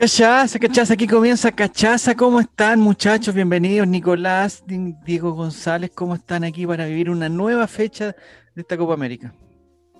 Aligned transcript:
Cachaza, 0.00 0.58
cachaza, 0.58 0.94
aquí 0.94 1.06
comienza 1.06 1.52
Cachaza. 1.52 2.14
¿Cómo 2.14 2.40
están, 2.40 2.80
muchachos? 2.80 3.34
Bienvenidos, 3.34 3.86
Nicolás, 3.86 4.64
Diego 4.66 5.32
González. 5.32 5.90
¿Cómo 5.94 6.14
están 6.14 6.42
aquí 6.42 6.66
para 6.66 6.86
vivir 6.86 7.10
una 7.10 7.28
nueva 7.28 7.66
fecha 7.66 8.16
de 8.54 8.62
esta 8.62 8.78
Copa 8.78 8.94
América? 8.94 9.34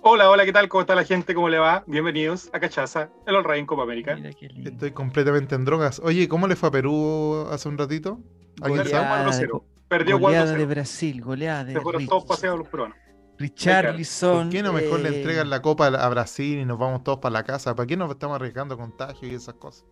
Hola, 0.01 0.31
hola, 0.31 0.43
¿qué 0.43 0.51
tal? 0.51 0.67
¿Cómo 0.69 0.81
está 0.81 0.95
la 0.95 1.03
gente? 1.03 1.35
¿Cómo 1.35 1.49
le 1.49 1.59
va? 1.59 1.83
Bienvenidos 1.85 2.49
a 2.51 2.59
Cachaza, 2.59 3.11
el 3.27 3.35
All 3.35 3.45
en 3.55 3.67
Copa 3.67 3.83
América. 3.83 4.17
Estoy 4.65 4.89
completamente 4.89 5.53
en 5.53 5.65
drogas. 5.65 6.01
Oye, 6.03 6.27
¿cómo 6.27 6.47
le 6.47 6.55
fue 6.55 6.69
a 6.69 6.71
Perú 6.71 7.45
hace 7.51 7.69
un 7.69 7.77
ratito? 7.77 8.17
¿Alguien 8.59 8.85
goleada 8.85 9.31
sabe? 9.31 9.45
De, 9.45 9.53
Perdió 9.87 10.17
goleada 10.17 10.53
de 10.53 10.65
Brasil, 10.65 11.21
goleada 11.21 11.63
de 11.63 11.73
Se 11.73 11.79
fueron 11.79 12.07
todos 12.07 12.25
paseados 12.25 12.57
los 12.57 12.67
peruanos. 12.69 12.97
Richarlison. 13.41 14.43
¿Por 14.43 14.49
qué 14.49 14.63
no 14.63 14.73
mejor 14.73 14.99
le 14.99 15.09
eh, 15.09 15.17
entregan 15.17 15.49
la 15.49 15.61
copa 15.61 15.87
a 15.87 16.09
Brasil 16.09 16.59
y 16.59 16.65
nos 16.65 16.77
vamos 16.77 17.03
todos 17.03 17.19
para 17.19 17.33
la 17.33 17.43
casa? 17.43 17.75
¿Para 17.75 17.87
qué 17.87 17.97
nos 17.97 18.09
estamos 18.11 18.35
arriesgando 18.35 18.77
contagios 18.77 19.31
y 19.31 19.35
esas 19.35 19.55
cosas? 19.55 19.85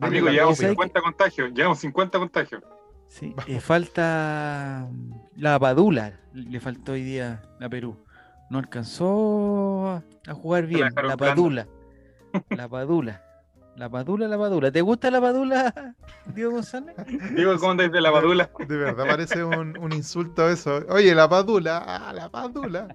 Amigo, 0.00 0.28
llevamos 0.28 0.58
50 0.58 1.00
contagios, 1.00 1.52
llevamos 1.52 1.78
50 1.78 2.18
contagios. 2.18 2.62
Sí, 3.06 3.34
eh, 3.48 3.58
falta 3.60 4.88
la 5.34 5.58
Padula, 5.58 6.20
le 6.32 6.60
faltó 6.60 6.92
hoy 6.92 7.02
día 7.02 7.42
a 7.60 7.68
Perú. 7.68 7.96
No 8.50 8.58
alcanzó 8.58 10.02
a 10.26 10.34
jugar 10.34 10.66
bien, 10.66 10.88
la 11.02 11.16
Padula. 11.16 11.66
La 12.50 12.68
Padula. 12.68 13.29
La 13.76 13.88
padula, 13.88 14.28
la 14.28 14.36
padula. 14.36 14.70
¿Te 14.70 14.82
gusta 14.82 15.10
la 15.10 15.20
padula, 15.20 15.94
Diego 16.34 16.52
González? 16.52 16.94
Diego, 17.34 17.56
¿cómo 17.58 17.76
te 17.76 17.84
dice 17.84 18.00
la 18.00 18.12
padula? 18.12 18.50
De 18.68 18.76
verdad 18.76 19.06
parece 19.06 19.44
un, 19.44 19.78
un, 19.78 19.92
insulto 19.92 20.48
eso. 20.48 20.80
Oye, 20.88 21.14
la 21.14 21.28
padula, 21.28 21.78
ah, 21.86 22.12
la 22.12 22.28
padula. 22.28 22.94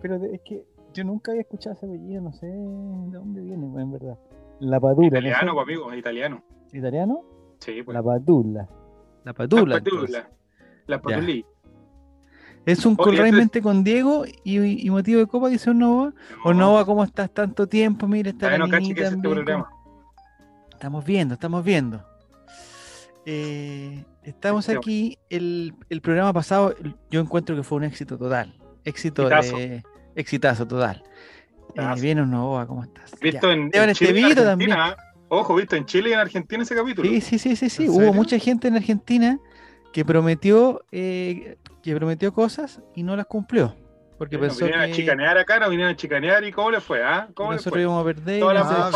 Pero 0.00 0.16
es 0.24 0.40
que 0.44 0.64
yo 0.92 1.04
nunca 1.04 1.32
había 1.32 1.42
escuchado 1.42 1.74
ese 1.74 1.86
apellido, 1.86 2.22
no 2.22 2.32
sé 2.32 2.46
de 2.46 3.16
dónde 3.18 3.40
viene, 3.40 3.66
en 3.66 3.92
verdad. 3.92 4.18
La 4.60 4.78
padula. 4.78 5.08
Italiano, 5.08 5.54
pues, 5.54 5.64
amigo, 5.64 5.94
italiano. 5.94 6.44
¿Italiano? 6.72 7.24
Sí, 7.58 7.82
pues. 7.82 7.94
La 7.94 8.02
padula. 8.02 8.68
La 9.24 9.32
padula. 9.32 9.76
La 9.76 9.82
padula. 9.82 10.30
La 10.86 11.02
padulí. 11.02 11.44
Es 12.64 12.86
un 12.86 12.96
call 12.96 13.16
realmente 13.16 13.60
con 13.60 13.82
Diego 13.82 14.24
y, 14.44 14.88
motivo 14.90 15.20
de 15.20 15.26
copa, 15.26 15.48
dice 15.48 15.74
Nova. 15.74 16.12
O 16.44 16.54
Nova, 16.54 16.84
¿cómo 16.84 17.02
estás 17.02 17.32
tanto 17.32 17.66
tiempo? 17.66 18.06
Mira, 18.06 18.30
está 18.30 18.56
la 18.56 18.66
niñita 18.66 19.10
Estamos 20.72 21.04
viendo, 21.04 21.34
estamos 21.34 21.64
viendo. 21.64 22.04
Eh, 23.24 24.04
estamos 24.24 24.68
aquí. 24.68 25.18
El, 25.30 25.74
programa 26.02 26.32
pasado, 26.32 26.74
yo 27.10 27.20
encuentro 27.20 27.56
que 27.56 27.62
fue 27.62 27.78
un 27.78 27.84
éxito 27.84 28.18
total. 28.18 28.54
Éxito 28.84 29.28
de. 29.28 29.82
Exitazo 30.14 30.66
total. 30.66 31.02
Eh, 31.74 32.00
bien, 32.00 32.30
Nova, 32.30 32.66
¿cómo 32.66 32.82
estás? 32.82 33.12
Visto 33.20 33.50
en, 33.50 33.70
este 33.72 33.94
Chile 33.94 34.34
también. 34.34 34.76
Ojo, 35.28 35.54
visto 35.54 35.76
en 35.76 35.86
Chile 35.86 36.10
y 36.10 36.12
en 36.12 36.18
Argentina 36.18 36.62
ese 36.62 36.74
capítulo. 36.74 37.08
Sí, 37.08 37.20
sí, 37.22 37.38
sí, 37.38 37.56
sí. 37.56 37.70
sí. 37.70 37.88
Hubo 37.88 38.12
mucha 38.12 38.38
gente 38.38 38.68
en 38.68 38.76
Argentina 38.76 39.38
que 39.92 40.04
prometió 40.04 40.84
eh, 40.90 41.56
que 41.82 41.94
prometió 41.94 42.32
cosas 42.32 42.80
y 42.94 43.02
no 43.02 43.16
las 43.16 43.26
cumplió. 43.26 43.74
Porque 44.18 44.38
pensó 44.38 44.66
vinieron 44.66 44.88
a 44.88 44.94
chicanear 44.94 45.36
acá, 45.36 45.58
no 45.58 45.68
vinieron 45.68 45.94
a 45.94 45.96
chicanear 45.96 46.44
y 46.44 46.52
cómo 46.52 46.70
le 46.70 46.80
fue, 46.80 47.02
¿ah? 47.02 47.28
¿Cómo 47.34 47.52
nosotros 47.52 47.82
íbamos 47.82 48.02
a 48.02 48.04
perder. 48.04 48.42
Ah, 48.44 48.90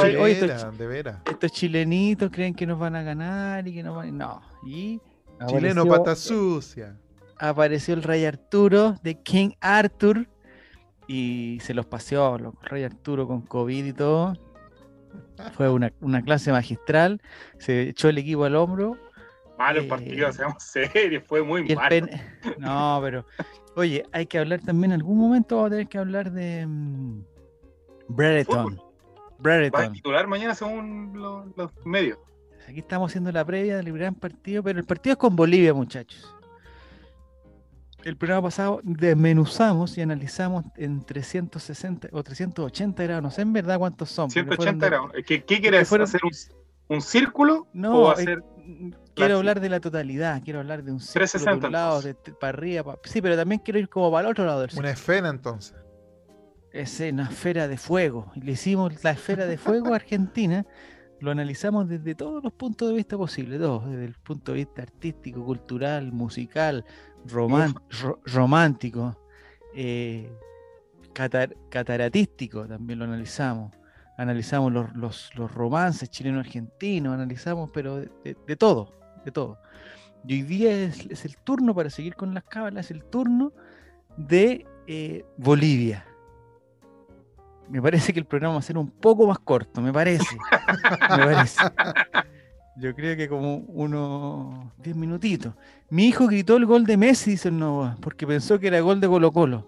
de 0.76 0.86
veras, 0.86 1.20
estos, 1.28 1.50
chilenitos 1.50 2.30
creen 2.30 2.54
que 2.54 2.64
nos 2.64 2.78
van 2.78 2.94
a 2.94 3.02
ganar 3.02 3.66
y 3.66 3.74
que 3.74 3.82
nos 3.82 3.96
van 3.96 4.16
No. 4.16 4.40
Y 4.64 5.00
Chileno 5.48 5.84
pata 5.86 6.14
sucia. 6.14 6.96
Apareció 7.38 7.94
el 7.94 8.02
rey 8.02 8.24
Arturo 8.24 8.96
de 9.02 9.20
King 9.20 9.50
Arthur 9.60 10.28
y 11.08 11.58
se 11.60 11.74
los 11.74 11.86
paseó, 11.86 12.38
los 12.38 12.54
rey 12.62 12.84
Arturo 12.84 13.26
con 13.26 13.42
COVID 13.42 13.84
y 13.84 13.92
todo. 13.92 14.34
Fue 15.52 15.68
una, 15.68 15.92
una 16.00 16.22
clase 16.22 16.52
magistral. 16.52 17.20
Se 17.58 17.88
echó 17.88 18.08
el 18.08 18.18
equipo 18.18 18.44
al 18.44 18.54
hombro 18.54 18.96
Malo 19.58 19.80
el 19.80 19.88
partido, 19.88 20.32
seamos 20.32 20.62
serios, 20.62 21.24
fue 21.26 21.42
muy 21.42 21.74
malo. 21.74 22.06
No, 22.58 23.00
pero, 23.02 23.26
oye, 23.74 24.04
hay 24.12 24.26
que 24.26 24.38
hablar 24.38 24.60
también, 24.60 24.92
en 24.92 25.00
algún 25.00 25.18
momento 25.18 25.56
vamos 25.56 25.68
a 25.68 25.70
tener 25.70 25.88
que 25.88 25.98
hablar 25.98 26.30
de 26.32 26.66
um, 26.66 27.24
Brereton. 28.08 28.80
Va 29.44 29.84
a 29.84 29.92
titular 29.92 30.26
mañana 30.26 30.54
según 30.54 31.12
los, 31.14 31.70
medios. 31.84 32.18
Aquí 32.68 32.80
estamos 32.80 33.10
haciendo 33.10 33.30
la 33.30 33.44
previa 33.44 33.76
del 33.76 33.92
gran 33.92 34.14
partido, 34.14 34.62
pero 34.62 34.78
el 34.78 34.84
partido 34.84 35.12
es 35.12 35.18
con 35.18 35.36
Bolivia, 35.36 35.72
muchachos. 35.72 36.32
El 38.02 38.16
programa 38.16 38.42
pasado 38.42 38.80
desmenuzamos 38.82 39.98
y 39.98 40.00
analizamos 40.00 40.64
en 40.76 41.04
360 41.04 42.08
o 42.12 42.22
380 42.22 43.02
grados, 43.02 43.22
no 43.22 43.30
sé 43.30 43.42
en 43.42 43.52
verdad 43.52 43.78
cuántos 43.78 44.10
son. 44.10 44.30
180 44.30 44.86
grados. 44.86 45.12
¿Qué, 45.26 45.44
qué 45.44 45.60
quieres 45.60 45.92
hacer? 45.92 46.20
Un, 46.24 46.30
un, 46.88 47.02
círculo? 47.02 47.66
No, 47.72 48.02
o 48.02 48.10
hacer 48.10 48.42
quiero 49.16 49.38
hablar 49.38 49.60
de 49.60 49.68
la 49.68 49.80
totalidad, 49.80 50.42
quiero 50.44 50.60
hablar 50.60 50.84
de 50.84 50.92
un 50.92 51.00
círculo 51.00 51.60
de 51.60 51.66
un 51.66 51.72
lado, 51.72 52.02
de, 52.02 52.14
para 52.14 52.56
arriba, 52.56 52.98
sí, 53.04 53.20
pero 53.20 53.36
también 53.36 53.60
quiero 53.64 53.80
ir 53.80 53.88
como 53.88 54.10
para 54.10 54.28
el 54.28 54.32
otro 54.32 54.44
lado 54.44 54.60
del 54.60 54.70
Una 54.76 54.90
esfera 54.90 55.28
entonces. 55.28 55.74
Es 56.72 57.00
una 57.00 57.24
esfera 57.24 57.68
de 57.68 57.78
fuego. 57.78 58.30
Le 58.34 58.52
hicimos 58.52 59.02
la 59.02 59.12
esfera 59.12 59.46
de 59.46 59.56
fuego 59.56 59.94
a 59.94 59.96
Argentina, 59.96 60.66
lo 61.20 61.30
analizamos 61.30 61.88
desde 61.88 62.14
todos 62.14 62.44
los 62.44 62.52
puntos 62.52 62.90
de 62.90 62.94
vista 62.94 63.16
posibles, 63.16 63.58
todos, 63.58 63.88
desde 63.88 64.04
el 64.04 64.14
punto 64.14 64.52
de 64.52 64.58
vista 64.58 64.82
artístico, 64.82 65.44
cultural, 65.44 66.12
musical, 66.12 66.84
romántico, 68.26 69.18
eh, 69.74 70.30
cataratístico, 71.70 72.66
también 72.66 72.98
lo 72.98 73.06
analizamos. 73.06 73.72
Analizamos 74.18 74.72
los, 74.72 75.34
los, 75.34 75.52
romances 75.52 76.10
chileno-argentinos, 76.10 77.12
analizamos, 77.12 77.70
pero 77.72 77.96
de, 78.00 78.56
todo, 78.56 78.94
de 79.26 79.32
todo. 79.32 79.58
Y 80.26 80.34
hoy 80.34 80.42
día 80.42 80.84
es, 80.84 81.24
el 81.24 81.36
turno, 81.36 81.74
para 81.74 81.90
seguir 81.90 82.14
con 82.14 82.32
las 82.32 82.44
cábalas, 82.44 82.90
el 82.90 83.04
turno 83.04 83.52
de 84.16 84.64
eh, 84.86 85.24
Bolivia. 85.36 86.06
Me 87.68 87.82
parece 87.82 88.12
que 88.12 88.20
el 88.20 88.24
programa 88.24 88.54
va 88.54 88.60
a 88.60 88.62
ser 88.62 88.78
un 88.78 88.90
poco 88.90 89.26
más 89.26 89.38
corto, 89.40 89.80
me 89.80 89.92
parece. 89.92 90.36
me 91.10 91.24
parece. 91.24 91.60
Yo 92.76 92.94
creo 92.94 93.16
que 93.16 93.28
como 93.28 93.56
unos 93.56 94.72
10 94.78 94.96
minutitos. 94.96 95.54
Mi 95.90 96.06
hijo 96.06 96.26
gritó 96.26 96.56
el 96.56 96.66
gol 96.66 96.84
de 96.84 96.96
Messi, 96.96 97.32
dice 97.32 97.48
el 97.48 97.58
Nova, 97.58 97.96
porque 98.00 98.26
pensó 98.26 98.60
que 98.60 98.68
era 98.68 98.80
gol 98.80 99.00
de 99.00 99.08
Colo 99.08 99.32
Colo. 99.32 99.66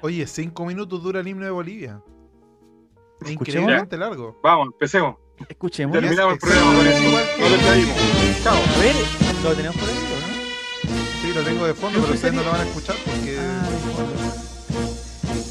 Oye, 0.00 0.26
5 0.26 0.66
minutos 0.66 1.02
dura 1.02 1.20
el 1.20 1.28
himno 1.28 1.44
de 1.44 1.50
Bolivia. 1.50 2.02
Increíblemente 3.24 3.96
largo. 3.96 4.40
Vamos, 4.42 4.68
empecemos. 4.72 5.21
Escuchemos. 5.48 5.92
Terminamos 5.98 6.34
el 6.34 6.38
programa 6.38 6.74
con 6.74 6.86
eso. 6.86 7.02
Nos 7.38 7.50
despedimos. 7.50 7.96
Chao. 8.42 8.54
A 8.54 8.80
ver, 8.80 8.94
¿lo 9.42 9.52
tenemos 9.54 9.76
por 9.76 9.88
ahí 9.88 9.96
o 9.96 10.20
no? 10.20 10.92
Sí, 11.22 11.32
lo 11.34 11.42
tengo 11.42 11.66
de 11.66 11.74
fondo, 11.74 12.00
pero 12.00 12.14
ustedes 12.14 12.34
no 12.34 12.42
lo 12.42 12.50
van 12.50 12.60
a 12.60 12.64
escuchar 12.64 12.96
porque. 13.04 13.38
Ah, 13.38 13.68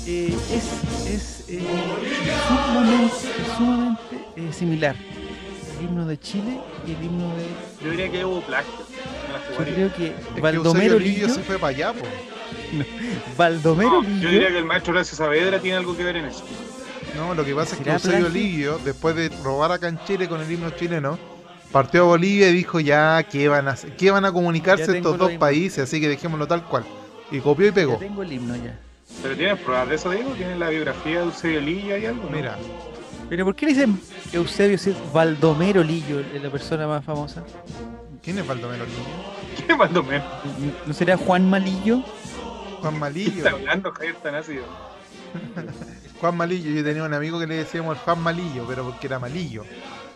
eh, 0.08 0.36
es 0.52 1.08
es 1.08 1.46
eh, 1.48 1.62
sumamente, 2.48 3.16
sumamente 3.58 4.26
eh, 4.36 4.54
similar. 4.54 4.96
El 5.80 5.86
himno 5.86 6.06
de 6.06 6.20
Chile 6.20 6.60
y 6.86 6.92
el 6.92 7.04
himno 7.04 7.36
de. 7.36 7.46
Yo 7.84 7.92
diría 7.92 8.12
que 8.12 8.26
hubo 8.26 8.42
plagio. 8.42 8.74
Yo 9.58 9.66
creo 9.66 9.94
que 9.94 10.08
es 10.36 10.42
Baldomero 10.42 10.98
que 10.98 11.04
Lillo 11.04 11.30
se 11.30 11.42
fue 11.42 11.58
para 11.58 11.76
allá, 11.76 11.94
po. 11.94 12.06
Baldomero 13.38 14.02
Lillo. 14.02 14.22
Yo 14.22 14.30
diría 14.30 14.50
que 14.50 14.58
el 14.60 14.66
maestro 14.66 14.94
Horacio 14.94 15.18
Saavedra 15.18 15.60
tiene 15.60 15.78
algo 15.78 15.96
que 15.96 16.04
ver 16.04 16.18
en 16.18 16.26
eso. 16.26 16.44
No, 17.16 17.34
lo 17.34 17.44
que 17.44 17.54
pasa 17.54 17.76
es 17.76 17.82
que 17.82 17.92
Eusebio 17.92 18.30
Lillo, 18.30 18.80
después 18.80 19.16
de 19.16 19.30
robar 19.44 19.72
acá 19.72 19.88
en 19.88 20.00
Chile 20.06 20.28
con 20.28 20.42
el 20.42 20.52
himno 20.52 20.70
chileno, 20.72 21.18
partió 21.72 22.02
a 22.02 22.06
Bolivia 22.06 22.50
y 22.50 22.54
dijo 22.54 22.80
ya 22.80 23.24
que 23.24 23.48
van 23.48 23.68
a, 23.68 23.76
qué 23.76 24.12
van 24.12 24.26
a 24.26 24.32
comunicarse 24.32 24.98
estos 24.98 25.18
dos 25.18 25.32
países, 25.34 25.84
así 25.84 26.00
que 26.00 26.08
dejémoslo 26.08 26.48
tal 26.48 26.64
cual. 26.66 26.86
Y 27.32 27.40
copió 27.40 27.68
y 27.68 27.72
pegó. 27.72 27.98
tengo 27.98 28.24
el 28.24 28.32
himno 28.32 28.56
ya. 28.56 28.78
¿Pero 29.22 29.36
tienes 29.36 29.60
pruebas 29.60 29.90
de 29.90 29.96
eso, 29.96 30.10
Diego? 30.10 30.32
¿Tienes 30.32 30.58
la 30.58 30.70
biografía 30.70 31.20
de 31.20 31.26
Eusebio 31.26 31.62
Lillo 31.62 31.98
y 31.98 32.06
algo? 32.06 32.30
Mira. 32.30 32.58
¿Pero 33.30 33.46
por 33.46 33.56
qué 33.56 33.68
le 33.68 33.74
dicen 33.74 34.00
Eusebio 34.34 34.78
si 34.78 34.90
es 34.90 35.14
Baldomero 35.14 35.84
Lillo, 35.84 36.20
es 36.20 36.42
la 36.42 36.50
persona 36.50 36.88
más 36.88 37.04
famosa? 37.04 37.44
¿Quién 38.22 38.38
es 38.40 38.48
Baldomero 38.48 38.86
Lillo? 38.86 39.56
¿Quién 39.56 39.72
es 39.72 39.78
Baldomero? 39.78 40.24
¿No 40.86 40.94
sería 40.94 41.18
Juan 41.18 41.50
Malillo? 41.50 42.04
Juan 42.82 43.00
Malillo. 43.00 43.32
¿Qué 43.32 43.38
está 43.38 43.52
hablando, 43.52 43.92
Javier 43.92 44.16
Tanácido? 44.16 44.64
Juan 46.22 46.38
Malillo, 46.38 46.70
yo 46.70 46.84
tenía 46.84 47.04
un 47.04 47.14
amigo 47.16 47.40
que 47.40 47.48
le 47.48 47.56
decíamos 47.56 47.98
el 47.98 48.04
Juan 48.04 48.20
Malillo, 48.22 48.64
pero 48.68 48.84
porque 48.86 49.08
era 49.08 49.18
malillo. 49.18 49.66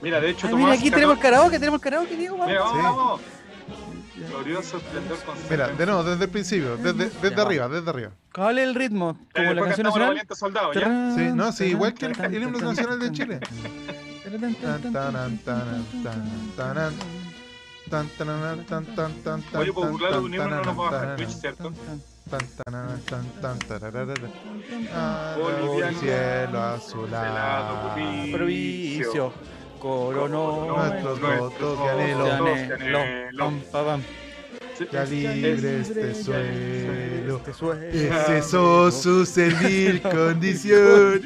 Mira, 0.04 0.22
de 0.22 0.30
hecho, 0.30 0.46
Ay, 0.46 0.54
mira, 0.54 0.74
aquí 0.74 0.92
tenemos 0.92 1.18
karaoke, 1.18 1.58
tenemos 1.58 1.82
karaoke, 1.82 2.16
Diego. 2.16 2.38
Mira, 2.46 2.60
vamos, 2.60 2.84
vamos. 2.84 3.22
Glorioso 4.30 4.78
esplendor 4.78 5.18
Mira, 5.50 5.68
de 5.70 5.86
nuevo, 5.88 6.04
desde 6.04 6.26
el 6.26 6.30
principio, 6.30 6.78
desde, 6.78 7.10
desde 7.10 7.42
arriba, 7.42 7.68
desde 7.68 7.90
arriba. 7.90 8.12
¿Cuál 8.32 8.60
es 8.60 8.68
el 8.68 8.76
ritmo? 8.76 9.18
Como 9.34 9.54
la 9.54 9.64
canción 9.64 9.88
nacional. 9.88 10.22
Soldado, 10.36 10.74
¿ya? 10.74 11.12
Sí, 11.16 11.30
no, 11.34 11.52
sí, 11.52 11.66
igual 11.66 11.96
que 11.96 12.06
el, 12.06 12.24
el 12.24 12.44
himno 12.44 12.60
nacional 12.60 13.00
de 13.00 13.12
Chile. 13.12 13.40
Oye, 19.58 19.74
por 19.74 19.90
burlar 19.90 20.12
de 20.14 20.20
un 20.20 20.34
himno 20.36 20.50
no 20.50 20.64
nos 20.64 20.80
va 20.80 20.88
a 20.88 20.92
bajar 20.92 21.16
Twitch, 21.16 21.30
¿cierto? 21.30 21.74
Tan, 22.30 22.40
tan, 22.58 23.02
tan, 23.06 23.60
tan, 23.60 23.60
el 25.88 25.96
cielo 25.98 26.60
azulado. 26.60 27.94
Provicio, 28.32 29.32
coronó 29.80 30.76
Nuestros 30.76 31.22
votos 31.22 31.80
de 31.80 31.90
anhelo. 31.90 33.52
Ya 34.92 35.06
libre 35.06 35.82
este 35.82 36.16
suelo. 36.16 37.42
Suelo. 37.54 37.88
Es 37.88 38.30
eso 38.30 38.92
su 38.92 39.26
servil 39.26 40.02
condición. 40.02 41.22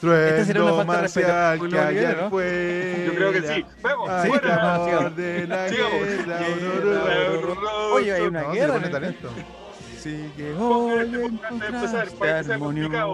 Condición. 0.00 0.28
Esta 0.28 0.44
será 0.44 0.62
una 0.62 0.70
Trueno 0.72 0.76
falta 0.76 0.96
de 0.96 1.02
respeto 1.02 1.32
al 1.32 1.58
marcial 1.58 1.94
que 1.94 2.16
¿no? 2.16 2.26
afuera. 2.26 3.04
Yo 3.06 3.14
creo 3.14 3.32
que 3.32 3.42
sí. 3.42 3.64
Vamos, 3.82 4.10
Sí, 4.22 4.30
claro. 4.40 5.10
de 5.10 5.46
la 5.46 5.68
Sigamos. 5.68 6.00
guerra. 6.00 7.76
Oye, 7.94 8.12
hay 8.12 8.22
una 8.22 8.42
guerra. 8.52 8.90
talento. 8.90 9.28
Hoy 10.58 10.98
este 11.00 11.70
que 11.70 11.88
sea 11.88 12.58
complicado. 12.58 13.12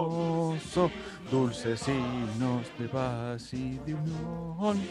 armonioso, 0.51 0.91
dulces 1.29 1.79
signos 1.81 2.65
de 2.79 2.87
paz 2.87 3.53
y 3.53 3.77
de 3.85 3.93
unión. 3.93 4.81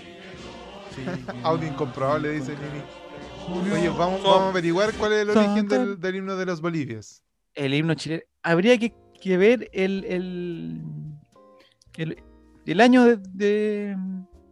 Audio 1.42 1.68
incomprobable, 1.68 2.32
dice 2.32 2.52
Nini. 2.52 2.82
Oye, 3.72 3.88
vamos, 3.88 4.22
vamos 4.22 4.40
a 4.42 4.48
averiguar 4.50 4.92
cuál 4.94 5.12
es 5.14 5.22
el 5.22 5.30
origen 5.30 5.68
del, 5.68 6.00
del 6.00 6.16
himno 6.16 6.36
de 6.36 6.46
los 6.46 6.60
Bolivias. 6.60 7.22
El 7.54 7.72
himno 7.74 7.94
chileno. 7.94 8.22
Habría 8.42 8.76
que, 8.78 8.92
que 9.20 9.36
ver 9.38 9.70
el, 9.72 10.04
el, 10.04 10.80
el, 12.02 12.22
el 12.66 12.80
año 12.80 13.04
de, 13.04 13.16
de 13.32 13.96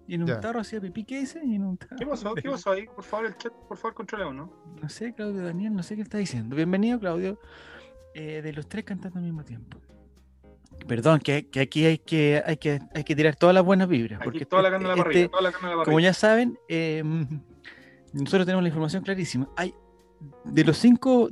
y 0.06 0.14
en 0.14 0.23
un 0.23 0.29
Ya. 0.29 0.41
tarro 0.41 0.61
hacía 0.61 0.81
pipí, 0.81 1.05
¿qué 1.05 1.20
dice? 1.20 1.41
Y 1.44 1.55
en 1.55 1.64
un 1.64 1.76
tarro. 1.79 1.96
¿Qué 1.96 2.06
pasó? 2.06 2.35
¿Qué 2.35 2.49
pasó 2.50 2.73
ahí? 2.73 2.87
Por 2.87 3.05
favor, 3.05 3.26
el 3.26 3.37
chat, 3.37 3.52
por 3.69 3.76
favor, 3.76 3.94
controlemos, 3.94 4.35
¿no? 4.35 4.52
No 4.82 4.88
sé, 4.88 5.14
Claudio 5.14 5.43
Daniel, 5.43 5.75
no 5.75 5.82
sé 5.82 5.96
qué 5.96 6.02
está 6.02 6.19
diciendo. 6.19 6.55
Bienvenido, 6.56 6.99
Claudio. 7.00 7.38
Eh, 8.14 8.43
de 8.43 8.52
los 8.52 8.69
tres 8.69 8.85
cantando 8.85 9.19
al 9.19 9.25
mismo 9.25 9.44
tiempo. 9.44 9.79
Perdón, 10.87 11.20
que, 11.20 11.49
que 11.49 11.61
aquí 11.61 11.85
hay 11.87 11.99
que, 11.99 12.43
hay, 12.44 12.56
que, 12.58 12.81
hay 12.94 13.05
que 13.05 13.17
tirar 13.17 13.37
todas 13.37 13.55
las 13.55 13.64
buenas 13.64 13.88
vibras. 13.88 14.20
Aquí 14.20 14.25
Porque 14.25 14.44
toda 14.46 14.62
la 14.62 14.69
este- 14.69 14.73
carne 14.85 14.88
la 14.88 14.94
este- 14.94 15.02
parrilla, 15.05 15.29
toda 15.31 15.43
la 15.43 15.52
carne 15.52 15.67
a 15.67 15.70
la 15.70 15.75
como 15.76 15.85
parrilla. 15.85 16.08
ya 16.11 16.14
saben, 16.14 16.58
eh, 16.69 17.02
nosotros 18.12 18.44
tenemos 18.44 18.62
la 18.62 18.69
información 18.69 19.02
clarísima. 19.02 19.49
Hay 19.56 19.75
de 20.44 20.64
los 20.64 20.76
cinco, 20.79 21.31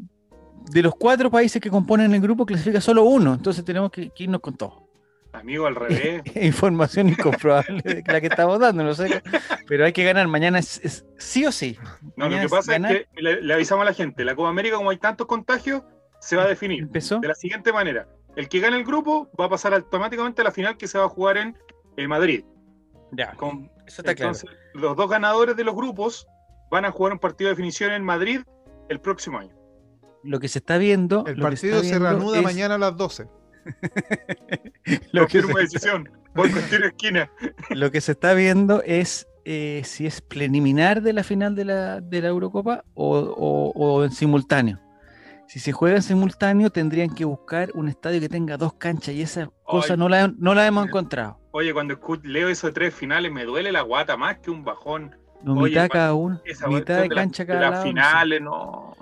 de 0.70 0.82
los 0.82 0.94
cuatro 0.94 1.30
países 1.30 1.60
que 1.60 1.70
componen 1.70 2.12
el 2.14 2.20
grupo, 2.20 2.46
clasifica 2.46 2.80
solo 2.80 3.04
uno. 3.04 3.34
Entonces 3.34 3.64
tenemos 3.64 3.90
que, 3.90 4.10
que 4.10 4.24
irnos 4.24 4.40
con 4.40 4.56
todo. 4.56 4.88
Amigo, 5.32 5.66
al 5.66 5.74
revés. 5.74 6.22
Información 6.36 7.08
incomprobable 7.08 7.80
de 7.82 8.02
la 8.06 8.20
que 8.20 8.26
estamos 8.26 8.58
dando, 8.60 8.84
no 8.84 8.94
sé. 8.94 9.22
Pero 9.66 9.84
hay 9.84 9.92
que 9.92 10.04
ganar. 10.04 10.28
Mañana 10.28 10.58
es, 10.58 10.78
es 10.84 11.06
sí 11.18 11.46
o 11.46 11.52
sí. 11.52 11.78
No, 12.16 12.28
lo 12.28 12.38
que 12.38 12.48
pasa 12.48 12.76
es 12.76 12.82
que 12.86 13.06
le, 13.22 13.40
le 13.40 13.54
avisamos 13.54 13.82
a 13.82 13.86
la 13.86 13.94
gente, 13.94 14.24
la 14.24 14.34
Copa 14.36 14.50
América, 14.50 14.76
como 14.76 14.90
hay 14.90 14.98
tantos 14.98 15.26
contagios, 15.26 15.82
se 16.20 16.36
va 16.36 16.42
a 16.42 16.46
definir 16.46 16.82
Empezó. 16.82 17.18
de 17.20 17.28
la 17.28 17.34
siguiente 17.34 17.72
manera. 17.72 18.06
El 18.36 18.48
que 18.48 18.60
gane 18.60 18.76
el 18.76 18.84
grupo 18.84 19.30
va 19.40 19.46
a 19.46 19.48
pasar 19.48 19.74
automáticamente 19.74 20.42
a 20.42 20.44
la 20.44 20.52
final 20.52 20.76
que 20.76 20.86
se 20.86 20.98
va 20.98 21.04
a 21.04 21.08
jugar 21.08 21.36
en 21.38 21.56
eh, 21.96 22.06
Madrid. 22.08 22.44
Ya, 23.12 23.32
Con- 23.32 23.70
eso 23.86 24.02
está 24.02 24.14
claro. 24.14 24.32
entonces, 24.34 24.50
los 24.74 24.96
dos 24.96 25.10
ganadores 25.10 25.56
de 25.56 25.64
los 25.64 25.74
grupos 25.74 26.26
van 26.70 26.84
a 26.86 26.90
jugar 26.90 27.12
un 27.12 27.18
partido 27.18 27.48
de 27.48 27.52
definición 27.54 27.92
en 27.92 28.04
Madrid 28.04 28.40
el 28.88 29.00
próximo 29.00 29.38
año. 29.38 29.54
Lo 30.24 30.38
que 30.40 30.48
se 30.48 30.60
está 30.60 30.78
viendo. 30.78 31.24
El 31.26 31.36
partido 31.40 31.80
se 31.80 31.86
viendo 31.90 32.08
reanuda 32.08 32.38
es- 32.38 32.44
mañana 32.44 32.76
a 32.76 32.78
las 32.78 32.96
12. 32.96 33.26
Lo 35.12 35.26
que, 35.26 35.42
se, 35.42 35.52
decisión. 35.54 36.08
Por 36.34 36.50
cualquier 36.50 36.84
esquina. 36.84 37.30
lo 37.70 37.90
que 37.90 38.00
se 38.00 38.12
está 38.12 38.34
viendo 38.34 38.82
es 38.84 39.26
eh, 39.44 39.82
si 39.84 40.06
es 40.06 40.20
preliminar 40.20 41.02
de 41.02 41.12
la 41.12 41.22
final 41.24 41.54
de 41.54 41.64
la, 41.64 42.00
de 42.00 42.22
la 42.22 42.28
Eurocopa 42.28 42.84
o, 42.94 43.18
o- 43.18 43.72
o 43.74 44.04
en 44.04 44.10
simultáneo. 44.12 44.78
Si 45.48 45.58
se 45.60 45.72
juega 45.72 45.96
en 45.96 46.02
simultáneo, 46.02 46.70
tendrían 46.70 47.14
que 47.14 47.24
buscar 47.26 47.70
un 47.74 47.88
estadio 47.88 48.20
que 48.20 48.28
tenga 48.28 48.56
dos 48.56 48.72
canchas 48.74 49.14
y 49.14 49.20
esa 49.22 49.50
cosa 49.64 49.96
no 49.96 50.08
la, 50.08 50.32
no 50.38 50.54
la 50.54 50.66
hemos 50.66 50.86
encontrado. 50.86 51.38
Oye, 51.50 51.74
cuando 51.74 51.98
leo 52.22 52.48
eso 52.48 52.68
de 52.68 52.72
tres 52.72 52.94
finales, 52.94 53.30
me 53.30 53.44
duele 53.44 53.70
la 53.70 53.82
guata 53.82 54.16
más 54.16 54.38
que 54.38 54.50
un 54.50 54.64
bajón. 54.64 55.14
No, 55.42 55.54
Oye, 55.54 55.70
mitad 55.70 55.88
cada 55.90 56.14
uno, 56.14 56.40
Esa 56.44 56.68
mitad 56.68 56.94
de 56.96 57.02
de, 57.02 57.08
la- 57.08 57.14
cancha 57.16 57.42
de 57.42 57.46
cada 57.48 57.60
las 57.60 57.70
lado. 57.72 57.82
no 57.84 57.84
sé. 57.84 57.90
finales, 57.90 58.40
no. 58.40 58.96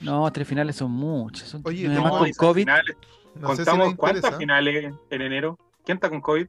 No, 0.00 0.32
tres 0.32 0.48
finales 0.48 0.74
son 0.74 0.90
muchas. 0.90 1.48
Son, 1.50 1.60
Oye, 1.64 1.86
además 1.86 2.12
No, 2.14 2.18
con 2.18 2.30
COVID. 2.32 2.62
finales, 2.62 2.96
No 3.34 3.50
si 3.50 3.56
contamos 3.56 3.88
les 3.88 3.96
cuántas 3.96 4.36
finales 4.36 4.92
en 5.10 5.22
enero. 5.22 5.58
¿Quién 5.84 5.96
está 5.96 6.08
con 6.10 6.20
COVID? 6.20 6.46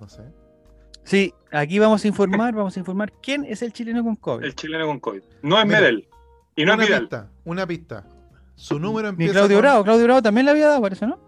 No 0.00 0.08
sé. 0.08 0.22
Sí, 1.04 1.34
aquí 1.50 1.78
vamos 1.78 2.04
a 2.04 2.08
informar, 2.08 2.54
vamos 2.54 2.76
a 2.76 2.78
informar 2.80 3.12
quién 3.22 3.44
es 3.44 3.62
el 3.62 3.72
chileno 3.72 4.04
con 4.04 4.16
COVID. 4.16 4.44
El 4.44 4.54
chileno 4.54 4.86
con 4.86 5.00
COVID. 5.00 5.22
No 5.42 5.58
es 5.58 5.66
Mira, 5.66 5.80
Medel. 5.80 6.08
Y 6.56 6.64
no 6.64 6.72
es 6.72 6.76
una 6.78 6.86
Vidal. 6.86 7.00
pista, 7.00 7.30
una 7.44 7.66
pista. 7.66 8.06
Su 8.54 8.78
número 8.78 9.08
Ni 9.08 9.10
empieza 9.10 9.32
Claudio 9.34 9.56
con... 9.56 9.62
Bravo, 9.62 9.84
Claudio 9.84 10.04
Bravo 10.04 10.22
también 10.22 10.44
le 10.44 10.50
había 10.52 10.68
dado, 10.68 10.82
parece, 10.82 11.06
¿no? 11.06 11.18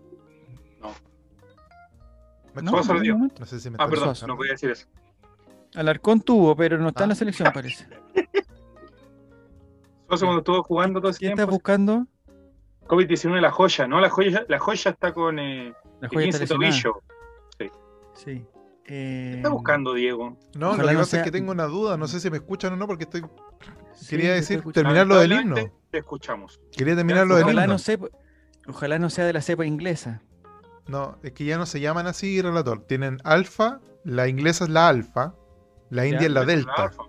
¿Me 2.54 2.60
No, 2.62 2.82
le 2.82 3.00
dio. 3.00 3.14
un 3.14 3.20
momento. 3.20 3.40
No 3.40 3.46
sé 3.46 3.58
si 3.60 3.70
me 3.70 3.76
Ah, 3.80 3.88
perdón, 3.88 4.14
no 4.26 4.36
podía 4.36 4.52
decir 4.52 4.70
eso. 4.70 4.86
Alarcón 5.74 6.20
tuvo, 6.20 6.54
pero 6.54 6.76
no 6.76 6.88
está 6.88 7.04
en 7.04 7.06
Ah. 7.06 7.08
la 7.08 7.14
selección, 7.14 7.50
parece. 7.52 7.86
Suazo 10.06 10.26
cuando 10.26 10.38
estuvo 10.40 10.62
jugando 10.62 11.00
todo 11.00 11.10
ese 11.10 11.18
¿Quién 11.20 11.30
está 11.32 11.42
tiempo. 11.44 11.52
buscando? 11.54 12.06
COVID-19 12.86 13.40
la 13.40 13.50
joya, 13.50 13.86
¿no? 13.86 14.00
La 14.00 14.10
joya, 14.10 14.44
la 14.48 14.58
joya 14.58 14.90
está 14.90 15.12
con 15.12 15.38
eh, 15.38 15.72
La 16.00 16.08
joya 16.08 16.28
está 16.28 16.38
15 16.38 16.40
lesionada. 16.40 16.70
tobillo. 16.70 17.02
Sí. 18.14 18.44
¿Qué 18.84 19.32
Eh, 19.32 19.34
está 19.36 19.48
buscando 19.48 19.94
Diego? 19.94 20.36
No, 20.54 20.76
lo 20.76 20.86
que 20.86 20.92
no 20.92 20.98
pasa 20.98 21.10
sea- 21.12 21.20
es 21.20 21.24
que 21.24 21.30
tengo 21.30 21.52
una 21.52 21.64
duda. 21.66 21.96
No 21.96 22.08
sé 22.08 22.20
si 22.20 22.30
me 22.30 22.36
escuchan 22.38 22.72
o 22.72 22.76
no, 22.76 22.86
porque 22.86 23.04
estoy. 23.04 23.22
sí, 23.94 24.10
Quería 24.10 24.34
decir, 24.34 24.62
terminar 24.72 25.06
lo 25.06 25.18
del 25.18 25.32
himno. 25.32 25.54
Te 25.90 25.98
escuchamos. 25.98 26.60
Quería 26.76 26.96
terminar 26.96 27.26
lo 27.26 27.36
del 27.36 27.44
Ojalá 27.44 27.62
himno. 27.62 27.74
no, 27.74 27.78
sepa- 27.78 28.10
ojalá 28.68 28.98
no 28.98 29.08
sea 29.08 29.24
de 29.24 29.32
la 29.32 29.40
cepa 29.40 29.64
inglesa. 29.64 30.22
No, 30.88 31.18
es 31.22 31.32
que 31.32 31.44
ya 31.44 31.56
no 31.58 31.64
se 31.66 31.80
llaman 31.80 32.06
así, 32.08 32.42
relator. 32.42 32.84
Tienen 32.86 33.18
alfa, 33.24 33.80
la 34.04 34.26
inglesa 34.26 34.64
es 34.64 34.70
la 34.70 34.88
alfa, 34.88 35.34
la 35.90 36.06
india 36.06 36.26
es 36.26 36.32
la 36.32 36.44
delta. 36.44 36.72
Alfa. 36.76 37.02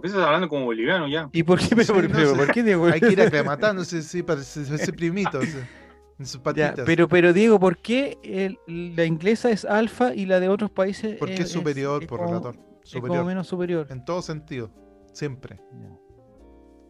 ¿Por 0.00 0.02
qué 0.02 0.08
estás 0.08 0.24
hablando 0.26 0.48
como 0.48 0.64
boliviano 0.64 1.06
ya? 1.08 1.28
¿Y 1.32 1.42
por 1.42 1.58
qué? 1.58 1.66
Pero, 1.70 1.82
Sí, 1.84 1.92
por, 1.92 2.02
no 2.08 2.14
pero 2.16 2.30
sé. 2.30 2.36
¿por 2.36 2.52
qué, 2.52 2.62
Diego? 2.62 2.86
Hay 2.86 3.00
que 3.00 3.12
ir 3.12 3.20
aclimatándose, 3.20 4.00
sí, 4.02 4.22
para 4.22 4.40
ese, 4.40 4.62
ese 4.62 4.92
primito, 4.94 5.40
en 5.42 6.26
sus 6.26 6.36
Ya, 6.38 6.42
patitas. 6.42 6.80
pero, 6.86 7.06
pero 7.08 7.32
Diego, 7.34 7.60
¿por 7.60 7.76
qué 7.78 8.18
el- 8.22 8.58
la 8.96 9.04
inglesa 9.04 9.50
es 9.50 9.64
alfa 9.66 10.14
y 10.14 10.24
la 10.26 10.40
de 10.40 10.48
otros 10.48 10.70
países 10.70 11.16
Porque 11.18 11.42
es 11.42 11.50
superior, 11.50 12.02
es 12.02 12.08
por 12.08 12.18
como- 12.20 12.30
relator. 12.30 12.54
es 12.54 12.92
como 12.92 13.06
Superior. 13.06 13.24
menos 13.26 13.46
superior? 13.46 13.86
En 13.90 14.04
todo 14.04 14.22
sentido. 14.22 14.70
Siempre. 15.12 15.56
Ya. 15.80 15.90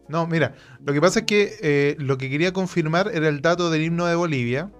No, 0.07 0.27
mira, 0.27 0.55
lo 0.83 0.93
que 0.93 1.01
pasa 1.01 1.19
es 1.19 1.25
que 1.25 1.55
eh, 1.61 1.95
lo 1.99 2.17
que 2.17 2.29
quería 2.29 2.53
confirmar 2.53 3.09
era 3.13 3.27
el 3.29 3.41
dato 3.41 3.69
del 3.69 3.81
himno 3.83 4.05
de 4.05 4.15
Bolivia, 4.15 4.71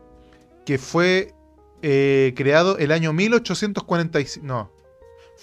que 0.65 0.77
fue 0.77 1.33
eh, 1.81 2.33
creado 2.35 2.77
el 2.77 2.91
año 2.91 3.13
1845. 3.13 4.45
No, 4.45 4.71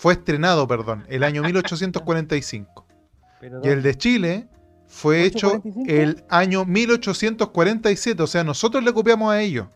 fue 0.01 0.13
estrenado, 0.15 0.69
perdón, 0.69 1.05
el 1.09 1.25
año 1.25 1.43
1845. 1.43 2.87
Pero 3.41 3.61
Y 3.65 3.69
el 3.69 3.83
de 3.83 3.95
Chile 3.97 4.49
fue 4.87 5.25
hecho 5.25 5.49
845? 5.49 5.91
el 5.93 6.25
año 6.29 6.65
1847, 6.65 8.23
o 8.23 8.27
sea, 8.27 8.45
nosotros 8.45 8.83
le 8.85 8.93
copiamos 8.93 9.33
a 9.33 9.41
ellos. 9.41 9.67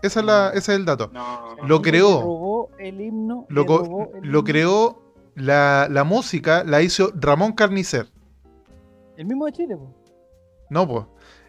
Esa 0.00 0.20
es 0.20 0.26
la, 0.26 0.48
ese 0.50 0.72
es 0.72 0.78
el 0.78 0.84
dato. 0.84 1.10
No. 1.12 1.56
Lo 1.66 1.78
Chile 1.78 1.90
creó. 1.90 2.08
le 2.18 2.22
robó 2.22 2.70
el 2.78 3.00
himno. 3.00 3.46
Lo, 3.48 3.62
le 3.62 3.66
co- 3.66 3.78
robó 3.78 4.02
el 4.14 4.20
lo 4.22 4.26
himno. 4.38 4.44
creó, 4.44 5.02
la, 5.34 5.88
la 5.90 6.04
música 6.04 6.64
la 6.64 6.82
hizo 6.82 7.12
Ramón 7.14 7.52
Carnicer. 7.52 8.06
El 9.16 9.26
mismo 9.26 9.46
de 9.46 9.52
Chile, 9.52 9.76
po. 9.76 9.94
No, 10.70 10.86
pues. 10.86 11.04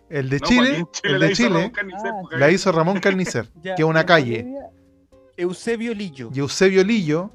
El 0.10 0.30
de 0.30 0.40
No, 0.40 0.48
Chile, 0.48 0.86
Chile 0.92 1.14
el 1.14 1.20
la 1.20 1.26
de 1.28 1.32
hizo 1.32 1.44
Chile 1.44 1.56
Ramón 1.56 1.70
Carnicer, 1.72 2.12
Ah, 2.12 2.18
porque 2.22 2.38
la 2.38 2.50
hizo 2.52 2.72
Ramón 2.72 3.00
Carnicer, 3.02 3.50
que 3.64 3.74
es 3.78 3.84
una 3.84 4.06
calle. 4.06 4.42
Bolivia, 4.44 4.70
Eusebio 5.42 5.94
Lillo. 5.94 6.30
Y 6.34 6.40
Eusebio 6.40 6.84
Lillo, 6.84 7.32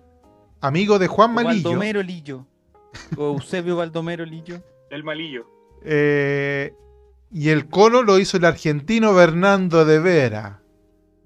amigo 0.61 0.99
de 0.99 1.07
Juan 1.09 1.31
o 1.31 1.35
Malillo, 1.35 1.71
Baldomero 1.71 2.03
Lillo. 2.03 2.47
O 3.17 3.33
Eusebio 3.35 3.77
Baldomero 3.77 4.25
Lillo. 4.25 4.63
El 4.91 5.03
malillo. 5.05 5.47
eh, 5.85 6.73
y 7.33 7.49
el 7.49 7.69
colo 7.69 8.03
lo 8.05 8.19
hizo 8.21 8.37
el 8.37 8.45
argentino 8.45 9.13
Bernardo 9.13 9.85
de 9.85 9.99
Vera. 9.99 10.63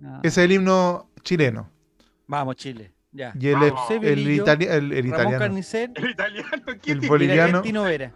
Ah, 0.02 0.20
Ese 0.22 0.40
es 0.40 0.44
el 0.46 0.52
himno 0.52 1.10
chileno. 1.22 1.70
Vamos, 2.26 2.56
Chile. 2.56 2.92
Ya. 3.12 3.32
Y 3.38 3.48
el, 3.48 3.54
Vamos. 3.56 3.90
El, 3.90 4.26
itali- 4.26 4.68
el- 4.70 4.92
el 4.92 5.04
Ramón 5.04 5.06
italiano. 5.08 5.38
Carnicer 5.38 5.90
El 5.94 6.10
italiano. 6.10 6.48
¿quién 6.80 6.98
El 6.98 7.02
el 7.04 7.08
boliviano. 7.10 7.42
argentino 7.58 7.82
Vera. 7.82 8.12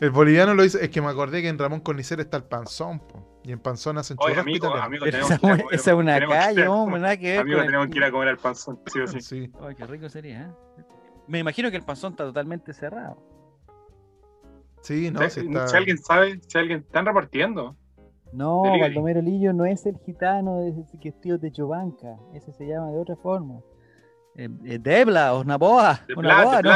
El 0.00 0.10
boliviano 0.10 0.54
lo 0.54 0.64
hizo. 0.64 0.78
Es 0.80 0.88
que 0.90 1.00
me 1.00 1.08
acordé 1.08 1.40
que 1.42 1.48
en 1.48 1.58
Ramón 1.58 1.80
Carnicer 1.80 2.18
está 2.20 2.36
el 2.38 2.44
panzón. 2.44 2.98
po, 3.00 3.35
y 3.46 3.52
en 3.52 3.60
panzón 3.60 3.96
hacen 3.96 4.16
Oye, 4.18 4.32
churrasco 4.34 4.42
amigo, 4.50 4.66
italiano. 4.66 4.84
amigo, 4.86 5.06
esa, 5.06 5.18
que 5.18 5.24
ir 5.26 5.32
a 5.32 5.38
comer- 5.38 5.64
esa 5.70 5.90
es 5.92 5.96
una 5.96 6.26
calle, 6.26 6.66
hombre, 6.68 7.00
nada 7.00 7.16
que 7.16 7.30
ver 7.30 7.40
Amigo, 7.40 7.58
el- 7.60 7.66
tenemos 7.66 7.86
que 7.88 7.98
ir 7.98 8.04
a 8.04 8.10
comer 8.10 8.28
al 8.28 8.38
panzón, 8.38 8.80
sí 8.86 9.00
o 9.00 9.06
sí. 9.06 9.20
Sí. 9.20 9.52
Ay, 9.60 9.74
qué 9.76 9.86
rico 9.86 10.08
sería, 10.08 10.42
¿eh? 10.42 10.82
Me 11.28 11.38
imagino 11.38 11.70
que 11.70 11.76
el 11.76 11.82
panzón 11.84 12.12
está 12.12 12.24
totalmente 12.24 12.72
cerrado. 12.72 13.16
Sí, 14.82 15.10
no, 15.10 15.20
si, 15.30 15.40
está- 15.40 15.68
si 15.68 15.76
alguien 15.76 15.98
sabe, 15.98 16.40
si 16.46 16.58
alguien 16.58 16.80
están 16.80 17.06
repartiendo. 17.06 17.76
No. 18.32 18.62
Baldomero 18.80 19.22
Lillo 19.22 19.52
no 19.52 19.64
es 19.64 19.86
el 19.86 19.96
gitano 20.04 20.60
de 20.60 20.70
ese 20.70 20.98
que 20.98 21.08
es 21.10 21.20
tío 21.20 21.38
de 21.38 21.50
Chobanca. 21.52 22.16
Ese 22.34 22.52
se 22.52 22.66
llama 22.66 22.90
de 22.90 22.98
otra 22.98 23.16
forma. 23.16 23.60
Eh, 24.36 24.48
eh, 24.64 24.78
Debla 24.78 25.34
o 25.34 25.42
Naboa. 25.44 26.00
De 26.06 26.14
o 26.14 26.18
Pla, 26.20 26.34
Naboa, 26.36 26.56
de 26.56 26.62
¿no? 26.62 26.74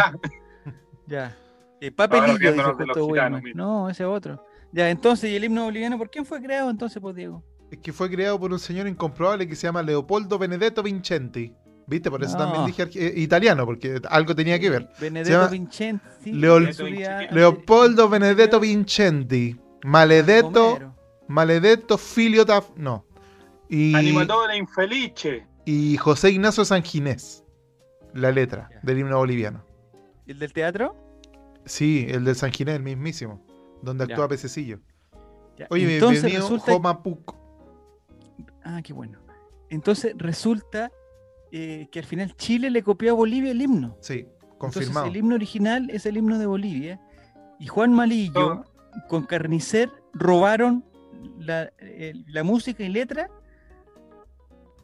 Ya. 1.07 1.37
Eh, 1.83 1.91
papelillo, 1.91 2.53
dice 2.53 2.63
justo 2.63 2.85
los 2.85 2.97
Wilmer. 2.99 3.15
gitanos, 3.15 3.43
mira. 3.43 3.57
No, 3.57 3.89
ese 3.89 4.05
otro. 4.05 4.45
Ya, 4.73 4.91
entonces, 4.91 5.31
¿y 5.31 5.37
el 5.37 5.45
himno 5.45 5.65
boliviano 5.65 5.99
por 5.99 6.11
quién 6.11 6.25
fue 6.25 6.41
creado 6.41 6.71
entonces, 6.71 7.01
pues, 7.01 7.15
Diego? 7.17 7.43
Es 7.71 7.79
que 7.79 7.93
fue 7.93 8.11
creado 8.11 8.39
por 8.39 8.53
un 8.53 8.59
señor 8.59 8.87
incomprobable 8.89 9.47
que 9.47 9.55
se 9.55 9.67
llama 9.67 9.83
Leopoldo 9.83 10.39
Benedetto 10.39 10.83
Vincenti. 10.83 11.55
¿Viste? 11.87 12.09
Por 12.09 12.23
eso 12.23 12.37
también 12.37 12.67
dije 12.67 12.89
eh, 12.95 13.15
italiano, 13.17 13.67
porque 13.67 14.01
algo 14.09 14.35
tenía 14.35 14.61
que 14.61 14.71
ver. 14.71 14.89
Benedetto 15.01 15.49
Vincenti. 15.49 16.33
Leopoldo 16.33 18.09
Benedetto 18.09 18.61
Vincenti. 18.61 19.57
Maledetto. 19.83 20.95
Maledetto 21.27 21.99
Filio 21.99 22.45
No. 22.77 23.05
Y, 23.69 23.95
Animatore 23.95 24.57
infelice. 24.57 25.47
Y 25.65 25.97
José 25.97 26.31
Ignacio 26.31 26.65
Sanginés. 26.65 27.45
La 28.15 28.31
letra 28.31 28.69
del 28.83 28.99
himno 28.99 29.19
boliviano. 29.19 29.65
¿El 30.27 30.39
del 30.39 30.53
teatro? 30.53 30.95
Sí, 31.65 32.07
el 32.09 32.25
del 32.25 32.37
Sanginés, 32.37 32.77
el 32.77 32.83
mismísimo. 32.83 33.45
Donde 33.83 34.05
actúa 34.05 34.29
Pececillo. 34.29 34.81
Oye, 35.69 35.95
Entonces, 35.95 36.23
bienvenido 36.23 36.57
resulta... 36.57 36.93
Ah, 38.63 38.81
qué 38.83 38.93
bueno. 38.93 39.19
Entonces 39.69 40.15
resulta 40.17 40.91
eh, 41.53 41.89
que 41.91 41.99
al 41.99 42.05
final 42.05 42.35
Chile 42.37 42.71
le 42.71 42.83
copió 42.83 43.13
a 43.13 43.15
Bolivia 43.15 43.51
el 43.51 43.61
himno. 43.61 43.97
Sí, 44.01 44.27
confirmado. 44.59 45.07
el 45.07 45.17
himno 45.17 45.35
original 45.35 45.91
es 45.91 46.07
el 46.07 46.17
himno 46.17 46.39
de 46.39 46.47
Bolivia. 46.47 47.01
Y 47.59 47.67
Juan 47.67 47.93
Malillo 47.93 48.65
con 49.09 49.25
Carnicer 49.25 49.91
robaron 50.13 50.85
la, 51.39 51.71
música 52.45 52.83
y 52.83 52.89
letra. 52.89 53.29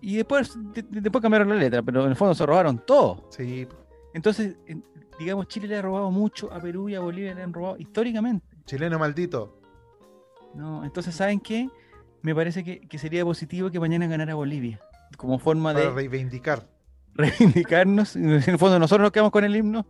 Y 0.00 0.16
después, 0.16 0.56
después 0.90 1.22
cambiaron 1.22 1.48
la 1.48 1.56
letra, 1.56 1.82
pero 1.82 2.04
en 2.04 2.10
el 2.10 2.16
fondo 2.16 2.34
se 2.34 2.44
robaron 2.44 2.82
todo. 2.86 3.28
Sí. 3.30 3.66
Entonces, 4.14 4.56
digamos, 5.18 5.48
Chile 5.48 5.68
le 5.68 5.76
ha 5.76 5.82
robado 5.82 6.10
mucho 6.10 6.52
a 6.52 6.60
Perú 6.60 6.88
y 6.88 6.94
a 6.94 7.00
Bolivia 7.00 7.34
le 7.34 7.42
han 7.42 7.52
robado 7.52 7.76
históricamente. 7.78 8.55
Chileno 8.66 8.98
maldito. 8.98 9.58
No, 10.54 10.84
entonces, 10.84 11.14
¿saben 11.14 11.40
qué? 11.40 11.68
Me 12.22 12.34
parece 12.34 12.62
que, 12.64 12.80
que 12.80 12.98
sería 12.98 13.24
positivo 13.24 13.70
que 13.70 13.80
mañana 13.80 14.06
ganara 14.06 14.34
Bolivia 14.34 14.80
como 15.16 15.38
forma 15.38 15.74
de... 15.74 15.90
reivindicar. 15.90 16.66
Reivindicarnos. 17.14 18.16
En 18.16 18.30
el 18.30 18.58
fondo 18.58 18.78
nosotros 18.78 19.04
nos 19.04 19.12
quedamos 19.12 19.32
con 19.32 19.44
el 19.44 19.56
himno 19.56 19.86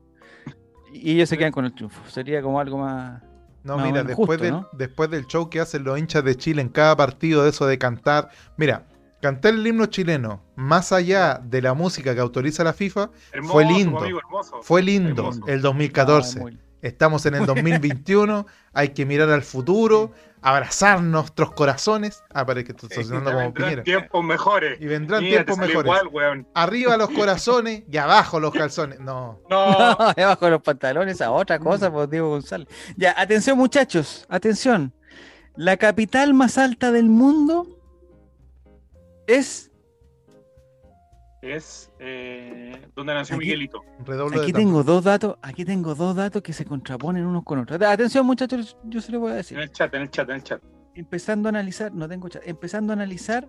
y 0.92 1.12
ellos 1.12 1.28
se 1.28 1.36
quedan 1.36 1.52
con 1.52 1.64
el 1.64 1.74
triunfo. 1.74 2.00
Sería 2.08 2.42
como 2.42 2.60
algo 2.60 2.78
más... 2.78 3.22
No, 3.64 3.78
mira, 3.78 4.04
después, 4.04 4.40
del, 4.40 4.60
después 4.74 5.10
del 5.10 5.26
show 5.26 5.50
que 5.50 5.58
hacen 5.58 5.82
los 5.82 5.98
hinchas 5.98 6.22
de 6.22 6.36
Chile 6.36 6.62
en 6.62 6.68
cada 6.68 6.96
partido, 6.96 7.42
de 7.42 7.50
eso 7.50 7.66
de 7.66 7.76
cantar. 7.78 8.28
Mira, 8.56 8.86
cantar 9.20 9.54
el 9.54 9.66
himno 9.66 9.86
chileno, 9.86 10.40
más 10.54 10.92
allá 10.92 11.40
de 11.42 11.60
la 11.62 11.74
música 11.74 12.14
que 12.14 12.20
autoriza 12.20 12.62
la 12.62 12.72
FIFA, 12.72 13.10
fue 13.42 13.64
lindo. 13.64 14.00
fue 14.62 14.82
lindo 14.82 15.32
el 15.48 15.62
2014. 15.62 16.58
Estamos 16.86 17.26
en 17.26 17.34
el 17.34 17.46
2021, 17.46 18.46
hay 18.72 18.90
que 18.90 19.04
mirar 19.04 19.28
al 19.30 19.42
futuro, 19.42 20.12
abrazar 20.40 21.02
nuestros 21.02 21.52
corazones. 21.52 22.22
Ah, 22.32 22.46
parece 22.46 22.66
que 22.66 22.86
estoy 22.86 23.02
sonando 23.02 23.32
como 23.32 23.52
Piñera. 23.52 23.82
tiempos 23.82 24.24
mejores. 24.24 24.80
Y 24.80 24.86
vendrán 24.86 25.20
tiempos 25.20 25.58
mejores. 25.58 25.92
Arriba 26.54 26.96
los 26.96 27.10
corazones 27.10 27.82
y 27.90 27.96
abajo 27.96 28.38
los 28.38 28.52
calzones. 28.52 29.00
No. 29.00 29.40
No, 29.50 29.56
abajo 30.16 30.48
los 30.48 30.62
pantalones, 30.62 31.20
a 31.20 31.32
otra 31.32 31.58
cosa, 31.58 31.92
pues 31.92 32.08
Diego 32.08 32.28
González. 32.30 32.68
Ya, 32.96 33.14
atención 33.18 33.58
muchachos, 33.58 34.24
atención. 34.28 34.94
La 35.56 35.76
capital 35.76 36.34
más 36.34 36.56
alta 36.56 36.92
del 36.92 37.08
mundo 37.08 37.66
es 39.26 39.72
es 41.54 41.92
eh, 41.98 42.88
donde 42.94 43.14
nació 43.14 43.36
Miguelito. 43.36 43.82
aquí 44.40 44.52
tengo 44.52 44.82
dos 44.82 45.04
datos, 45.04 45.36
aquí 45.42 45.64
tengo 45.64 45.94
dos 45.94 46.16
datos 46.16 46.42
que 46.42 46.52
se 46.52 46.64
contraponen 46.64 47.24
unos 47.24 47.44
con 47.44 47.60
otros. 47.60 47.80
Atención, 47.82 48.26
muchachos, 48.26 48.76
yo 48.84 49.00
se 49.00 49.12
lo 49.12 49.20
voy 49.20 49.32
a 49.32 49.34
decir. 49.36 49.56
En 49.56 49.64
el 49.64 49.70
chat, 49.70 49.94
en 49.94 50.02
el 50.02 50.10
chat, 50.10 50.28
en 50.28 50.36
el 50.36 50.42
chat. 50.42 50.62
Empezando 50.94 51.48
a 51.48 51.50
analizar, 51.50 51.92
no 51.92 52.08
tengo 52.08 52.28
chat, 52.28 52.42
empezando 52.46 52.92
a 52.92 52.94
analizar. 52.94 53.48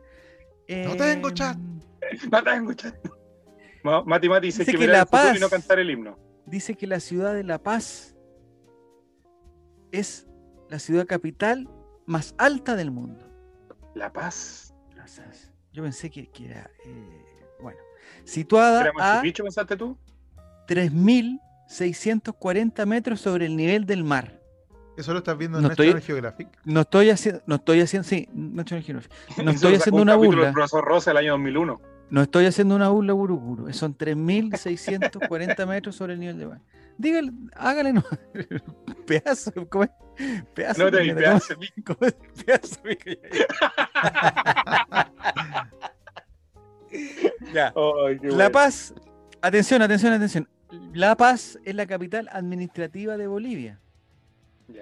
no 0.68 0.96
tengo 0.96 1.32
chat. 1.32 1.58
No 2.32 2.42
tengo 2.42 2.74
chat. 2.74 2.96
Mati 3.84 4.30
Mati 4.30 4.48
dice, 4.48 4.66
que, 4.66 4.88
La 4.88 5.06
Paz 5.06 5.36
y 5.36 5.40
no 5.40 5.50
cantar 5.50 5.80
el 5.80 5.90
himno. 5.90 6.18
Dice 6.46 6.76
que 6.76 6.88
la 6.88 7.02
ciudad 7.02 7.34
de 7.34 7.44
La 7.44 7.62
Paz 7.62 8.16
es 9.92 10.26
la 10.70 10.80
ciudad 10.80 11.06
capital 11.06 11.70
más 12.06 12.34
alta 12.38 12.78
del 12.78 12.92
mundo. 12.92 13.30
La 13.94 14.14
Paz. 14.14 14.68
Yo 15.74 15.84
pensé 15.84 16.10
que, 16.10 16.30
era. 16.40 16.70
Eh, 16.86 17.26
situada 18.28 18.92
a 19.00 19.22
Pichu, 19.22 19.44
pensaste 19.44 19.78
tú? 19.78 19.98
3.640 20.68 22.86
metros 22.86 23.22
sobre 23.22 23.46
el 23.46 23.56
nivel 23.56 23.86
del 23.86 24.04
mar. 24.04 24.42
¿Eso 24.98 25.14
lo 25.14 25.20
estás 25.20 25.38
viendo 25.38 25.60
en 25.60 25.68
National 25.68 26.02
Geographic? 26.02 26.48
No 26.66 26.82
estoy 26.82 27.12
haciendo, 27.12 27.44
no 27.46 27.56
estoy 27.56 27.80
haciendo, 27.82 28.08
sí, 28.08 28.28
National 28.34 28.84
Geographic. 28.84 29.12
No 29.44 29.52
estoy 29.52 29.76
haciendo 29.76 30.02
una 30.02 30.16
burla. 30.16 30.52
profesor 30.52 30.84
Rosa 30.84 31.12
el 31.12 31.18
año 31.18 31.34
2001. 31.34 31.80
No 32.10 32.22
estoy 32.22 32.46
haciendo 32.46 32.76
una 32.76 32.88
burla, 32.90 33.14
Buruburu. 33.14 33.72
Son 33.74 33.96
3.640 33.96 35.68
metros 35.68 35.96
sobre 35.96 36.14
el 36.14 36.20
nivel 36.20 36.40
del 36.40 36.48
mar. 36.48 36.62
Dígale, 36.98 37.32
hágale 37.56 37.94
no. 37.94 38.04
pedazo, 39.06 39.52
¿cómo 39.70 39.84
es? 39.84 39.92
Pedazo. 40.56 40.86
No 40.86 40.92
te 40.92 41.02
vi, 41.02 41.14
pedazo. 41.14 41.54
Pedazo. 42.44 42.80
la 48.24 48.52
Paz, 48.52 48.94
atención, 49.42 49.82
atención, 49.82 50.14
atención. 50.14 50.48
La 50.94 51.16
Paz 51.16 51.60
es 51.64 51.76
la 51.76 51.86
capital 51.86 52.30
administrativa 52.32 53.18
de 53.18 53.28
Bolivia. 53.28 53.80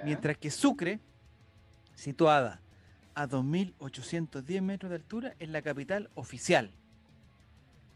Mientras 0.03 0.37
que 0.37 0.49
Sucre, 0.49 0.99
situada 1.93 2.61
a 3.13 3.27
2.810 3.27 4.61
metros 4.61 4.89
de 4.89 4.95
altura, 4.95 5.35
es 5.39 5.49
la 5.49 5.61
capital 5.61 6.09
oficial. 6.15 6.71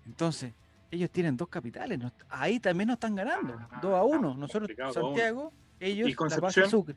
Entonces, 0.05 0.53
ellos 0.91 1.09
tienen 1.09 1.35
dos 1.35 1.49
capitales. 1.49 1.99
Ahí 2.29 2.59
también 2.59 2.87
nos 2.87 2.95
están 2.95 3.15
ganando. 3.15 3.59
2 3.81 3.93
a 3.93 4.03
1. 4.03 4.35
Nosotros, 4.35 4.69
Santiago, 4.93 5.51
ellos, 5.79 6.09
La 6.29 6.37
Paz 6.37 6.57
y 6.57 6.69
Sucre 6.69 6.95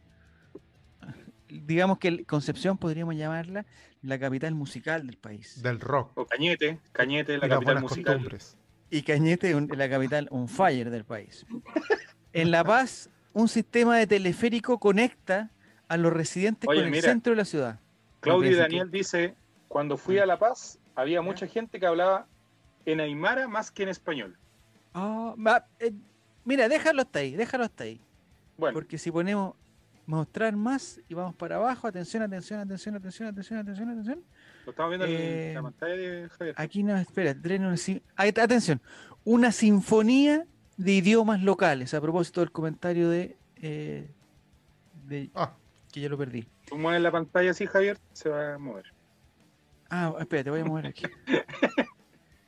digamos 1.60 1.98
que 1.98 2.24
Concepción 2.24 2.78
podríamos 2.78 3.16
llamarla 3.16 3.66
la 4.02 4.18
capital 4.18 4.54
musical 4.54 5.06
del 5.06 5.16
país. 5.16 5.62
Del 5.62 5.80
rock. 5.80 6.12
O 6.16 6.26
Cañete, 6.26 6.80
Cañete 6.92 7.38
la 7.38 7.48
capital 7.48 7.80
musical. 7.80 8.38
Y 8.90 9.02
Cañete 9.02 9.50
es 9.50 9.76
la 9.76 9.88
capital 9.88 10.28
on 10.30 10.48
fire 10.48 10.90
del 10.90 11.04
país. 11.04 11.46
En 12.32 12.50
La 12.50 12.64
Paz, 12.64 13.10
un 13.32 13.48
sistema 13.48 13.96
de 13.96 14.06
teleférico 14.06 14.78
conecta 14.78 15.50
a 15.88 15.96
los 15.96 16.12
residentes 16.12 16.66
con 16.66 16.76
el 16.76 17.02
centro 17.02 17.32
de 17.32 17.36
la 17.36 17.44
ciudad. 17.44 17.80
Claudio 18.20 18.50
y 18.50 18.54
Daniel 18.54 18.90
dice, 18.90 19.34
cuando 19.68 19.96
fui 19.96 20.18
a 20.18 20.26
La 20.26 20.38
Paz, 20.38 20.78
había 20.94 21.22
mucha 21.22 21.46
gente 21.46 21.78
que 21.80 21.86
hablaba 21.86 22.26
en 22.84 23.00
aymara 23.00 23.48
más 23.48 23.70
que 23.70 23.82
en 23.84 23.88
español. 23.88 24.36
Eh, 25.78 25.92
mira, 26.44 26.68
déjalo 26.68 27.02
hasta 27.02 27.20
ahí, 27.20 27.34
déjalo 27.36 27.64
hasta 27.64 27.84
ahí. 27.84 28.00
Bueno. 28.56 28.74
Porque 28.74 28.98
si 28.98 29.10
ponemos 29.10 29.54
mostrar 30.06 30.56
más 30.56 31.00
y 31.08 31.14
vamos 31.14 31.34
para 31.34 31.56
abajo. 31.56 31.86
Atención, 31.86 32.22
atención, 32.22 32.60
atención, 32.60 32.94
atención, 32.96 33.28
atención, 33.28 33.58
atención, 33.58 33.88
atención. 33.90 34.24
Lo 34.64 34.70
estamos 34.70 34.90
viendo 34.90 35.06
en 35.06 35.54
la 35.54 35.60
eh, 35.60 35.62
pantalla 35.62 35.94
de 35.94 36.28
Javier. 36.28 36.54
Aquí 36.58 36.82
no, 36.82 36.96
espera, 36.96 37.34
atención. 38.16 38.80
Una 39.24 39.52
sinfonía 39.52 40.46
de 40.76 40.92
idiomas 40.92 41.42
locales, 41.42 41.94
a 41.94 42.00
propósito 42.00 42.40
del 42.40 42.50
comentario 42.50 43.08
de, 43.08 43.36
eh, 43.56 44.10
ah. 45.34 45.54
que 45.92 46.00
ya 46.00 46.08
lo 46.08 46.18
perdí. 46.18 46.46
Tú 46.66 46.76
mueves 46.76 47.02
la 47.02 47.10
pantalla 47.10 47.50
así, 47.50 47.66
Javier, 47.66 47.98
se 48.12 48.28
va 48.28 48.54
a 48.54 48.58
mover. 48.58 48.92
Ah, 49.90 50.14
espérate, 50.18 50.50
voy 50.50 50.60
a 50.60 50.64
mover 50.64 50.86
aquí. 50.86 51.04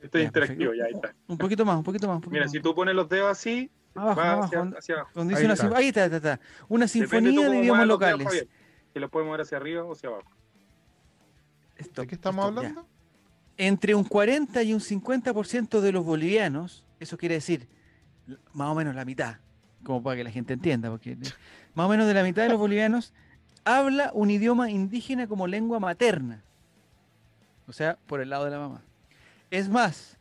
Estoy 0.01 0.23
interactivo, 0.23 0.73
ya 0.73 0.85
ahí 0.85 0.93
está. 0.93 1.15
Un 1.27 1.37
poquito 1.37 1.65
más, 1.65 1.77
un 1.77 1.83
poquito 1.83 2.07
más. 2.07 2.25
Mira, 2.27 2.47
si 2.47 2.59
tú 2.59 2.75
pones 2.75 2.93
los 2.95 3.09
dedos 3.09 3.31
así, 3.31 3.71
Abajo, 3.95 4.21
abajo. 4.21 4.77
Hacia, 4.77 4.95
abajo. 4.95 5.11
Donde 5.15 5.33
dice 5.33 5.41
ahí, 5.41 5.45
una 5.45 5.53
está. 5.53 5.77
ahí 5.77 5.87
está, 5.87 6.05
está, 6.05 6.17
está. 6.17 6.39
Una 6.67 6.87
sinfonía 6.87 7.49
de 7.49 7.59
idiomas 7.59 7.87
locales. 7.87 8.47
Si 8.93 8.99
lo 8.99 9.09
puedes 9.09 9.25
mover 9.25 9.41
hacia 9.41 9.57
arriba 9.57 9.83
o 9.83 9.93
hacia 9.93 10.09
abajo. 10.09 10.29
¿De 11.77 12.07
qué 12.07 12.15
estamos 12.15 12.45
hablando? 12.45 12.85
Entre 13.57 13.95
un 13.95 14.03
40 14.03 14.63
y 14.63 14.73
un 14.73 14.79
50% 14.79 15.79
de 15.79 15.91
los 15.91 16.03
bolivianos, 16.05 16.85
eso 16.99 17.17
quiere 17.17 17.35
decir 17.35 17.67
más 18.53 18.69
o 18.69 18.75
menos 18.75 18.95
la 18.95 19.05
mitad, 19.05 19.37
como 19.83 20.01
para 20.03 20.17
que 20.17 20.23
la 20.23 20.31
gente 20.31 20.53
entienda, 20.53 20.89
porque 20.89 21.17
más 21.73 21.85
o 21.85 21.89
menos 21.89 22.07
de 22.07 22.13
la 22.13 22.23
mitad 22.23 22.43
de 22.43 22.49
los 22.49 22.57
bolivianos 22.57 23.13
habla 23.63 24.11
un 24.13 24.29
idioma 24.29 24.69
indígena 24.69 25.27
como 25.27 25.47
lengua 25.47 25.79
materna. 25.79 26.43
O 27.67 27.73
sea, 27.73 27.97
por 28.05 28.21
el 28.21 28.29
lado 28.29 28.45
de 28.45 28.51
la 28.51 28.59
mamá. 28.59 28.81
Es 29.49 29.69
más, 29.69 30.14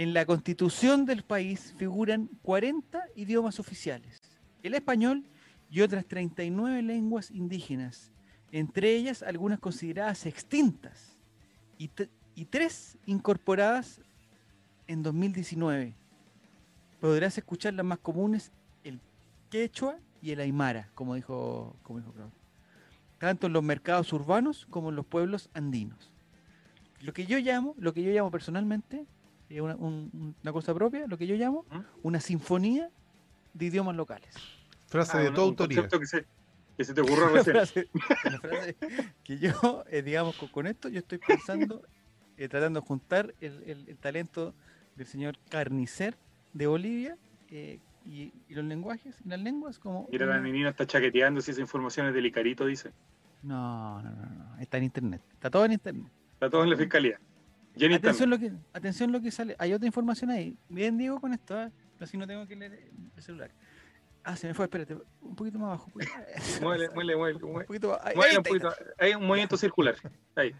en 0.00 0.14
la 0.14 0.24
constitución 0.24 1.04
del 1.04 1.24
país 1.24 1.74
figuran 1.76 2.30
40 2.40 3.04
idiomas 3.16 3.60
oficiales, 3.60 4.18
el 4.62 4.72
español 4.72 5.26
y 5.68 5.82
otras 5.82 6.06
39 6.06 6.80
lenguas 6.80 7.30
indígenas, 7.30 8.10
entre 8.50 8.96
ellas 8.96 9.22
algunas 9.22 9.58
consideradas 9.58 10.24
extintas 10.24 11.18
y, 11.76 11.90
tres 12.46 12.96
incorporadas 13.04 14.00
en 14.86 15.02
2019. 15.02 15.94
Podrás 16.98 17.36
escuchar 17.36 17.74
las 17.74 17.84
más 17.84 17.98
comunes, 17.98 18.52
el 18.82 19.00
quechua 19.50 19.98
y 20.22 20.30
el 20.30 20.40
aymara, 20.40 20.88
como 20.94 21.14
dijo, 21.14 21.76
como 21.82 21.98
dijo 21.98 22.14
tanto 23.18 23.48
en 23.48 23.52
los 23.52 23.62
mercados 23.62 24.14
urbanos 24.14 24.66
como 24.70 24.88
en 24.88 24.96
los 24.96 25.04
pueblos 25.04 25.50
andinos. 25.52 26.10
Lo 27.02 27.12
que 27.12 27.26
yo 27.26 27.38
llamo, 27.38 27.74
lo 27.76 27.92
que 27.92 28.02
yo 28.02 28.10
llamo 28.12 28.30
personalmente, 28.30 29.04
una, 29.58 29.74
una 29.74 30.52
cosa 30.52 30.72
propia, 30.74 31.06
lo 31.06 31.18
que 31.18 31.26
yo 31.26 31.34
llamo 31.34 31.64
una 32.02 32.20
sinfonía 32.20 32.90
de 33.54 33.66
idiomas 33.66 33.96
locales. 33.96 34.34
Frase 34.86 35.18
ah, 35.18 35.20
de 35.20 35.30
tu 35.30 35.40
autoría. 35.40 35.88
Que 35.88 36.06
se, 36.06 36.26
que 36.76 36.84
se 36.84 36.94
te 36.94 37.00
ocurrió 37.00 37.28
recién. 37.28 37.56
frase, 37.56 37.88
frase 38.40 38.76
que 39.24 39.38
yo, 39.38 39.84
eh, 39.90 40.02
digamos, 40.02 40.36
con, 40.52 40.66
esto, 40.66 40.88
yo 40.88 40.98
estoy 40.98 41.18
pensando, 41.18 41.82
eh, 42.36 42.48
tratando 42.48 42.80
de 42.80 42.86
juntar 42.86 43.34
el, 43.40 43.86
el, 43.86 43.96
talento 43.96 44.54
del 44.96 45.06
señor 45.06 45.38
Carnicer 45.48 46.16
de 46.52 46.66
Bolivia 46.66 47.16
eh, 47.48 47.78
y, 48.04 48.32
los 48.48 48.64
lenguajes 48.64 49.20
y 49.24 49.28
las 49.28 49.40
lenguas 49.40 49.78
como... 49.78 50.08
Mira, 50.10 50.26
la 50.26 50.40
menina 50.40 50.70
está 50.70 50.86
chaqueteando 50.86 51.40
si 51.40 51.52
esa 51.52 51.60
información 51.60 52.06
es 52.06 52.14
del 52.14 52.26
Icarito, 52.26 52.66
dice. 52.66 52.92
No, 53.42 54.02
no, 54.02 54.10
no, 54.10 54.26
no, 54.26 54.58
está 54.58 54.78
en 54.78 54.84
internet, 54.84 55.22
está 55.32 55.50
todo 55.50 55.64
en 55.64 55.72
internet. 55.72 56.10
Está 56.32 56.50
todo 56.50 56.64
en 56.64 56.70
la 56.70 56.76
fiscalía. 56.76 57.20
Atención 57.86 58.30
lo, 58.30 58.38
que, 58.38 58.52
atención 58.72 59.12
lo 59.12 59.20
que 59.20 59.30
sale, 59.30 59.56
hay 59.58 59.72
otra 59.72 59.86
información 59.86 60.30
ahí. 60.30 60.56
Bien 60.68 60.96
digo 60.96 61.20
con 61.20 61.32
esto, 61.32 61.60
¿eh? 61.60 61.70
así 62.00 62.16
no 62.16 62.26
tengo 62.26 62.46
que 62.46 62.56
leer 62.56 62.90
el 63.16 63.22
celular. 63.22 63.50
Ah, 64.22 64.36
se 64.36 64.46
me 64.46 64.54
fue, 64.54 64.66
espérate, 64.66 64.96
un 65.22 65.34
poquito 65.34 65.58
más 65.58 65.68
abajo. 65.68 65.90
muele, 66.62 66.90
muele, 66.90 67.16
muele. 67.16 67.38
Un 67.42 67.64
poquito, 67.64 67.98
ahí, 68.02 68.36
un 68.36 68.42
poquito, 68.42 68.72
hay 68.98 69.14
un 69.14 69.26
movimiento 69.26 69.56
circular. 69.56 69.96
Ahí. 70.34 70.54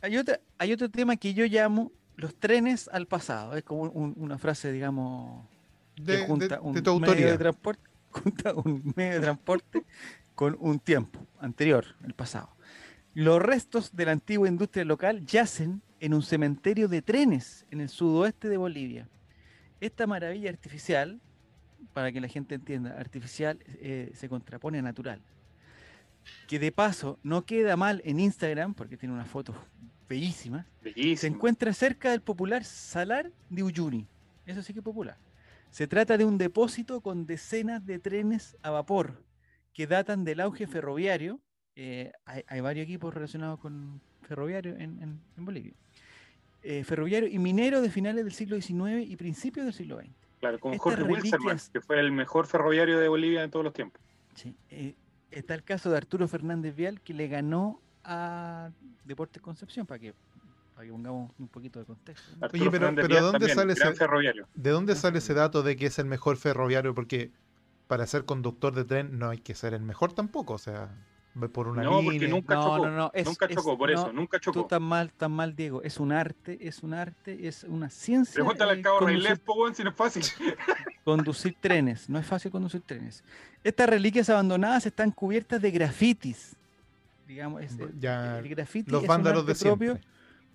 Hay, 0.00 0.16
otra, 0.16 0.40
hay 0.58 0.72
otro 0.72 0.90
tema 0.90 1.16
que 1.16 1.34
yo 1.34 1.44
llamo 1.44 1.92
los 2.16 2.34
trenes 2.34 2.88
al 2.88 3.06
pasado. 3.06 3.54
Es 3.54 3.64
como 3.64 3.82
una 3.82 4.38
frase, 4.38 4.72
digamos, 4.72 5.46
de, 5.96 6.26
junta 6.26 6.60
un 6.60 7.00
medio 7.00 7.30
de 7.30 7.38
transporte, 7.38 7.90
junta 8.10 8.54
un 8.54 8.92
medio 8.96 9.14
de 9.14 9.20
transporte 9.20 9.84
con 10.34 10.56
un 10.58 10.78
tiempo 10.80 11.26
anterior, 11.38 11.84
el 12.04 12.14
pasado. 12.14 12.48
Los 13.14 13.42
restos 13.42 13.94
de 13.94 14.06
la 14.06 14.12
antigua 14.12 14.48
industria 14.48 14.84
local 14.84 15.26
yacen 15.26 15.82
en 16.00 16.14
un 16.14 16.22
cementerio 16.22 16.88
de 16.88 17.02
trenes 17.02 17.66
en 17.70 17.80
el 17.80 17.88
sudoeste 17.88 18.48
de 18.48 18.56
Bolivia. 18.56 19.08
Esta 19.80 20.06
maravilla 20.06 20.48
artificial, 20.48 21.20
para 21.92 22.10
que 22.10 22.20
la 22.20 22.28
gente 22.28 22.54
entienda, 22.54 22.98
artificial 22.98 23.58
eh, 23.66 24.10
se 24.14 24.28
contrapone 24.28 24.78
a 24.78 24.82
natural. 24.82 25.20
Que 26.48 26.58
de 26.58 26.72
paso 26.72 27.18
no 27.22 27.44
queda 27.44 27.76
mal 27.76 28.00
en 28.04 28.18
Instagram, 28.18 28.74
porque 28.74 28.96
tiene 28.96 29.14
una 29.14 29.26
foto 29.26 29.54
bellísima. 30.08 30.66
Se 31.16 31.26
encuentra 31.26 31.72
cerca 31.72 32.10
del 32.10 32.22
popular 32.22 32.64
Salar 32.64 33.30
de 33.50 33.62
Uyuni. 33.62 34.06
Eso 34.46 34.62
sí 34.62 34.72
que 34.72 34.80
es 34.80 34.84
popular. 34.84 35.18
Se 35.70 35.86
trata 35.86 36.16
de 36.16 36.24
un 36.24 36.38
depósito 36.38 37.00
con 37.00 37.26
decenas 37.26 37.84
de 37.84 37.98
trenes 37.98 38.56
a 38.62 38.70
vapor 38.70 39.22
que 39.72 39.86
datan 39.86 40.24
del 40.24 40.40
auge 40.40 40.66
ferroviario. 40.66 41.40
Eh, 41.76 42.12
hay, 42.24 42.60
varios 42.60 42.84
equipos 42.84 43.14
relacionados 43.14 43.58
con 43.58 44.00
ferroviario 44.22 44.76
en, 44.76 45.20
Bolivia. 45.36 45.72
Eh, 46.62 46.84
ferroviario 46.84 47.28
y 47.28 47.38
minero 47.38 47.80
de 47.80 47.90
finales 47.90 48.24
del 48.24 48.34
siglo 48.34 48.60
XIX 48.60 49.08
y 49.08 49.16
principios 49.16 49.64
del 49.66 49.74
siglo 49.74 49.98
XX. 49.98 50.10
Claro, 50.40 50.58
con 50.60 50.76
Jorge 50.76 51.02
Wilson, 51.02 51.40
que 51.72 51.80
fue 51.80 52.00
el 52.00 52.12
mejor 52.12 52.46
ferroviario 52.46 52.98
de 52.98 53.08
Bolivia 53.08 53.42
en 53.42 53.50
todos 53.50 53.64
los 53.64 53.72
tiempos. 53.72 54.00
Sí, 54.34 54.54
eh, 54.70 54.94
está 55.30 55.54
el 55.54 55.62
caso 55.62 55.90
de 55.90 55.96
Arturo 55.96 56.28
Fernández 56.28 56.74
Vial, 56.74 57.00
que 57.00 57.14
le 57.14 57.28
ganó 57.28 57.80
a 58.04 58.70
Deportes 59.04 59.40
Concepción, 59.40 59.86
para 59.86 59.98
que 59.98 60.14
para 60.74 60.86
que 60.86 60.92
pongamos 60.92 61.30
un 61.38 61.48
poquito 61.48 61.78
de 61.78 61.84
contexto. 61.84 62.32
Oye, 62.52 62.70
pero, 62.70 62.94
pero 62.94 63.20
¿dónde 63.20 63.48
sale 63.48 63.74
ese, 63.74 63.92
¿de 64.54 64.70
dónde 64.70 64.94
sale 64.96 65.18
ese 65.18 65.34
dato 65.34 65.62
de 65.62 65.76
que 65.76 65.86
es 65.86 65.98
el 65.98 66.06
mejor 66.06 66.36
ferroviario? 66.36 66.94
Porque 66.94 67.30
para 67.86 68.06
ser 68.06 68.24
conductor 68.24 68.74
de 68.74 68.84
tren 68.84 69.18
no 69.18 69.28
hay 69.28 69.38
que 69.38 69.54
ser 69.54 69.74
el 69.74 69.82
mejor 69.82 70.12
tampoco, 70.14 70.54
o 70.54 70.58
sea, 70.58 70.90
por 71.52 71.68
una 71.68 71.82
no, 71.82 72.02
Porque 72.02 72.28
nunca 72.28 72.54
chocó, 72.54 72.86
no, 72.86 72.90
no, 72.90 73.12
nunca 73.24 73.48
chocó, 73.48 73.78
por 73.78 73.90
eso, 73.90 74.12
nunca 74.12 74.38
chocó. 74.38 74.62
Tú 74.62 74.68
tan 74.68 74.82
mal, 74.82 75.10
tan 75.12 75.32
mal, 75.32 75.56
Diego. 75.56 75.82
Es 75.82 75.98
un 75.98 76.12
arte, 76.12 76.58
es 76.60 76.82
un 76.82 76.92
arte, 76.92 77.48
es 77.48 77.64
una 77.64 77.88
ciencia. 77.88 78.34
Pregúntale 78.34 78.72
al 78.72 78.82
cabo 78.82 78.98
conducir, 78.98 79.40
si 79.74 79.82
no 79.82 79.90
es 79.90 79.96
fácil. 79.96 80.22
conducir 81.04 81.56
trenes, 81.58 82.08
no 82.08 82.18
es 82.18 82.26
fácil 82.26 82.50
conducir 82.50 82.82
trenes. 82.82 83.24
Estas 83.64 83.88
reliquias 83.88 84.28
abandonadas 84.28 84.86
están 84.86 85.10
cubiertas 85.10 85.62
de 85.62 85.70
grafitis. 85.70 86.54
Digamos, 87.26 87.62
ya, 87.98 88.38
el 88.38 88.48
grafiti 88.48 88.90
los 88.90 89.06
vándalos 89.06 89.46
de 89.46 89.54
propio 89.54 89.98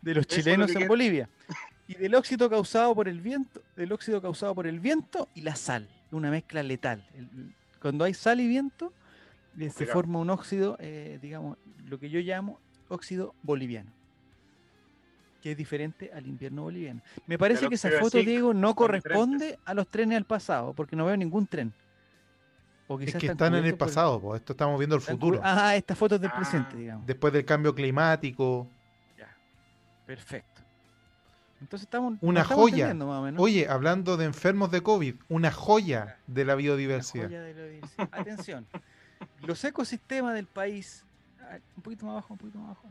de 0.01 0.13
los 0.13 0.27
chilenos 0.27 0.75
en 0.75 0.87
Bolivia. 0.87 1.27
Y 1.87 1.95
del 1.95 2.13
óxido 2.15 2.49
causado 2.49 2.93
por 2.93 3.07
el 3.07 3.21
viento, 3.21 3.61
del 3.75 3.91
óxido 3.93 4.21
causado 4.21 4.53
por 4.53 4.67
el 4.67 4.79
viento 4.79 5.29
y 5.33 5.41
la 5.41 5.55
sal, 5.55 5.87
una 6.11 6.29
mezcla 6.29 6.61
letal. 6.61 7.03
cuando 7.81 8.03
hay 8.03 8.13
sal 8.13 8.39
y 8.41 8.47
viento, 8.47 8.93
eh, 9.59 9.69
se 9.69 9.85
forma 9.85 10.19
un 10.19 10.29
óxido, 10.29 10.77
eh, 10.79 11.19
digamos, 11.21 11.57
lo 11.85 11.99
que 11.99 12.09
yo 12.09 12.19
llamo 12.19 12.59
óxido 12.89 13.33
boliviano, 13.43 13.91
que 15.41 15.51
es 15.51 15.57
diferente 15.57 16.11
al 16.13 16.27
invierno 16.27 16.63
boliviano. 16.63 17.01
Me 17.25 17.37
parece 17.37 17.67
que 17.67 17.75
esa 17.75 17.89
foto, 17.99 18.17
Diego, 18.19 18.53
no 18.53 18.75
corresponde 18.75 19.59
a 19.65 19.73
los 19.73 19.87
trenes 19.87 20.15
del 20.15 20.25
pasado, 20.25 20.73
porque 20.73 20.95
no 20.95 21.05
veo 21.05 21.17
ningún 21.17 21.47
tren. 21.47 21.73
O 22.89 22.99
es 23.01 23.13
que 23.15 23.27
están, 23.27 23.53
en 23.53 23.65
el 23.65 23.75
pasado, 23.75 24.21
pues 24.21 24.39
esto 24.39 24.53
estamos 24.53 24.79
viendo 24.79 24.95
el 24.95 25.01
futuro. 25.01 25.41
Ah, 25.43 25.75
esta 25.75 25.93
foto 25.93 26.15
es 26.15 26.21
del 26.21 26.31
ah. 26.33 26.37
presente, 26.37 26.77
digamos. 26.77 27.05
Después 27.05 27.33
del 27.33 27.43
cambio 27.43 27.75
climático. 27.75 28.67
Perfecto. 30.05 30.61
Entonces 31.59 31.85
estamos. 31.85 32.17
Una 32.21 32.45
joya. 32.45 32.95
Oye, 33.37 33.67
hablando 33.67 34.15
de 34.15 34.25
enfermos 34.25 34.71
de 34.71 34.81
COVID, 34.81 35.15
una 35.27 35.51
joya 35.51 36.17
de 36.27 36.45
la 36.45 36.55
biodiversidad. 36.55 37.29
Atención. 38.11 38.65
Los 39.41 39.63
ecosistemas 39.63 40.33
del 40.33 40.47
país. 40.47 41.03
Un 41.75 41.83
poquito 41.83 42.05
más 42.05 42.13
abajo, 42.13 42.33
un 42.33 42.37
poquito 42.39 42.59
más 42.59 42.67
abajo. 42.67 42.89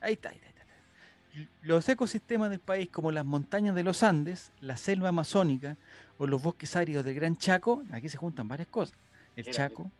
Ahí, 0.00 0.12
está, 0.12 0.28
ahí 0.28 0.36
está, 0.36 1.48
Los 1.62 1.88
ecosistemas 1.88 2.50
del 2.50 2.60
país, 2.60 2.88
como 2.90 3.10
las 3.10 3.24
montañas 3.24 3.74
de 3.74 3.82
los 3.82 4.02
Andes, 4.02 4.52
la 4.60 4.76
selva 4.76 5.08
amazónica 5.08 5.76
o 6.18 6.26
los 6.26 6.42
bosques 6.42 6.76
áridos 6.76 7.04
del 7.04 7.14
Gran 7.14 7.36
Chaco, 7.36 7.82
aquí 7.90 8.08
se 8.08 8.16
juntan 8.16 8.46
varias 8.46 8.68
cosas. 8.68 8.96
El 9.34 9.50
Chaco, 9.50 9.90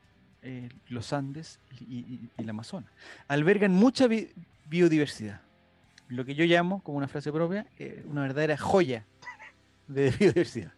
eh, 0.43 0.69
los 0.89 1.13
Andes 1.13 1.59
y, 1.81 2.31
y, 2.39 2.43
la 2.43 2.51
Amazonas. 2.51 2.91
Albergan 3.27 3.73
mucha 3.73 4.07
biodiversidad. 4.67 5.41
Lo 6.09 6.25
que 6.25 6.35
yo 6.37 6.45
llamo, 6.45 6.83
como 6.83 6.99
una 6.99 7.09
frase 7.09 7.33
propia, 7.33 7.67
eh, 7.79 8.05
una 8.07 8.23
verdadera 8.23 8.57
joya 8.57 9.05
de 9.89 10.11
biodiversidad. 10.19 10.73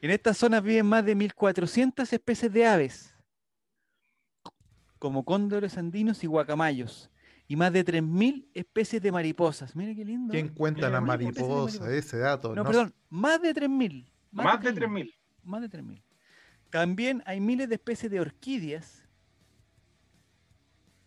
En 0.00 0.10
estas 0.10 0.36
zonas 0.36 0.62
viven 0.62 0.86
más 0.86 1.04
de 1.04 1.16
1.400 1.16 2.12
especies 2.12 2.52
de 2.52 2.66
aves, 2.66 3.14
como 4.98 5.24
cóndores 5.24 5.76
andinos 5.76 6.22
y 6.22 6.26
guacamayos, 6.26 7.10
y 7.48 7.56
más 7.56 7.72
de 7.72 7.84
3.000 7.84 8.48
especies 8.54 9.02
de 9.02 9.10
mariposas. 9.10 9.74
Mire 9.74 9.96
qué 9.96 10.04
lindo. 10.04 10.32
¿Quién 10.32 10.48
cuenta 10.48 10.88
las 10.88 11.02
mariposas? 11.02 11.88
Ese 11.88 12.18
dato. 12.18 12.54
No, 12.54 12.64
perdón, 12.64 12.94
más 13.08 13.40
de 13.42 13.54
3.000. 13.54 14.10
Más, 14.30 14.62
de 14.62 14.74
3.000. 14.74 15.14
Más 15.42 15.62
de 15.62 15.70
3.000. 15.70 16.02
También 16.70 17.22
hay 17.26 17.40
miles 17.40 17.68
de 17.68 17.76
especies 17.76 18.12
de 18.12 18.20
orquídeas 18.20 19.08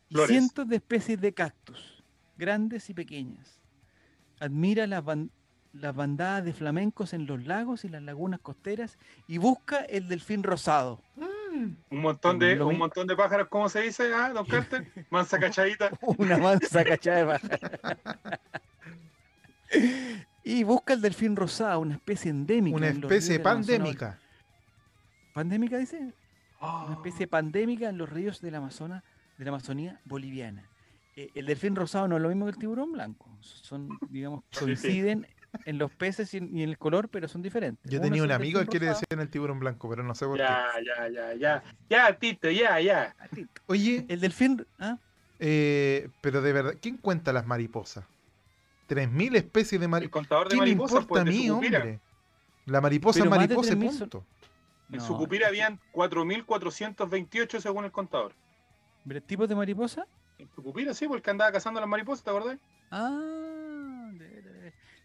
y 0.10 0.17
cientos 0.27 0.67
de 0.67 0.77
especies 0.77 1.21
de 1.21 1.34
cactus 1.34 2.04
grandes 2.36 2.89
y 2.89 2.93
pequeñas. 2.93 3.62
Admira 4.39 4.88
las, 4.88 5.04
bandadas 5.74 6.44
de 6.44 6.54
flamencos 6.54 7.14
en 7.14 7.26
los 7.26 7.46
lagos 7.46 7.86
y 7.86 7.90
las 7.90 8.02
lagunas 8.02 8.40
costeras 8.40 8.98
y 9.28 9.38
busca 9.38 9.80
el 9.80 10.08
delfín 10.08 10.44
rosado. 10.44 11.02
Mm. 11.16 11.76
Un 11.90 12.02
montón 12.02 12.40
de, 12.40 12.62
un 12.62 12.78
montón 12.78 13.08
de 13.08 13.16
pájaros, 13.16 13.48
¿cómo 13.50 13.70
se 13.70 13.82
dice, 13.82 14.14
ah, 14.14 14.30
don 14.30 14.46
Carter? 14.48 14.88
Mansa 15.10 15.40
cachadita. 15.40 15.92
Una 16.18 16.38
mansa 16.38 16.84
cachada 16.84 17.18
de 17.18 17.26
pájaros. 17.26 17.60
y 20.44 20.64
busca 20.64 20.94
el 20.94 21.02
delfín 21.02 21.36
rosado, 21.36 21.80
una 21.80 21.96
especie 21.96 22.32
endémica. 22.32 22.78
Una 22.78 22.90
especie 22.90 23.40
pandémica. 23.40 24.20
¿Pandémica 25.34 25.78
dice? 25.78 25.98
Una 26.00 26.14
ah. 26.62 26.88
especie 26.92 27.28
pandémica 27.28 27.90
en 27.90 27.98
los 27.98 28.10
ríos 28.10 28.42
del 28.42 28.56
Amazonas, 28.56 29.04
de 29.38 29.46
la 29.46 29.52
Amazonía 29.52 30.00
boliviana. 30.06 30.66
Eh, 31.16 31.30
el 31.36 31.46
delfín 31.46 31.76
rosado 31.76 32.08
no 32.08 32.18
es 32.18 32.22
lo 32.22 32.30
mismo 32.30 32.46
que 32.46 32.52
el 32.52 32.58
tiburón 32.58 32.92
blanco. 32.92 33.30
Son, 33.42 33.90
digamos, 34.10 34.44
coinciden 34.60 35.28
en 35.66 35.78
los 35.78 35.92
peces 35.92 36.34
y 36.34 36.38
en, 36.38 36.58
el 36.58 36.78
color, 36.78 37.10
pero 37.10 37.28
son 37.28 37.42
diferentes. 37.42 37.90
Yo 37.92 38.02
tenía 38.02 38.24
un 38.24 38.32
amigo 38.32 38.60
que 38.62 38.68
quiere 38.68 38.88
decir 38.88 39.06
en 39.10 39.20
el 39.20 39.30
tiburón 39.30 39.60
blanco, 39.60 39.90
pero 39.90 40.04
no 40.04 40.16
sé 40.16 40.26
por 40.26 40.38
ya, 40.38 40.70
qué. 40.76 40.86
Ya, 40.86 41.10
ya, 41.10 41.34
ya, 41.34 41.64
ya. 41.90 42.18
Tito, 42.18 42.50
ya, 42.50 42.80
ya. 42.80 43.16
Oye. 43.68 44.06
El 44.08 44.20
delfín. 44.20 44.66
¿ah? 44.80 44.98
Eh, 45.40 46.10
pero 46.22 46.42
de 46.42 46.54
verdad, 46.54 46.74
¿quién 46.82 46.98
cuenta 46.98 47.34
las 47.34 47.46
mariposas? 47.46 48.06
3.000 48.90 49.36
especies 49.38 49.82
de 49.82 49.88
mariposas. 49.88 50.28
¿Qué 50.50 50.58
me 50.58 50.70
importa 50.70 51.08
pues, 51.08 51.22
a 51.22 51.26
mí, 51.26 51.50
hombre? 51.50 52.00
La 52.66 52.82
mariposa 52.82 53.20
es 53.20 53.30
mariposa, 53.30 53.76
punto. 53.76 54.26
En 54.92 55.00
su 55.00 55.16
cupira 55.18 55.48
habían 55.48 55.80
4.428 55.94 57.60
según 57.60 57.86
el 57.86 57.92
contador. 57.92 58.34
¿Tipos 59.26 59.50
de 59.50 59.56
mariposa? 59.56 60.06
En 60.38 60.48
tu 60.48 60.62
pupila, 60.62 60.94
sí, 60.94 61.08
porque 61.08 61.30
andaba 61.30 61.52
cazando 61.52 61.80
las 61.80 61.90
mariposas, 61.90 62.24
¿te 62.24 62.30
acordás? 62.30 62.58
Ah, 62.92 63.51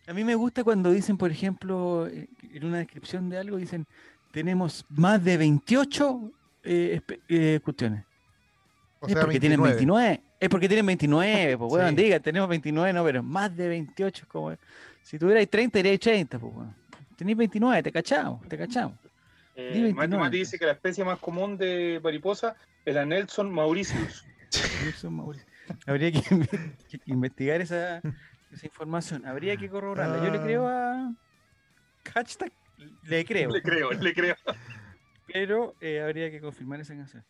a 0.07 0.13
mí 0.13 0.25
me 0.25 0.35
gusta 0.35 0.63
cuando 0.63 0.91
dicen, 0.93 1.17
por 1.17 1.31
ejemplo, 1.31 2.07
eh, 2.07 2.29
en 2.53 2.65
una 2.65 2.79
descripción 2.79 3.29
de 3.29 3.39
algo, 3.39 3.57
dicen, 3.57 3.87
tenemos 4.33 4.85
más 4.89 5.23
de 5.25 5.37
28 5.37 6.33
eh, 6.65 7.01
eh, 7.29 7.61
cuestiones. 7.65 8.05
O 9.01 9.07
es 9.07 9.13
sea, 9.13 9.23
porque 9.23 9.39
29. 9.39 9.41
tienen 9.41 9.61
29. 9.61 10.23
Es 10.39 10.49
porque 10.49 10.69
tienen 10.69 10.87
29, 10.87 11.59
pues, 11.59 11.73
weón. 11.73 11.91
Sí. 11.91 12.03
Diga, 12.03 12.21
tenemos 12.21 12.49
29, 12.49 12.93
no, 12.93 13.05
pero 13.05 13.23
más 13.23 13.57
de 13.57 13.69
28 13.69 14.23
es 14.23 14.29
como. 14.29 14.55
Si 15.03 15.19
tuvierais 15.19 15.49
30, 15.49 15.79
iríais 15.79 16.01
30, 16.01 16.39
pues, 16.39 16.55
weón. 16.55 16.75
Tenéis 17.17 17.39
29, 17.39 17.83
te 17.83 17.93
cachamos, 17.93 18.47
te 18.49 18.59
cachamos. 18.59 18.99
Eh, 19.55 19.69
Mati 19.69 19.83
29. 19.83 20.19
Mati 20.19 20.39
dice 20.39 20.59
que 20.59 20.67
la 20.67 20.73
especie 20.73 21.05
más 21.05 21.19
común 21.19 21.57
de 21.57 21.99
mariposa 22.05 22.57
es 22.85 22.95
la 22.95 23.07
Nelson 23.07 23.51
mauricius. 23.51 24.25
Wilson 24.85 25.15
Mauricio. 25.17 25.47
Habría 25.87 26.13
que, 26.13 26.21
que 26.89 27.01
investigar 27.07 27.61
esa, 27.61 28.03
esa 28.51 28.67
información. 28.67 29.27
Habría 29.27 29.57
que 29.57 29.69
corroborarla. 29.69 30.25
Yo 30.25 30.31
le 30.31 30.41
creo 30.41 30.69
a. 30.69 31.15
Hashtag, 32.15 32.53
le 33.05 33.25
creo. 33.25 33.51
Le 33.51 33.63
creo, 33.63 33.91
le 33.93 34.15
creo. 34.15 34.37
Pero 35.33 35.75
eh, 35.81 36.01
habría 36.01 36.31
que 36.31 36.41
confirmar 36.41 36.81
esa 36.81 36.95
canción. 36.95 37.25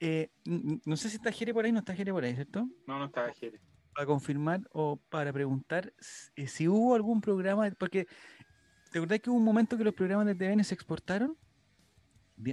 Eh, 0.00 0.30
no 0.44 0.96
sé 0.96 1.08
si 1.08 1.16
está 1.16 1.30
Jere 1.30 1.54
por 1.54 1.64
ahí, 1.64 1.72
no 1.72 1.80
está 1.80 1.94
Jere 1.94 2.12
por 2.12 2.24
ahí, 2.24 2.34
¿cierto? 2.34 2.68
No, 2.86 2.98
no 2.98 3.06
estaba 3.06 3.32
Jere. 3.32 3.60
Para 3.94 4.06
confirmar 4.06 4.60
o 4.72 4.96
para 4.96 5.32
preguntar 5.32 5.92
eh, 6.34 6.46
si 6.46 6.66
hubo 6.66 6.94
algún 6.94 7.20
programa, 7.20 7.70
porque 7.78 8.06
¿te 8.90 8.98
acordás 8.98 9.20
que 9.20 9.30
hubo 9.30 9.36
un 9.36 9.44
momento 9.44 9.76
que 9.76 9.84
los 9.84 9.94
programas 9.94 10.26
de 10.26 10.34
TVN 10.34 10.64
se 10.64 10.74
exportaron? 10.74 11.36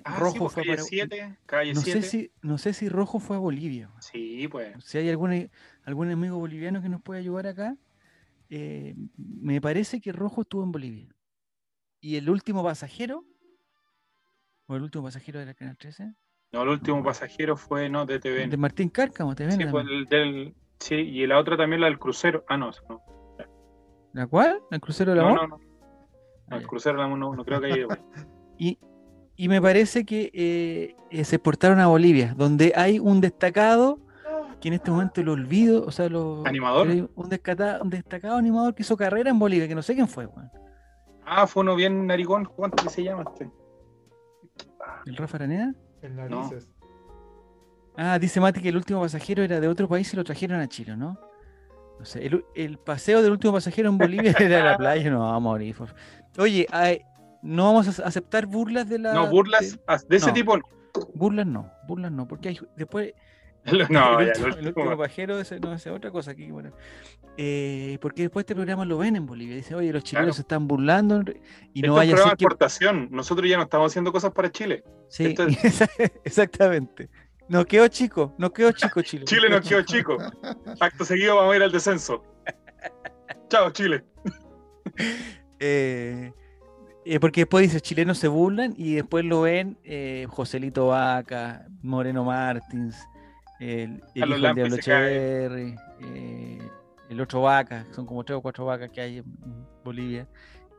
Ah, 0.04 0.13
sí, 0.15 0.19
Rojo 0.19 0.38
pues, 0.38 0.54
fue 0.54 0.63
calle 0.63 0.76
para 0.76 0.84
7, 0.84 1.38
calle 1.45 1.74
no 1.74 1.82
7. 1.82 2.02
sé 2.02 2.08
si 2.08 2.32
no 2.41 2.58
sé 2.58 2.74
si 2.74 2.89
Rojo 2.89 3.19
fue 3.19 3.38
a 3.38 3.39
Bolivia. 3.39 3.89
Sí, 4.02 4.48
pues. 4.48 4.84
Si 4.84 4.98
hay 4.98 5.10
algún, 5.10 5.50
algún 5.84 6.12
amigo 6.12 6.38
boliviano 6.38 6.82
que 6.82 6.89
nos 6.89 7.02
pueda 7.02 7.19
ayudar 7.19 7.48
acá, 7.48 7.76
eh, 8.49 8.95
me 9.17 9.62
parece 9.62 9.99
que 10.01 10.12
Rojo 10.12 10.41
estuvo 10.41 10.63
en 10.63 10.71
Bolivia. 10.71 11.07
Y 12.01 12.15
el 12.15 12.29
último 12.29 12.63
pasajero, 12.63 13.25
o 14.67 14.75
el 14.75 14.83
último 14.83 15.03
pasajero 15.03 15.39
de 15.39 15.45
la 15.47 15.53
Canal 15.53 15.77
13, 15.77 16.13
No, 16.51 16.63
el 16.63 16.69
último 16.69 17.03
pasajero 17.03 17.57
fue, 17.57 17.89
no, 17.89 18.05
de 18.05 18.19
TVN. 18.19 18.49
de 18.49 18.57
Martín 18.57 18.89
Cárcamo, 18.89 19.35
te 19.35 19.49
Sí, 19.51 19.63
fue 19.65 19.81
el 19.81 20.05
del. 20.05 20.55
Sí, 20.79 20.95
y 20.95 21.27
la 21.27 21.38
otra 21.39 21.57
también, 21.57 21.81
la 21.81 21.88
del 21.88 21.99
crucero. 21.99 22.45
Ah, 22.47 22.55
no, 22.57 22.69
esa 22.69 22.81
no. 22.89 23.01
¿La 24.13 24.25
cual? 24.27 24.59
¿El 24.71 24.79
crucero 24.79 25.12
del 25.13 25.21
No, 25.21 25.27
amor? 25.29 25.49
no, 25.49 25.57
no. 25.57 25.63
Ah, 26.49 26.55
El 26.55 26.62
ya. 26.62 26.67
crucero 26.67 26.97
no, 27.07 27.15
no, 27.17 27.35
no 27.35 27.45
creo 27.45 27.59
que 27.59 27.67
haya 27.67 27.77
ido. 27.77 27.88
Y, 28.57 28.77
y 29.38 29.47
me 29.47 29.62
parece 29.62 30.05
que 30.05 30.31
eh, 30.33 30.95
eh, 31.12 31.23
se 31.23 31.38
exportaron 31.38 31.79
a 31.79 31.88
Bolivia, 31.88 32.33
donde 32.35 32.73
hay 32.75 32.99
un 32.99 33.21
destacado, 33.21 33.99
que 34.60 34.67
en 34.67 34.74
este 34.76 34.91
momento 34.91 35.22
lo 35.24 35.34
olvido, 35.34 35.86
o 35.86 35.91
sea, 35.91 36.10
lo, 36.10 36.43
¿Animador? 36.45 36.88
Un, 37.15 37.30
destacado 37.30 38.36
animador 38.38 38.76
que 38.76 38.84
hizo 38.84 38.98
carrera 38.98 39.30
en 39.30 39.39
Bolivia, 39.39 39.67
que 39.67 39.76
no 39.76 39.82
sé 39.82 39.95
quién 39.95 40.08
fue, 40.08 40.26
weón. 40.26 40.52
Ah, 41.26 41.48
fue 41.48 41.62
uno 41.62 41.76
bien 41.76 42.08
narigón. 42.08 42.45
¿Cuánto 42.45 42.89
se 42.89 43.04
llama 43.04 43.24
este? 43.30 43.50
¿El 45.06 45.15
Rafa 45.15 45.38
Araneda? 45.38 45.74
No. 46.02 46.28
narices. 46.41 46.72
Ah, 47.98 48.17
dice 48.19 48.39
Mati 48.39 48.62
que 48.62 48.69
el 48.69 48.78
último 48.78 49.02
pasajero 49.02 49.43
era 49.43 49.60
de 49.60 49.67
otro 49.67 49.88
país 49.88 50.12
y 50.13 50.17
lo 50.17 50.24
trajeron 50.24 50.60
a 50.60 50.67
Chile, 50.67 50.95
¿no? 50.95 51.19
No 52.00 52.06
sé, 52.06 52.26
el, 52.26 52.45
el 52.56 52.78
paseo 52.78 53.22
del 53.22 53.32
último 53.32 53.54
pasajero 53.54 53.89
en 53.89 53.98
Bolivia 53.98 54.34
era 54.39 54.62
a 54.62 54.65
la 54.72 54.78
playa, 54.78 55.10
no 55.12 55.19
vamos 55.19 55.36
a 55.36 55.39
morir. 55.39 55.76
por- 55.76 55.93
Oye, 56.38 56.65
ay, 56.72 57.02
no 57.41 57.65
vamos 57.65 58.00
a 58.00 58.06
aceptar 58.06 58.45
burlas 58.45 58.88
de 58.88 59.00
la. 59.00 59.13
No, 59.13 59.30
burlas 59.30 59.78
de- 59.86 60.08
de 60.08 60.15
ese 60.17 60.28
no. 60.28 60.34
tipo. 60.34 60.58
no. 60.58 60.63
burlas 61.13 61.45
no, 61.45 61.69
burlas 61.88 62.12
no, 62.12 62.28
porque 62.28 62.50
hay, 62.50 62.60
después 62.78 63.13
No, 63.89 64.19
el, 64.19 64.27
ya, 64.27 64.32
último, 64.32 64.47
el 64.47 64.53
el 64.60 64.67
último- 64.67 64.86
último 64.86 64.97
pajero 64.97 65.39
ese, 65.39 65.60
no, 65.60 65.73
es 65.73 65.88
otra 65.88 66.12
cosa 66.12 66.32
aquí, 66.32 66.51
bueno. 66.51 66.71
Eh, 67.38 67.97
porque 68.01 68.23
después 68.23 68.43
este 68.43 68.53
programa 68.55 68.84
lo 68.86 68.97
ven 68.97 69.15
en 69.15 69.25
Bolivia. 69.25 69.55
Dice, 69.55 69.73
oye, 69.75 69.93
los 69.93 70.03
chilenos 70.03 70.25
Claro. 70.25 70.34
se 70.34 70.41
están 70.41 70.67
burlando 70.67 71.21
y 71.73 71.79
Esto 71.79 71.88
no 71.88 71.93
es 71.93 71.97
vaya 71.97 72.13
a 72.13 72.17
ser 72.17 72.25
de 72.25 72.29
que. 72.32 72.34
exportación. 72.43 73.08
Nosotros 73.12 73.49
ya 73.49 73.58
no 73.58 73.63
estamos 73.63 73.91
haciendo 73.91 74.12
cosas 74.12 74.32
para 74.32 74.51
Chile. 74.51 74.84
Sí, 75.08 75.25
esto 75.25 75.45
exactamente. 76.25 77.10
Nos 77.47 77.65
quedó 77.65 77.88
chico, 77.88 78.36
nos 78.38 78.51
quedó 78.51 78.71
chico 78.73 79.01
Chile. 79.01 79.25
Chile 79.25 79.49
nos 79.49 79.67
quedó 79.67 79.82
chico. 79.84 80.17
Acto 80.79 81.05
seguido 81.05 81.36
vamos 81.38 81.53
a 81.53 81.58
ir 81.58 81.63
al 81.63 81.71
descenso. 81.71 82.23
Chao, 83.49 83.69
Chile. 83.71 84.03
Eh, 85.60 86.32
eh, 87.05 87.19
porque 87.19 87.41
después 87.41 87.63
dice, 87.63 87.82
chilenos 87.82 88.17
se 88.17 88.27
burlan 88.27 88.73
y 88.77 88.95
después 88.95 89.25
lo 89.25 89.41
ven 89.41 89.77
eh, 89.84 90.25
Joselito 90.29 90.88
Vaca, 90.88 91.65
Moreno 91.82 92.23
Martins, 92.23 92.97
el, 93.60 94.04
el 94.15 94.30
hijo 94.30 94.39
del 94.39 94.56
Diablo. 94.56 94.76
Echeverri, 94.76 95.76
eh, 96.02 96.69
el 97.10 97.22
otro 97.22 97.41
Vaca, 97.41 97.86
son 97.91 98.06
como 98.06 98.24
tres 98.24 98.38
o 98.38 98.41
cuatro 98.41 98.65
vacas 98.65 98.89
que 98.91 99.02
hay 99.02 99.17
en 99.17 99.26
Bolivia, 99.84 100.28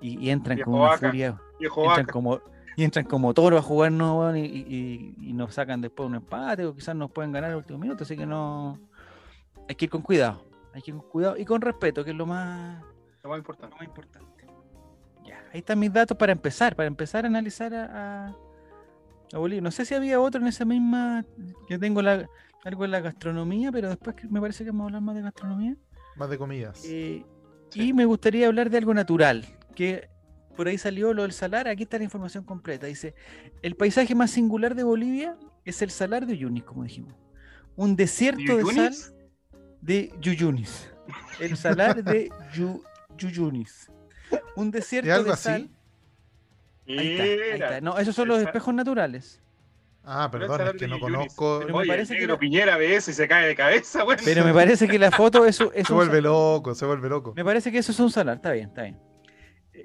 y, 0.01 0.19
y 0.27 0.31
entran 0.31 0.57
Viejo 0.57 0.71
con 0.71 0.81
una 0.81 0.90
Vaca. 0.90 1.07
furia, 1.09 1.40
entran 1.61 1.87
vaca. 1.87 2.12
como, 2.12 2.40
y 2.77 2.85
entran 2.85 3.05
como 3.05 3.35
toros 3.35 3.59
a 3.59 3.62
jugar 3.62 3.93
¿no? 3.93 4.21
weón? 4.21 4.37
y, 4.37 4.45
y- 4.47 5.14
y 5.19 5.33
nos 5.33 5.55
sacan 5.55 5.81
después 5.81 6.09
un 6.09 6.14
empate 6.14 6.64
o 6.64 6.75
quizás 6.75 6.95
nos 6.97 7.11
pueden 7.11 7.33
ganar 7.33 7.51
el 7.51 7.57
último 7.57 7.79
minuto, 7.79 8.05
así 8.05 8.16
que 8.16 8.25
no, 8.27 8.79
hay 9.69 9.75
que 9.75 9.85
ir 9.87 9.90
con 9.90 10.03
cuidado, 10.03 10.45
hay 10.73 10.81
que 10.83 10.90
ir 10.93 10.97
con 10.97 11.09
cuidado 11.09 11.37
y 11.37 11.45
con 11.45 11.61
respeto, 11.61 12.05
que 12.05 12.11
es 12.12 12.16
lo 12.16 12.27
más 12.27 12.83
Lo 13.23 13.31
más 13.31 13.38
importante. 13.38 13.71
lo 13.75 13.77
más 13.79 13.87
importante. 13.88 14.47
Ya, 15.25 15.38
ahí 15.53 15.59
están 15.59 15.79
mis 15.79 15.93
datos 15.93 16.16
para 16.16 16.33
empezar, 16.33 16.75
para 16.77 16.87
empezar 16.87 17.25
a 17.25 17.29
analizar 17.29 17.75
a, 17.75 18.27
a- 18.29 18.37
a 19.33 19.38
Bolivia. 19.38 19.61
No 19.61 19.71
sé 19.71 19.85
si 19.85 19.95
había 19.95 20.19
otro 20.21 20.40
en 20.40 20.47
esa 20.49 20.64
misma. 20.64 21.25
Yo 21.69 21.79
tengo 21.79 22.01
la, 22.03 22.27
algo 22.64 22.85
en 22.85 22.90
la 22.90 23.01
gastronomía, 23.01 23.73
pero 23.73 23.88
después 23.88 24.16
me 24.31 24.40
parece 24.40 24.64
que 24.64 24.70
vamos 24.70 24.83
a 24.83 24.87
hablar 24.87 25.03
más 25.03 25.16
de 25.16 25.23
gastronomía. 25.23 25.77
Más 26.16 26.31
de 26.31 26.38
comillas. 26.38 26.83
Eh, 26.85 27.25
Sí. 27.70 27.83
Y 27.90 27.92
me 27.92 28.05
gustaría 28.05 28.49
hablar 28.49 28.68
de 28.68 28.79
algo 28.79 28.92
natural, 28.94 29.46
que 29.77 30.09
por 30.57 30.66
ahí 30.66 30.77
salió 30.77 31.14
lo 31.14 31.23
del 31.23 31.31
salar. 31.31 31.68
Aquí 31.68 31.85
está 31.85 31.99
la 31.99 32.03
información 32.05 32.42
completa. 32.42 32.88
Dice: 32.88 33.14
el 33.62 33.77
paisaje 33.77 34.12
más 34.16 34.33
singular 34.33 34.75
de 34.75 34.83
Bolivia 34.83 35.37
es 35.64 35.81
el 35.81 35.90
salar 35.90 36.27
de 36.27 36.33
Uyuni, 36.33 36.62
como 36.62 36.83
dijimos. 36.83 37.14
Un 37.77 37.94
desierto 37.94 38.57
de 38.57 38.64
sal 38.64 38.92
de 39.81 40.12
Yuyunis. 40.20 40.90
El 41.38 41.57
salar 41.57 42.03
de 42.03 42.29
Yu- 42.53 42.83
Yuyunis. 43.16 43.88
Un 44.57 44.73
desierto 44.73 45.12
algo 45.14 45.27
de 45.27 45.33
así? 45.35 45.44
sal. 45.44 45.70
Ahí 46.88 47.09
está, 47.12 47.23
ahí 47.23 47.38
está. 47.53 47.81
No, 47.81 47.99
esos 47.99 48.16
son 48.16 48.27
los 48.27 48.42
espejos 48.42 48.75
naturales. 48.75 49.40
Ah, 50.12 50.29
perdón, 50.29 50.61
es 50.62 50.73
que 50.73 50.88
no 50.88 50.99
conozco. 50.99 51.59
Pero 51.61 51.73
me 51.73 51.81
Oye, 51.81 51.88
parece 51.88 52.14
el 52.14 52.18
que 52.18 52.23
negro 52.23 52.35
la- 52.35 52.40
Piñera 52.40 52.77
ve 52.77 52.96
eso 52.96 53.11
y 53.12 53.14
se 53.14 53.29
cae 53.29 53.46
de 53.46 53.55
cabeza, 53.55 54.03
güey. 54.05 54.18
Pero 54.25 54.44
me 54.44 54.53
parece 54.53 54.88
que 54.88 54.99
la 54.99 55.11
foto 55.12 55.46
eso 55.46 55.73
es 55.73 55.87
Se 55.87 55.92
un 55.92 55.99
vuelve 55.99 56.20
loco, 56.20 56.75
se 56.75 56.85
vuelve 56.85 57.09
loco. 57.09 57.33
Me 57.37 57.44
parece 57.44 57.70
que 57.70 57.79
eso 57.79 57.92
es 57.92 58.01
un 58.01 58.11
salar, 58.11 58.37
está 58.37 58.51
bien, 58.53 58.68
está 58.68 58.83
bien. 58.83 58.99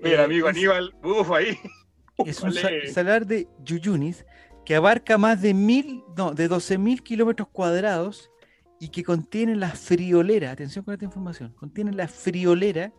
Oye, 0.04 0.14
el 0.16 0.20
Eh, 0.20 0.24
amigo 0.24 0.50
es- 0.50 0.56
Aníbal, 0.56 0.96
uf, 1.04 1.32
ahí. 1.32 1.58
Es 2.26 2.42
un 2.42 2.54
salar 2.94 3.26
de 3.28 3.48
Yuyunis 3.64 4.26
que 4.66 4.76
abarca 4.76 5.18
más 5.18 5.42
de 5.42 5.54
mil, 5.54 6.02
no, 6.18 6.34
de 6.34 6.48
12.000 6.50 7.04
kilómetros 7.04 7.50
cuadrados 7.50 8.32
y 8.80 8.88
que 8.90 9.04
contiene 9.04 9.56
la 9.56 9.70
friolera, 9.72 10.50
atención 10.52 10.84
con 10.86 10.94
esta 10.94 11.06
información, 11.06 11.54
contiene 11.54 11.92
la 11.92 12.08
friolera 12.08 12.94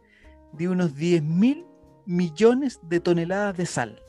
de 0.53 0.69
unos 0.69 0.95
10.000 0.95 1.67
millones 2.07 2.79
de 2.83 3.01
toneladas 3.01 3.57
de 3.57 3.67
sal. 3.67 4.03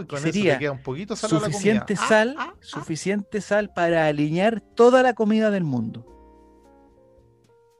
Oh, 0.00 0.02
y 0.02 0.06
con 0.06 0.20
sería 0.20 0.52
eso 0.52 0.58
te 0.58 0.58
queda 0.60 0.72
un 0.72 0.82
poquito 0.82 1.16
sal 1.16 1.30
a 1.30 1.34
la 1.34 1.40
Suficiente 1.40 1.94
comida. 1.94 2.04
Ah, 2.04 2.08
sal, 2.08 2.34
ah, 2.38 2.52
ah. 2.52 2.58
suficiente 2.60 3.40
sal 3.40 3.72
para 3.72 4.06
alinear 4.06 4.60
toda 4.60 5.02
la 5.02 5.14
comida 5.14 5.50
del 5.50 5.64
mundo. 5.64 6.06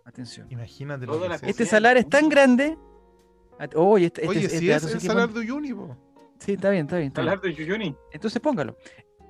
Atención. 0.04 0.46
Imagínate 0.50 1.06
lo 1.06 1.20
que 1.20 1.50
Este 1.50 1.66
salar 1.66 1.96
es 1.96 2.09
tan 2.09 2.28
grande. 2.28 2.76
Oye, 3.74 4.06
este, 4.06 4.22
este- 4.22 4.28
Oye, 4.30 4.44
este 4.46 4.59
si 4.59 4.70
es 4.70 4.83
sí 4.83 4.92
el 4.92 5.00
salar 5.00 5.33
de 5.33 5.40
Uyuni, 5.40 5.72
po. 5.72 5.96
Sí, 6.38 6.52
está 6.54 6.70
bien, 6.70 6.87
está 6.87 6.96
bien. 6.96 7.09
está 7.09 7.20
bien. 7.20 7.33
Hablar 7.33 7.44
de 7.44 7.54
Yuyuni. 7.54 7.94
Entonces 8.12 8.40
póngalo. 8.40 8.76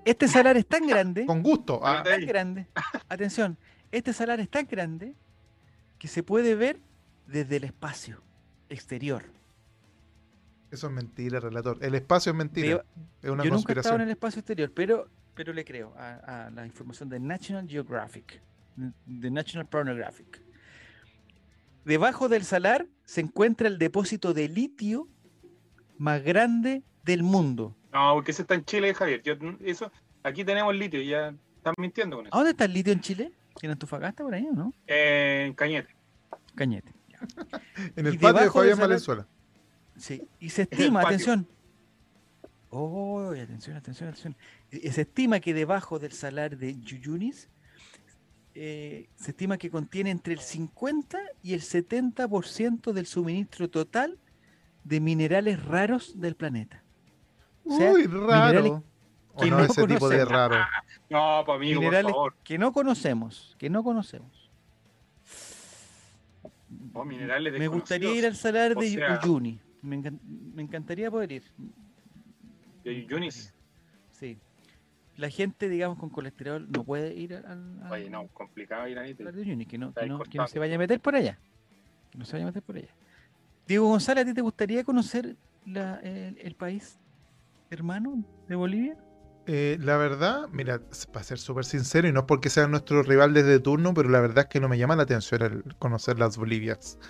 Este 0.05 0.29
salar 0.29 0.57
es 0.57 0.67
tan 0.67 0.87
grande, 0.87 1.27
Con 1.27 1.43
gusto. 1.43 1.81
Ah, 1.83 2.03
tan 2.03 2.25
grande. 2.25 2.69
Atención, 3.09 3.59
este 3.91 4.13
salar 4.13 4.41
es 4.41 4.49
tan 4.49 4.67
grande 4.67 5.15
que 5.99 6.09
se 6.09 6.23
puede 6.23 6.55
ver 6.55 6.81
desde 7.27 7.57
el 7.57 7.65
espacio 7.65 8.23
exterior. 8.69 9.25
Eso 10.71 10.87
es 10.87 10.93
mentira, 10.93 11.41
relator. 11.41 11.79
El 11.81 11.95
espacio 11.95 12.31
es 12.33 12.37
mentira. 12.39 12.85
Es 13.23 13.31
una 13.31 13.45
Yo 13.45 13.51
nunca 13.51 13.73
he 13.73 13.77
estado 13.79 13.97
en 13.97 14.03
el 14.03 14.11
espacio 14.11 14.41
exterior, 14.41 14.71
pero, 14.75 15.09
pero 15.35 15.53
le 15.53 15.65
creo 15.65 15.95
a, 15.97 16.47
a 16.47 16.51
la 16.51 16.67
información 16.67 17.09
de 17.09 17.19
National 17.21 17.69
Geographic, 17.69 18.41
de 19.07 19.31
National 19.31 19.67
Pornographic. 19.67 20.43
Debajo 21.85 22.29
del 22.29 22.45
salar 22.45 22.87
se 23.05 23.21
encuentra 23.23 23.67
el 23.69 23.79
depósito 23.79 24.35
de 24.35 24.49
litio 24.49 25.09
más 25.99 26.23
grande 26.23 26.83
del 27.05 27.23
mundo. 27.23 27.75
No, 27.93 28.15
porque 28.15 28.31
ese 28.31 28.43
está 28.43 28.55
en 28.55 28.65
Chile, 28.65 28.95
Javier. 28.95 29.23
Yo- 29.23 29.35
eso, 29.65 29.91
aquí 30.23 30.45
tenemos 30.45 30.75
litio, 30.75 31.01
ya 31.03 31.35
están 31.57 31.75
mintiendo 31.79 32.17
con 32.17 32.27
¿A 32.27 32.29
eso. 32.29 32.37
dónde 32.37 32.51
está 32.51 32.65
el 32.67 32.73
litio 32.75 32.93
en 32.93 33.01
Chile? 33.01 33.33
¿En 33.63 33.71
Antofagasta 33.71 34.23
por 34.23 34.35
ahí 34.35 34.47
o 34.47 34.53
no? 34.53 34.73
En 34.87 35.53
Cañete. 35.55 35.95
Cañete. 36.55 36.93
ya. 37.09 37.19
En 37.97 38.07
el 38.07 38.15
y 38.15 38.19
patio 38.19 38.43
de 38.43 38.51
salar- 38.51 38.79
Valenzuela. 38.79 39.27
Sí, 39.97 40.23
y 40.39 40.51
se 40.51 40.63
estima, 40.63 41.03
atención. 41.03 41.47
Oh, 42.71 43.31
atención, 43.31 43.77
atención, 43.77 44.09
atención. 44.09 44.37
Se 44.71 45.01
estima 45.01 45.41
que 45.41 45.53
debajo 45.53 45.99
del 45.99 46.13
salar 46.13 46.57
de 46.57 46.79
Yuyunis 46.81 47.49
eh, 48.55 49.09
se 49.17 49.31
estima 49.31 49.59
que 49.59 49.71
contiene 49.71 50.11
entre 50.11 50.35
el 50.35 50.41
50 50.41 51.19
y 51.43 51.55
el 51.55 51.61
70% 51.61 52.93
del 52.93 53.07
suministro 53.07 53.71
total 53.71 54.19
de 54.85 55.01
minerales 55.01 55.65
raros 55.65 56.21
del 56.21 56.35
planeta. 56.35 56.83
O 57.65 57.77
sea, 57.77 57.93
Uy, 57.93 58.07
raro. 58.07 58.83
¿O 59.35 59.45
no, 59.47 59.61
ese 59.61 59.87
tipo 59.87 60.09
de 60.09 60.25
raro? 60.25 60.57
No, 61.09 61.43
para 61.45 61.59
mí, 61.59 61.75
por 61.75 61.93
favor. 61.93 62.37
que 62.45 62.57
no 62.57 62.73
conocemos, 62.73 63.57
que 63.59 63.69
no 63.69 63.83
conocemos. 63.83 64.49
Oh, 66.93 67.05
minerales 67.05 67.59
me 67.59 67.67
gustaría 67.67 68.13
ir 68.13 68.27
al 68.27 68.37
salar 68.37 68.77
de 68.77 69.19
Uyuni. 69.25 69.61
Me, 69.83 69.97
encantaría 70.63 71.11
poder 71.11 71.33
ir. 71.33 71.43
¿De 72.85 72.91
Uyuni? 72.91 73.31
Sí. 74.11 74.39
La 75.17 75.29
gente, 75.29 75.69
digamos, 75.69 75.99
con 75.99 76.11
colesterol 76.11 76.67
no 76.71 76.85
puede 76.85 77.15
ir 77.15 77.35
al. 77.35 77.81
Oye, 77.91 78.11
no, 78.11 78.29
complicado 78.29 78.89
ir 78.89 78.99
a 78.99 79.03
de 79.03 79.41
Uyuni, 79.41 79.67
que 79.67 79.79
no, 79.79 79.93
que 79.93 80.07
no, 80.07 80.47
se 80.47 80.59
vaya 80.59 80.77
a 80.77 80.79
meter 80.79 81.01
por 81.01 81.15
allá. 81.15 81.39
Que 82.11 82.19
no 82.19 82.25
se 82.25 82.33
vaya 82.33 82.45
a 82.45 82.49
meter 82.49 82.63
por 82.63 82.77
allá. 82.77 82.95
Diego 83.67 83.89
González, 83.89 84.25
¿a 84.25 84.27
ti 84.27 84.35
te 84.35 84.41
gustaría 84.41 84.85
conocer 84.85 85.37
el 85.67 86.55
país 86.57 86.99
hermano 87.71 88.25
de 88.49 88.57
Bolivia? 88.57 88.97
Eh, 89.53 89.79
la 89.81 89.97
verdad, 89.97 90.47
mira, 90.53 90.81
para 91.13 91.25
ser 91.25 91.41
súper 91.41 91.65
sincero, 91.65 92.07
y 92.07 92.13
no 92.13 92.21
es 92.21 92.27
porque 92.27 92.49
sea 92.49 92.69
nuestro 92.69 93.03
rival 93.03 93.35
desde 93.35 93.59
turno, 93.59 93.93
pero 93.95 94.09
la 94.09 94.21
verdad 94.21 94.45
es 94.45 94.47
que 94.47 94.61
no 94.61 94.69
me 94.69 94.79
llama 94.79 94.95
la 94.95 95.03
atención 95.03 95.43
el 95.43 95.75
conocer 95.81 96.21
las 96.21 96.37
Bolivias. 96.37 97.01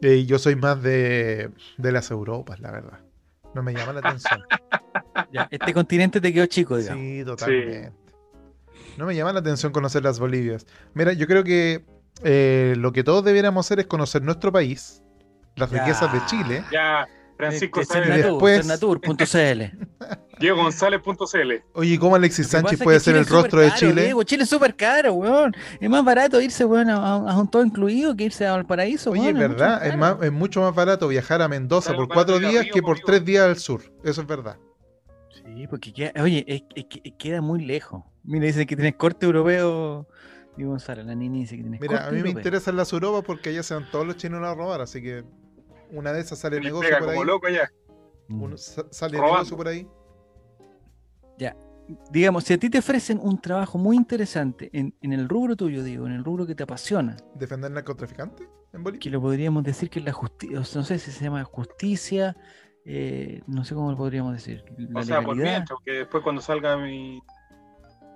Eh, 0.00 0.24
yo 0.24 0.38
soy 0.38 0.54
más 0.54 0.80
de, 0.84 1.50
las 1.78 2.12
Europas, 2.12 2.60
la 2.60 2.70
verdad. 2.70 3.00
No 3.56 3.64
me 3.64 3.74
llama 3.74 3.92
la 3.92 4.08
atención. 4.08 4.40
este 5.50 5.74
continente 5.74 6.20
te 6.20 6.32
quedó 6.32 6.46
chico, 6.46 6.76
digamos. 6.76 7.02
Sí, 7.02 7.24
totalmente. 7.24 7.92
No 8.96 9.06
me 9.06 9.16
llama 9.16 9.32
la 9.32 9.40
atención 9.40 9.72
conocer 9.72 10.04
las 10.04 10.20
Bolivias. 10.20 10.68
Mira, 10.92 11.12
yo 11.12 11.26
creo 11.26 11.42
que 11.42 11.84
eh, 12.22 12.74
lo 12.78 12.92
que 12.92 13.02
todos 13.02 13.24
debiéramos 13.24 13.66
hacer 13.66 13.80
es 13.80 13.86
conocer 13.86 14.22
nuestro 14.22 14.52
país, 14.52 15.02
las 15.56 15.72
riquezas 15.72 16.12
de 16.12 16.24
Chile. 16.26 16.64
Ya 16.70 17.08
Francisco 17.36 17.80
Después... 17.80 18.66
Diego 20.40 20.62
González.cl. 20.62 21.52
Oye, 21.74 21.98
¿cómo 21.98 22.16
Alexis 22.16 22.48
Sánchez 22.48 22.80
puede 22.82 23.00
ser 23.00 23.16
el 23.16 23.26
rostro 23.26 23.60
de 23.60 23.72
Chile? 23.74 24.02
Diego, 24.02 24.22
Chile 24.24 24.42
es 24.44 24.50
súper 24.50 24.74
caro, 24.74 25.14
weón. 25.14 25.54
Es 25.80 25.88
más 25.88 26.04
barato 26.04 26.40
irse, 26.40 26.64
weón, 26.64 26.90
a, 26.90 27.38
un 27.38 27.48
todo 27.48 27.64
incluido 27.64 28.16
que 28.16 28.24
irse 28.24 28.46
al 28.46 28.66
paraíso. 28.66 29.12
Oye, 29.12 29.28
es 29.28 29.34
verdad, 29.34 29.86
es, 29.86 29.96
más, 29.96 30.16
es, 30.22 30.32
mucho 30.32 30.60
más 30.60 30.74
barato 30.74 31.08
viajar 31.08 31.40
a 31.42 31.48
Mendoza 31.48 31.94
por 31.94 32.08
cuatro 32.08 32.38
días 32.38 32.66
que 32.72 32.82
por 32.82 32.98
tres 33.00 33.24
días 33.24 33.44
al 33.44 33.58
sur. 33.58 33.82
Eso 34.02 34.22
es 34.22 34.26
verdad. 34.26 34.56
Sí, 35.30 35.66
porque 35.68 35.92
queda, 35.92 36.12
oye, 36.22 36.44
es, 36.46 36.62
queda 37.18 37.40
muy 37.40 37.64
lejos. 37.64 38.02
Mira, 38.24 38.46
dicen 38.46 38.66
que 38.66 38.76
tienes 38.76 38.96
corte 38.96 39.26
europeo. 39.26 40.08
Diego 40.56 40.70
González, 40.70 41.04
la 41.04 41.14
niña 41.14 41.40
dice 41.40 41.56
que 41.56 41.62
tienes 41.62 41.80
Mira, 41.80 42.06
a 42.06 42.10
mí 42.12 42.22
me 42.22 42.30
interesan 42.30 42.76
las 42.76 42.92
Europa 42.92 43.22
porque 43.22 43.50
allá 43.50 43.62
se 43.62 43.74
van 43.74 43.90
todos 43.90 44.06
los 44.06 44.16
chinos 44.16 44.42
a 44.44 44.54
robar, 44.54 44.80
así 44.80 45.02
que 45.02 45.24
una 45.94 46.12
de 46.12 46.20
esas 46.20 46.38
sale 46.38 46.60
negocio 46.60 46.98
por 46.98 47.10
ahí. 47.10 47.24
loco 47.24 47.48
ya. 47.48 47.70
Mm. 48.28 48.54
sale 48.56 49.18
negocio 49.18 49.56
por 49.56 49.68
ahí. 49.68 49.86
Ya. 51.38 51.56
Digamos, 52.10 52.44
si 52.44 52.54
a 52.54 52.58
ti 52.58 52.70
te 52.70 52.78
ofrecen 52.78 53.18
un 53.22 53.40
trabajo 53.40 53.76
muy 53.76 53.96
interesante 53.96 54.70
en, 54.72 54.94
el 55.02 55.28
rubro 55.28 55.54
tuyo, 55.54 55.82
digo, 55.82 56.06
en 56.06 56.12
el 56.12 56.24
rubro 56.24 56.46
que 56.46 56.54
te 56.54 56.62
apasiona. 56.62 57.16
¿Defender 57.34 57.70
narcotraficante 57.70 58.48
en 58.72 58.82
Bolivia? 58.82 59.00
Que 59.00 59.10
lo 59.10 59.20
podríamos 59.20 59.62
decir 59.64 59.90
que 59.90 59.98
es 59.98 60.04
la 60.04 60.12
justicia, 60.12 60.56
no 60.56 60.64
sé 60.64 60.98
si 60.98 61.10
se 61.10 61.24
llama 61.24 61.44
justicia, 61.44 62.34
eh, 62.86 63.42
no 63.46 63.64
sé 63.64 63.74
cómo 63.74 63.90
lo 63.90 63.98
podríamos 63.98 64.32
decir. 64.32 64.64
o 64.94 65.02
sea, 65.02 65.20
por 65.20 65.36
mientras, 65.36 65.68
porque 65.68 65.92
después 65.92 66.22
cuando 66.22 66.40
salga 66.40 66.78
mi 66.78 67.22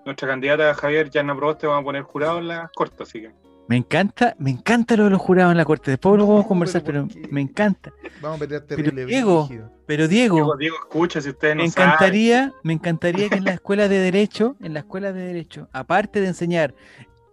nuestra 0.06 0.28
candidata 0.28 0.74
Javier 0.74 1.10
ya 1.10 1.22
no 1.22 1.36
Proboste 1.36 1.66
vamos 1.66 1.82
a 1.82 1.84
poner 1.84 2.02
jurado 2.02 2.38
en 2.38 2.48
la 2.48 2.70
corte, 2.74 3.02
así 3.02 3.20
que. 3.20 3.47
Me 3.68 3.76
encanta, 3.76 4.34
me 4.38 4.50
encanta 4.50 4.96
lo 4.96 5.04
de 5.04 5.10
los 5.10 5.20
jurados 5.20 5.52
en 5.52 5.58
la 5.58 5.64
corte. 5.66 5.90
Después 5.90 6.16
lo 6.16 6.26
vamos 6.26 6.46
a 6.46 6.48
conversar, 6.48 6.82
pero, 6.82 7.06
me 7.30 7.42
encanta. 7.42 7.92
Vamos 8.22 8.38
a 8.38 8.40
pelear 8.40 8.62
terrible. 8.62 8.92
Pero 8.92 9.06
Diego, 9.06 9.48
pero 9.84 10.08
Diego, 10.08 10.56
Diego, 10.56 10.76
escucha 10.76 11.20
si 11.20 11.28
ustedes 11.28 11.54
no 11.54 11.62
me 11.62 11.68
encantaría, 11.68 12.54
me 12.62 12.72
encantaría 12.72 13.28
que 13.28 13.36
en 13.36 13.44
la 13.44 13.52
escuela 13.52 13.86
de 13.88 13.98
derecho, 13.98 14.56
en 14.62 14.72
la 14.72 14.80
escuela 14.80 15.12
de 15.12 15.20
derecho, 15.20 15.68
aparte 15.72 16.22
de 16.22 16.28
enseñar 16.28 16.74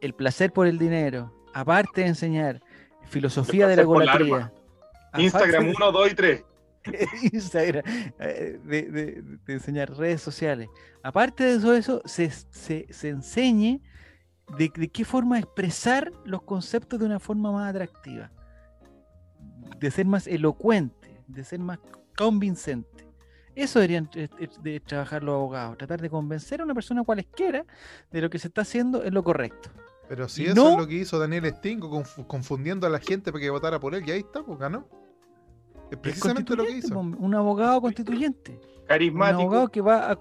el 0.01 0.13
placer 0.13 0.51
por 0.51 0.67
el 0.67 0.77
dinero, 0.77 1.33
aparte 1.53 2.01
de 2.01 2.07
enseñar 2.07 2.61
filosofía 3.07 3.67
de 3.67 3.77
la 3.77 3.83
golatría, 3.83 4.51
Instagram 5.17 5.69
1, 5.69 5.91
2 5.91 6.11
y 6.11 6.15
3. 6.15 6.43
Instagram, 7.31 7.83
eh, 8.19 8.59
de, 8.61 9.23
enseñar 9.47 9.89
redes 9.91 10.21
sociales. 10.21 10.67
Aparte 11.01 11.45
de 11.45 11.59
todo 11.59 11.75
eso, 11.75 12.01
se, 12.03 12.29
se, 12.29 12.87
se 12.89 13.09
enseñe 13.09 13.81
de, 14.57 14.69
qué 14.69 15.05
forma 15.05 15.39
expresar 15.39 16.11
los 16.23 16.41
conceptos 16.43 16.99
de 16.99 17.05
una 17.05 17.19
forma 17.19 17.51
más 17.51 17.69
atractiva, 17.69 18.31
de 19.79 19.91
ser 19.91 20.05
más 20.05 20.27
elocuente, 20.27 21.23
de 21.27 21.43
ser 21.43 21.59
más 21.59 21.79
convincente. 22.15 23.05
Eso 23.55 23.79
deberían 23.79 24.09
de 24.61 24.79
trabajar 24.81 25.23
los 25.23 25.35
abogados, 25.35 25.77
tratar 25.77 26.01
de 26.01 26.09
convencer 26.09 26.61
a 26.61 26.65
una 26.65 26.73
persona 26.73 27.03
cualesquiera 27.03 27.65
de 28.11 28.21
lo 28.21 28.29
que 28.29 28.37
se 28.37 28.49
está 28.49 28.61
haciendo 28.61 29.03
es 29.03 29.13
lo 29.13 29.23
correcto. 29.23 29.69
Pero 30.07 30.27
si 30.27 30.45
eso 30.45 30.71
es 30.71 30.77
lo 30.77 30.87
que 30.87 30.95
hizo 30.95 31.17
Daniel 31.17 31.51
Stingo, 31.55 32.03
confundiendo 32.27 32.85
a 32.85 32.89
la 32.89 32.99
gente 32.99 33.31
para 33.31 33.41
que 33.41 33.49
votara 33.49 33.79
por 33.79 33.95
él, 33.95 34.03
y 34.05 34.11
ahí 34.11 34.19
está, 34.19 34.43
pues 34.43 34.59
ganó. 34.59 34.87
Es 35.89 35.97
precisamente 35.97 36.55
lo 36.55 36.63
que 36.63 36.71
hizo. 36.71 36.99
Un 36.99 37.33
abogado 37.33 37.81
constituyente. 37.81 38.59
Carismático. 38.87 39.39
Un 39.39 39.45
abogado 39.45 39.67
que 39.69 39.81
va 39.81 40.11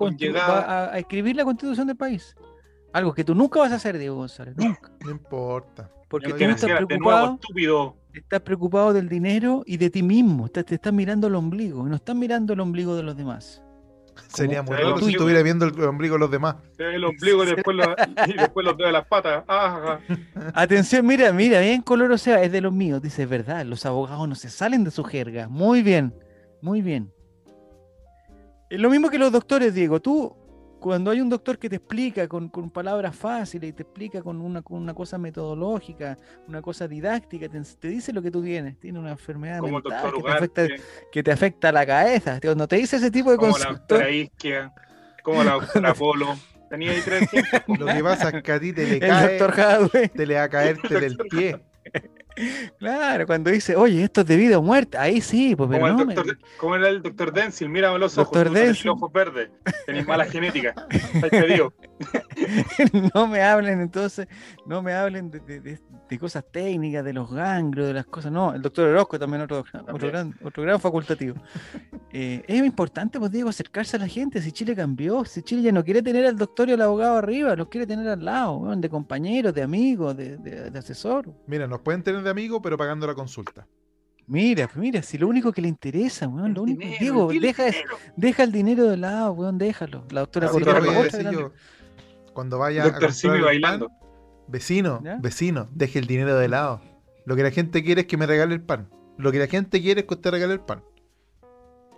a 0.93 0.99
escribir 0.99 1.37
la 1.37 1.45
constitución 1.45 1.87
del 1.87 1.97
país. 1.97 2.35
Algo 2.95 3.13
que 3.13 3.25
tú 3.25 3.35
nunca 3.35 3.59
vas 3.59 3.73
a 3.73 3.75
hacer, 3.75 3.99
Diego 3.99 4.15
González, 4.15 4.55
nunca. 4.57 4.93
No 5.05 5.11
importa. 5.11 5.91
Porque 6.09 6.33
tú 6.33 6.45
estás 6.45 6.71
preocupado, 6.71 7.41
estás 8.13 8.41
preocupado 8.43 8.93
del 8.93 9.09
dinero 9.09 9.65
y 9.67 9.79
de 9.79 9.91
ti 9.91 10.05
mismo. 10.05 10.49
te 10.49 10.61
estás 10.73 10.93
mirando 10.93 11.27
el 11.27 11.35
ombligo. 11.35 11.85
No 11.89 11.97
estás 11.97 12.15
mirando 12.15 12.53
el 12.53 12.61
ombligo 12.61 12.95
de 12.95 13.03
los 13.03 13.17
demás. 13.17 13.61
Sería 14.29 14.63
muy 14.63 14.77
raro 14.77 14.99
si 14.99 15.11
estuviera 15.11 15.43
viendo 15.43 15.67
el 15.67 15.83
ombligo 15.83 16.15
de 16.15 16.21
los 16.21 16.31
demás. 16.31 16.55
El 16.79 17.05
ombligo 17.05 17.43
y 17.43 17.47
después, 17.49 17.77
lo, 17.77 17.97
y 18.29 18.33
después 18.35 18.65
los 18.65 18.77
de 18.77 18.93
las 18.93 19.09
patas. 19.09 19.43
Ah, 19.49 19.99
Atención, 20.55 21.05
mira, 21.05 21.33
mira, 21.33 21.59
bien 21.59 21.83
color, 21.83 22.13
o 22.13 22.19
sea, 22.19 22.45
es 22.45 22.53
de 22.53 22.61
los 22.61 22.73
míos. 22.73 23.03
Dice, 23.03 23.25
es 23.25 23.29
verdad, 23.29 23.67
los 23.67 23.85
abogados 23.87 24.29
no 24.29 24.37
se 24.37 24.51
salen 24.51 24.85
de 24.85 24.93
su 24.93 25.03
jerga. 25.03 25.49
Muy 25.49 25.83
bien, 25.83 26.15
muy 26.63 26.81
bien. 26.81 27.13
Es 28.71 28.79
lo 28.79 28.89
mismo 28.89 29.11
que 29.11 29.19
los 29.19 29.33
doctores, 29.33 29.75
Diego. 29.75 30.01
Tú 30.01 30.44
cuando 30.85 31.11
hay 31.11 31.23
un 31.23 31.31
doctor 31.31 31.59
que 31.59 31.71
te 31.71 31.77
explica 31.77 32.29
con, 32.29 32.51
palabras 32.69 33.17
fáciles 33.17 33.71
y 33.71 33.73
te 33.73 33.85
explica 33.85 34.21
con 34.21 34.39
una, 34.39 34.63
una 34.69 34.93
cosa 34.93 35.17
metodológica, 35.17 36.19
una 36.47 36.61
cosa 36.61 36.87
didáctica, 36.87 37.49
te, 37.49 37.89
dice 37.89 38.13
lo 38.13 38.21
que 38.21 38.31
tú 38.31 38.43
tienes. 38.43 38.79
Tiene 38.79 38.99
una 38.99 39.13
enfermedad 39.13 39.63
mental 39.63 40.13
que, 40.13 40.21
te 40.21 40.31
afecta, 40.31 40.67
que 41.11 41.23
te 41.23 41.33
afecta 41.33 41.73
la 41.73 41.87
cabeza. 41.87 42.39
Cuando 42.39 42.69
te 42.69 42.77
dice 42.77 42.97
ese 42.97 43.11
tipo 43.11 43.31
de 43.31 43.39
cosas. 43.39 43.81
Como 43.89 43.99
la 43.99 44.11
isquia, 44.11 44.75
como 45.23 45.43
la 45.43 45.53
doctora 45.55 45.95
Polo. 45.95 46.37
Tenía 46.69 46.91
ahí 46.91 47.01
tres 47.03 47.31
Lo 47.67 47.87
que 47.87 48.03
pasa 48.03 48.29
es 48.29 48.43
que 48.43 48.53
a 48.53 48.61
ti 48.61 48.75
te 48.75 48.87
le 48.87 49.01
cae, 49.01 50.09
te 50.11 50.27
le 50.27 50.35
va 50.35 50.43
a 50.43 50.49
caerte 50.51 51.01
del 51.01 51.17
pie. 51.31 51.63
Claro, 52.79 53.27
cuando 53.27 53.51
dice, 53.51 53.77
oye, 53.77 54.03
esto 54.03 54.23
es 54.23 54.27
de 54.27 54.37
vida 54.37 54.59
o 54.59 54.63
muerte, 54.63 54.99
ahí 54.99 55.21
sí, 55.21 55.55
pues 55.55 55.71
pero 55.71 55.89
no, 55.93 56.07
¿Cómo 56.59 56.75
era 56.75 56.89
el 56.89 57.03
doctor 57.03 57.33
Denzil? 57.33 57.69
Mírame 57.69 57.99
los 57.99 58.19
ojos, 58.19 58.51
los 58.51 58.87
ojos 58.87 59.13
verdes, 59.13 59.51
tenés 59.87 60.07
mala 60.07 60.25
genética, 60.25 60.75
no 63.15 63.29
me 63.29 63.43
hablen 63.43 63.81
entonces, 63.81 64.27
no 64.67 64.83
me 64.83 64.93
hablen 64.93 65.31
de, 65.31 65.79
cosas 66.19 66.45
técnicas, 66.53 67.05
de 67.05 67.13
los 67.13 67.31
ganglios, 67.33 67.89
de 67.89 67.95
las 67.95 68.07
cosas, 68.07 68.31
no, 68.31 68.55
el 68.55 68.63
doctor 68.63 68.89
Orozco 68.89 69.19
también 69.19 69.43
otro, 69.43 69.65
otro, 69.89 70.09
gran, 70.09 70.35
otro 70.45 70.63
gran 70.63 70.79
facultativo. 70.79 71.37
Eh, 72.13 72.45
es 72.47 72.65
importante, 72.65 73.19
pues 73.19 73.33
Diego, 73.33 73.49
acercarse 73.49 73.97
a 73.97 74.01
la 74.01 74.07
gente, 74.07 74.41
si 74.41 74.53
Chile 74.53 74.77
cambió, 74.77 75.25
si 75.25 75.43
Chile 75.43 75.63
ya 75.63 75.73
no 75.73 75.85
quiere 75.85 76.03
tener 76.03 76.25
al 76.27 76.37
doctor 76.37 76.69
y 76.69 76.73
al 76.73 76.83
abogado 76.83 77.17
arriba, 77.17 77.57
los 77.57 77.69
quiere 77.69 77.87
tener 77.87 78.09
al 78.09 78.25
lado, 78.25 78.75
de 78.77 78.89
compañeros, 78.89 79.53
de 79.55 79.63
amigos, 79.63 80.17
de, 80.17 80.37
de 80.37 80.79
asesor. 80.79 81.29
Mira, 81.47 81.67
nos 81.67 81.81
pueden 81.81 82.03
tener 82.03 82.24
de 82.25 82.31
amigo, 82.31 82.61
pero 82.61 82.77
pagando 82.77 83.07
la 83.07 83.15
consulta. 83.15 83.67
Mira, 84.27 84.71
mira, 84.75 85.03
si 85.03 85.19
lo 85.19 85.29
único 85.29 85.53
que 85.53 85.61
le 85.61 85.69
interesa, 85.69 86.27
weón, 86.29 86.55
lo 86.55 86.63
único, 86.63 86.81
Diego, 86.99 87.31
deja, 87.31 87.69
el 87.69 87.75
deja 88.17 88.43
el 88.43 88.53
dinero 88.53 88.85
de 88.85 88.97
lado, 88.97 89.33
weón, 89.33 89.59
déjalo. 89.59 90.05
La 90.11 90.21
doctora 90.21 90.49
Cuando 92.33 92.59
vaya 92.59 92.85
a 92.85 92.93
comprar 92.93 93.43
bailando. 93.43 93.91
vecino, 94.49 95.03
vecino, 95.21 95.69
deje 95.73 95.99
el 95.99 96.07
dinero 96.07 96.37
de 96.39 96.49
lado. 96.49 96.81
Lo 97.27 97.37
que 97.37 97.43
la 97.43 97.51
gente 97.51 97.83
quiere 97.85 98.03
es 98.03 98.07
que 98.07 98.17
me 98.17 98.27
regale 98.27 98.55
el 98.55 98.63
pan. 98.63 98.89
Lo 99.19 99.31
que 99.31 99.39
la 99.39 99.47
gente 99.47 99.81
quiere 99.81 100.01
es 100.01 100.07
que 100.07 100.15
usted 100.15 100.31
regale 100.31 100.55
el 100.55 100.61
pan. 100.61 100.83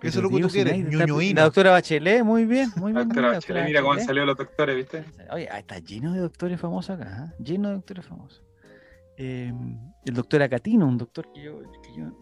Eso 0.03 0.19
es 0.19 0.23
lo 0.23 0.31
que 0.31 0.41
tú 0.41 0.49
quieres, 0.49 1.35
La 1.35 1.45
doctora 1.45 1.71
Bachelet, 1.71 2.23
muy 2.23 2.45
bien, 2.45 2.71
muy 2.77 2.93
bien. 2.93 3.09
Doctora 3.09 3.33
Bachelet, 3.33 3.65
mira 3.65 3.81
cómo 3.81 3.95
han 3.95 4.05
salido 4.05 4.27
los 4.27 4.37
doctores, 4.37 4.77
¿viste? 4.77 5.05
Oye, 5.33 5.49
está 5.53 5.79
lleno 5.79 6.13
de 6.13 6.21
doctores 6.21 6.61
famosos 6.61 7.01
acá, 7.01 7.33
¿eh? 7.33 7.43
lleno 7.43 7.69
de 7.69 7.75
doctores 7.77 8.05
famosos. 8.05 8.46
Em, 9.19 9.79
el 10.05 10.15
doctor 10.15 10.43
Acatino, 10.43 10.87
un 10.87 10.99
doctor 10.99 11.33
que 11.33 11.43
yo, 11.43 11.61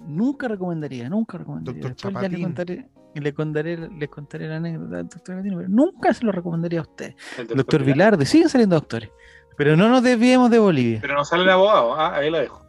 nunca 0.06 0.46
recomendaría, 0.46 1.08
nunca 1.08 1.38
recomendaría. 1.38 1.82
Doctor 1.82 2.12
Después 2.12 2.22
ya 2.22 2.28
le 2.28 2.42
contaré, 2.42 2.88
le 3.14 3.34
contaré, 3.34 3.76
le 3.76 4.08
contaré 4.08 4.48
la 4.48 4.56
anécdota 4.56 4.96
del 4.98 5.08
doctor 5.08 5.34
Acatino, 5.34 5.56
pero 5.56 5.68
nunca 5.68 6.14
se 6.14 6.24
lo 6.24 6.30
recomendaría 6.30 6.78
a 6.78 6.82
usted. 6.82 7.14
El 7.36 7.48
doctor, 7.48 7.82
Vilarde, 7.82 8.24
siguen 8.26 8.48
saliendo 8.48 8.76
doctores. 8.76 9.10
Pero 9.56 9.76
no 9.76 9.88
nos 9.88 10.02
desviemos 10.02 10.50
de 10.50 10.58
Bolivia. 10.58 10.98
Pero 11.00 11.14
no 11.14 11.24
sale 11.24 11.42
el 11.42 11.50
abogado, 11.50 11.94
ah, 11.94 12.14
ahí 12.14 12.30
lo 12.30 12.38
dejo. 12.38 12.64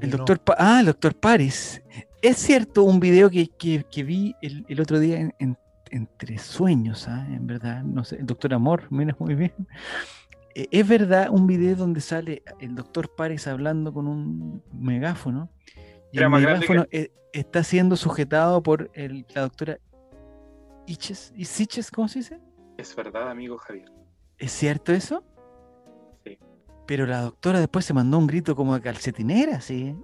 el 0.00 0.10
doctor 0.10 0.40
ah, 0.56 0.80
el 0.80 0.86
doctor 0.86 1.14
Paris. 1.14 1.82
Es 2.22 2.38
cierto 2.38 2.84
un 2.84 3.00
video 3.00 3.28
que, 3.30 4.02
vi 4.02 4.34
el, 4.40 4.80
otro 4.80 4.98
día 4.98 5.18
en, 5.38 5.58
entre 5.90 6.38
sueños, 6.38 7.06
¿ah? 7.06 7.26
en 7.28 7.46
verdad, 7.46 7.82
no 7.82 8.02
sé, 8.04 8.16
el 8.16 8.26
doctor 8.26 8.54
Amor, 8.54 8.86
mira 8.90 9.14
muy 9.18 9.34
bien. 9.34 9.52
Eh, 10.54 10.68
es 10.70 10.88
verdad 10.88 11.28
un 11.30 11.46
video 11.46 11.76
donde 11.76 12.00
sale 12.00 12.42
el 12.60 12.74
doctor 12.74 13.14
Párez 13.14 13.46
hablando 13.46 13.92
con 13.92 14.06
un 14.06 14.62
megáfono 14.72 15.50
y 16.12 16.18
el 16.18 16.28
megáfono 16.28 16.86
e, 16.90 17.10
está 17.32 17.64
siendo 17.64 17.96
sujetado 17.96 18.62
por 18.62 18.90
el, 18.94 19.26
la 19.34 19.42
doctora 19.42 19.78
Iches, 20.86 21.32
Isiches, 21.36 21.90
¿cómo 21.90 22.08
se 22.08 22.18
dice? 22.18 22.40
Es 22.76 22.94
verdad, 22.94 23.30
amigo 23.30 23.56
Javier. 23.56 23.90
¿Es 24.38 24.52
cierto 24.52 24.92
eso? 24.92 25.24
Sí. 26.24 26.38
Pero 26.86 27.06
la 27.06 27.22
doctora 27.22 27.60
después 27.60 27.84
se 27.84 27.94
mandó 27.94 28.18
un 28.18 28.26
grito 28.26 28.56
como 28.56 28.74
de 28.74 28.80
calcetinera, 28.80 29.60
¿sí? 29.60 29.96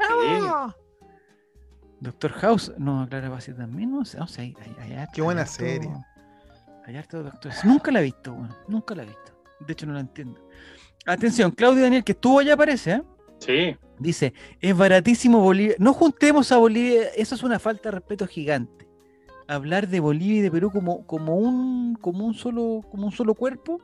Doctor 2.01 2.33
House, 2.33 2.73
no, 2.79 3.07
Clara 3.09 3.29
Basi 3.29 3.53
también, 3.53 3.91
no 3.91 4.05
sé, 4.05 4.21
o 4.21 4.27
sea, 4.29 4.45
hay, 4.45 4.55
Qué 5.13 5.21
buena 5.21 5.45
serie. 5.45 5.91
Hay 6.87 6.97
hartos 6.97 7.25
doctores. 7.25 7.65
Nunca 7.65 7.91
la 7.91 8.01
he 8.01 8.05
visto, 8.05 8.33
bueno, 8.33 8.57
nunca 8.69 8.95
la 8.95 9.03
he 9.03 9.07
visto. 9.07 9.38
De 9.61 9.73
hecho, 9.73 9.87
no 9.87 9.95
la 9.95 10.01
entiendo. 10.01 10.41
Atención, 11.07 11.51
Claudio 11.51 11.83
Daniel, 11.83 12.05
que 12.05 12.13
estuvo 12.13 12.39
allá, 12.39 12.57
parece, 12.57 12.93
¿eh? 12.93 13.03
Sí. 13.39 13.77
Dice, 13.99 14.35
es 14.61 14.77
baratísimo 14.77 15.41
Bolivia. 15.41 15.77
No 15.79 15.93
juntemos 15.93 16.53
a 16.53 16.59
Bolivia, 16.59 17.09
eso 17.17 17.35
es 17.35 17.43
una 17.43 17.59
falta 17.59 17.89
de 17.89 17.97
respeto 17.97 18.27
gigante. 18.27 18.89
Hablar 19.47 19.89
de 19.89 20.01
Bolivia 20.01 20.39
y 20.39 20.41
de 20.43 20.51
Perú 20.51 20.71
como, 20.71 21.07
como, 21.07 21.37
un, 21.37 21.95
como, 21.97 22.27
un, 22.27 22.35
solo, 22.35 22.83
como 22.91 23.07
un 23.07 23.13
solo 23.13 23.35
cuerpo 23.35 23.81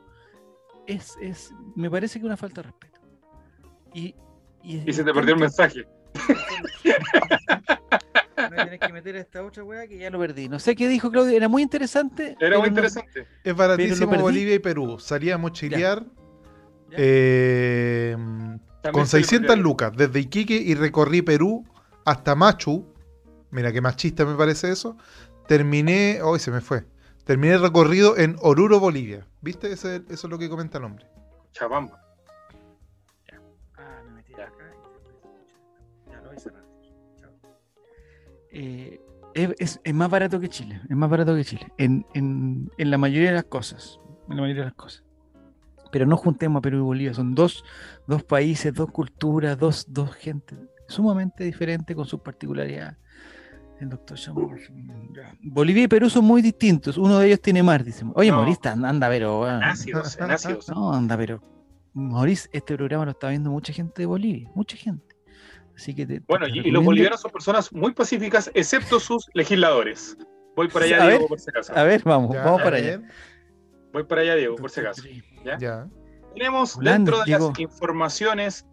es, 0.85 1.17
es, 1.21 1.51
me 1.75 1.89
parece 1.89 2.19
que 2.19 2.25
una 2.25 2.37
falta 2.37 2.61
de 2.61 2.67
respeto. 2.67 3.01
Y, 3.93 4.15
y, 4.63 4.93
se 4.93 5.03
te 5.03 5.13
perdió 5.13 5.33
el 5.35 5.41
mensaje. 5.41 5.87
Me 8.55 8.79
que 8.79 8.93
meter 8.93 9.15
a 9.15 9.19
esta 9.19 9.43
otra 9.43 9.63
weá 9.63 9.87
que 9.87 9.97
ya 9.97 10.09
lo 10.09 10.19
perdí. 10.19 10.49
No 10.49 10.59
sé 10.59 10.75
qué 10.75 10.87
dijo 10.87 11.11
Claudio, 11.11 11.35
era 11.35 11.47
muy 11.47 11.61
interesante. 11.61 12.35
Era 12.39 12.59
muy 12.59 12.69
interesante. 12.69 13.27
es 13.43 13.55
baratísimo 13.55 14.15
Bolivia 14.17 14.55
y 14.55 14.59
Perú. 14.59 14.99
Salía 14.99 15.35
a 15.35 15.37
mochilear 15.37 16.03
eh, 16.91 18.15
con 18.91 19.07
600 19.07 19.57
lucas 19.57 19.91
desde 19.95 20.19
Iquique 20.19 20.55
y 20.55 20.75
recorrí 20.75 21.21
Perú 21.21 21.65
hasta 22.05 22.35
Machu. 22.35 22.85
Mira 23.51 23.71
qué 23.71 23.81
machista 23.81 24.25
me 24.25 24.35
parece 24.35 24.71
eso. 24.71 24.97
Terminé, 25.47 26.21
hoy 26.21 26.39
se 26.39 26.51
me 26.51 26.61
fue. 26.61 26.85
Terminé 27.23 27.55
el 27.55 27.61
recorrido 27.61 28.17
en 28.17 28.35
Oruro, 28.41 28.79
Bolivia. 28.79 29.27
¿Viste? 29.41 29.71
eso 29.71 29.89
es 30.07 30.23
lo 30.23 30.37
que 30.37 30.49
comenta 30.49 30.77
el 30.77 30.85
hombre. 30.85 31.07
Chabamba. 31.51 32.04
Eh, 38.57 39.01
es, 39.33 39.81
más 39.93 40.09
barato 40.09 40.39
que 40.39 40.47
Chile, 40.47 40.79
es 40.89 40.95
más 40.95 41.09
barato 41.09 41.35
que 41.35 41.43
Chile, 41.43 41.67
en, 41.77 42.69
la 42.77 42.97
mayoría 42.97 43.29
de 43.29 43.35
las 43.35 43.43
cosas, 43.43 43.99
en 44.29 44.37
la 44.37 44.41
mayoría 44.43 44.61
de 44.61 44.69
las 44.69 44.75
cosas. 44.75 45.03
Pero 45.91 46.05
no 46.05 46.15
juntemos 46.15 46.59
a 46.59 46.61
Perú 46.61 46.77
y 46.77 46.81
Bolivia, 46.81 47.13
son 47.13 47.35
dos, 47.35 47.65
países, 48.29 48.73
dos 48.73 48.89
culturas, 48.91 49.57
dos, 49.57 49.85
dos 49.89 50.15
gentes 50.15 50.57
sumamente 50.87 51.43
diferentes 51.43 51.93
con 51.95 52.05
sus 52.05 52.21
particularidades. 52.21 52.97
El 53.81 53.89
doctor 53.89 54.17
Bolivia 55.41 55.83
y 55.83 55.87
Perú 55.89 56.09
son 56.09 56.23
muy 56.23 56.41
distintos, 56.41 56.97
uno 56.97 57.19
de 57.19 57.27
ellos 57.27 57.41
tiene 57.41 57.61
mar, 57.61 57.83
dice. 57.83 58.05
Oye, 58.13 58.31
no. 58.31 58.37
Maurice, 58.37 58.69
anda, 58.69 59.09
pero... 59.09 59.45
No, 60.73 60.93
anda, 60.93 61.17
pero... 61.17 61.41
Maurice, 61.91 62.47
este 62.53 62.77
programa 62.77 63.03
lo 63.03 63.11
está 63.11 63.27
viendo 63.27 63.51
mucha 63.51 63.73
gente 63.73 64.01
de 64.01 64.05
Bolivia, 64.05 64.49
mucha 64.55 64.77
gente 64.77 65.14
bueno, 66.27 66.47
y, 66.47 66.71
los 66.71 66.83
bolivianos 66.83 67.21
son 67.21 67.31
personas 67.31 67.71
muy 67.73 67.93
pacíficas, 67.93 68.49
excepto 68.53 68.99
sus 68.99 69.29
legisladores. 69.33 70.17
Voy 70.55 70.69
para 70.69 70.85
allá, 70.85 71.07
Diego, 71.09 71.27
por 71.27 71.39
si 71.39 71.49
acaso. 71.49 71.73
A 71.75 71.83
ver, 71.83 72.01
vamos, 72.03 72.35
vamos 72.35 72.61
para 72.61 72.77
allá. 72.77 73.01
Voy 73.91 74.03
para 74.03 74.21
allá, 74.21 74.35
Diego, 74.35 74.55
por 74.55 74.69
si 74.69 74.79
acaso. 74.79 75.03
¿Ya? 75.59 75.87
Tenemos 76.33 76.79
dentro 76.79 77.23
de 77.23 77.31
las 77.31 77.59
informaciones 77.59 78.65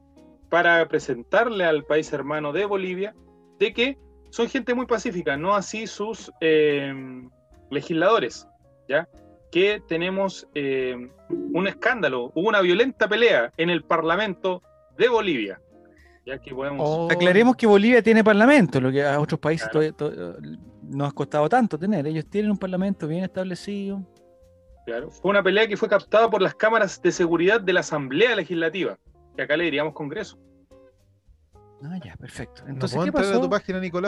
para 0.49 0.87
presentarle 0.89 1.65
al 1.65 1.85
país 1.85 2.13
hermano 2.13 2.53
de 2.53 2.67
Bolivia 2.67 3.15
de 3.59 3.73
que 3.73 3.99
son 4.31 4.49
gente 4.49 4.75
muy 4.75 4.87
pacífica, 4.87 5.37
no 5.37 5.55
así 5.55 5.87
sus 5.87 6.31
eh, 6.41 6.93
legisladores, 7.71 8.47
¿ya? 8.89 9.09
Que 9.51 9.83
tenemos 9.87 10.49
eh, 10.55 10.97
un 11.29 11.67
escándalo, 11.67 12.33
hubo 12.35 12.49
una 12.49 12.61
violenta 12.61 13.09
pelea 13.09 13.53
en 13.57 13.71
el 13.71 13.85
Parlamento 13.85 14.63
de 14.97 15.09
Bolivia, 15.09 15.61
Oh. 16.79 17.09
Aclaremos 17.11 17.57
que 17.57 17.67
Bolivia 17.67 18.03
tiene 18.03 18.23
parlamento, 18.23 18.81
lo 18.81 18.93
que 18.93 19.05
a 19.05 19.19
otros 19.19 19.41
países 19.41 19.69
no 20.83 21.05
ha 21.05 21.13
costado 21.13 21.49
tanto 21.49 21.79
tener. 21.79 22.07
Ellos 22.07 22.27
tienen 22.27 22.51
un 22.51 22.59
parlamento 22.59 23.09
bien 23.09 23.25
establecido. 23.25 24.07
Claro. 24.87 25.11
Fue 25.11 25.31
una 25.31 25.43
pelea 25.43 25.67
que 25.67 25.77
fue 25.77 25.89
captada 25.89 26.31
por 26.31 26.41
las 26.41 26.55
cámaras 26.55 27.01
de 27.03 27.11
seguridad 27.11 27.61
de 27.61 27.73
la 27.73 27.81
Asamblea 27.81 28.37
Legislativa, 28.37 28.99
que 29.37 29.43
acá 29.43 29.57
le 29.57 29.65
diríamos 29.65 29.95
Congreso. 29.95 30.39
Ah, 31.85 31.99
ya, 32.05 32.15
perfecto. 32.17 32.63
Entonces, 32.69 33.01
¿qué 33.05 33.11
pasó? 33.11 33.51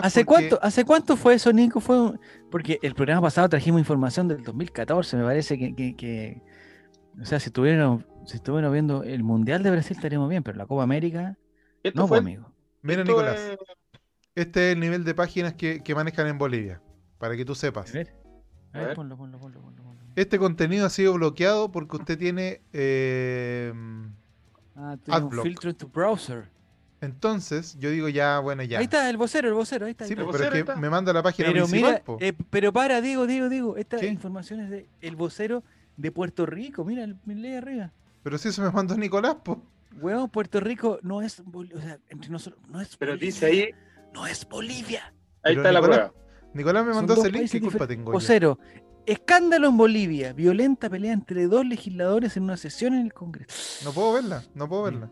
¿Hace, 0.03 0.24
cuánto, 0.24 0.61
¿Hace 0.62 0.85
cuánto 0.85 1.16
fue 1.16 1.35
eso, 1.35 1.53
Nico? 1.53 1.81
Fue 1.81 2.12
Porque 2.48 2.79
el 2.83 2.94
programa 2.94 3.22
pasado 3.22 3.48
trajimos 3.48 3.81
información 3.81 4.29
del 4.29 4.44
2014, 4.44 5.16
me 5.16 5.24
parece 5.24 5.59
que, 5.59 6.40
o 7.20 7.24
sea, 7.24 7.40
si 7.40 7.46
estuvieron, 7.46 8.07
si 8.27 8.37
estuvieron 8.37 8.72
viendo 8.72 9.03
el 9.03 9.24
Mundial 9.24 9.64
de 9.64 9.72
Brasil 9.72 9.96
estaríamos 9.96 10.29
bien, 10.29 10.44
pero 10.44 10.57
la 10.57 10.66
Copa 10.66 10.85
América 10.85 11.37
no, 11.94 12.09
fue, 12.09 12.18
amigo. 12.18 12.51
Mira, 12.83 13.05
Nicolás. 13.05 13.40
Este 14.35 14.70
es 14.70 14.75
el 14.75 14.81
nivel 14.81 15.05
de 15.05 15.14
páginas 15.14 15.55
que, 15.55 15.94
manejan 15.94 16.27
en 16.27 16.38
Bolivia, 16.38 16.81
para 17.18 17.37
que 17.37 17.44
tú 17.44 17.55
sepas. 17.55 17.92
Este 20.16 20.38
contenido 20.38 20.87
ha 20.87 20.90
sido 20.90 21.14
bloqueado 21.14 21.70
porque 21.70 21.97
usted 21.97 22.18
tiene, 22.18 22.61
eh, 22.73 23.73
ah, 24.77 24.97
tiene 25.03 25.20
un 25.20 25.42
filtro 25.42 25.70
en 25.70 25.77
tu 25.77 25.88
browser. 25.88 26.49
Entonces, 27.01 27.77
yo 27.79 27.90
digo 27.90 28.09
ya, 28.09 28.38
bueno, 28.38 28.62
ya. 28.62 28.79
Ahí 28.79 28.85
está 28.85 29.09
el 29.11 29.16
vocero, 29.16 29.49
el 29.49 29.55
vocero, 29.55 29.87
ahí 29.87 29.92
está. 29.92 30.07
Sí, 30.07 30.14
pero 30.16 30.31
es 30.35 30.64
que 30.64 30.77
me 30.77 30.88
manda 30.88 31.12
la 31.12 31.23
página 31.23 31.51
pero 31.53 31.68
Mira, 31.68 32.03
eh, 32.18 32.33
pero 32.51 32.73
para, 32.73 33.01
digo, 33.01 33.27
digo, 33.27 33.49
digo, 33.49 33.77
esta 33.77 34.05
información 34.05 34.61
es 34.61 34.70
de 34.70 34.88
el 35.01 35.14
vocero 35.14 35.62
de 35.97 36.11
Puerto 36.11 36.47
Rico, 36.47 36.85
mira, 36.85 37.07
lee 37.27 37.55
arriba. 37.55 37.92
Pero 38.23 38.38
si 38.38 38.49
eso 38.49 38.62
me 38.62 38.70
mandó 38.70 38.97
Nicolás, 38.97 39.37
po. 39.37 39.62
Weón, 40.01 40.29
Puerto 40.31 40.61
Rico 40.61 40.99
no 41.03 41.23
es, 41.23 41.41
o 41.41 41.81
sea, 41.81 41.99
entre 42.09 42.31
nosotros, 42.31 42.63
no 42.69 42.81
es 42.81 42.97
Pero 42.97 43.17
dice 43.17 43.47
ahí. 43.47 43.71
No 44.13 44.27
es 44.27 44.49
Bolivia. 44.49 45.13
Ahí 45.43 45.57
está 45.57 45.73
la 45.73 45.83
prueba. 45.83 46.13
Nicolás 46.55 46.87
me 46.87 46.95
mandó 46.95 47.15
ese 47.15 47.33
link, 47.33 47.51
¿qué 47.51 47.61
culpa 47.61 47.87
tengo? 47.87 48.13
O 48.13 48.21
cero. 48.21 48.59
Escándalo 49.07 49.69
en 49.69 49.77
Bolivia. 49.77 50.33
Violenta 50.33 50.89
pelea 50.89 51.13
entre 51.13 51.47
dos 51.47 51.67
legisladores 51.67 52.37
en 52.37 52.45
una 52.45 52.57
sesión 52.57 52.95
en 52.95 53.01
el 53.07 53.13
Congreso. 53.13 53.85
No 53.85 53.93
puedo 53.93 54.13
verla, 54.15 54.45
no 54.55 54.69
puedo 54.69 54.85
verla. 54.85 55.11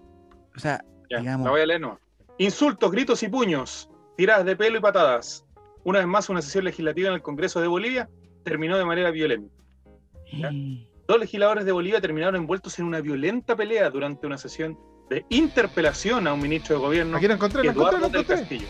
O 0.56 0.60
sea, 0.60 0.84
digamos. 1.10 1.44
La 1.44 1.50
voy 1.50 1.60
a 1.60 1.66
leer, 1.66 1.80
no. 1.80 1.98
Insultos, 2.38 2.90
gritos 2.90 3.22
y 3.22 3.28
puños. 3.28 3.90
Tiradas 4.16 4.46
de 4.46 4.56
pelo 4.56 4.78
y 4.78 4.80
patadas. 4.80 5.44
Una 5.84 5.98
vez 5.98 6.08
más, 6.08 6.28
una 6.28 6.40
sesión 6.40 6.64
legislativa 6.64 7.08
en 7.08 7.14
el 7.14 7.22
Congreso 7.22 7.60
de 7.60 7.66
Bolivia 7.66 8.08
terminó 8.44 8.78
de 8.78 8.84
manera 8.84 9.10
violenta. 9.10 9.52
Dos 11.12 11.20
legisladores 11.20 11.66
de 11.66 11.72
Bolivia 11.72 12.00
terminaron 12.00 12.36
envueltos 12.36 12.78
en 12.78 12.86
una 12.86 13.02
violenta 13.02 13.54
pelea 13.54 13.90
durante 13.90 14.26
una 14.26 14.38
sesión 14.38 14.78
de 15.10 15.26
interpelación 15.28 16.26
a 16.26 16.32
un 16.32 16.40
ministro 16.40 16.76
de 16.76 16.80
gobierno, 16.80 17.18
Aquí 17.18 17.28
lo 17.28 17.34
encontré, 17.34 17.68
Eduardo 17.68 18.08
del 18.08 18.24
Castillo. 18.24 18.66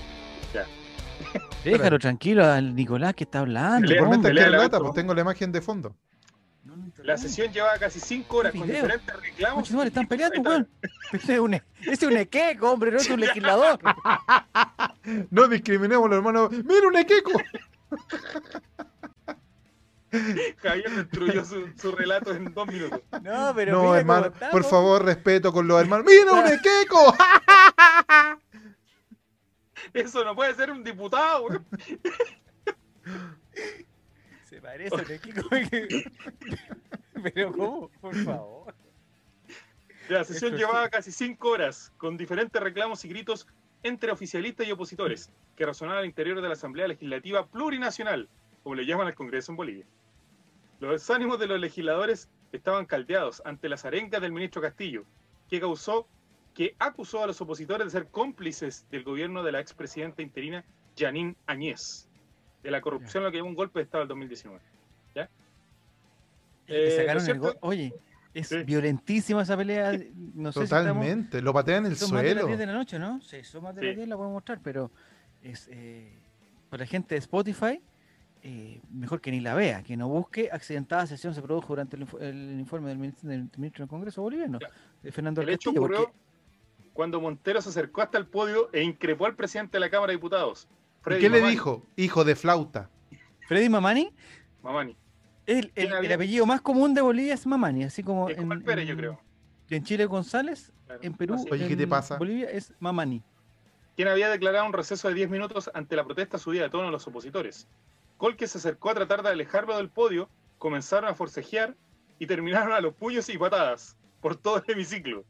Déjalo 1.64 2.00
tranquilo 2.00 2.44
al 2.44 2.74
Nicolás 2.74 3.14
que 3.14 3.22
está 3.22 3.38
hablando. 3.38 3.86
lata, 3.88 4.80
pues 4.80 4.92
tengo 4.92 5.14
la 5.14 5.20
imagen 5.20 5.52
de 5.52 5.60
fondo. 5.60 5.94
La 7.04 7.16
sesión 7.16 7.52
llevaba 7.52 7.78
casi 7.78 8.00
cinco 8.00 8.38
horas 8.38 8.52
con 8.52 8.66
diferentes 8.66 9.20
reclamos. 9.20 9.70
No, 9.70 9.84
están 9.84 10.08
peleando, 10.08 10.40
weón. 10.40 10.68
Ese 11.12 11.34
es 11.34 11.38
un, 11.38 11.54
ese 11.54 11.62
es 11.92 12.02
un 12.02 12.16
equeco, 12.16 12.72
hombre, 12.72 12.90
no 12.90 12.96
es 12.96 13.08
un 13.08 13.20
legislador. 13.20 13.78
no 15.30 15.46
discriminemos, 15.46 16.10
hermano. 16.10 16.48
¡Mira 16.50 16.88
un 16.88 16.96
equeco! 16.96 17.40
Javier 20.62 20.90
destruyó 20.90 21.44
su, 21.44 21.68
su, 21.76 21.92
relato 21.92 22.34
en 22.34 22.52
dos 22.52 22.66
minutos. 22.66 23.00
No, 23.22 23.52
pero. 23.54 23.72
No, 23.72 23.94
hermano, 23.94 24.32
por 24.50 24.64
favor, 24.64 25.04
respeto 25.04 25.52
con 25.52 25.66
los 25.66 25.80
hermanos. 25.80 26.06
¡Mira 26.06 26.32
un 26.32 26.46
equeco! 26.52 27.16
Eso 29.94 30.24
no 30.24 30.34
puede 30.34 30.54
ser 30.54 30.70
un 30.70 30.84
diputado, 30.84 31.42
güey. 31.42 31.58
Se 34.44 34.60
parece 34.60 34.94
a 34.94 34.98
un 34.98 35.10
equeco. 35.10 35.48
pero, 37.34 37.52
¿cómo? 37.52 37.90
Por 38.00 38.14
favor. 38.16 38.74
La 40.08 40.24
sesión 40.24 40.56
llevaba 40.56 40.88
casi 40.90 41.10
cinco 41.10 41.50
horas, 41.50 41.92
con 41.96 42.16
diferentes 42.16 42.60
reclamos 42.62 43.04
y 43.04 43.08
gritos 43.08 43.46
entre 43.82 44.12
oficialistas 44.12 44.66
y 44.66 44.72
opositores, 44.72 45.30
que 45.56 45.64
resonaban 45.64 46.00
al 46.00 46.06
interior 46.06 46.40
de 46.40 46.48
la 46.48 46.54
Asamblea 46.54 46.88
Legislativa 46.88 47.46
Plurinacional, 47.46 48.28
como 48.62 48.74
le 48.74 48.84
llaman 48.84 49.06
al 49.06 49.14
Congreso 49.14 49.52
en 49.52 49.56
Bolivia. 49.56 49.86
Los 50.82 51.08
ánimos 51.10 51.38
de 51.38 51.46
los 51.46 51.60
legisladores 51.60 52.28
estaban 52.50 52.86
caldeados 52.86 53.40
ante 53.44 53.68
las 53.68 53.84
arengas 53.84 54.20
del 54.20 54.32
ministro 54.32 54.60
Castillo, 54.60 55.04
que 55.48 55.60
causó 55.60 56.08
que 56.54 56.74
acusó 56.80 57.22
a 57.22 57.26
los 57.28 57.40
opositores 57.40 57.86
de 57.86 57.90
ser 57.92 58.08
cómplices 58.08 58.84
del 58.90 59.04
gobierno 59.04 59.44
de 59.44 59.52
la 59.52 59.60
expresidenta 59.60 60.22
interina 60.22 60.64
Janine 60.98 61.36
Añez, 61.46 62.08
de 62.64 62.70
la 62.72 62.80
corrupción, 62.80 63.22
lo 63.22 63.30
que 63.30 63.38
es 63.38 63.44
un 63.44 63.54
golpe 63.54 63.78
de 63.78 63.84
Estado 63.84 64.02
del 64.02 64.08
2019. 64.08 64.60
Eh, 66.68 66.96
sacaron 66.96 67.28
el 67.28 67.38
gol. 67.38 67.56
Oye, 67.60 67.94
es 68.34 68.66
violentísima 68.66 69.42
esa 69.42 69.56
pelea. 69.56 69.92
No 70.34 70.50
sé 70.50 70.60
Totalmente, 70.60 71.40
lo 71.42 71.52
patean 71.52 71.86
en 71.86 71.92
el 71.92 71.96
son 71.96 72.08
suelo. 72.08 72.22
Más 72.22 72.28
de 72.28 72.34
las 72.34 72.46
10 72.46 72.58
de 72.58 72.66
la 72.66 72.72
noche, 72.72 72.98
¿no? 72.98 73.20
Sí, 73.20 73.44
son 73.44 73.62
más 73.62 73.74
de 73.76 73.84
las 73.84 73.96
10, 73.96 74.08
la 74.08 74.16
podemos 74.16 74.34
mostrar, 74.34 74.60
pero 74.62 74.90
es 75.42 75.68
eh, 75.70 76.12
para 76.70 76.82
la 76.82 76.86
gente 76.86 77.14
de 77.14 77.20
Spotify, 77.20 77.80
eh, 78.42 78.80
mejor 78.90 79.20
que 79.20 79.30
ni 79.30 79.40
la 79.40 79.54
vea, 79.54 79.82
que 79.82 79.96
no 79.96 80.08
busque. 80.08 80.50
Accidentada 80.52 81.06
sesión 81.06 81.34
se 81.34 81.42
produjo 81.42 81.68
durante 81.68 81.96
el, 81.96 82.58
informe 82.58 82.88
del 82.88 82.98
ministro, 82.98 83.28
del 83.28 83.48
ministro, 83.56 83.84
del 83.84 83.88
Congreso 83.88 84.22
boliviano, 84.22 84.58
de 85.02 85.12
Fernando 85.12 85.42
El 85.42 85.50
hecho 85.50 85.70
ocurrió 85.70 86.12
cuando 86.92 87.20
Montero 87.20 87.62
se 87.62 87.70
acercó 87.70 88.02
hasta 88.02 88.18
el 88.18 88.26
podio 88.26 88.68
e 88.72 88.82
increpó 88.82 89.26
al 89.26 89.34
presidente 89.34 89.76
de 89.76 89.80
la 89.80 89.90
Cámara 89.90 90.10
de 90.10 90.16
Diputados. 90.16 90.68
¿Qué 91.04 91.28
le 91.28 91.40
dijo? 91.48 91.86
Hijo 91.96 92.24
de 92.24 92.36
flauta. 92.36 92.90
¿Freddy 93.48 93.68
Mamani? 93.68 94.12
Mamani. 94.62 94.96
El, 95.46 95.72
el, 95.74 96.12
apellido 96.12 96.46
más 96.46 96.60
común 96.60 96.94
de 96.94 97.00
Bolivia 97.00 97.34
es 97.34 97.46
Mamani, 97.46 97.84
así 97.84 98.02
como 98.02 98.30
en, 98.30 98.62
Pérez, 98.62 98.86
yo 98.86 98.96
creo. 98.96 99.20
En 99.68 99.82
Chile 99.82 100.06
González, 100.06 100.72
en 101.00 101.14
Perú, 101.14 101.44
Oye, 101.50 101.66
¿qué 101.66 101.76
te 101.76 101.86
pasa? 101.86 102.16
Bolivia 102.16 102.48
es 102.50 102.72
Mamani. 102.78 103.22
Quien 103.96 104.08
había 104.08 104.28
declarado 104.28 104.66
un 104.66 104.72
receso 104.72 105.08
de 105.08 105.14
10 105.14 105.30
minutos 105.30 105.70
ante 105.74 105.96
la 105.96 106.04
protesta 106.04 106.38
subida 106.38 106.62
de 106.62 106.70
tono 106.70 106.84
de 106.84 106.92
los 106.92 107.06
opositores. 107.06 107.66
Colque 108.22 108.46
se 108.46 108.58
acercó 108.58 108.90
a 108.90 108.94
tratar 108.94 109.24
de 109.24 109.30
alejarlo 109.30 109.76
del 109.76 109.88
podio, 109.88 110.28
comenzaron 110.56 111.10
a 111.10 111.14
forcejear 111.16 111.74
y 112.20 112.28
terminaron 112.28 112.72
a 112.72 112.80
los 112.80 112.94
puños 112.94 113.28
y 113.28 113.36
patadas 113.36 113.96
por 114.20 114.36
todo 114.36 114.58
el 114.58 114.74
hemiciclo. 114.74 115.24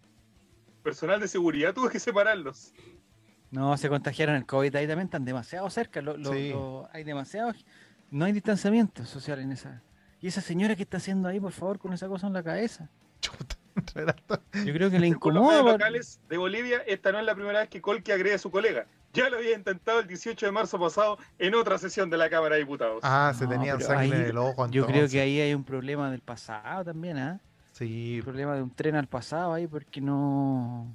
Personal 0.82 1.18
de 1.18 1.26
seguridad 1.26 1.72
tuvo 1.72 1.88
que 1.88 1.98
separarlos. 1.98 2.74
No, 3.50 3.74
se 3.78 3.88
contagiaron 3.88 4.36
el 4.36 4.44
COVID 4.44 4.76
ahí 4.76 4.86
también, 4.86 5.06
están 5.06 5.24
demasiado 5.24 5.70
cerca. 5.70 6.02
hay 6.92 7.04
demasiado. 7.04 7.54
No 8.10 8.26
hay 8.26 8.32
distanciamiento 8.32 9.06
social 9.06 9.40
en 9.40 9.52
esa. 9.52 9.80
¿Y 10.20 10.26
esa 10.26 10.42
señora 10.42 10.76
que 10.76 10.82
está 10.82 10.98
haciendo 10.98 11.30
ahí, 11.30 11.40
por 11.40 11.52
favor, 11.52 11.78
con 11.78 11.94
esa 11.94 12.08
cosa 12.08 12.26
en 12.26 12.34
la 12.34 12.42
cabeza? 12.42 12.90
Yo 14.66 14.74
creo 14.74 14.90
que 14.90 14.98
le 14.98 15.06
incomoda. 15.06 15.62
Los 15.62 15.72
locales 15.72 16.20
de 16.28 16.36
Bolivia, 16.36 16.82
esta 16.86 17.10
no 17.10 17.20
es 17.20 17.24
la 17.24 17.34
primera 17.34 17.60
vez 17.60 17.70
que 17.70 17.80
Colque 17.80 18.12
agrede 18.12 18.34
a 18.34 18.38
su 18.38 18.50
colega. 18.50 18.86
Ya 19.12 19.28
lo 19.28 19.36
había 19.36 19.54
intentado 19.54 20.00
el 20.00 20.06
18 20.06 20.46
de 20.46 20.52
marzo 20.52 20.78
pasado 20.78 21.18
en 21.38 21.54
otra 21.54 21.76
sesión 21.78 22.08
de 22.08 22.16
la 22.16 22.30
Cámara 22.30 22.54
de 22.54 22.62
Diputados. 22.62 23.00
Ah, 23.02 23.32
se 23.36 23.46
tenían 23.46 23.80
sangre 23.80 24.16
en 24.16 24.26
el 24.26 24.38
ojo. 24.38 24.68
Yo 24.70 24.86
creo 24.86 25.08
que 25.08 25.20
ahí 25.20 25.40
hay 25.40 25.54
un 25.54 25.64
problema 25.64 26.10
del 26.10 26.20
pasado 26.20 26.84
también, 26.84 27.18
¿ah? 27.18 27.40
Sí. 27.72 28.16
Un 28.18 28.24
problema 28.24 28.54
de 28.54 28.62
un 28.62 28.70
tren 28.70 28.96
al 28.96 29.06
pasado 29.06 29.52
ahí, 29.52 29.66
porque 29.66 30.00
no. 30.00 30.86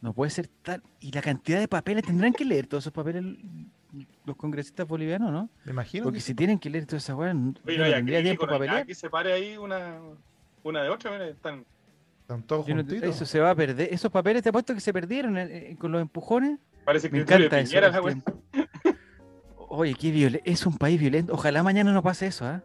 No 0.00 0.12
puede 0.12 0.30
ser 0.30 0.48
tal. 0.62 0.82
Y 1.00 1.10
la 1.12 1.20
cantidad 1.20 1.58
de 1.58 1.68
papeles, 1.68 2.04
tendrán 2.04 2.32
que 2.32 2.44
leer 2.44 2.66
todos 2.66 2.84
esos 2.84 2.92
papeles 2.92 3.22
los 4.24 4.36
congresistas 4.36 4.86
bolivianos, 4.86 5.32
¿no? 5.32 5.48
Me 5.64 5.72
imagino. 5.72 6.04
Porque 6.04 6.20
si 6.20 6.34
tienen 6.34 6.58
que 6.58 6.70
leer 6.70 6.86
toda 6.86 6.98
esa 6.98 7.14
weá, 7.14 7.34
no 7.34 7.52
tendría 7.54 8.22
tiempo 8.22 8.46
para 8.46 8.58
pelear. 8.58 8.86
Que 8.86 8.94
se 8.94 9.10
pare 9.10 9.32
ahí 9.32 9.56
una, 9.56 9.98
una 10.62 10.82
de 10.82 10.88
otra, 10.88 11.10
mira, 11.10 11.26
están. 11.26 11.64
Están 12.22 12.42
todos 12.44 12.64
juntitos. 12.64 13.16
eso 13.16 13.26
se 13.26 13.40
va 13.40 13.50
a 13.50 13.54
perder. 13.54 13.92
Esos 13.92 14.10
papeles, 14.10 14.42
te 14.42 14.50
apuesto 14.50 14.72
que 14.72 14.80
se 14.80 14.92
perdieron 14.92 15.36
eh, 15.36 15.70
eh, 15.72 15.76
con 15.76 15.90
los 15.90 16.00
empujones. 16.00 16.60
Parece 16.84 17.10
que 17.10 17.16
Me 17.16 17.22
encanta 17.22 17.60
eso. 17.60 17.78
Oye, 19.68 19.94
qué 19.94 20.10
violento. 20.10 20.50
Es 20.50 20.66
un 20.66 20.76
país 20.76 21.00
violento. 21.00 21.32
Ojalá 21.32 21.62
mañana 21.62 21.92
no 21.92 22.02
pase 22.02 22.26
eso, 22.26 22.44
¿ah? 22.44 22.64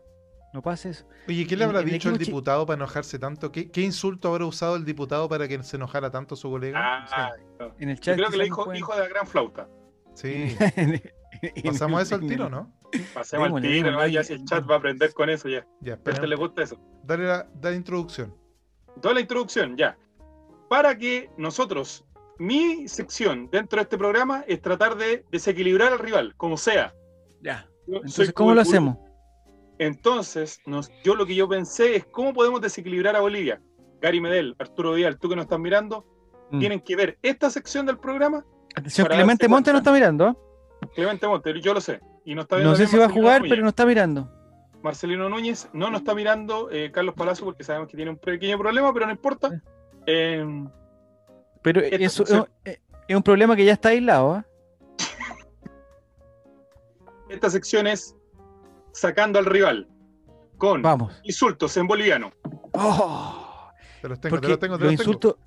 No 0.54 0.62
pase 0.62 0.90
eso. 0.90 1.06
Oye, 1.28 1.46
¿qué 1.46 1.56
le 1.58 1.66
habrá 1.66 1.82
dicho 1.82 2.10
el 2.10 2.18
diputado 2.18 2.66
para 2.66 2.78
enojarse 2.78 3.20
tanto? 3.20 3.52
¿Qué, 3.52 3.70
¿Qué, 3.70 3.82
insulto 3.82 4.30
habrá 4.30 4.46
usado 4.46 4.78
el 4.78 4.86
diputado 4.86 5.28
para 5.28 5.48
que 5.48 5.62
se 5.64 5.76
enojara 5.76 6.10
tanto 6.10 6.36
su 6.36 6.50
colega? 6.50 6.80
Ah, 6.82 7.32
En 7.78 7.90
el 7.90 8.00
chat. 8.00 8.18
Yo 8.18 8.24
creo 8.24 8.32
que 8.32 8.38
le 8.38 8.44
dijo 8.46 8.74
hijo 8.74 8.94
de 8.96 9.02
la 9.02 9.08
gran 9.08 9.28
flauta. 9.28 9.68
Sí. 10.14 10.56
Pasamos 11.66 12.02
eso 12.02 12.16
al 12.16 12.22
tiro, 12.22 12.50
¿no? 12.50 12.74
Pasemos 13.14 13.52
al 13.52 13.62
tiro, 13.62 14.08
ya 14.08 14.24
si 14.24 14.34
el 14.34 14.46
chat 14.46 14.68
va 14.70 14.76
a 14.76 14.78
aprender 14.78 15.14
con 15.14 15.30
eso 15.30 15.50
ya. 15.50 15.68
Ya, 15.82 15.98
pero. 15.98 16.16
Este 16.16 16.28
le 16.28 16.36
gusta 16.36 16.64
eso. 16.64 16.80
Dale 17.04 17.26
la, 17.26 17.48
dale 17.56 17.76
introducción. 17.76 18.34
Toda 19.02 19.14
la 19.14 19.20
introducción, 19.20 19.76
ya. 19.76 19.98
Para 20.70 20.98
que 20.98 21.30
nosotros, 21.38 22.05
mi 22.38 22.88
sección 22.88 23.50
dentro 23.52 23.78
de 23.78 23.84
este 23.84 23.98
programa 23.98 24.44
es 24.48 24.62
tratar 24.62 24.96
de 24.96 25.26
desequilibrar 25.32 25.94
al 25.94 26.00
rival, 26.00 26.34
como 26.38 26.58
sea. 26.58 26.94
Ya. 27.42 27.68
Entonces, 27.88 28.34
¿cómo 28.34 28.54
lo 28.54 28.62
hacemos? 28.62 28.98
Entonces, 29.78 30.60
yo 31.04 31.16
lo 31.16 31.26
que 31.26 31.36
yo 31.36 31.48
pensé 31.48 31.96
es 31.96 32.06
cómo 32.06 32.34
podemos 32.34 32.62
desequilibrar 32.62 33.16
a 33.16 33.20
Bolivia. 33.20 33.62
Gary 34.02 34.22
Medel, 34.22 34.56
Arturo 34.60 34.94
Vidal, 34.94 35.18
tú 35.20 35.30
que 35.30 35.36
nos 35.36 35.44
estás 35.44 35.60
mirando, 35.60 36.06
mm. 36.52 36.60
tienen 36.60 36.80
que 36.80 36.96
ver 36.96 37.18
esta 37.22 37.50
sección 37.50 37.86
del 37.86 37.98
programa. 37.98 38.46
Atención, 38.76 39.08
Clemente 39.08 39.48
Monte 39.48 39.72
no 39.72 39.80
está 39.80 39.92
mirando. 39.92 40.38
Clemente 40.94 41.28
Monte, 41.28 41.60
yo 41.62 41.74
lo 41.74 41.82
sé. 41.82 42.00
Y 42.24 42.36
no, 42.36 42.42
está 42.42 42.60
no 42.60 42.76
sé 42.76 42.88
si 42.88 42.98
va 42.98 43.06
a 43.06 43.10
jugar, 43.10 43.44
pero 43.48 43.62
no 43.62 43.70
está 43.70 43.86
mirando. 43.86 44.32
Marcelino 44.82 45.30
Núñez 45.30 45.70
no 45.74 45.90
nos 45.90 46.02
está 46.02 46.14
mirando, 46.14 46.70
eh, 46.72 46.92
Carlos 46.92 47.16
Palacio, 47.16 47.46
porque 47.46 47.64
sabemos 47.64 47.90
que 47.90 47.96
tiene 47.96 48.12
un 48.12 48.18
pequeño 48.18 48.58
problema, 48.58 48.94
pero 48.94 49.06
no 49.06 49.12
importa. 49.12 49.50
Eh, 50.06 50.46
pero 51.66 51.82
eso 51.82 52.24
es, 52.64 52.78
es, 53.08 53.16
un 53.16 53.24
problema 53.24 53.56
que 53.56 53.66
ya 53.66 53.74
está 53.74 53.90
aislado. 53.90 54.38
¿eh? 54.38 54.44
Esta 57.28 57.50
sección 57.50 57.88
es 57.88 58.16
sacando 58.92 59.40
al 59.40 59.48
rival 59.48 59.90
con 60.60 60.84
insultos 61.24 61.76
en 61.78 61.88
boliviano. 61.88 62.32
Oh, 62.74 63.72
te 64.00 64.10
los 64.10 64.22
tengo, 64.22 64.40
te 64.40 64.48
los 64.48 64.60
tengo, 64.60 64.78
te 64.78 64.84
los, 64.84 64.94
insultos, 64.94 65.38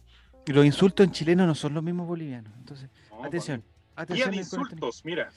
los 0.47 0.65
insultos 0.65 1.07
en 1.07 1.13
chileno 1.13 1.47
no 1.47 1.55
son 1.55 1.75
los 1.75 1.85
mismos 1.85 2.09
bolivianos. 2.09 2.53
Entonces, 2.59 2.91
atención. 3.23 3.63
atención 3.95 4.31
guía 4.31 4.33
de 4.33 4.37
insultos, 4.39 5.05
mira. 5.05 5.31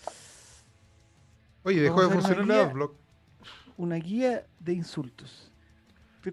Oye, 1.62 1.80
dejó 1.80 2.02
de 2.02 2.10
funcionar 2.10 2.70
el 2.70 2.74
blog. 2.74 2.96
Una 3.78 3.98
guía 3.98 4.48
de 4.60 4.74
insultos. 4.74 5.52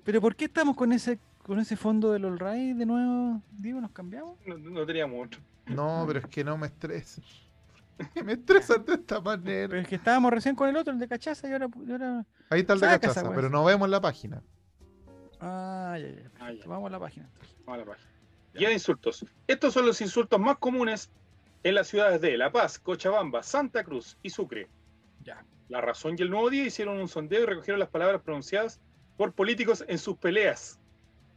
Pero 0.03 0.23
¿por 0.23 0.35
qué 0.35 0.47
estamos 0.47 0.75
con 0.75 0.91
ese 0.93 1.19
con 1.49 1.59
ese 1.59 1.77
fondo 1.77 2.13
del 2.13 2.27
All 2.27 2.39
Right 2.39 2.77
de 2.77 2.85
nuevo? 2.85 3.41
Digo, 3.53 3.81
¿nos 3.81 3.91
cambiamos? 3.93 4.37
No, 4.45 4.59
no 4.59 4.85
teníamos 4.85 5.27
otro. 5.27 5.41
No, 5.65 6.05
pero 6.07 6.19
es 6.19 6.27
que 6.27 6.45
no 6.45 6.59
me 6.59 6.67
estreses. 6.67 7.25
me 8.23 8.35
estresa 8.35 8.77
de 8.77 8.93
esta 8.93 9.19
manera. 9.19 9.67
Pero 9.67 9.81
es 9.81 9.89
que 9.89 9.95
estábamos 9.95 10.31
recién 10.31 10.55
con 10.55 10.69
el 10.69 10.77
otro, 10.77 10.93
el 10.93 10.99
de 10.99 11.09
cachaza, 11.09 11.49
y 11.49 11.53
ahora. 11.53 12.27
Ahí 12.51 12.61
está 12.61 12.75
el 12.75 12.81
de 12.81 12.87
cachaza, 12.87 13.33
pero 13.35 13.49
no 13.49 13.65
vemos 13.65 13.89
la 13.89 13.99
página. 13.99 14.43
Ah, 15.41 15.97
ya, 15.99 16.11
ya. 16.11 16.31
Ah, 16.39 16.51
Vamos 16.67 16.89
a 16.89 16.91
la 16.91 17.01
página. 17.01 17.31
Vamos 17.65 17.75
a 17.83 17.85
la 17.87 17.93
página. 17.93 18.11
Guía 18.53 18.69
de 18.69 18.75
insultos. 18.75 19.25
Estos 19.47 19.73
son 19.73 19.87
los 19.87 20.03
insultos 20.03 20.39
más 20.39 20.59
comunes 20.59 21.11
en 21.63 21.75
las 21.75 21.89
ciudades 21.89 22.21
de 22.21 22.37
La 22.37 22.53
Paz, 22.53 22.79
Cochabamba, 22.79 23.43
Santa 23.43 23.85
Cruz 23.85 24.19
y 24.23 24.29
Sucre. 24.29 24.69
Ya. 25.25 25.43
La 25.69 25.81
Razón 25.81 26.15
y 26.19 26.23
el 26.23 26.29
Nuevo 26.29 26.51
Día 26.51 26.67
hicieron 26.67 26.99
un 26.99 27.09
sondeo 27.09 27.45
y 27.45 27.47
recogieron 27.47 27.81
las 27.81 27.89
palabras 27.89 28.21
pronunciadas 28.21 28.81
por 29.17 29.33
políticos 29.33 29.83
en 29.89 29.97
sus 29.97 30.19
peleas. 30.19 30.79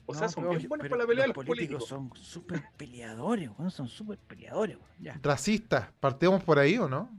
O 0.05 0.13
sea, 0.13 0.27
son 0.27 0.49
bien 0.49 0.67
buenos 0.67 0.87
para 0.87 1.01
la 1.01 1.07
pelea 1.07 1.27
los, 1.27 1.35
políticos. 1.35 1.87
Son 1.87 2.11
súper 2.15 2.63
peleadores, 2.77 3.49
son 3.69 3.87
súper 3.87 4.17
peleadores. 4.17 4.77
Racistas, 5.21 5.91
¿partimos 5.99 6.43
por 6.43 6.59
ahí 6.59 6.77
o 6.77 6.89
no? 6.89 7.09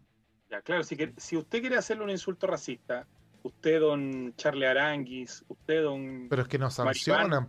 Ya, 0.51 0.61
claro, 0.61 0.85
si, 0.85 0.97
que, 0.97 1.15
si 1.17 1.37
usted 1.37 1.61
quiere 1.61 1.77
hacerle 1.77 2.05
un 2.05 2.11
insulto 2.11 2.47
racista, 2.47 3.07
usted, 3.43 3.81
don 3.81 4.35
Charlie 4.37 4.67
Aranguis, 4.67 5.45
usted, 5.49 5.83
don. 5.83 6.27
Pero 6.29 6.43
es 6.43 6.49
que 6.49 6.59
nos 6.59 6.75
sancionan, 6.75 7.49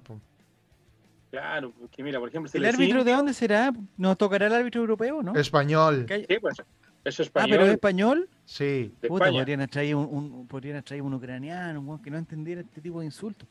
Claro, 1.29 1.73
porque 1.79 2.03
mira, 2.03 2.19
por 2.19 2.29
ejemplo. 2.29 2.51
¿El 2.53 2.65
árbitro 2.65 3.03
de 3.03 3.11
dónde 3.11 3.33
será? 3.33 3.73
¿Nos 3.97 4.17
tocará 4.19 4.45
el 4.45 4.53
árbitro 4.53 4.81
europeo, 4.81 5.23
no? 5.23 5.35
Español. 5.35 6.05
Sí, 6.07 6.37
pues. 6.39 6.61
Es 7.03 7.19
español. 7.19 7.49
Ah, 7.49 7.51
pero 7.51 7.65
es 7.65 7.71
español. 7.73 8.29
Sí. 8.45 8.93
podrían 9.07 9.67
traer 9.67 9.95
un, 9.95 10.05
un, 10.05 10.47
podrían 10.47 10.81
traer 10.83 11.01
un 11.01 11.15
ucraniano, 11.15 11.81
un 11.81 12.01
que 12.01 12.11
no 12.11 12.17
entendiera 12.17 12.61
este 12.61 12.81
tipo 12.81 12.99
de 12.99 13.07
insultos. 13.07 13.49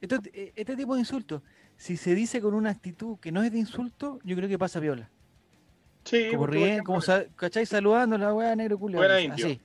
Este, 0.00 0.16
eh, 0.32 0.52
este, 0.56 0.76
tipo 0.76 0.94
de 0.94 1.00
insultos, 1.00 1.42
si 1.76 1.96
se 1.96 2.14
dice 2.14 2.40
con 2.40 2.54
una 2.54 2.70
actitud 2.70 3.18
que 3.18 3.32
no 3.32 3.42
es 3.42 3.52
de 3.52 3.58
insulto, 3.58 4.18
yo 4.24 4.36
creo 4.36 4.48
que 4.48 4.58
pasa 4.58 4.80
viola. 4.80 5.10
Sí, 6.04 6.28
como 6.30 6.46
ríen, 6.46 6.84
como 6.84 7.00
¿cachai? 7.34 7.66
Saludando 7.66 8.16
a 8.16 8.18
la 8.18 8.32
weá 8.32 8.54
negro 8.54 8.78
culiado. 8.78 9.04
Fuera 9.04 9.20
indio. 9.20 9.46
Así. 9.46 9.60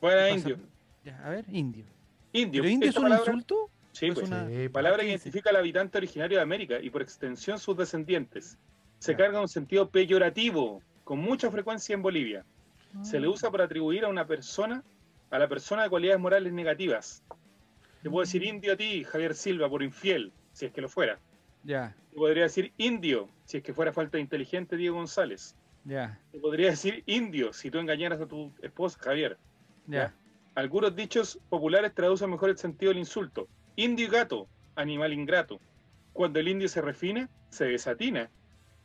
Fuera 0.00 0.30
indio. 0.30 0.58
Ya, 1.04 1.20
a 1.24 1.30
ver, 1.30 1.44
indio. 1.50 1.84
Indio. 2.32 2.62
¿Pero 2.62 2.72
indio 2.72 2.90
es 2.90 2.96
un 2.96 3.12
insulto? 3.12 3.70
Sí, 3.92 4.10
pues, 4.10 4.26
una 4.26 4.48
palabra 4.72 5.02
que 5.02 5.08
identifica 5.08 5.50
al 5.50 5.56
habitante 5.56 5.98
originario 5.98 6.38
de 6.38 6.42
América 6.42 6.78
y 6.80 6.88
por 6.88 7.02
extensión 7.02 7.58
sus 7.58 7.76
descendientes. 7.76 8.58
Se 8.98 9.14
carga 9.16 9.40
un 9.40 9.48
sentido 9.48 9.90
peyorativo, 9.90 10.80
con 11.04 11.18
mucha 11.18 11.50
frecuencia 11.50 11.94
en 11.94 12.02
Bolivia. 12.02 12.44
Se 13.02 13.20
le 13.20 13.26
ah. 13.26 13.30
usa 13.30 13.50
para 13.50 13.64
atribuir 13.64 14.04
a 14.04 14.08
una 14.08 14.26
persona, 14.26 14.82
a 15.30 15.38
la 15.38 15.48
persona 15.48 15.82
de 15.82 15.90
cualidades 15.90 16.20
morales 16.20 16.52
negativas, 16.52 17.22
te 18.02 18.10
puedo 18.10 18.22
decir 18.22 18.42
indio 18.42 18.72
a 18.72 18.76
ti, 18.76 19.04
Javier 19.04 19.34
Silva, 19.34 19.68
por 19.68 19.82
infiel, 19.82 20.32
si 20.52 20.66
es 20.66 20.72
que 20.72 20.80
lo 20.80 20.88
fuera. 20.88 21.18
Ya. 21.62 21.94
Te 22.10 22.16
podría 22.16 22.44
decir 22.44 22.72
indio, 22.76 23.28
si 23.44 23.58
es 23.58 23.62
que 23.62 23.72
fuera 23.72 23.92
falta 23.92 24.16
de 24.16 24.22
inteligente 24.22 24.76
Diego 24.76 24.96
González. 24.96 25.54
Ya. 25.84 26.18
Te 26.32 26.38
podría 26.38 26.70
decir 26.70 27.04
indio, 27.06 27.52
si 27.52 27.70
tú 27.70 27.78
engañaras 27.78 28.20
a 28.20 28.26
tu 28.26 28.52
esposa, 28.60 28.98
Javier. 29.00 29.38
Ya. 29.86 30.14
Algunos 30.54 30.94
dichos 30.96 31.38
populares 31.48 31.94
traducen 31.94 32.30
mejor 32.30 32.50
el 32.50 32.58
sentido 32.58 32.90
del 32.90 32.98
insulto. 32.98 33.48
Indio 33.76 34.06
y 34.06 34.10
gato, 34.10 34.48
animal 34.74 35.12
ingrato. 35.12 35.60
Cuando 36.12 36.40
el 36.40 36.48
indio 36.48 36.68
se 36.68 36.82
refina, 36.82 37.30
se 37.50 37.66
desatina. 37.66 38.30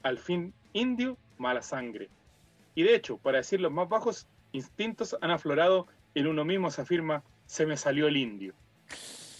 Al 0.03 0.17
fin, 0.17 0.53
indio, 0.73 1.17
mala 1.37 1.61
sangre. 1.61 2.09
Y 2.75 2.83
de 2.83 2.95
hecho, 2.95 3.17
para 3.17 3.39
decir 3.39 3.59
los 3.59 3.71
más 3.71 3.89
bajos 3.89 4.27
instintos 4.51 5.17
han 5.21 5.31
aflorado 5.31 5.87
en 6.13 6.27
uno 6.27 6.45
mismo 6.45 6.71
se 6.71 6.81
afirma, 6.81 7.23
se 7.47 7.65
me 7.65 7.77
salió 7.77 8.07
el 8.07 8.17
indio. 8.17 8.53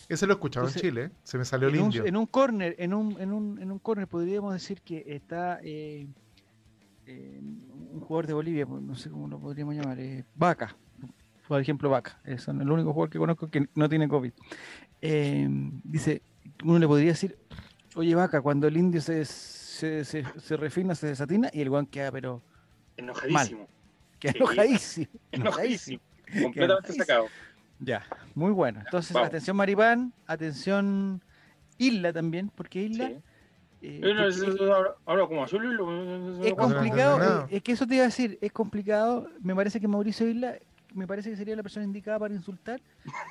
Ese 0.10 0.26
lo 0.26 0.34
he 0.34 0.36
escuchado 0.36 0.68
en 0.68 0.74
Chile, 0.74 1.12
se 1.24 1.38
me 1.38 1.44
salió 1.44 1.68
el 1.68 1.76
en 1.76 1.86
indio. 1.86 2.02
Un, 2.04 2.08
en 2.08 2.18
un 2.18 2.26
corner, 2.28 2.76
en 2.80 2.94
un, 2.94 3.20
en 3.20 3.34
un, 3.34 3.62
en 3.62 3.72
un 3.72 3.80
corner 3.80 4.08
podríamos 4.08 4.54
decir 4.54 4.82
que 4.82 5.04
está 5.06 5.60
eh, 5.64 6.08
eh, 7.06 7.40
un 7.42 8.00
jugador 8.02 8.28
de 8.28 8.34
Bolivia, 8.34 8.66
pues, 8.66 8.82
no 8.82 8.96
sé 8.96 9.10
cómo 9.10 9.28
lo 9.28 9.40
podríamos 9.40 9.76
llamar, 9.76 10.00
eh, 10.00 10.24
Vaca, 10.36 10.76
por 11.48 11.60
ejemplo 11.60 11.90
Vaca, 11.90 12.20
es 12.24 12.48
el 12.48 12.70
único 12.70 12.94
jugador 12.94 13.10
que 13.10 13.18
conozco 13.18 13.50
que 13.50 13.68
no 13.76 13.90
tiene 13.90 14.08
COVID. 14.08 14.32
Eh, 15.02 15.48
dice, 15.84 16.22
uno 16.64 16.80
le 16.80 16.88
podría 16.88 17.10
decir, 17.10 17.38
oye 17.96 18.16
Vaca, 18.16 18.42
cuando 18.42 18.68
el 18.68 18.78
indio 18.78 19.02
se, 19.02 19.26
se, 19.26 20.06
se, 20.06 20.26
se 20.38 20.58
refina, 20.58 20.96
se 20.96 21.08
desatina 21.08 21.50
y 21.54 21.62
el 21.62 21.70
guan 21.70 21.86
queda 21.86 22.12
pero... 22.12 22.42
Enojadísimo. 22.96 23.60
Mal. 23.60 23.70
Queda 24.20 24.34
enojadísimo. 24.36 25.08
Enojadísimo. 25.32 26.02
Completamente 26.44 26.94
sacado. 26.94 27.28
Ya, 27.80 28.06
muy 28.36 28.52
bueno. 28.52 28.82
Entonces, 28.84 29.14
Vamos. 29.14 29.28
atención 29.28 29.56
Maripán, 29.56 30.14
atención 30.26 31.22
Isla 31.78 32.14
también, 32.14 32.50
porque 32.54 32.84
Isla... 32.84 33.10
Sí. 33.10 33.22
Eh, 33.80 34.02
ahora, 34.60 34.96
ahora, 35.06 35.28
como 35.28 35.44
azul 35.44 35.64
es 36.44 36.54
complicado, 36.56 37.46
es, 37.46 37.58
es 37.58 37.62
que 37.62 37.74
eso 37.74 37.86
te 37.86 37.94
iba 37.94 38.06
a 38.06 38.08
decir, 38.08 38.40
es 38.42 38.52
complicado, 38.52 39.30
me 39.40 39.56
parece 39.56 39.80
que 39.80 39.88
Mauricio 39.88 40.28
Isla 40.28 40.58
me 40.96 41.06
parece 41.06 41.30
que 41.30 41.36
sería 41.36 41.56
la 41.56 41.62
persona 41.62 41.86
indicada 41.86 42.18
para 42.18 42.34
insultar, 42.34 42.82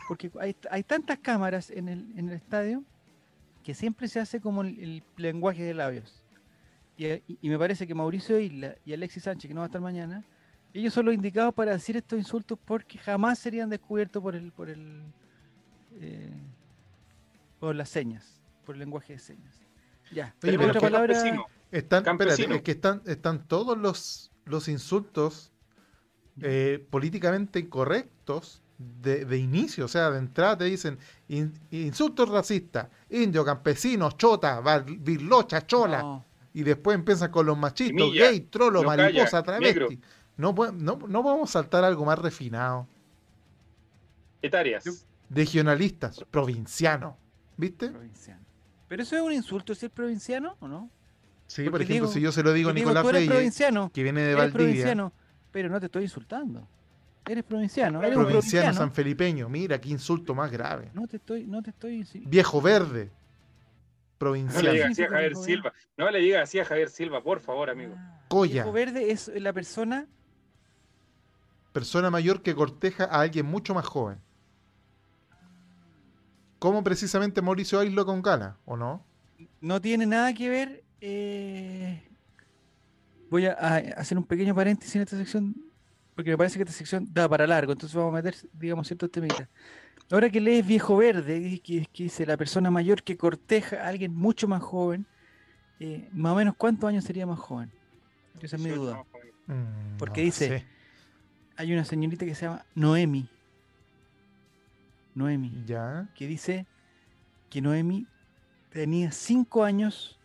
porque 0.06 0.30
hay, 0.38 0.54
hay 0.70 0.84
tantas 0.84 1.18
cámaras 1.18 1.70
en 1.70 1.88
el, 1.88 2.12
en 2.16 2.28
el 2.28 2.36
estadio 2.36 2.84
que 3.64 3.74
siempre 3.74 4.06
se 4.06 4.20
hace 4.20 4.40
como 4.40 4.62
el, 4.62 4.78
el 4.78 5.02
lenguaje 5.16 5.64
de 5.64 5.74
labios. 5.74 6.22
Y, 6.96 7.06
y, 7.06 7.22
y, 7.42 7.48
me 7.48 7.58
parece 7.58 7.86
que 7.86 7.94
Mauricio 7.94 8.38
Isla 8.38 8.76
y 8.84 8.92
Alexis 8.92 9.24
Sánchez, 9.24 9.48
que 9.48 9.54
no 9.54 9.60
va 9.60 9.64
a 9.64 9.66
estar 9.66 9.80
mañana, 9.80 10.24
ellos 10.78 10.92
son 10.92 11.06
los 11.06 11.14
indicados 11.14 11.54
para 11.54 11.72
decir 11.72 11.96
estos 11.96 12.18
insultos 12.18 12.58
porque 12.64 12.98
jamás 12.98 13.38
serían 13.38 13.70
descubiertos 13.70 14.22
por 14.22 14.36
el, 14.36 14.52
por 14.52 14.68
el, 14.68 15.02
eh, 16.00 16.30
por 17.58 17.74
las 17.74 17.88
señas, 17.88 18.42
por 18.64 18.74
el 18.74 18.80
lenguaje 18.80 19.14
de 19.14 19.18
señas. 19.18 19.60
Ya, 20.12 20.34
pero 20.38 20.62
otra 20.66 20.80
palabra. 20.80 21.14
Campesino. 21.14 21.46
Están, 21.70 22.06
espérate, 22.06 22.54
es 22.54 22.62
que 22.62 22.70
están, 22.70 23.02
están 23.06 23.46
todos 23.46 23.76
los, 23.76 24.30
los 24.44 24.68
insultos 24.68 25.52
eh, 26.40 26.86
políticamente 26.90 27.58
incorrectos 27.58 28.62
de, 28.78 29.24
de, 29.24 29.38
inicio, 29.38 29.86
o 29.86 29.88
sea, 29.88 30.10
de 30.10 30.18
entrada 30.18 30.58
te 30.58 30.64
dicen 30.64 30.98
in, 31.28 31.52
insultos 31.70 32.28
racistas, 32.28 32.88
indio, 33.08 33.44
campesino, 33.44 34.12
chota, 34.12 34.60
virlocha, 35.00 35.66
chola, 35.66 36.02
no. 36.02 36.24
y 36.52 36.62
después 36.62 36.94
empiezan 36.94 37.30
con 37.30 37.46
los 37.46 37.58
Semilla, 37.74 38.28
gay, 38.28 38.40
trolo, 38.40 38.82
no 38.82 38.88
mariposa, 38.88 39.42
travesti. 39.42 39.98
No, 40.36 40.52
no, 40.52 40.98
no 41.08 41.22
podemos 41.22 41.50
saltar 41.50 41.84
algo 41.84 42.04
más 42.04 42.18
refinado. 42.18 42.86
Etarias. 44.42 45.06
Regionalistas, 45.30 46.24
provinciano, 46.30 47.16
¿viste? 47.56 47.88
Provinciano. 47.88 48.44
¿Pero 48.88 49.02
eso 49.02 49.16
es 49.16 49.22
un 49.22 49.32
insulto 49.32 49.74
ser 49.74 49.90
provinciano 49.90 50.56
o 50.60 50.68
no? 50.68 50.90
Sí, 51.46 51.62
Porque 51.62 51.70
por 51.70 51.82
ejemplo, 51.82 51.94
digo, 51.94 52.12
si 52.12 52.20
yo 52.20 52.32
se 52.32 52.42
lo 52.42 52.52
digo 52.52 52.70
a 52.70 52.72
Nicolás 52.72 53.04
digo, 53.04 53.34
Reyes, 53.34 53.62
que 53.92 54.02
viene 54.02 54.22
de 54.22 54.34
Valdivia. 54.34 55.12
Pero 55.50 55.68
no 55.68 55.80
te 55.80 55.86
estoy 55.86 56.02
insultando. 56.02 56.68
Eres 57.26 57.44
provinciano. 57.44 58.00
Eres 58.00 58.12
provinciano, 58.12 58.40
provinciano 58.40 58.74
sanfelipeño. 58.74 59.48
Mira, 59.48 59.80
qué 59.80 59.88
insulto 59.88 60.34
más 60.34 60.50
grave. 60.50 60.90
No 60.92 61.06
te 61.06 61.16
estoy, 61.16 61.46
no 61.46 61.62
te 61.62 61.70
estoy. 61.70 62.06
Viejo 62.26 62.60
verde. 62.60 63.10
Provinciano. 64.18 64.62
No 64.62 64.72
le 64.72 64.74
diga 64.74 64.88
así 64.88 65.02
a 65.02 65.08
Javier 65.08 65.36
Silva. 65.36 65.72
No 65.96 66.10
le 66.10 66.18
diga 66.20 66.42
así 66.42 66.58
a 66.58 66.64
Javier 66.64 66.88
Silva, 66.88 67.22
por 67.22 67.40
favor, 67.40 67.70
amigo. 67.70 67.94
Ah, 67.96 68.20
Coya. 68.28 68.62
Viejo 68.62 68.72
verde 68.72 69.10
es 69.10 69.28
la 69.34 69.52
persona. 69.52 70.06
Persona 71.76 72.08
mayor 72.08 72.40
que 72.40 72.54
corteja 72.54 73.04
a 73.04 73.20
alguien 73.20 73.44
mucho 73.44 73.74
más 73.74 73.84
joven. 73.84 74.18
Como 76.58 76.82
precisamente 76.82 77.42
Mauricio 77.42 77.78
Aislo 77.78 78.06
con 78.06 78.22
Gala, 78.22 78.56
¿o 78.64 78.78
no? 78.78 79.04
No 79.60 79.78
tiene 79.82 80.06
nada 80.06 80.32
que 80.32 80.48
ver. 80.48 80.84
Eh, 81.02 82.02
voy 83.28 83.44
a, 83.44 83.52
a, 83.52 83.76
hacer 83.76 84.16
un 84.16 84.24
pequeño 84.24 84.54
paréntesis 84.54 84.96
en 84.96 85.02
esta 85.02 85.18
sección, 85.18 85.54
porque 86.14 86.30
me 86.30 86.38
parece 86.38 86.56
que 86.56 86.62
esta 86.62 86.72
sección 86.72 87.12
da 87.12 87.28
para 87.28 87.46
largo, 87.46 87.72
entonces 87.72 87.94
vamos 87.94 88.14
a 88.14 88.22
meter, 88.22 88.34
digamos, 88.54 88.86
ciertos 88.86 89.10
temitas. 89.10 89.46
Ahora 90.10 90.30
que 90.30 90.40
lees 90.40 90.66
Viejo 90.66 90.96
Verde, 90.96 91.60
que, 91.62 91.84
que 91.92 92.04
dice 92.04 92.24
la 92.24 92.38
persona 92.38 92.70
mayor 92.70 93.02
que 93.02 93.18
corteja 93.18 93.84
a 93.84 93.88
alguien 93.88 94.14
mucho 94.14 94.48
más 94.48 94.62
joven, 94.62 95.04
eh, 95.78 96.08
más 96.10 96.32
o 96.32 96.36
menos 96.36 96.54
cuántos 96.56 96.88
años 96.88 97.04
sería 97.04 97.26
más 97.26 97.38
joven. 97.38 97.70
Esa 98.40 98.56
es 98.56 98.62
mi 98.62 98.70
duda. 98.70 99.04
Mm, 99.46 99.98
Porque 99.98 100.22
dice. 100.22 100.74
Hay 101.56 101.72
una 101.72 101.84
señorita 101.84 102.24
que 102.24 102.34
se 102.34 102.46
llama 102.46 102.64
Noemi. 102.74 103.28
Noemi. 105.14 105.64
Ya. 105.66 106.08
Que 106.14 106.26
dice 106.26 106.66
que 107.50 107.60
Noemi 107.60 108.06
tenía 108.70 109.10
cinco 109.12 109.64
años 109.64 110.18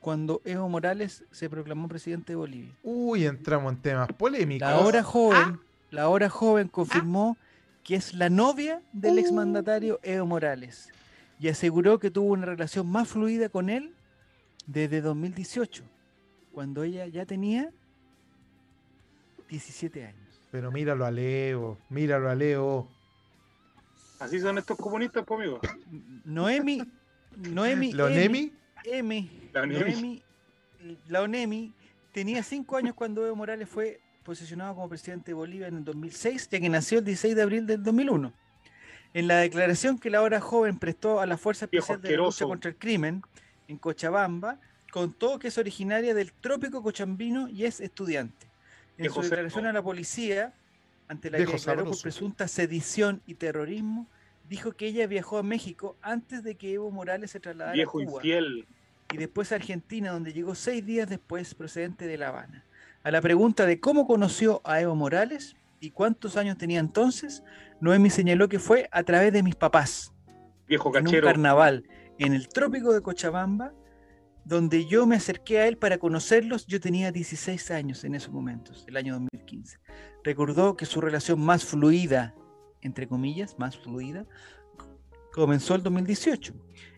cuando 0.00 0.40
Evo 0.44 0.68
Morales 0.68 1.24
se 1.30 1.50
proclamó 1.50 1.88
presidente 1.88 2.32
de 2.32 2.36
Bolivia. 2.36 2.72
Uy, 2.82 3.26
entramos 3.26 3.72
en 3.72 3.78
temas 3.80 4.08
polémicos. 4.12 4.66
La 4.66 4.78
hora 4.78 5.02
joven, 5.02 5.42
ah. 5.42 5.60
la 5.90 6.08
hora 6.08 6.30
joven 6.30 6.68
confirmó 6.68 7.36
ah. 7.38 7.44
que 7.84 7.96
es 7.96 8.14
la 8.14 8.30
novia 8.30 8.80
del 8.92 9.16
uh. 9.16 9.18
exmandatario 9.18 10.00
Evo 10.02 10.26
Morales 10.26 10.88
y 11.40 11.48
aseguró 11.48 11.98
que 11.98 12.10
tuvo 12.10 12.32
una 12.32 12.46
relación 12.46 12.86
más 12.88 13.08
fluida 13.08 13.48
con 13.48 13.70
él 13.70 13.94
desde 14.66 15.00
2018, 15.00 15.84
cuando 16.52 16.82
ella 16.82 17.06
ya 17.06 17.24
tenía 17.26 17.70
17 19.48 20.06
años. 20.06 20.27
Pero 20.50 20.70
míralo 20.72 21.04
a 21.04 21.10
Leo, 21.10 21.78
míralo 21.90 22.30
a 22.30 22.34
Leo. 22.34 22.88
Así 24.18 24.40
son 24.40 24.58
estos 24.58 24.76
comunistas, 24.76 25.24
pues, 25.26 25.40
amigo. 25.40 25.60
Noemi, 26.24 26.82
Noemi, 27.36 27.92
¿Lo 27.92 28.08
Nemi? 28.08 28.52
M, 28.84 29.30
la 29.52 29.66
Noemi, 29.66 30.22
la 31.08 31.22
ONEMI 31.22 31.72
tenía 32.12 32.42
cinco 32.42 32.76
años 32.76 32.94
cuando 32.94 33.26
Evo 33.26 33.36
Morales 33.36 33.68
fue 33.68 34.00
posicionado 34.24 34.74
como 34.74 34.88
presidente 34.88 35.30
de 35.30 35.34
Bolivia 35.34 35.68
en 35.68 35.78
el 35.78 35.84
2006, 35.84 36.48
ya 36.50 36.60
que 36.60 36.68
nació 36.68 36.98
el 36.98 37.04
16 37.04 37.36
de 37.36 37.42
abril 37.42 37.66
del 37.66 37.82
2001. 37.82 38.32
En 39.14 39.26
la 39.26 39.38
declaración 39.38 39.98
que 39.98 40.10
la 40.10 40.22
hora 40.22 40.40
joven 40.40 40.78
prestó 40.78 41.20
a 41.20 41.26
la 41.26 41.38
Fuerza 41.38 41.64
Especial 41.64 42.00
de 42.00 42.10
la 42.10 42.16
Lucha 42.18 42.44
contra 42.44 42.70
el 42.70 42.76
Crimen 42.76 43.22
en 43.66 43.78
Cochabamba, 43.78 44.60
contó 44.92 45.38
que 45.38 45.48
es 45.48 45.58
originaria 45.58 46.14
del 46.14 46.32
trópico 46.32 46.82
cochambino 46.82 47.48
y 47.48 47.64
es 47.64 47.80
estudiante. 47.80 48.47
En 48.98 49.10
su 49.12 49.22
declaración 49.22 49.66
a 49.66 49.72
la 49.72 49.82
policía, 49.82 50.52
ante 51.08 51.30
la 51.30 51.38
que 51.38 51.46
declaró 51.46 51.84
por 51.84 52.00
presunta 52.00 52.48
sedición 52.48 53.22
y 53.26 53.34
terrorismo, 53.34 54.06
dijo 54.48 54.72
que 54.72 54.86
ella 54.86 55.06
viajó 55.06 55.38
a 55.38 55.42
México 55.42 55.96
antes 56.02 56.42
de 56.42 56.56
que 56.56 56.74
Evo 56.74 56.90
Morales 56.90 57.30
se 57.30 57.40
trasladara 57.40 57.74
Viejo 57.74 58.00
a 58.00 58.04
Cuba 58.04 58.16
infiel. 58.16 58.66
y 59.12 59.16
después 59.16 59.52
a 59.52 59.56
Argentina, 59.56 60.10
donde 60.10 60.32
llegó 60.32 60.54
seis 60.54 60.84
días 60.84 61.08
después 61.08 61.54
procedente 61.54 62.06
de 62.06 62.18
La 62.18 62.28
Habana. 62.28 62.64
A 63.04 63.10
la 63.10 63.20
pregunta 63.20 63.64
de 63.66 63.78
cómo 63.80 64.06
conoció 64.06 64.60
a 64.64 64.80
Evo 64.80 64.94
Morales 64.94 65.56
y 65.80 65.90
cuántos 65.90 66.36
años 66.36 66.58
tenía 66.58 66.80
entonces, 66.80 67.44
Noemi 67.80 68.10
señaló 68.10 68.48
que 68.48 68.58
fue 68.58 68.88
a 68.90 69.02
través 69.04 69.32
de 69.32 69.42
mis 69.42 69.54
papás, 69.54 70.12
Viejo 70.66 70.90
en 70.90 70.96
un 70.98 71.04
cachero. 71.04 71.26
carnaval 71.28 71.84
en 72.18 72.34
el 72.34 72.48
trópico 72.48 72.92
de 72.92 73.00
Cochabamba, 73.00 73.72
donde 74.48 74.86
yo 74.86 75.06
me 75.06 75.16
acerqué 75.16 75.58
a 75.58 75.68
él 75.68 75.76
para 75.76 75.98
conocerlos. 75.98 76.66
Yo 76.66 76.80
tenía 76.80 77.12
16 77.12 77.70
años 77.70 78.02
en 78.04 78.14
esos 78.14 78.32
momentos, 78.32 78.86
el 78.88 78.96
año 78.96 79.12
2015. 79.12 79.78
Recordó 80.24 80.74
que 80.74 80.86
su 80.86 81.02
relación 81.02 81.38
más 81.38 81.66
fluida, 81.66 82.34
entre 82.80 83.06
comillas, 83.06 83.58
más 83.58 83.76
fluida, 83.76 84.24
comenzó 85.34 85.74
el 85.74 85.82
2018. 85.82 86.54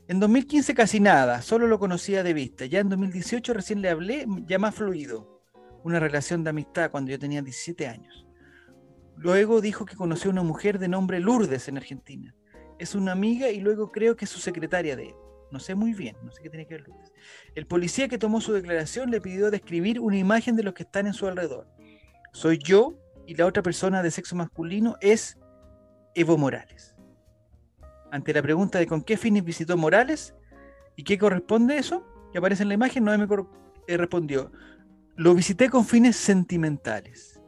En 0.07 0.21
2015 0.21 0.75
casi 0.75 1.01
nada, 1.01 1.43
solo 1.43 1.67
lo 1.67 1.81
conocía 1.81 2.23
de 2.23 2.35
vista. 2.35 2.67
Ya 2.67 2.79
en 2.79 2.89
2018 2.89 3.53
recién 3.53 3.83
le 3.83 3.91
hablé, 3.91 4.27
ya 4.47 4.61
más 4.61 4.77
fluido. 4.77 5.43
Una 5.83 5.99
relación 5.99 6.45
de 6.45 6.51
amistad 6.51 6.93
cuando 6.93 7.11
yo 7.11 7.19
tenía 7.19 7.43
17 7.43 7.89
años. 7.89 8.27
Luego 9.17 9.61
dijo 9.61 9.85
que 9.87 9.97
conoció 9.97 10.31
a 10.31 10.35
una 10.35 10.45
mujer 10.45 10.79
de 10.79 10.87
nombre 10.87 11.19
Lourdes 11.19 11.67
en 11.67 11.79
Argentina. 11.79 12.33
Es 12.79 12.95
una 12.95 13.11
amiga 13.11 13.51
y 13.51 13.61
luego 13.61 13.91
creo 13.91 14.17
que 14.17 14.25
es 14.25 14.31
su 14.31 14.39
secretaria 14.39 14.95
de 14.95 15.09
él. 15.09 15.15
No 15.51 15.59
sé 15.59 15.75
muy 15.75 15.95
bien, 15.95 16.17
no 16.23 16.31
sé 16.31 16.43
qué 16.43 16.51
tiene 16.51 16.67
que 16.67 16.75
ver 16.75 16.87
Lourdes. 16.87 17.13
El 17.55 17.67
policía 17.67 18.09
que 18.09 18.19
tomó 18.19 18.41
su 18.41 18.53
declaración 18.53 19.11
le 19.11 19.21
pidió 19.21 19.51
describir 19.51 20.01
una 20.01 20.17
imagen 20.17 20.57
de 20.57 20.63
los 20.63 20.75
que 20.75 20.85
están 20.85 21.07
en 21.07 21.15
su 21.15 21.27
alrededor. 21.27 21.67
Soy 22.33 22.59
yo 22.59 22.95
y 23.27 23.35
la 23.35 23.47
otra 23.47 23.63
persona 23.63 24.03
de 24.03 24.11
sexo 24.11 24.37
masculino 24.37 24.97
es 25.01 25.39
Evo 26.15 26.39
Morales. 26.39 26.95
Ante 28.13 28.33
la 28.33 28.43
pregunta 28.43 28.79
de 28.79 28.87
con 28.87 29.03
qué 29.03 29.17
fines 29.17 29.45
visitó 29.45 29.77
Morales 29.77 30.35
y 30.97 31.05
qué 31.05 31.19
corresponde 31.19 31.79
eso, 31.79 32.05
que 32.33 32.39
aparece 32.39 32.63
en 32.63 32.69
la 32.69 32.75
imagen, 32.75 33.05
no 33.05 33.17
me 33.17 33.27
eh, 33.87 33.97
respondió. 33.97 34.53
Lo 35.17 35.35
visité 35.35 35.69
con 35.69 35.85
fines 35.85 36.17
sentimentales. 36.17 37.41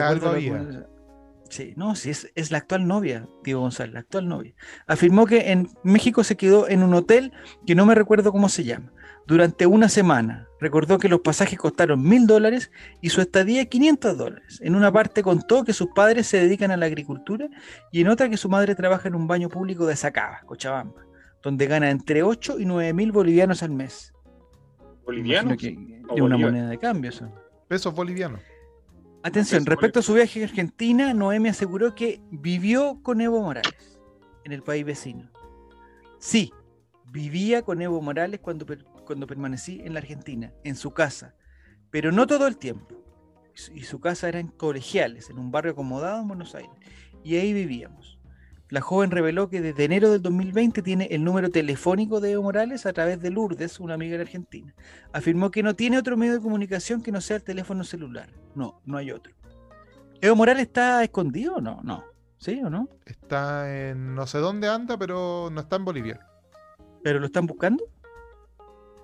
Algo 0.00 0.26
lo 0.26 0.32
había. 0.32 0.86
Sí, 1.52 1.74
no, 1.76 1.94
sí, 1.96 2.08
es, 2.08 2.32
es 2.34 2.50
la 2.50 2.56
actual 2.56 2.86
novia, 2.86 3.28
Diego 3.44 3.60
González, 3.60 3.92
la 3.92 4.00
actual 4.00 4.26
novia. 4.26 4.54
Afirmó 4.86 5.26
que 5.26 5.52
en 5.52 5.68
México 5.82 6.24
se 6.24 6.34
quedó 6.34 6.66
en 6.66 6.82
un 6.82 6.94
hotel 6.94 7.30
que 7.66 7.74
no 7.74 7.84
me 7.84 7.94
recuerdo 7.94 8.32
cómo 8.32 8.48
se 8.48 8.64
llama, 8.64 8.90
durante 9.26 9.66
una 9.66 9.90
semana. 9.90 10.48
Recordó 10.60 10.98
que 10.98 11.10
los 11.10 11.20
pasajes 11.20 11.58
costaron 11.58 12.02
mil 12.02 12.26
dólares 12.26 12.72
y 13.02 13.10
su 13.10 13.20
estadía 13.20 13.66
500 13.66 14.16
dólares. 14.16 14.60
En 14.62 14.74
una 14.74 14.90
parte 14.90 15.22
contó 15.22 15.62
que 15.62 15.74
sus 15.74 15.88
padres 15.88 16.26
se 16.26 16.38
dedican 16.38 16.70
a 16.70 16.78
la 16.78 16.86
agricultura 16.86 17.50
y 17.90 18.00
en 18.00 18.08
otra 18.08 18.30
que 18.30 18.38
su 18.38 18.48
madre 18.48 18.74
trabaja 18.74 19.08
en 19.08 19.14
un 19.14 19.26
baño 19.26 19.50
público 19.50 19.84
de 19.84 19.94
Sacaba, 19.94 20.40
Cochabamba, 20.46 21.04
donde 21.42 21.66
gana 21.66 21.90
entre 21.90 22.22
8 22.22 22.60
y 22.60 22.64
9 22.64 22.94
mil 22.94 23.12
bolivianos 23.12 23.62
al 23.62 23.72
mes. 23.72 24.14
¿Bolivianos? 25.04 25.62
Es 25.62 25.76
una 26.18 26.38
moneda 26.38 26.70
de 26.70 26.78
cambio 26.78 27.10
eso. 27.10 27.30
Pesos 27.68 27.94
bolivianos. 27.94 28.40
Atención, 29.24 29.64
respecto 29.66 30.00
a 30.00 30.02
su 30.02 30.14
viaje 30.14 30.42
a 30.42 30.46
Argentina, 30.46 31.14
Noemi 31.14 31.48
aseguró 31.48 31.94
que 31.94 32.20
vivió 32.32 33.00
con 33.02 33.20
Evo 33.20 33.40
Morales 33.40 34.00
en 34.44 34.50
el 34.50 34.64
país 34.64 34.84
vecino. 34.84 35.30
Sí, 36.18 36.52
vivía 37.12 37.62
con 37.62 37.80
Evo 37.80 38.00
Morales 38.02 38.40
cuando, 38.40 38.66
cuando 39.06 39.28
permanecí 39.28 39.80
en 39.84 39.94
la 39.94 40.00
Argentina, 40.00 40.52
en 40.64 40.74
su 40.74 40.90
casa, 40.90 41.36
pero 41.90 42.10
no 42.10 42.26
todo 42.26 42.48
el 42.48 42.56
tiempo. 42.56 42.96
Y 43.72 43.82
su 43.82 44.00
casa 44.00 44.28
era 44.28 44.40
en 44.40 44.48
Colegiales, 44.48 45.30
en 45.30 45.38
un 45.38 45.52
barrio 45.52 45.72
acomodado 45.72 46.20
en 46.20 46.26
Buenos 46.26 46.56
Aires, 46.56 46.72
y 47.22 47.36
ahí 47.36 47.52
vivíamos. 47.52 48.11
La 48.72 48.80
joven 48.80 49.10
reveló 49.10 49.50
que 49.50 49.60
desde 49.60 49.84
enero 49.84 50.10
del 50.10 50.22
2020 50.22 50.80
tiene 50.80 51.04
el 51.10 51.22
número 51.22 51.50
telefónico 51.50 52.20
de 52.20 52.30
Evo 52.30 52.44
Morales 52.44 52.86
a 52.86 52.94
través 52.94 53.20
de 53.20 53.28
Lourdes, 53.28 53.78
una 53.80 53.92
amiga 53.92 54.16
de 54.16 54.22
Argentina. 54.22 54.74
Afirmó 55.12 55.50
que 55.50 55.62
no 55.62 55.76
tiene 55.76 55.98
otro 55.98 56.16
medio 56.16 56.32
de 56.32 56.40
comunicación 56.40 57.02
que 57.02 57.12
no 57.12 57.20
sea 57.20 57.36
el 57.36 57.42
teléfono 57.42 57.84
celular. 57.84 58.30
No, 58.54 58.80
no 58.86 58.96
hay 58.96 59.10
otro. 59.10 59.34
¿Evo 60.22 60.36
Morales 60.36 60.62
está 60.62 61.04
escondido 61.04 61.56
o 61.56 61.60
no? 61.60 61.82
No. 61.82 62.02
¿Sí 62.38 62.62
o 62.64 62.70
no? 62.70 62.88
Está 63.04 63.90
en 63.90 64.14
no 64.14 64.26
sé 64.26 64.38
dónde 64.38 64.68
anda, 64.68 64.96
pero 64.96 65.50
no 65.52 65.60
está 65.60 65.76
en 65.76 65.84
Bolivia. 65.84 66.26
¿Pero 67.02 67.20
lo 67.20 67.26
están 67.26 67.44
buscando? 67.44 67.84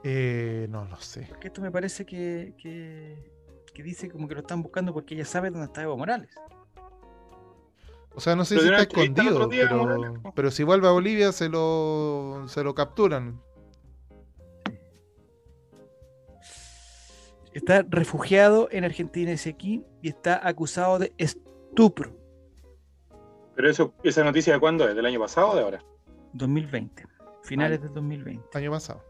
Eh, 0.03 0.67
no 0.71 0.87
lo 0.87 0.97
sé. 0.97 1.27
Porque 1.29 1.49
esto 1.49 1.61
me 1.61 1.71
parece 1.71 2.07
que, 2.07 2.55
que, 2.57 3.31
que 3.75 3.83
dice 3.83 4.09
como 4.09 4.29
que 4.29 4.35
lo 4.35 4.41
están 4.41 4.63
buscando 4.63 4.95
porque 4.95 5.15
ella 5.15 5.27
sabe 5.27 5.51
dónde 5.51 5.67
está 5.67 5.83
Evo 5.83 5.99
Morales. 5.99 6.31
O 8.19 8.21
sea, 8.21 8.35
no 8.35 8.45
sé 8.45 8.59
si 8.59 8.67
está 8.67 8.83
escondido, 8.83 9.49
pero, 10.35 10.51
si 10.51 10.65
vuelve 10.65 10.89
a 10.89 10.91
Bolivia 10.91 11.31
se 11.31 11.49
lo, 11.49 12.47
se 12.49 12.65
lo 12.65 12.75
capturan. 12.75 13.41
Está 17.53 17.87
refugiado 17.89 18.69
en 18.73 18.83
Argentina 18.83 19.31
ese 19.31 19.51
aquí 19.51 19.85
y 20.03 20.09
está 20.09 20.45
acusado 20.49 20.99
de 20.99 21.13
estupro. 21.17 22.11
¿Pero 23.55 23.71
eso, 23.71 23.95
esa 24.03 24.25
noticia 24.25 24.53
de 24.53 24.59
cuándo 24.59 24.89
es? 24.89 24.97
¿Del 24.97 25.07
año 25.07 25.21
pasado 25.21 25.51
o 25.51 25.55
de 25.55 25.63
ahora? 25.63 25.85
2020, 26.33 27.07
finales 27.45 27.81
del 27.81 27.95
2020. 27.95 28.59
Año 28.59 28.73
pasado. 28.73 29.01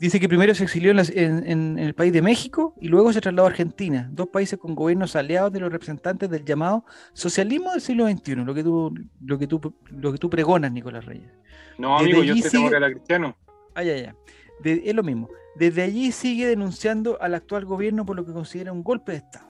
Dice 0.00 0.18
que 0.18 0.28
primero 0.28 0.54
se 0.54 0.64
exilió 0.64 0.92
en, 0.92 1.78
el 1.78 1.94
país 1.94 2.12
de 2.12 2.20
México 2.20 2.74
y 2.80 2.88
luego 2.88 3.12
se 3.12 3.20
trasladó 3.20 3.46
a 3.46 3.50
Argentina, 3.50 4.08
dos 4.12 4.28
países 4.28 4.58
con 4.58 4.74
gobiernos 4.74 5.14
aliados 5.14 5.52
de 5.52 5.60
los 5.60 5.70
representantes 5.70 6.28
del 6.28 6.44
llamado 6.44 6.84
socialismo 7.12 7.70
del 7.72 7.80
siglo 7.80 8.08
XXI, 8.08 8.34
lo 8.36 8.54
que 8.54 8.64
tú, 8.64 8.94
lo 9.24 9.38
que 9.38 9.46
tú, 9.46 9.74
lo 9.90 10.12
que 10.12 10.18
tú 10.18 10.28
pregonas, 10.28 10.72
Nicolás 10.72 11.04
Reyes. 11.04 11.30
No, 11.78 11.96
amigo, 11.96 12.22
yo 12.24 12.34
te 12.34 12.50
que 12.50 12.66
era 12.66 12.90
cristiano. 12.90 13.36
Ah, 13.74 13.84
ya, 13.84 13.96
ya. 13.96 14.16
es 14.64 14.94
lo 14.94 15.02
mismo. 15.02 15.28
Desde 15.54 15.82
allí 15.82 16.10
sigue 16.10 16.46
denunciando 16.46 17.20
al 17.20 17.34
actual 17.34 17.64
gobierno 17.64 18.04
por 18.04 18.16
lo 18.16 18.26
que 18.26 18.32
considera 18.32 18.72
un 18.72 18.82
golpe 18.82 19.12
de 19.12 19.18
Estado. 19.18 19.46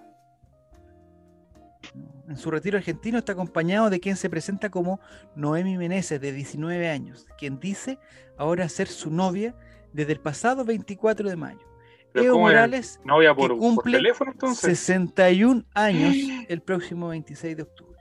En 2.29 2.37
su 2.37 2.51
retiro 2.51 2.79
argentino 2.79 3.19
está 3.19 3.33
acompañado 3.33 3.91
de 3.91 4.01
quien 4.01 4.17
se 4.17 4.31
presenta 4.31 4.71
como 4.71 5.01
Noemi 5.37 5.77
Meneses, 5.77 6.21
de 6.21 6.33
19 6.33 6.89
años, 6.89 7.27
quien 7.39 7.61
dice 7.61 7.99
ahora 8.37 8.69
ser 8.69 8.89
su 8.89 9.11
novia 9.11 9.55
desde 9.95 10.13
el 10.13 10.21
pasado 10.21 10.65
24 10.65 11.31
de 11.31 11.37
mayo. 11.37 11.67
Evo 12.15 12.39
Morales 12.39 13.01
por, 13.37 13.57
cumple 13.57 13.97
teléfono, 13.97 14.33
61 14.55 15.65
años 15.73 16.15
el 16.49 16.61
próximo 16.61 17.09
26 17.09 17.57
de 17.57 17.63
octubre. 17.63 17.99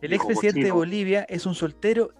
El 0.00 0.12
expresidente 0.12 0.64
de 0.64 0.70
Bolivia 0.70 1.26
es 1.28 1.46
un 1.46 1.54
soltero 1.54 2.12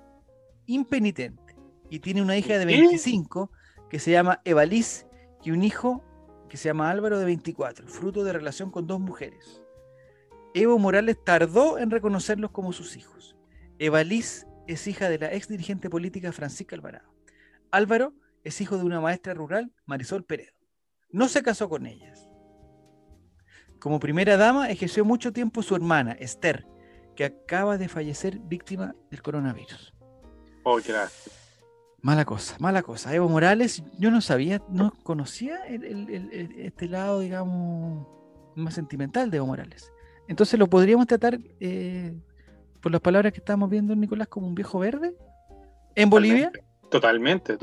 impenitente 0.66 1.54
y 1.90 2.00
tiene 2.00 2.22
una 2.22 2.36
hija 2.36 2.58
de 2.58 2.64
25 2.64 3.50
que 3.88 3.98
se 3.98 4.10
llama 4.10 4.40
Evaliz 4.44 5.06
y 5.42 5.52
un 5.52 5.62
hijo 5.62 6.02
que 6.48 6.56
se 6.56 6.68
llama 6.68 6.90
Álvaro 6.90 7.18
de 7.18 7.26
24, 7.26 7.86
fruto 7.86 8.24
de 8.24 8.32
relación 8.32 8.70
con 8.70 8.86
dos 8.86 8.98
mujeres. 8.98 9.62
Evo 10.54 10.78
Morales 10.78 11.22
tardó 11.22 11.78
en 11.78 11.90
reconocerlos 11.90 12.50
como 12.50 12.72
sus 12.72 12.96
hijos. 12.96 13.36
Evaliz 13.78 14.46
es 14.66 14.86
hija 14.86 15.10
de 15.10 15.18
la 15.18 15.32
ex 15.32 15.48
dirigente 15.48 15.90
política 15.90 16.32
Francisca 16.32 16.74
Alvarado. 16.76 17.12
Álvaro 17.70 18.14
es 18.46 18.60
hijo 18.60 18.78
de 18.78 18.84
una 18.84 19.00
maestra 19.00 19.34
rural, 19.34 19.72
Marisol 19.86 20.24
Peredo. 20.24 20.52
No 21.10 21.28
se 21.28 21.42
casó 21.42 21.68
con 21.68 21.86
ellas. 21.86 22.28
Como 23.80 24.00
primera 24.00 24.36
dama 24.36 24.70
ejerció 24.70 25.04
mucho 25.04 25.32
tiempo 25.32 25.62
su 25.62 25.74
hermana, 25.74 26.12
Esther, 26.12 26.66
que 27.14 27.24
acaba 27.24 27.76
de 27.76 27.88
fallecer 27.88 28.38
víctima 28.38 28.94
del 29.10 29.22
coronavirus. 29.22 29.94
Oh, 30.62 30.76
gracias. 30.76 31.30
Mala 32.02 32.24
cosa, 32.24 32.56
mala 32.60 32.82
cosa. 32.82 33.12
Evo 33.14 33.28
Morales, 33.28 33.82
yo 33.98 34.10
no 34.10 34.20
sabía, 34.20 34.62
no 34.68 34.92
conocía 35.02 35.64
este 35.66 36.88
lado, 36.88 37.20
digamos, 37.20 38.06
más 38.54 38.74
sentimental 38.74 39.30
de 39.30 39.38
Evo 39.38 39.46
Morales. 39.46 39.92
Entonces 40.28 40.58
lo 40.58 40.68
podríamos 40.68 41.06
tratar, 41.06 41.38
eh, 41.60 42.14
por 42.80 42.92
las 42.92 43.00
palabras 43.00 43.32
que 43.32 43.38
estamos 43.38 43.68
viendo, 43.68 43.96
Nicolás, 43.96 44.28
como 44.28 44.46
un 44.46 44.54
viejo 44.54 44.78
verde 44.78 45.16
en 45.96 46.10
Bolivia. 46.10 46.52
Totalmente, 46.52 46.65
totalmente. 46.88 47.56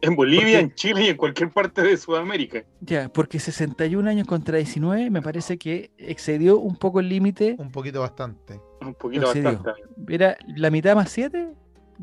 En 0.00 0.16
Bolivia, 0.16 0.60
en 0.60 0.74
Chile 0.74 1.04
y 1.04 1.08
en 1.08 1.16
cualquier 1.16 1.50
parte 1.50 1.82
de 1.82 1.96
Sudamérica. 1.96 2.64
Ya, 2.80 3.08
porque 3.08 3.38
61 3.38 4.08
años 4.08 4.26
contra 4.26 4.56
19 4.56 5.10
me 5.10 5.22
parece 5.22 5.58
que 5.58 5.90
excedió 5.98 6.58
un 6.58 6.76
poco 6.76 7.00
el 7.00 7.08
límite. 7.08 7.56
Un 7.58 7.70
poquito 7.70 8.00
bastante. 8.00 8.60
Un 8.80 8.94
poquito 8.94 9.26
bastante. 9.26 9.70
¿Era 10.08 10.36
la 10.56 10.70
mitad 10.70 10.94
más 10.94 11.10
7? 11.10 11.48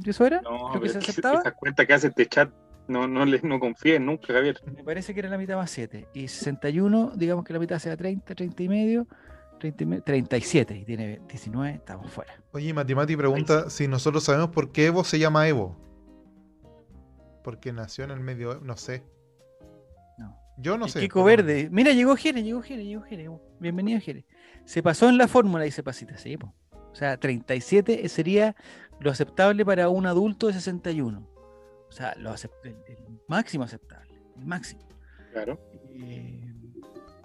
¿Eso 0.05 0.25
era? 0.25 0.41
No, 0.41 0.73
lo 0.73 0.81
que 0.81 0.89
se 0.89 0.97
aceptaba. 0.97 1.39
Esa 1.39 1.51
cuenta 1.51 1.85
que 1.85 1.93
hace 1.93 2.07
este 2.07 2.25
chat, 2.25 2.51
no, 2.87 3.07
no, 3.07 3.25
les, 3.25 3.43
no 3.43 3.59
confíen 3.59 4.05
nunca, 4.05 4.33
Javier. 4.33 4.59
Me 4.75 4.83
parece 4.83 5.13
que 5.13 5.21
era 5.21 5.29
la 5.29 5.37
mitad 5.37 5.55
más 5.55 5.71
7. 5.71 6.07
Y 6.13 6.27
61, 6.27 7.13
digamos 7.15 7.45
que 7.45 7.53
la 7.53 7.59
mitad 7.59 7.79
sea 7.79 7.95
30, 7.95 8.35
30 8.35 8.63
y 8.63 8.69
medio. 8.69 9.07
37 9.57 10.75
y 10.75 10.85
tiene 10.85 11.21
19, 11.27 11.75
estamos 11.75 12.11
fuera. 12.11 12.33
Oye, 12.51 12.73
Matimati 12.73 13.15
pregunta 13.15 13.69
si 13.69 13.87
nosotros 13.87 14.23
sabemos 14.23 14.49
por 14.49 14.71
qué 14.71 14.87
Evo 14.87 15.03
se 15.03 15.17
llama 15.17 15.47
Evo. 15.47 15.84
Porque 17.45 17.71
nació 17.71 18.05
en 18.05 18.09
el 18.09 18.19
medio, 18.21 18.59
no 18.63 18.75
sé. 18.75 19.03
No. 20.17 20.35
Yo 20.57 20.79
no 20.79 20.87
sé. 20.87 20.99
Kiko 20.99 21.23
Verde. 21.23 21.69
Mira, 21.71 21.91
llegó 21.91 22.15
Jere, 22.15 22.41
llegó 22.41 22.63
Jere, 22.63 22.83
llegó 22.83 23.03
Jere. 23.03 23.29
Bienvenido, 23.59 24.01
Jere. 24.01 24.25
Se 24.65 24.81
pasó 24.81 25.09
en 25.09 25.19
la 25.19 25.27
fórmula, 25.27 25.63
dice 25.63 25.83
Pasita, 25.83 26.17
sí. 26.17 26.39
O 26.41 26.95
sea, 26.95 27.17
37 27.17 28.09
sería 28.09 28.55
lo 28.99 29.11
aceptable 29.11 29.63
para 29.63 29.89
un 29.89 30.07
adulto 30.07 30.47
de 30.47 30.53
61. 30.53 31.19
O 31.87 31.91
sea, 31.91 32.15
lo 32.15 32.33
el, 32.33 32.75
máximo 33.27 33.63
aceptable. 33.63 34.19
El 34.39 34.45
máximo. 34.47 34.81
Claro. 35.31 35.59
Eh, 35.93 36.51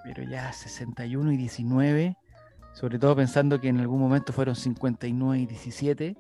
pero 0.04 0.22
ya 0.24 0.52
61 0.52 1.32
y 1.32 1.36
19, 1.38 2.14
sobre 2.74 2.98
todo 2.98 3.16
pensando 3.16 3.58
que 3.58 3.68
en 3.68 3.80
algún 3.80 4.00
momento 4.00 4.34
fueron 4.34 4.54
59 4.54 5.38
y 5.38 5.46
17 5.46 6.16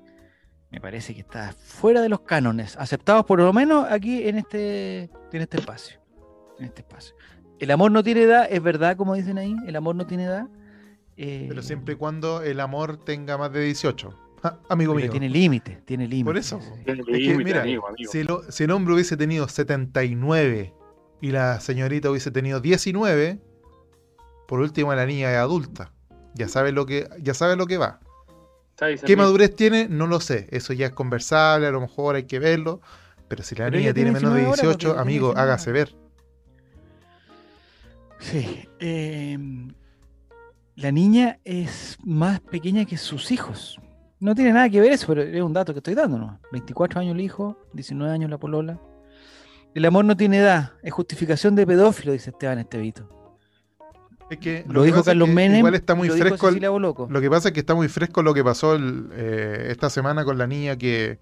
me 0.70 0.80
parece 0.80 1.14
que 1.14 1.20
está 1.20 1.52
fuera 1.52 2.00
de 2.00 2.08
los 2.08 2.20
cánones, 2.20 2.76
aceptados 2.76 3.24
por 3.24 3.40
lo 3.40 3.52
menos 3.52 3.86
aquí 3.90 4.28
en 4.28 4.38
este, 4.38 5.10
en 5.32 5.42
este 5.42 5.58
espacio. 5.58 6.00
En 6.58 6.66
este 6.66 6.82
espacio. 6.82 7.14
El 7.58 7.70
amor 7.70 7.90
no 7.90 8.02
tiene 8.02 8.22
edad, 8.22 8.46
es 8.50 8.62
verdad, 8.62 8.96
como 8.96 9.14
dicen 9.14 9.36
ahí, 9.38 9.54
el 9.66 9.76
amor 9.76 9.96
no 9.96 10.06
tiene 10.06 10.24
edad. 10.24 10.48
Eh, 11.16 11.46
pero 11.48 11.62
siempre 11.62 11.94
y 11.94 11.96
cuando 11.96 12.42
el 12.42 12.60
amor 12.60 12.96
tenga 13.04 13.36
más 13.36 13.52
de 13.52 13.62
18. 13.62 14.14
Ah, 14.42 14.58
amigo 14.70 14.94
mío. 14.94 15.10
Tiene 15.10 15.28
límite, 15.28 15.82
tiene 15.84 16.08
límite. 16.08 16.24
Por 16.24 16.38
eso. 16.38 16.58
mira, 17.44 17.62
Si, 18.10 18.24
si 18.48 18.64
el 18.64 18.70
hombre 18.70 18.94
hubiese 18.94 19.18
tenido 19.18 19.46
79 19.46 20.72
y 21.20 21.30
la 21.30 21.60
señorita 21.60 22.10
hubiese 22.10 22.30
tenido 22.30 22.58
19, 22.58 23.38
por 24.48 24.60
último 24.60 24.94
la 24.94 25.04
niña 25.04 25.30
es 25.30 25.36
adulta. 25.36 25.92
Ya 26.34 26.48
sabe 26.48 26.72
lo 26.72 26.86
que, 26.86 27.06
ya 27.20 27.34
sabe 27.34 27.54
lo 27.54 27.66
que 27.66 27.76
va. 27.76 28.00
¿Qué 29.04 29.16
madurez 29.16 29.54
tiene? 29.54 29.88
No 29.88 30.06
lo 30.06 30.20
sé. 30.20 30.46
Eso 30.50 30.72
ya 30.72 30.86
es 30.86 30.92
conversable, 30.92 31.66
a 31.66 31.70
lo 31.70 31.80
mejor 31.80 32.16
hay 32.16 32.24
que 32.24 32.38
verlo. 32.38 32.80
Pero 33.28 33.42
si 33.42 33.54
la 33.54 33.70
niña 33.70 33.94
tiene 33.94 34.12
menos 34.12 34.34
de 34.34 34.44
18, 34.44 34.98
amigo, 34.98 35.34
hágase 35.36 35.70
ver. 35.70 35.94
Sí. 38.18 38.68
Em, 38.78 39.72
la 40.74 40.90
niña 40.90 41.38
es 41.44 41.98
más 42.04 42.40
pequeña 42.40 42.84
que 42.84 42.96
sus 42.96 43.30
hijos. 43.30 43.78
No 44.18 44.34
tiene 44.34 44.52
nada 44.52 44.68
que 44.68 44.80
ver 44.80 44.92
eso, 44.92 45.06
pero 45.06 45.22
es 45.22 45.42
un 45.42 45.52
dato 45.52 45.72
que 45.72 45.78
estoy 45.78 45.94
dando, 45.94 46.18
¿no? 46.18 46.40
24 46.52 47.00
años 47.00 47.14
el 47.14 47.20
hijo, 47.20 47.56
19 47.72 48.12
años 48.12 48.30
la 48.30 48.38
polola. 48.38 48.80
El 49.74 49.84
amor 49.84 50.04
no 50.04 50.16
tiene 50.16 50.38
edad, 50.38 50.72
es 50.82 50.92
justificación 50.92 51.54
de 51.54 51.66
pedófilo, 51.66 52.12
dice 52.12 52.30
Esteban 52.30 52.58
Estevito. 52.58 53.19
Es 54.30 54.38
que 54.38 54.64
Lo 54.68 54.82
dijo 54.84 54.98
pasa 54.98 55.10
es 55.10 55.14
Carlos 55.14 55.28
que 55.28 55.34
Menem. 55.34 55.58
Igual 55.58 55.74
está 55.74 55.94
muy 55.94 56.08
lo 56.08 56.14
fresco. 56.14 56.48
el-. 56.48 56.60
Lo 57.08 57.20
que 57.20 57.28
pasa 57.30 57.48
es 57.48 57.54
que 57.54 57.60
está 57.60 57.74
muy 57.74 57.88
fresco 57.88 58.22
lo 58.22 58.32
que 58.32 58.44
pasó 58.44 58.74
el, 58.76 59.08
eh, 59.12 59.66
esta 59.70 59.90
semana 59.90 60.24
con 60.24 60.38
la 60.38 60.46
niña 60.46 60.76
que, 60.76 61.18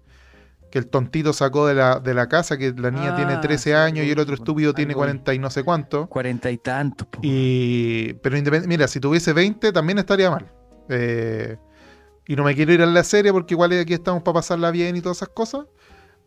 que 0.69 0.77
el 0.79 0.87
tontito 0.87 1.33
sacó 1.33 1.65
de 1.65 1.73
la, 1.73 1.99
de 1.99 2.13
la 2.13 2.29
casa, 2.29 2.57
que 2.57 2.71
la 2.77 2.91
niña 2.91 3.13
Ah, 3.13 3.15
tiene 3.15 3.37
13 3.37 3.63
sí, 3.63 3.71
años 3.73 4.05
y 4.05 4.11
el 4.11 4.19
otro 4.19 4.35
estúpido 4.35 4.73
tiene 4.73 4.91
algo 4.91 5.01
vi. 5.01 5.07
40 5.07 5.33
y 5.33 5.39
no 5.39 5.49
sé 5.49 5.63
cuánto. 5.63 6.07
Cuarenta 6.07 6.51
y 6.51 6.57
tantos. 6.59 7.07
Y, 7.23 8.13
pero 8.21 8.37
mira, 8.67 8.87
si 8.87 8.99
tuviese 8.99 9.33
20 9.33 9.71
también 9.71 9.97
estaría 9.97 10.29
mal. 10.29 10.51
Eh, 10.89 11.57
y 12.27 12.35
no 12.35 12.43
me 12.43 12.53
quiero 12.53 12.73
ir 12.73 12.81
a 12.83 12.85
la 12.85 13.03
serie 13.03 13.31
porque 13.31 13.55
igual 13.55 13.71
aquí 13.79 13.93
estamos 13.93 14.21
para 14.21 14.35
pasarla 14.35 14.69
bien 14.69 14.95
y 14.95 15.01
todas 15.01 15.17
esas 15.17 15.29
cosas. 15.29 15.65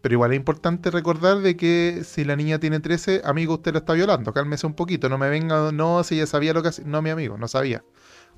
Pero 0.03 0.15
igual 0.15 0.33
es 0.33 0.37
importante 0.37 0.91
recordar 0.91 1.39
de 1.39 1.57
que 1.57 2.03
si 2.05 2.25
la 2.25 2.35
niña 2.37 2.59
tiene 2.59 2.81
13, 2.81 3.23
amigo, 3.25 3.55
usted 3.55 3.73
la 3.73 3.79
está 3.79 3.93
violando. 3.95 4.33
Cálmese 4.33 4.67
un 4.67 4.75
poquito. 4.75 5.09
No 5.09 5.17
me 5.17 5.29
venga, 5.31 5.71
no, 5.73 6.03
si 6.05 6.17
ella 6.17 6.27
sabía 6.27 6.53
lo 6.53 6.61
que 6.63 6.69
hacía. 6.69 6.85
No, 6.87 7.01
mi 7.03 7.11
amigo, 7.11 7.39
no 7.39 7.47
sabía. 7.49 7.85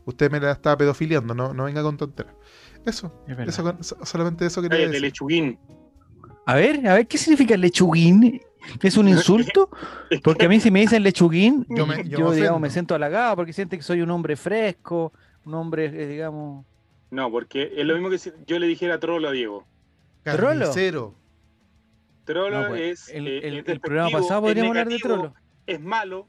Usted 0.04 0.30
me 0.30 0.38
la 0.40 0.52
estaba 0.52 0.76
pedofiliando, 0.76 1.34
no, 1.34 1.54
no 1.54 1.64
venga 1.64 1.82
con 1.82 1.96
tonteras. 1.96 2.34
Eso, 2.84 3.10
Es 3.26 3.48
eso 3.58 3.96
solamente 4.04 4.44
eso 4.44 4.60
quería 4.60 4.76
Cállate, 4.76 4.88
decir. 4.92 5.02
lechuguín. 5.02 5.58
A 6.44 6.54
ver, 6.56 6.86
a 6.86 6.94
ver, 6.94 7.06
¿qué 7.08 7.16
significa 7.16 7.56
lechuguín? 7.56 8.42
¿Es 8.82 8.98
un 8.98 9.08
insulto? 9.08 9.70
Porque 10.22 10.44
a 10.44 10.48
mí 10.50 10.60
si 10.60 10.70
me 10.70 10.80
dicen 10.80 11.02
lechuguín, 11.02 11.64
Yo 11.70 11.76
yo, 11.78 11.86
me- 11.86 12.06
yo 12.06 12.28
me 12.28 12.36
digamos, 12.36 12.60
me 12.60 12.68
siento 12.68 12.94
halagado 12.94 13.36
porque 13.36 13.54
siente 13.54 13.78
que 13.78 13.82
soy 13.82 14.02
un 14.02 14.10
hombre 14.10 14.36
fresco, 14.36 15.14
un 15.46 15.54
hombre, 15.54 15.86
eh, 15.86 16.06
digamos... 16.06 16.66
No, 17.10 17.30
porque 17.30 17.72
es 17.74 17.86
lo 17.86 17.94
mismo 17.94 18.10
que 18.10 18.18
si 18.18 18.30
yo 18.46 18.58
le 18.58 18.66
dijera 18.66 19.00
trolo 19.00 19.28
a 19.28 19.32
Diego. 19.32 19.64
¿Trolo? 20.22 20.48
Carnicero. 20.66 21.14
Trolo 22.24 22.62
No, 22.62 22.68
pues, 22.68 22.80
es. 22.80 23.08
el, 23.10 23.28
eh, 23.28 23.38
el- 23.46 23.58
es 23.58 23.68
el 23.68 23.80
programa 23.80 24.06
despectivo, 24.08 24.22
pasado 24.28 24.46
es 24.46 24.50
podríamos 24.50 24.70
hablar 24.70 24.88
de 24.88 24.98
trolo. 24.98 25.34
Es 25.66 25.80
malo, 25.80 26.28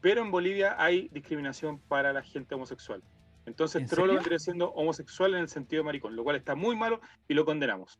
pero 0.00 0.22
en 0.22 0.30
Bolivia 0.30 0.76
hay 0.78 1.08
discriminación 1.12 1.78
para 1.78 2.12
la 2.12 2.22
gente 2.22 2.54
homosexual. 2.54 3.02
Entonces, 3.46 3.82
¿En 3.82 3.88
trolo 3.88 4.08
serio? 4.08 4.20
vendría 4.20 4.38
siendo 4.38 4.70
homosexual 4.72 5.34
en 5.34 5.40
el 5.40 5.48
sentido 5.48 5.80
de 5.82 5.86
maricón, 5.86 6.14
lo 6.14 6.24
cual 6.24 6.36
está 6.36 6.54
muy 6.54 6.76
malo 6.76 7.00
y 7.28 7.34
lo 7.34 7.44
condenamos. 7.44 7.98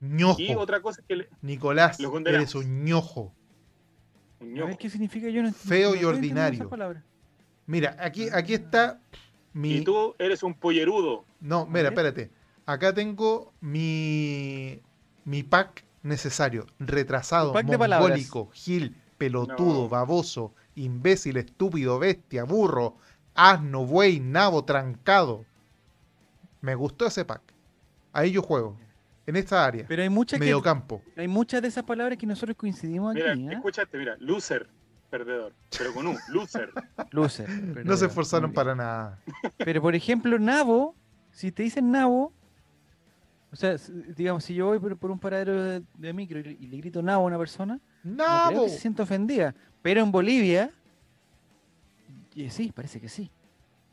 ñojo. 0.00 0.40
Y 0.40 0.52
otra 0.54 0.80
cosa 0.82 1.00
es 1.00 1.06
que 1.06 1.14
le- 1.16 1.28
Nicolás, 1.42 2.00
Lo 2.00 2.16
eres 2.26 2.54
un 2.56 2.84
ñojo. 2.84 3.32
un 4.40 4.48
A 4.48 4.52
ñojo. 4.54 4.68
ver, 4.68 4.76
¿qué 4.76 4.90
significa? 4.90 5.28
Yo 5.28 5.42
no 5.44 5.52
Feo 5.52 5.94
no 5.94 6.00
y 6.00 6.04
ordinario. 6.04 6.68
Mira, 7.66 7.96
aquí, 8.00 8.28
aquí 8.32 8.54
está 8.54 9.00
mi. 9.52 9.76
Y 9.76 9.84
tú 9.84 10.14
eres 10.18 10.42
un 10.42 10.54
pollerudo. 10.54 11.24
No, 11.40 11.66
mira, 11.66 11.88
espérate. 11.90 12.30
Acá 12.66 12.92
tengo 12.92 13.52
mi, 13.60 14.80
mi 15.24 15.42
pack 15.44 15.84
necesario. 16.02 16.66
Retrasado, 16.78 17.52
mongólico, 17.54 18.50
gil, 18.52 18.96
pelotudo, 19.18 19.82
No. 19.84 19.88
baboso, 19.88 20.54
imbécil, 20.74 21.36
estúpido, 21.36 21.98
bestia, 21.98 22.44
burro, 22.44 22.96
asno, 23.34 23.84
buey, 23.86 24.20
nabo, 24.20 24.64
trancado. 24.64 25.44
Me 26.60 26.74
gustó 26.74 27.06
ese 27.06 27.24
pack. 27.24 27.42
Ahí 28.12 28.30
yo 28.32 28.42
juego. 28.42 28.78
En 29.26 29.36
esta 29.36 29.64
área. 29.64 29.84
Pero 29.86 30.02
hay 30.02 30.08
muchas, 30.08 30.38
que, 30.40 30.44
Mediocampo. 30.44 31.00
hay 31.16 31.28
muchas 31.28 31.62
de 31.62 31.68
esas 31.68 31.84
palabras 31.84 32.18
que 32.18 32.26
nosotros 32.26 32.56
coincidimos 32.56 33.14
Mira, 33.14 33.32
aquí, 33.32 33.46
¿eh? 33.48 33.52
escúchate, 33.52 33.96
mira, 33.96 34.16
loser, 34.18 34.68
perdedor, 35.10 35.52
pero 35.78 35.94
con 35.94 36.08
un 36.08 36.18
loser. 36.28 36.70
Loser, 37.12 37.48
No 37.86 37.96
se 37.96 38.06
esforzaron 38.06 38.52
para 38.52 38.74
nada. 38.74 39.20
Pero 39.58 39.80
por 39.80 39.94
ejemplo, 39.94 40.38
nabo, 40.40 40.96
si 41.30 41.52
te 41.52 41.62
dicen 41.62 41.92
nabo, 41.92 42.32
o 43.52 43.56
sea, 43.56 43.76
digamos, 44.16 44.44
si 44.44 44.54
yo 44.54 44.66
voy 44.66 44.78
por, 44.78 44.96
por 44.96 45.10
un 45.10 45.18
paradero 45.18 45.62
de, 45.62 45.82
de 45.98 46.12
micro 46.12 46.38
y, 46.38 46.42
le- 46.42 46.56
y 46.58 46.66
le 46.68 46.76
grito 46.78 47.02
nabo 47.02 47.24
a 47.24 47.26
una 47.26 47.38
persona, 47.38 47.78
no 48.02 48.16
creo 48.16 48.26
¡Nabo! 48.26 48.64
que 48.64 48.70
se 48.70 48.78
sienta 48.78 49.02
ofendida. 49.02 49.54
Pero 49.82 50.00
en 50.00 50.10
Bolivia, 50.10 50.70
y 52.34 52.48
sí, 52.50 52.72
parece 52.74 53.00
que 53.00 53.08
sí. 53.08 53.30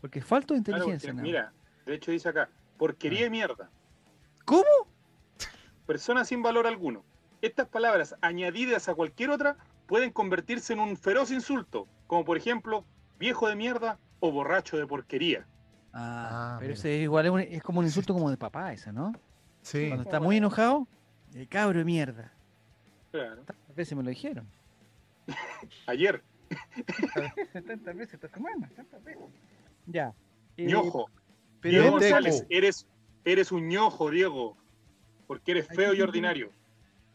Porque 0.02 0.20
es 0.20 0.26
falta 0.26 0.54
de 0.54 0.60
inteligencia. 0.60 1.14
mira, 1.14 1.52
de 1.86 1.96
hecho 1.96 2.12
dice 2.12 2.30
acá, 2.30 2.50
porquería 2.78 3.20
Ah. 3.20 3.24
de 3.24 3.30
mierda. 3.30 3.70
¿Cómo? 4.46 4.64
persona 5.86 6.24
sin 6.24 6.44
valor 6.44 6.68
alguno. 6.68 7.04
Estas 7.42 7.68
palabras 7.68 8.16
añadidas 8.22 8.88
a 8.90 8.94
cualquier 8.96 9.32
otra 9.32 9.58
pueden 9.88 10.12
convertirse 10.12 10.74
en 10.74 10.80
un 10.80 10.96
feroz 10.96 11.32
insulto, 11.32 11.88
como 12.06 12.24
por 12.24 12.38
ejemplo 12.38 12.86
viejo 13.18 13.48
de 13.50 13.56
mierda 13.56 13.98
o 14.20 14.32
borracho 14.32 14.78
de 14.78 14.86
porquería. 14.86 15.48
Ah, 15.92 16.54
Ah, 16.56 16.58
pero 16.60 16.74
ese 16.74 16.96
es 16.98 17.02
igual, 17.04 17.26
es, 17.26 17.32
un- 17.32 17.40
es 17.40 17.64
como 17.64 17.80
un 17.80 17.86
insulto 17.86 18.14
como 18.14 18.30
de 18.30 18.38
papá, 18.38 18.72
esa, 18.72 18.92
¿no? 18.92 19.14
Sí. 19.62 19.88
Cuando 19.88 20.04
está 20.04 20.20
muy 20.20 20.38
enojado, 20.38 20.88
el 21.34 21.48
cabro 21.48 21.80
de 21.80 21.86
mierda. 21.86 22.32
Claro. 23.12 23.44
Tantas 23.44 23.76
veces 23.76 23.98
me 23.98 24.04
lo 24.04 24.10
dijeron. 24.10 24.48
Ayer, 25.88 26.24
tantas 27.54 27.96
veces 27.96 28.14
esta 28.16 28.30
semana, 28.30 28.70
tantas 28.76 29.04
veces. 29.04 29.24
Ya. 29.86 30.14
eh, 30.58 30.66
ñojo. 30.66 31.10
pero 31.62 31.82
Diego. 31.82 31.92
González, 31.92 32.46
eres, 32.50 32.88
eres 33.26 33.52
un 33.52 33.68
ñojo, 33.68 34.10
Diego, 34.10 34.58
porque 35.28 35.52
eres 35.52 35.68
feo 35.68 35.94
y 35.94 36.02
ordinario. 36.02 36.52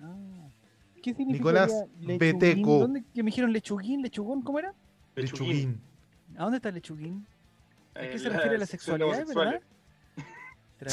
Ah, 0.01 0.17
¿Qué 1.03 1.15
significa? 1.15 1.39
Nicolás 1.39 1.85
Beteco. 1.99 2.79
¿Dónde 2.81 3.05
que 3.15 3.23
me 3.23 3.31
dijeron 3.31 3.53
lechuguín, 3.53 4.03
lechugón? 4.03 4.43
¿Cómo 4.43 4.59
era? 4.59 4.75
Lechuguín. 5.17 5.81
¿A 6.37 6.45
dónde 6.45 6.57
está 6.57 6.71
el 6.71 6.77
lechuguín? 6.77 7.27
¿A 7.95 8.01
qué 8.01 8.19
se 8.19 8.29
refiere 8.29 8.59
la 8.59 8.67
sección 8.67 8.99
sexualidad, 8.99 9.27
verdad? 9.35 9.61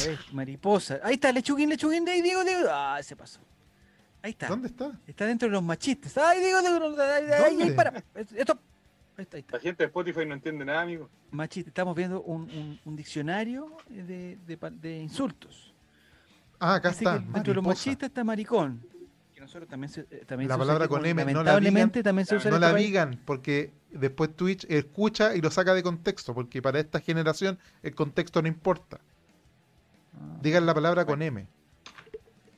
Otra 0.00 0.10
vez, 0.10 0.32
mariposa. 0.32 1.00
Ahí 1.02 1.14
está, 1.14 1.32
lechuguín, 1.32 1.68
lechuguín, 1.68 2.04
de 2.04 2.12
ahí, 2.12 2.22
Diego, 2.22 2.42
Diego. 2.44 2.68
Ah, 2.70 3.00
se 3.02 3.14
pasó. 3.16 3.40
Ahí 4.22 4.30
está. 4.32 4.48
¿Dónde 4.48 4.68
está? 4.68 4.92
Está 5.06 5.26
dentro 5.26 5.48
de 5.48 5.52
los 5.52 5.62
machistas. 5.62 6.16
Ay, 6.18 6.40
Diego, 6.40 6.60
Diego, 6.60 6.76
ahí, 7.02 7.24
ahí, 7.24 7.30
ahí, 7.32 7.56
¿Dónde? 7.56 7.72
para. 7.74 8.02
Esto. 8.14 8.58
Ahí 9.16 9.22
está, 9.24 9.36
ahí 9.36 9.40
está. 9.40 9.56
La 9.56 9.60
gente 9.62 9.82
de 9.82 9.86
Spotify 9.88 10.24
no 10.26 10.34
entiende 10.34 10.64
nada, 10.64 10.82
amigo. 10.82 11.08
Machista. 11.32 11.68
Estamos 11.70 11.94
viendo 11.96 12.22
un, 12.22 12.42
un- 12.42 12.80
un 12.84 12.96
diccionario 12.96 13.76
de, 13.88 14.38
de 14.46 14.56
pa- 14.56 14.70
de 14.70 15.00
insultos. 15.00 15.74
Ah, 16.58 16.76
acá 16.76 16.90
está. 16.90 17.18
que 17.18 17.24
dentro 17.32 17.42
de 17.52 17.54
los 17.56 17.64
machistas 17.64 18.08
está 18.08 18.22
maricón. 18.24 18.80
Que 19.34 19.40
nosotros 19.40 19.68
también 19.68 19.90
se, 19.92 20.02
eh, 20.02 20.24
también 20.26 20.48
La 20.48 20.54
se 20.54 20.58
palabra 20.60 20.86
como- 20.88 21.00
con 21.00 21.06
M, 21.06 21.20
no 21.24 21.26
la 21.26 21.34
Lamentablemente 21.34 22.02
también 22.02 22.26
se 22.26 22.36
usa 22.36 22.50
No 22.50 22.56
este 22.56 22.66
la 22.68 22.72
país. 22.72 22.86
digan, 22.86 23.20
porque 23.24 23.72
después 23.90 24.34
Twitch 24.36 24.64
escucha 24.70 25.34
y 25.34 25.40
lo 25.40 25.50
saca 25.50 25.74
de 25.74 25.82
contexto, 25.82 26.32
porque 26.32 26.62
para 26.62 26.78
esta 26.78 27.00
generación 27.00 27.58
el 27.82 27.94
contexto 27.94 28.40
no 28.40 28.46
importa. 28.48 29.00
Digan 30.40 30.66
la 30.66 30.74
palabra 30.74 31.04
con 31.04 31.22
M. 31.22 31.46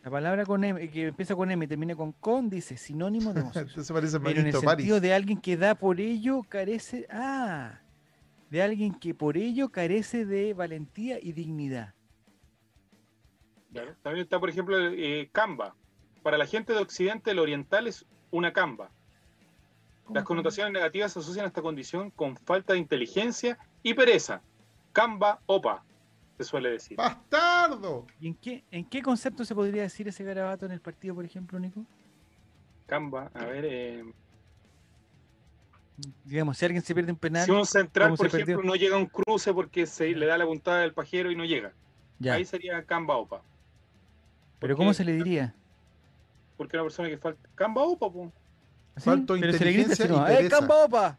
La 0.02 0.10
palabra 0.10 0.44
con 0.44 0.62
M, 0.64 0.90
que 0.90 1.08
empieza 1.08 1.34
con 1.34 1.50
M 1.50 1.64
y 1.64 1.68
termina 1.68 1.96
con 1.96 2.12
con, 2.12 2.50
dice 2.50 2.76
sinónimo 2.76 3.32
de 3.32 3.40
homosexual. 3.40 3.68
Entonces 3.68 3.92
parece 3.92 4.20
Pero 4.20 4.40
en 4.40 4.46
el 4.48 4.54
sentido 4.54 5.00
de 5.00 5.14
alguien 5.14 5.40
que 5.40 5.56
da 5.56 5.74
por 5.74 5.98
ello 5.98 6.42
carece. 6.46 7.06
Ah, 7.10 7.80
de 8.50 8.62
alguien 8.62 8.94
que 8.94 9.14
por 9.14 9.36
ello 9.36 9.70
carece 9.70 10.26
de 10.26 10.52
valentía 10.52 11.18
y 11.20 11.32
dignidad. 11.32 11.94
Claro. 13.72 13.96
También 14.02 14.24
está, 14.24 14.38
por 14.38 14.50
ejemplo, 14.50 14.76
eh, 14.78 15.28
Canva. 15.32 15.74
Para 16.22 16.38
la 16.38 16.46
gente 16.46 16.72
de 16.72 16.78
Occidente, 16.78 17.32
el 17.32 17.38
oriental 17.38 17.86
es 17.86 18.06
una 18.30 18.52
Canva. 18.52 18.90
¿Cómo, 20.04 20.14
Las 20.14 20.24
connotaciones 20.24 20.72
negativas 20.72 21.16
asocian 21.16 21.46
a 21.46 21.48
esta 21.48 21.62
condición 21.62 22.10
con 22.10 22.36
falta 22.36 22.74
de 22.74 22.78
inteligencia 22.78 23.58
y 23.82 23.94
pereza. 23.94 24.42
Canva 24.92 25.40
opa, 25.46 25.82
se 26.36 26.44
suele 26.44 26.70
decir. 26.70 26.96
¡Bastardo! 26.96 28.06
¿Y 28.20 28.28
en 28.28 28.34
qué, 28.34 28.64
en 28.70 28.84
qué 28.88 29.02
concepto 29.02 29.44
se 29.44 29.54
podría 29.54 29.82
decir 29.82 30.08
ese 30.08 30.24
garabato 30.24 30.66
en 30.66 30.72
el 30.72 30.80
partido, 30.80 31.14
por 31.14 31.24
ejemplo, 31.24 31.58
Nico? 31.58 31.84
Canva, 32.86 33.30
a 33.34 33.44
ver, 33.46 33.64
eh, 33.66 34.04
Digamos, 36.24 36.58
si 36.58 36.64
alguien 36.64 36.82
se 36.82 36.92
pierde 36.92 37.12
un 37.12 37.18
penal, 37.18 37.44
si 37.44 37.52
un 37.52 37.64
central, 37.64 38.08
¿cómo 38.08 38.16
por 38.16 38.26
ejemplo, 38.26 38.56
perdió? 38.56 38.68
no 38.68 38.74
llega 38.74 38.96
a 38.96 38.98
un 38.98 39.06
cruce 39.06 39.54
porque 39.54 39.86
se 39.86 40.08
le 40.08 40.26
da 40.26 40.36
la 40.36 40.44
puntada 40.44 40.80
del 40.80 40.92
pajero 40.92 41.30
y 41.30 41.36
no 41.36 41.44
llega. 41.44 41.72
ya. 42.18 42.34
Ahí 42.34 42.44
sería 42.44 42.82
Canva 42.84 43.16
opa. 43.16 43.42
Pero 44.58 44.74
¿Por 44.74 44.76
¿cómo 44.76 44.90
qué? 44.90 44.94
se 44.94 45.04
le 45.04 45.12
diría? 45.12 45.54
Porque 46.56 46.76
una 46.76 46.84
persona 46.84 47.08
que 47.08 47.18
falta. 47.18 47.48
Canva 47.54 47.82
opa, 47.84 48.10
po. 48.12 48.32
¿Así? 48.96 49.04
Falto 49.04 49.36
Pero 49.38 49.52
se 49.52 49.64
le 49.64 49.72
grita 49.72 49.92
inteligencia 49.92 50.08
como, 50.08 50.26
¡Eh, 50.26 50.36
pereza". 50.36 50.58
Camba 50.58 50.84
Opa! 50.84 51.18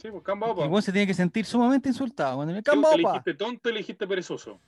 Sí, 0.00 0.08
pues 0.12 0.22
Y 0.64 0.68
vos 0.68 0.84
se 0.84 0.92
tiene 0.92 1.06
que 1.08 1.14
sentir 1.14 1.44
sumamente 1.44 1.88
insultado. 1.88 2.36
Cuando 2.36 2.54
le 2.54 2.62
Tú 2.62 2.70
Camba 2.70 2.94
le 2.96 3.02
Opa! 3.02 3.12
dijiste 3.14 3.34
tonto 3.34 3.68
y 3.68 3.72
le 3.72 3.78
dijiste 3.78 4.06
perezoso. 4.06 4.60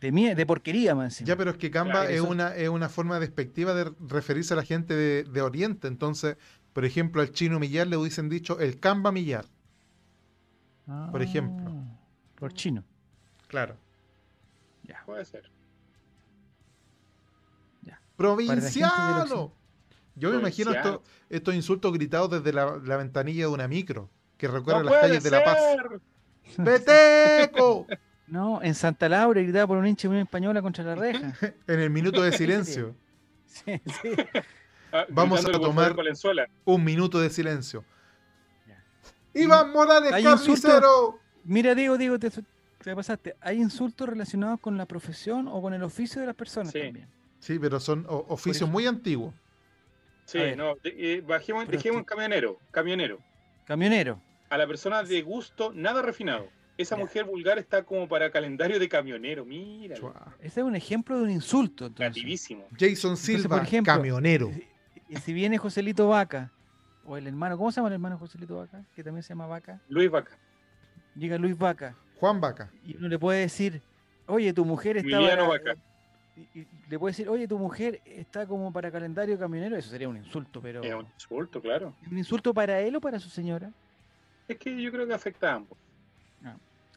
De, 0.00 0.12
mie- 0.12 0.34
de 0.34 0.44
porquería, 0.44 0.94
man. 0.94 1.08
Ya, 1.08 1.34
pero 1.36 1.52
es 1.52 1.56
que 1.56 1.70
Canva 1.70 1.92
Claro, 1.92 2.08
es, 2.10 2.16
eso- 2.16 2.28
una, 2.28 2.54
es 2.54 2.68
una 2.68 2.90
forma 2.90 3.18
despectiva 3.18 3.72
de 3.72 3.90
referirse 4.06 4.52
a 4.52 4.56
la 4.58 4.62
gente 4.64 4.94
de, 4.94 5.24
de 5.24 5.40
Oriente. 5.40 5.88
Entonces, 5.88 6.36
por 6.74 6.84
ejemplo, 6.84 7.22
al 7.22 7.32
chino 7.32 7.58
millar 7.58 7.86
le 7.86 7.96
hubiesen 7.96 8.28
dicho 8.28 8.60
el 8.60 8.78
Canva 8.78 9.12
millar. 9.12 9.46
por 11.10 11.22
ejemplo. 11.22 11.70
Ah, 11.70 11.98
Por 12.34 12.52
chino. 12.52 12.84
Claro. 13.48 13.76
Ya. 14.84 15.02
Puede 15.06 15.24
ser. 15.24 15.50
¡Provinciano! 18.16 19.52
Yo 20.14 20.30
me 20.30 20.36
imagino 20.38 20.70
Provinciano. 20.70 20.98
esto- 20.98 21.02
estos 21.28 21.54
insultos 21.54 21.92
gritados 21.92 22.30
desde 22.30 22.52
la, 22.52 22.78
la 22.82 22.96
ventanilla 22.96 23.42
de 23.42 23.48
una 23.52 23.68
micro 23.68 24.08
que 24.36 24.48
recorre 24.48 24.78
¡No 24.78 24.90
las 24.90 25.00
calles 25.00 25.22
de 25.22 25.30
La 25.30 25.44
Paz. 25.44 25.58
¡Beteco! 26.58 27.86
No, 28.28 28.60
en 28.60 28.74
Santa 28.74 29.08
Laura 29.08 29.40
gritaba 29.40 29.68
por 29.68 29.78
un 29.78 29.86
hincha 29.86 30.02
de 30.02 30.08
Unión 30.08 30.24
Española 30.24 30.60
contra 30.60 30.82
la 30.82 30.96
reja. 30.96 31.32
En 31.68 31.78
el 31.78 31.90
minuto 31.90 32.22
de 32.22 32.32
silencio. 32.32 32.92
Sí, 33.46 33.80
sí. 34.02 34.16
Ah, 34.92 35.06
Vamos 35.08 35.44
a 35.44 35.52
tomar-. 35.52 35.94
Un 36.64 36.84
minuto 36.84 37.20
de 37.20 37.30
silencio. 37.30 37.84
Iván 39.32 39.70
Morales 39.70 40.10
Carnicero. 40.10 41.20
Mira, 41.44 41.76
Diego, 41.76 41.96
Diego, 41.96 42.18
te, 42.18 42.32
pasaste. 42.96 43.36
¿Hay 43.40 43.58
insultos 43.60 44.08
relacionados 44.08 44.58
con 44.58 44.76
la 44.76 44.86
profesión 44.86 45.46
o 45.46 45.62
con 45.62 45.74
el 45.74 45.82
oficio 45.84 46.20
de 46.20 46.26
las 46.26 46.34
personas 46.34 46.72
sí. 46.72 46.80
también? 46.80 47.08
Sí, 47.38 47.58
pero 47.60 47.78
son 47.78 48.06
oficios 48.08 48.68
muy 48.68 48.86
antiguos. 48.86 49.34
Sí, 50.24 50.40
no, 50.56 50.74
eh, 50.82 51.22
bajemos, 51.24 51.68
dejemos 51.68 52.04
camionero, 52.04 52.58
camionero. 52.72 53.20
Camionero. 53.66 54.20
A 54.48 54.56
la 54.56 54.66
persona 54.66 55.02
de 55.02 55.20
gusto 55.22 55.72
nada 55.74 56.00
refinado. 56.00 56.48
Esa 56.78 56.96
mujer 56.96 57.24
vulgar 57.24 57.58
está 57.58 57.82
como 57.82 58.06
para 58.06 58.30
calendario 58.30 58.78
de 58.78 58.88
camionero, 58.88 59.44
mira. 59.44 59.96
Ese 60.40 60.60
es 60.60 60.66
un 60.66 60.76
ejemplo 60.76 61.16
de 61.16 61.24
un 61.24 61.30
insulto. 61.30 61.92
Creativísimo. 61.92 62.64
Jason 62.78 63.16
Silva, 63.16 63.66
camionero. 63.84 64.52
Y 65.08 65.16
si 65.16 65.32
viene 65.32 65.58
Joselito 65.58 66.08
Vaca, 66.08 66.52
o 67.04 67.16
el 67.16 67.26
hermano, 67.26 67.56
¿cómo 67.56 67.72
se 67.72 67.76
llama 67.76 67.88
el 67.88 67.94
hermano 67.94 68.18
Joselito 68.18 68.56
Vaca? 68.56 68.84
Que 68.94 69.02
también 69.02 69.22
se 69.22 69.30
llama 69.30 69.46
Vaca. 69.46 69.80
Luis 69.88 70.10
Vaca. 70.10 70.38
Llega 71.16 71.38
Luis 71.38 71.56
Vaca. 71.58 71.96
Juan 72.20 72.40
Vaca. 72.40 72.70
Y 72.84 72.96
uno 72.96 73.08
le 73.08 73.18
puede 73.18 73.40
decir, 73.40 73.82
oye, 74.26 74.52
tu 74.52 74.64
mujer 74.64 74.98
está. 74.98 75.18
Vaca. 75.46 75.76
Y, 76.54 76.66
le 76.88 76.98
puede 76.98 77.12
decir, 77.12 77.28
oye, 77.28 77.48
tu 77.48 77.58
mujer 77.58 78.00
está 78.04 78.46
como 78.46 78.72
para 78.72 78.90
calendario 78.90 79.38
camionero. 79.38 79.76
Eso 79.76 79.90
sería 79.90 80.08
un 80.08 80.16
insulto, 80.16 80.60
pero. 80.60 80.82
Es 80.82 80.94
un 80.94 81.06
insulto, 81.14 81.60
claro. 81.60 81.94
¿Un 82.10 82.18
insulto 82.18 82.52
para 82.52 82.80
él 82.80 82.96
o 82.96 83.00
para 83.00 83.18
su 83.18 83.30
señora? 83.30 83.72
Es 84.46 84.58
que 84.58 84.80
yo 84.80 84.90
creo 84.92 85.06
que 85.06 85.14
afecta 85.14 85.52
a 85.52 85.54
ambos. 85.56 85.78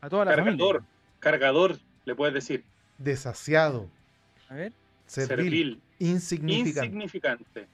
A 0.01 0.09
toda 0.09 0.23
la 0.23 0.35
cargador, 0.35 0.83
Cargador, 1.19 1.77
le 2.05 2.15
puedes 2.15 2.33
decir. 2.33 2.63
Desasiado. 2.97 3.89
A 4.47 4.55
ver. 4.55 4.73
Servil. 5.07 5.81
Insignificante. 5.99 6.85
Insignificante. 6.85 7.67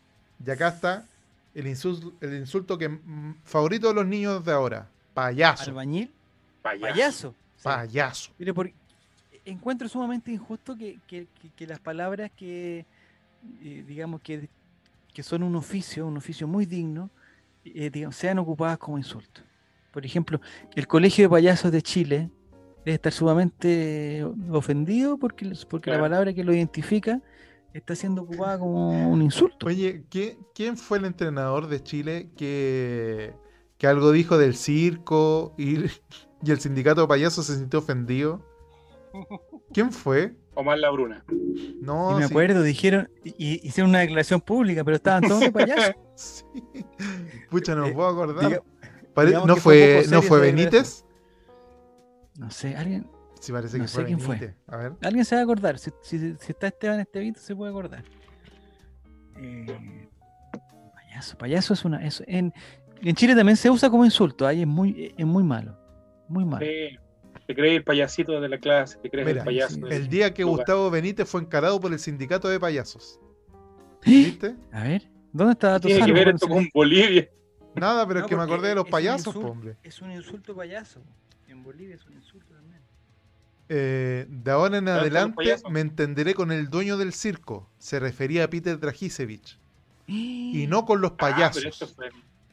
Y 0.43 0.49
acá 0.49 0.70
está 0.70 1.05
el 1.53 1.68
insulto, 1.68 2.13
el 2.22 2.36
insulto 2.36 2.78
que 2.78 2.99
favorito 3.43 3.89
de 3.89 3.93
los 3.93 4.05
niños 4.05 4.43
de 4.43 4.51
ahora. 4.51 4.88
Payaso. 5.13 5.70
Albañil. 5.70 6.11
Payaso. 6.61 7.36
Payaso. 7.61 8.32
Mire, 8.39 8.53
porque 8.53 8.74
encuentro 9.46 9.88
sumamente 9.88 10.32
injusto 10.32 10.76
que, 10.76 11.00
las 11.60 11.80
palabras 11.80 12.32
que, 12.36 12.86
eh, 13.64 13.84
digamos, 13.88 14.22
que, 14.22 14.50
que, 15.14 15.24
son 15.24 15.43
un 15.43 15.56
oficio, 15.56 16.06
un 16.08 16.18
oficio 16.18 16.48
muy 16.48 16.66
digno, 16.66 17.10
eh, 17.64 17.91
sean 18.12 18.39
ocupadas 18.39 18.78
como 18.78 18.98
insulto. 18.98 19.41
Por 19.91 20.06
ejemplo, 20.06 20.41
el 20.76 20.88
Colegio 20.88 21.26
de 21.26 21.30
Payasos 21.30 21.72
de 21.72 21.82
Chile 21.82 22.30
debe 22.84 22.96
estar 22.96 23.14
sumamente 23.14 24.24
ofendido 24.52 25.18
porque, 25.18 25.54
porque 25.70 25.89
la 25.89 26.00
palabra 26.00 26.34
que 26.34 26.43
lo 26.43 26.54
identifica 26.54 27.22
está 27.74 27.96
siendo 27.96 28.24
ocupada 28.24 28.60
como 28.60 29.10
un 29.10 29.22
insulto. 29.22 29.66
Oye, 29.68 30.04
¿quién 30.54 30.78
fue 30.78 30.98
el 30.98 31.06
entrenador 31.06 31.68
de 31.68 31.82
Chile 31.82 32.30
que, 32.38 33.34
que 33.78 33.88
algo 33.88 34.12
dijo 34.12 34.38
del 34.38 34.56
circo 34.56 35.54
y, 35.58 35.86
y, 35.86 36.52
el 36.52 36.60
sindicato 36.60 37.02
de 37.02 37.08
payasos 37.08 37.48
se 37.48 37.58
sintió 37.58 37.80
ofendido? 37.80 38.41
¿Quién 39.74 39.91
fue? 39.91 40.36
Omar 40.55 40.80
Labruna. 40.80 41.24
No, 41.82 42.18
me 42.18 42.26
acuerdo, 42.26 42.63
dijeron, 42.63 43.09
y, 43.24 43.68
hicieron 43.68 43.89
una 43.89 43.99
declaración 43.99 44.41
pública, 44.41 44.84
pero 44.84 44.95
estaban 44.95 45.28
todos 45.28 45.41
de 45.41 45.51
payasos. 45.51 45.95
sí. 46.16 46.43
Pucha, 47.49 47.76
no 47.76 47.84
me 47.84 47.89
eh, 47.89 47.93
puedo 47.93 48.09
acordar. 48.09 48.61
¿No 49.45 49.55
fue, 49.57 50.05
¿no 50.09 50.22
fue 50.22 50.39
Benítez? 50.39 51.05
No 52.38 52.49
sé, 52.49 52.76
alguien. 52.76 53.09
Sí, 53.39 53.51
parece 53.51 53.80
que 53.80 53.88
fue 53.88 54.05
quién 54.05 54.20
fue. 54.20 54.55
A 54.68 54.78
ver. 54.78 54.93
Alguien 55.01 55.24
se 55.24 55.36
va 55.36 55.41
a 55.41 55.43
acordar. 55.43 55.78
Si, 55.78 55.91
si, 56.01 56.36
está 56.47 56.68
Esteban 56.68 56.99
Estevito, 56.99 57.39
se 57.39 57.55
puede 57.55 57.72
acordar. 57.72 58.03
Eh, 59.38 60.09
payaso. 60.95 61.38
Payaso 61.38 61.74
es 61.74 61.86
una. 61.86 62.01
en, 62.28 62.53
en, 63.01 63.16
Chile 63.16 63.36
también 63.36 63.57
se 63.57 63.70
usa 63.70 63.89
como 63.89 64.03
insulto. 64.03 64.47
Ahí 64.47 64.61
es 64.61 64.68
muy, 64.68 65.13
es 65.18 65.26
muy 65.26 65.43
malo. 65.43 65.78
Muy 66.28 66.43
malo. 66.43 66.66
Sí. 66.66 66.97
Te 67.48 67.54
crees 67.54 67.78
el 67.78 67.84
payasito 67.84 68.41
de 68.41 68.50
la 68.50 68.58
clase, 68.58 68.98
te 68.98 69.10
crees 69.10 69.28
el 69.28 69.43
payaso. 69.43 69.88
el 69.88 70.08
día 70.10 70.34
que 70.34 70.43
Gustavo 70.43 70.89
Benítez 70.89 71.30
fue 71.30 71.41
encarado 71.41 71.80
por 71.80 71.93
el 71.93 72.00
sindicato 72.00 72.50
de 72.50 72.60
payasos. 72.60 73.20
¿Eh? 74.04 74.10
¿Viste? 74.10 74.56
A 74.72 74.84
ver, 74.84 75.08
¿dónde 75.32 75.54
está 75.54 75.80
tu 75.80 75.88
Tiene 75.88 76.06
que 76.06 76.12
ver 76.12 76.30
esto 76.30 76.48
con 76.48 76.68
Bolivia. 76.74 77.30
Nada, 77.76 78.08
pero 78.08 78.22
es 78.22 78.26
que 78.26 78.36
me 78.36 78.43
acordé 78.43 78.70
de 78.70 78.76
los 78.76 78.89
payasos, 78.89 79.36
hombre. 79.36 79.76
Es 79.84 80.02
un 80.02 80.12
insulto 80.12 80.56
payaso. 80.56 81.02
En 81.48 81.62
Bolivia 81.62 81.96
es 81.96 82.06
un 82.06 82.14
insulto 82.14 82.54
también. 82.54 82.82
Eh, 83.68 84.26
de 84.30 84.52
ahora 84.52 84.78
en 84.78 84.88
adelante 84.88 85.56
me 85.70 85.80
entenderé 85.82 86.34
con 86.34 86.52
el 86.52 86.70
dueño 86.70 86.98
del 86.98 87.14
circo. 87.14 87.70
Se 87.78 88.00
refería 88.00 88.46
a 88.46 88.50
Peter 88.50 88.80
Dragicevich. 88.80 89.60
y 90.08 90.66
no 90.68 90.86
con 90.86 91.02
los 91.02 91.12
ah, 91.12 91.18
payasos. 91.18 91.64
Ah, 91.64 91.70
esto 91.70 91.88
fue, 91.88 92.10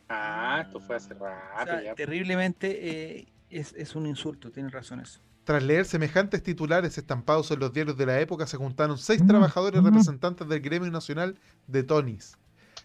ah, 0.09 0.62
esto 0.66 0.80
fue 0.80 0.97
hace 0.97 1.14
rato. 1.14 1.95
Terriblemente 1.97 3.18
eh, 3.18 3.32
es, 3.53 3.74
es, 3.74 3.94
un 3.94 4.07
insulto, 4.07 4.50
tienes 4.50 4.72
razón 4.72 5.00
eso. 5.00 5.20
Tras 5.44 5.62
leer 5.62 5.84
semejantes 5.84 6.42
titulares 6.42 6.98
estampados 6.98 7.50
en 7.50 7.59
los 7.59 7.72
diarios 7.72 7.96
de 7.96 8.07
la 8.07 8.20
época, 8.20 8.46
se 8.46 8.57
juntaron 8.57 8.98
seis 8.98 9.26
trabajadores 9.26 9.80
mm. 9.80 9.84
representantes 9.84 10.48
del 10.48 10.61
gremio 10.61 10.90
nacional 10.90 11.36
de 11.66 11.82
Tonis 11.82 12.36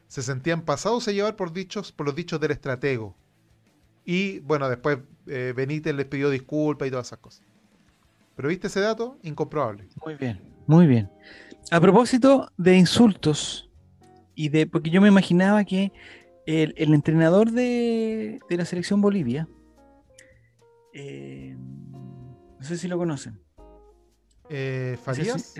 se 0.07 0.21
sentían 0.21 0.61
pasados 0.61 1.07
a 1.07 1.11
llevar 1.11 1.35
por, 1.35 1.51
dichos, 1.51 1.91
por 1.91 2.05
los 2.05 2.15
dichos 2.15 2.39
del 2.39 2.51
estratego. 2.51 3.15
Y 4.05 4.39
bueno, 4.39 4.69
después 4.69 4.99
eh, 5.27 5.53
Benítez 5.55 5.93
les 5.93 6.05
pidió 6.05 6.29
disculpas 6.29 6.87
y 6.87 6.91
todas 6.91 7.07
esas 7.07 7.19
cosas. 7.19 7.43
Pero 8.35 8.49
viste 8.49 8.67
ese 8.67 8.79
dato, 8.79 9.17
incomprobable. 9.23 9.87
Muy 10.05 10.15
bien, 10.15 10.39
muy 10.65 10.87
bien. 10.87 11.09
A 11.71 11.81
propósito 11.81 12.49
de 12.57 12.77
insultos, 12.77 13.69
y 14.35 14.49
de 14.49 14.67
porque 14.67 14.89
yo 14.89 15.01
me 15.01 15.07
imaginaba 15.09 15.63
que 15.65 15.91
el, 16.45 16.73
entrenador 16.93 17.51
de, 17.51 18.39
la 18.49 18.63
selección 18.63 19.01
Bolivia, 19.01 19.49
eh, 20.93 21.55
no 21.57 22.63
sé 22.65 22.77
si 22.77 22.87
lo 22.87 22.97
conocen. 22.97 23.39
Eh, 24.49 24.97
¿Farías? 25.03 25.55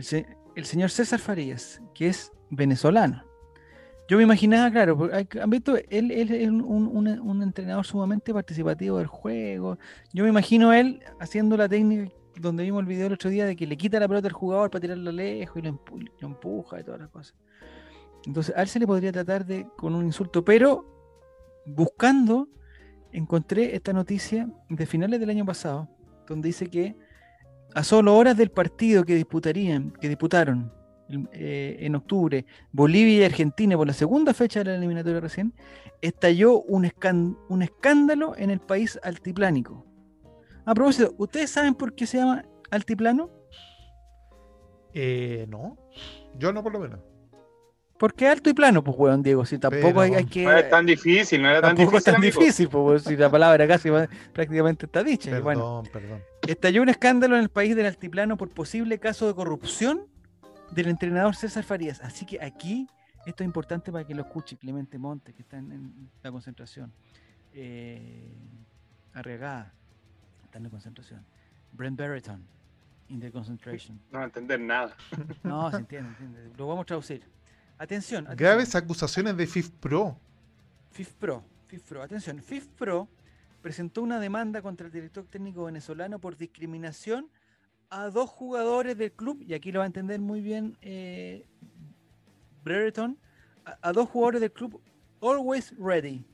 el 0.55 0.65
señor 0.65 0.89
César 0.89 1.19
Farías, 1.19 1.81
que 1.93 2.07
es 2.07 2.31
venezolano. 2.49 3.27
Yo 4.07 4.15
me 4.17 4.23
imaginaba, 4.23 4.71
claro, 4.71 5.09
han 5.41 5.49
visto, 5.49 5.75
él, 5.89 6.11
es 6.11 6.49
un, 6.49 7.41
entrenador 7.43 7.85
sumamente 7.85 8.33
participativo 8.33 8.97
del 8.99 9.07
juego. 9.07 9.77
Yo 10.13 10.23
me 10.23 10.29
imagino 10.29 10.71
él 10.71 11.03
haciendo 11.19 11.57
la 11.57 11.67
técnica 11.67 12.11
donde 12.39 12.63
vimos 12.63 12.81
el 12.81 12.85
video 12.85 13.07
el 13.07 13.13
otro 13.13 13.29
día 13.29 13.45
de 13.45 13.55
que 13.55 13.67
le 13.67 13.75
quita 13.75 13.99
la 13.99 14.07
pelota 14.07 14.27
al 14.27 14.33
jugador 14.33 14.69
para 14.69 14.81
tirarla 14.81 15.11
lejos 15.11 15.57
y 15.57 15.61
lo, 15.61 15.79
empuja 16.21 16.79
y 16.79 16.83
todas 16.83 17.01
las 17.01 17.09
cosas. 17.09 17.35
Entonces, 18.25 18.55
a 18.55 18.61
él 18.61 18.67
se 18.67 18.79
le 18.79 18.87
podría 18.87 19.11
tratar 19.11 19.45
de 19.45 19.67
con 19.75 19.93
un 19.93 20.05
insulto, 20.05 20.45
pero 20.45 20.85
buscando, 21.65 22.47
encontré 23.17 23.75
esta 23.75 23.93
noticia 23.93 24.47
de 24.69 24.85
finales 24.85 25.19
del 25.19 25.31
año 25.31 25.45
pasado, 25.45 25.89
donde 26.27 26.49
dice 26.49 26.67
que 26.67 26.95
a 27.73 27.83
solo 27.83 28.15
horas 28.15 28.37
del 28.37 28.51
partido 28.51 29.03
que 29.03 29.15
disputarían, 29.15 29.91
que 29.99 30.07
disputaron 30.07 30.71
eh, 31.31 31.77
en 31.79 31.95
octubre, 31.95 32.45
Bolivia 32.71 33.19
y 33.19 33.23
Argentina 33.23 33.75
por 33.75 33.87
la 33.87 33.93
segunda 33.93 34.33
fecha 34.33 34.59
de 34.59 34.65
la 34.65 34.75
eliminatoria 34.75 35.19
recién, 35.19 35.53
estalló 36.01 36.61
un, 36.61 36.85
escándalo 36.85 38.35
en 38.37 38.51
el 38.51 38.59
país 38.59 38.99
altiplánico. 39.01 39.85
A 40.65 40.75
propósito, 40.75 41.15
¿ustedes 41.17 41.49
saben 41.49 41.73
por 41.73 41.95
qué 41.95 42.05
se 42.05 42.17
llama 42.17 42.45
altiplano? 42.69 43.31
Eh, 44.93 45.45
no, 45.49 45.77
yo 46.37 46.53
no 46.53 46.61
por 46.61 46.73
lo 46.73 46.79
menos. 46.79 46.99
¿Por 47.97 48.13
qué 48.13 48.27
alto 48.27 48.49
y 48.49 48.53
plano, 48.53 48.83
pues, 48.83 48.95
weón, 48.97 49.23
Diego? 49.23 49.45
Si 49.45 49.57
tampoco 49.57 50.01
hay, 50.01 50.25
que. 50.25 50.43
No 50.43 50.55
es 50.55 50.69
tan 50.69 50.85
difícil, 50.85 51.41
no 51.41 51.49
era 51.49 51.61
tan 51.61 51.75
difícil. 51.75 51.97
es 51.97 52.03
tan 52.03 52.21
difícil, 52.21 52.69
pues, 52.69 53.03
si 53.03 53.17
la 53.17 53.29
palabra 53.29 53.67
casi 53.67 53.89
prácticamente 54.33 54.85
está 54.85 55.03
dicha. 55.03 55.31
Perdón, 55.31 55.43
bueno, 55.43 55.83
perdón. 55.91 56.21
Estalló 56.47 56.81
un 56.83 56.89
escándalo 56.89 57.35
en 57.35 57.41
el 57.41 57.49
país 57.49 57.75
del 57.75 57.87
altiplano 57.87 58.37
por 58.37 58.49
posible 58.49 58.99
caso 58.99 59.27
de 59.27 59.33
corrupción 59.33 60.05
del 60.71 60.87
entrenador 60.89 61.35
César 61.35 61.63
Farías. 61.63 61.99
Así 62.01 62.25
que 62.25 62.39
aquí, 62.41 62.87
esto 63.25 63.43
es 63.43 63.47
importante 63.47 63.91
para 63.91 64.05
que 64.05 64.13
lo 64.13 64.21
escuche 64.21 64.57
Clemente 64.57 64.99
Monte, 64.99 65.33
que 65.33 65.41
está 65.41 65.57
en, 65.57 66.09
la 66.21 66.31
concentración. 66.31 66.93
Eh, 67.53 68.35
Arriagada, 69.13 69.73
está 70.43 70.59
en 70.59 70.65
la 70.65 70.69
concentración. 70.69 71.25
Brent 71.71 71.97
Berreton, 71.97 72.45
in 73.09 73.19
the 73.19 73.31
concentration. 73.31 73.99
No 74.11 74.19
va 74.19 74.25
a 74.25 74.27
entender 74.27 74.59
nada. 74.59 74.95
No, 75.43 75.71
se 75.71 75.77
entiende, 75.77 76.09
entiende. 76.09 76.51
Lo 76.55 76.67
vamos 76.67 76.83
a 76.83 76.85
traducir. 76.85 77.36
Atención, 77.77 78.27
Graves 78.35 78.75
acusaciones 78.75 79.37
de 79.37 79.45
FIFPro. 79.45 80.17
FIFPro, 80.91 81.43
FIFPro. 81.67 82.01
Atención, 82.01 82.41
FIFPro 82.41 83.07
presentó 83.61 84.01
una 84.01 84.19
demanda 84.19 84.61
contra 84.61 84.87
el 84.87 84.93
director 84.93 85.25
técnico 85.25 85.65
venezolano 85.65 86.19
por 86.19 86.37
discriminación 86.37 87.29
a 87.89 88.09
dos 88.09 88.29
jugadores 88.29 88.97
del 88.97 89.11
club, 89.11 89.41
y 89.41 89.53
aquí 89.53 89.71
lo 89.71 89.79
va 89.79 89.85
a 89.85 89.87
entender 89.87 90.19
muy 90.19 90.41
bien 90.41 90.77
eh, 90.81 91.45
Brereton, 92.63 93.17
a, 93.81 93.91
dos 93.91 94.09
jugadores 94.09 94.41
del 94.41 94.51
club 94.51 94.81
always 95.21 95.73
ready. 95.77 96.25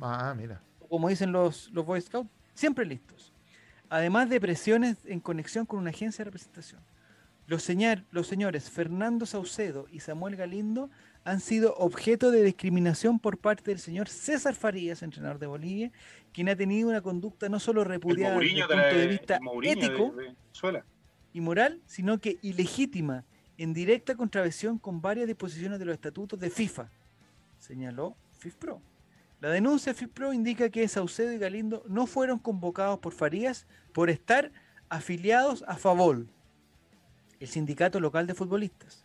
Ah, 0.00 0.34
mira. 0.36 0.60
Como 0.88 1.08
dicen 1.08 1.32
los, 1.32 1.70
los 1.70 1.86
Boy 1.86 2.00
Scouts, 2.00 2.30
siempre 2.54 2.84
listos. 2.84 3.32
Además 3.88 4.28
de 4.28 4.40
presiones 4.40 4.98
en 5.06 5.20
conexión 5.20 5.64
con 5.66 5.78
una 5.78 5.90
agencia 5.90 6.24
de 6.24 6.30
representación. 6.30 6.82
Los, 7.46 7.62
señor, 7.62 8.04
los 8.10 8.26
señores 8.26 8.70
Fernando 8.70 9.26
Saucedo 9.26 9.86
y 9.90 10.00
Samuel 10.00 10.36
Galindo 10.36 10.90
han 11.24 11.40
sido 11.40 11.74
objeto 11.76 12.30
de 12.30 12.42
discriminación 12.42 13.18
por 13.18 13.38
parte 13.38 13.70
del 13.70 13.78
señor 13.78 14.08
César 14.08 14.54
Farías, 14.54 15.02
entrenador 15.02 15.38
de 15.38 15.46
Bolivia, 15.46 15.92
quien 16.32 16.48
ha 16.48 16.56
tenido 16.56 16.88
una 16.88 17.00
conducta 17.00 17.48
no 17.48 17.60
solo 17.60 17.84
repudiada 17.84 18.38
desde 18.38 18.60
el 18.60 18.66
punto 18.66 18.96
de, 18.96 19.06
vista 19.06 19.40
ético 19.62 20.14
y 21.32 21.40
moral, 21.40 21.80
sino 21.86 22.18
que 22.18 22.38
ilegítima, 22.42 23.24
en 23.58 23.72
directa 23.72 24.16
contravención 24.16 24.78
con 24.78 25.00
varias 25.00 25.26
disposiciones 25.26 25.78
de 25.78 25.84
los 25.84 25.94
estatutos 25.94 26.40
de 26.40 26.50
FIFA, 26.50 26.90
señaló 27.58 28.16
FIFPRO. 28.38 28.80
La 29.40 29.50
denuncia 29.50 29.92
de 29.92 29.98
FIFPRO 29.98 30.32
indica 30.32 30.70
que 30.70 30.86
Saucedo 30.88 31.32
y 31.32 31.38
Galindo 31.38 31.84
no 31.88 32.06
fueron 32.06 32.38
convocados 32.38 32.98
por 32.98 33.12
Farías 33.12 33.66
por 33.92 34.10
estar 34.10 34.52
afiliados 34.88 35.64
a 35.68 35.76
Favol, 35.76 36.28
el 37.42 37.48
sindicato 37.48 37.98
local 37.98 38.26
de 38.26 38.34
futbolistas. 38.34 39.04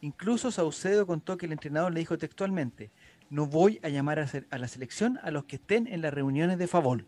Incluso 0.00 0.50
Saucedo 0.50 1.06
contó 1.06 1.36
que 1.36 1.46
el 1.46 1.52
entrenador 1.52 1.92
le 1.92 2.00
dijo 2.00 2.18
textualmente, 2.18 2.90
no 3.30 3.46
voy 3.46 3.78
a 3.82 3.88
llamar 3.88 4.18
a, 4.18 4.58
la 4.58 4.68
selección 4.68 5.18
a 5.22 5.30
los 5.30 5.44
que 5.44 5.56
estén 5.56 5.86
en 5.86 6.02
las 6.02 6.12
reuniones 6.12 6.58
de 6.58 6.66
Favol, 6.66 7.06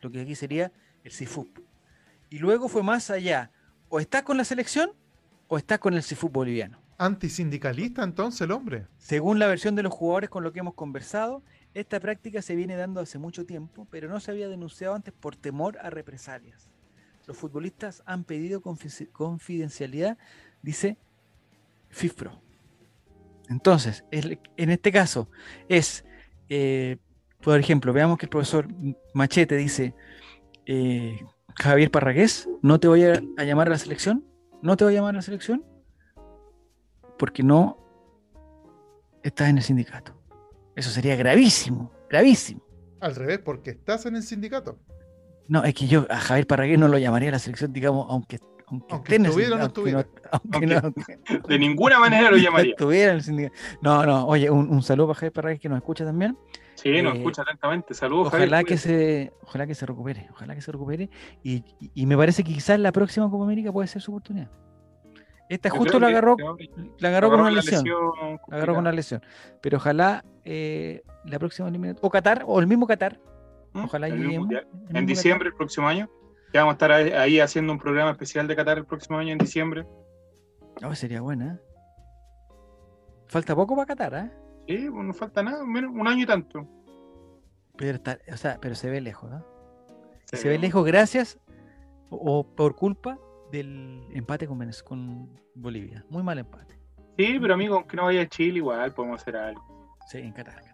lo 0.00 0.10
que 0.10 0.20
aquí 0.20 0.34
sería 0.34 0.72
el 1.04 1.12
CIFUP. 1.12 1.58
Y 2.30 2.38
luego 2.38 2.68
fue 2.68 2.82
más 2.82 3.10
allá, 3.10 3.50
o 3.88 4.00
estás 4.00 4.22
con 4.22 4.36
la 4.36 4.44
selección 4.44 4.92
o 5.48 5.58
estás 5.58 5.80
con 5.80 5.94
el 5.94 6.02
CIFUP 6.02 6.32
boliviano. 6.32 6.80
Antisindicalista 6.98 8.04
entonces 8.04 8.42
el 8.42 8.52
hombre. 8.52 8.86
Según 8.98 9.38
la 9.38 9.48
versión 9.48 9.74
de 9.74 9.82
los 9.82 9.92
jugadores 9.92 10.30
con 10.30 10.44
lo 10.44 10.52
que 10.52 10.60
hemos 10.60 10.74
conversado, 10.74 11.42
esta 11.74 11.98
práctica 12.00 12.42
se 12.42 12.54
viene 12.54 12.76
dando 12.76 13.00
hace 13.00 13.18
mucho 13.18 13.44
tiempo, 13.44 13.88
pero 13.90 14.08
no 14.08 14.20
se 14.20 14.30
había 14.30 14.48
denunciado 14.48 14.94
antes 14.94 15.12
por 15.12 15.34
temor 15.34 15.78
a 15.82 15.90
represalias. 15.90 16.71
Los 17.26 17.36
futbolistas 17.36 18.02
han 18.06 18.24
pedido 18.24 18.62
confidencialidad, 18.62 20.18
dice 20.62 20.98
FIFPRO. 21.90 22.40
Entonces, 23.48 24.04
en 24.10 24.70
este 24.70 24.90
caso 24.90 25.28
es, 25.68 26.04
eh, 26.48 26.98
por 27.40 27.58
ejemplo, 27.58 27.92
veamos 27.92 28.18
que 28.18 28.26
el 28.26 28.30
profesor 28.30 28.66
Machete 29.14 29.56
dice, 29.56 29.94
eh, 30.66 31.20
Javier 31.56 31.90
Parragués, 31.90 32.48
no 32.62 32.80
te 32.80 32.88
voy 32.88 33.04
a, 33.04 33.20
llamar 33.44 33.68
a 33.68 33.70
la 33.70 33.78
selección, 33.78 34.24
no 34.62 34.76
te 34.76 34.84
voy 34.84 34.94
a 34.94 34.96
llamar 34.96 35.14
a 35.14 35.16
la 35.16 35.22
selección, 35.22 35.64
porque 37.18 37.42
no 37.42 37.78
estás 39.22 39.48
en 39.48 39.58
el 39.58 39.62
sindicato. 39.62 40.18
Eso 40.74 40.90
sería 40.90 41.16
gravísimo, 41.16 41.92
gravísimo. 42.08 42.64
Al 43.00 43.14
revés, 43.14 43.40
porque 43.40 43.70
estás 43.70 44.06
en 44.06 44.16
el 44.16 44.22
sindicato. 44.22 44.78
No, 45.48 45.64
es 45.64 45.74
que 45.74 45.86
yo 45.86 46.06
a 46.08 46.18
Javier 46.18 46.46
Parragués 46.46 46.78
no 46.78 46.88
lo 46.88 46.98
llamaría 46.98 47.28
a 47.28 47.32
la 47.32 47.38
selección, 47.38 47.72
digamos, 47.72 48.06
aunque 48.08 48.38
aunque, 48.88 49.16
estuviera 49.16 49.56
o 49.56 49.58
no 49.58 49.66
estuviera. 49.66 50.06
de 51.48 51.58
ninguna 51.58 51.98
manera 51.98 52.30
lo 52.30 52.36
llamaría. 52.38 52.74
no, 53.82 54.06
no, 54.06 54.26
oye, 54.26 54.50
un, 54.50 54.82
saludo 54.82 55.08
para 55.08 55.20
Javier 55.20 55.32
Parragués 55.32 55.60
que 55.60 55.68
nos 55.68 55.76
escucha 55.76 56.04
también. 56.04 56.38
Sí, 56.74 57.02
nos 57.02 57.14
eh, 57.14 57.18
escucha 57.18 57.42
atentamente. 57.42 57.94
Saludos, 57.94 58.28
ojalá 58.28 58.64
Que 58.64 58.78
se, 58.78 59.32
ojalá 59.42 59.66
que 59.66 59.74
se 59.74 59.86
recupere, 59.86 60.28
ojalá 60.32 60.54
que 60.54 60.62
se 60.62 60.72
recupere. 60.72 61.10
Y, 61.42 61.64
y, 61.94 62.06
me 62.06 62.16
parece 62.16 62.42
que 62.44 62.52
quizás 62.52 62.78
la 62.80 62.92
próxima 62.92 63.30
Copa 63.30 63.44
América 63.44 63.70
puede 63.72 63.88
ser 63.88 64.00
su 64.00 64.10
oportunidad. 64.10 64.50
Esta 65.48 65.68
justo 65.68 66.00
la 66.00 66.06
agarró, 66.06 66.36
la 66.98 67.08
agarró, 67.08 67.30
con 67.30 67.40
una 67.40 67.50
lesión. 67.50 67.84
la 67.84 68.56
agarró 68.56 68.74
con 68.74 68.82
una 68.82 68.92
lesión. 68.92 69.22
Pero 69.60 69.76
ojalá 69.76 70.24
eh, 70.44 71.02
la 71.26 71.38
próxima 71.38 71.70
o 72.00 72.10
Qatar, 72.10 72.44
o 72.46 72.58
el 72.58 72.66
mismo 72.66 72.86
Qatar. 72.86 73.20
¿Mm? 73.72 73.84
Ojalá 73.84 74.08
lleguemos. 74.08 74.48
En 74.90 75.06
diciembre, 75.06 75.48
el 75.48 75.54
próximo 75.54 75.88
año. 75.88 76.10
Ya 76.52 76.60
vamos 76.60 76.72
a 76.72 76.74
estar 76.74 76.92
ahí 76.92 77.40
haciendo 77.40 77.72
un 77.72 77.78
programa 77.78 78.10
especial 78.10 78.46
de 78.46 78.54
Qatar 78.54 78.78
el 78.78 78.84
próximo 78.84 79.18
año 79.18 79.32
en 79.32 79.38
diciembre. 79.38 79.86
Oh, 80.84 80.94
sería 80.94 81.20
buena. 81.20 81.60
Falta 83.28 83.56
poco 83.56 83.74
para 83.74 83.86
Qatar, 83.86 84.14
¿eh? 84.14 84.30
Sí, 84.68 84.88
pues 84.90 85.04
no 85.04 85.14
falta 85.14 85.42
nada, 85.42 85.64
menos 85.64 85.92
un 85.94 86.06
año 86.06 86.24
y 86.24 86.26
tanto. 86.26 86.68
Pero, 87.76 87.98
o 88.30 88.36
sea, 88.36 88.58
pero 88.60 88.74
se 88.74 88.90
ve 88.90 89.00
lejos, 89.00 89.30
¿no? 89.30 89.44
Se, 90.26 90.48
ve 90.48 90.58
lejos 90.58 90.84
gracias 90.84 91.38
o, 92.10 92.46
por 92.46 92.76
culpa 92.76 93.18
del 93.50 94.06
empate 94.12 94.46
con, 94.46 94.70
con 94.84 95.40
Bolivia. 95.54 96.04
Muy 96.10 96.22
mal 96.22 96.38
empate. 96.38 96.78
Sí, 97.18 97.38
pero 97.40 97.54
amigo, 97.54 97.76
aunque 97.76 97.96
no 97.96 98.04
vaya 98.04 98.22
a 98.22 98.28
Chile, 98.28 98.58
igual 98.58 98.92
podemos 98.92 99.20
hacer 99.20 99.36
algo. 99.36 99.96
Sí, 100.08 100.18
en 100.18 100.32
Qatar, 100.32 100.71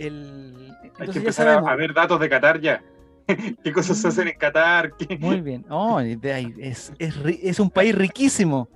Hay 0.00 1.08
que 1.08 1.18
empezar 1.18 1.48
a 1.48 1.76
ver 1.76 1.92
datos 1.92 2.20
de 2.20 2.28
Qatar 2.28 2.60
ya. 2.60 2.82
qué 3.64 3.72
cosas 3.72 3.98
se 3.98 4.08
hacen 4.08 4.28
en 4.28 4.38
Qatar. 4.38 4.92
Muy 5.18 5.40
bien. 5.40 5.64
Oh, 5.68 6.00
es, 6.00 6.92
es, 6.98 7.60
un 7.60 7.70
país 7.70 7.94
riquísimo 7.94 8.68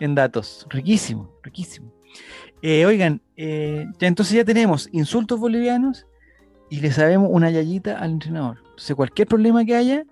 en 0.00 0.14
datos. 0.14 0.66
Riquísimo, 0.70 1.32
riquísimo. 1.42 1.92
Eh, 2.62 2.86
oigan, 2.86 3.20
eh, 3.36 3.86
ya 3.98 4.08
entonces 4.08 4.34
ya 4.34 4.44
tenemos 4.44 4.88
insultos 4.92 5.38
bolivianos 5.38 6.06
y 6.70 6.80
le 6.80 6.90
sabemos 6.90 7.28
una 7.30 7.50
yayita 7.50 7.98
al 7.98 8.12
entrenador. 8.12 8.58
Entonces, 8.58 8.96
cualquier 8.96 9.28
problema 9.28 9.64
que 9.64 9.76
haya, 9.76 10.04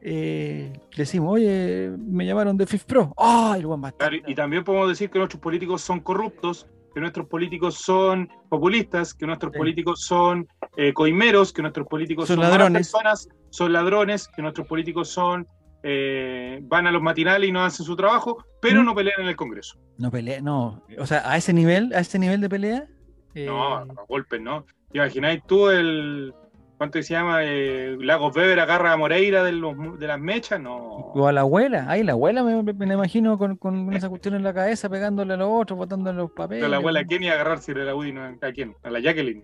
eh, 0.00 0.72
le 0.72 0.96
decimos, 0.96 1.34
oye, 1.34 1.92
me 1.98 2.24
llamaron 2.24 2.56
de 2.56 2.66
FIFPro. 2.66 3.12
¡Ay, 3.16 3.62
lo 3.62 3.70
van 3.70 3.84
a 3.84 3.94
y 4.26 4.34
también 4.34 4.62
podemos 4.62 4.88
decir 4.88 5.10
que 5.10 5.18
nuestros 5.18 5.40
políticos 5.40 5.82
son 5.82 6.00
corruptos 6.00 6.66
que 6.96 7.00
nuestros 7.00 7.28
políticos 7.28 7.74
son 7.74 8.26
populistas, 8.48 9.12
que 9.12 9.26
nuestros 9.26 9.52
políticos 9.52 10.00
son 10.00 10.48
eh, 10.78 10.94
coimeros, 10.94 11.52
que 11.52 11.60
nuestros 11.60 11.86
políticos 11.86 12.26
son, 12.26 12.40
ladrones. 12.40 12.90
personas, 12.90 13.28
son 13.50 13.74
ladrones, 13.74 14.28
que 14.28 14.40
nuestros 14.40 14.66
políticos 14.66 15.10
son 15.10 15.46
eh, 15.82 16.58
van 16.62 16.86
a 16.86 16.90
los 16.90 17.02
matinales 17.02 17.50
y 17.50 17.52
no 17.52 17.62
hacen 17.62 17.84
su 17.84 17.96
trabajo, 17.96 18.42
pero 18.62 18.80
¿Mm? 18.80 18.86
no 18.86 18.94
pelean 18.94 19.20
en 19.20 19.28
el 19.28 19.36
Congreso. 19.36 19.78
No 19.98 20.10
pelean, 20.10 20.44
no. 20.44 20.84
O 20.98 21.04
sea, 21.04 21.30
a 21.30 21.36
ese 21.36 21.52
nivel, 21.52 21.92
a 21.92 21.98
ese 21.98 22.18
nivel 22.18 22.40
de 22.40 22.48
pelea. 22.48 22.88
No, 23.34 23.82
eh, 23.82 23.88
a 23.90 24.02
golpes, 24.08 24.40
¿no? 24.40 24.64
¿Te 24.90 24.96
imagináis 24.96 25.42
tú 25.46 25.68
el, 25.68 26.32
¿Cuánto 26.76 27.02
se 27.02 27.14
llama? 27.14 27.42
Eh, 27.42 27.96
Lagos 28.00 28.36
Weber 28.36 28.60
agarra 28.60 28.92
a 28.92 28.96
Moreira 28.96 29.42
de, 29.42 29.52
los, 29.52 29.98
de 29.98 30.06
las 30.06 30.20
mechas, 30.20 30.60
no. 30.60 30.76
O 30.76 31.26
a 31.26 31.32
la 31.32 31.40
abuela, 31.40 31.86
ay, 31.88 32.02
la 32.02 32.12
abuela 32.12 32.42
me, 32.42 32.62
me, 32.62 32.94
imagino 32.94 33.38
con, 33.38 33.56
con, 33.56 33.94
esa 33.94 34.10
cuestión 34.10 34.34
en 34.34 34.42
la 34.42 34.52
cabeza, 34.52 34.90
pegándole 34.90 35.34
a 35.34 35.36
los 35.38 35.48
otros, 35.50 35.78
botándole 35.78 36.18
los 36.18 36.32
papeles. 36.32 36.62
Pero 36.62 36.70
la 36.70 36.76
abuela, 36.76 37.00
¿a 37.00 37.04
quién 37.04 37.22
iba 37.22 37.32
a 37.32 37.36
agarrarse 37.36 37.72
de 37.72 37.84
la 37.84 37.94
UDI? 37.94 38.14
¿A 38.42 38.52
quién? 38.52 38.76
¿A 38.82 38.90
la 38.90 39.00
Jacqueline? 39.00 39.42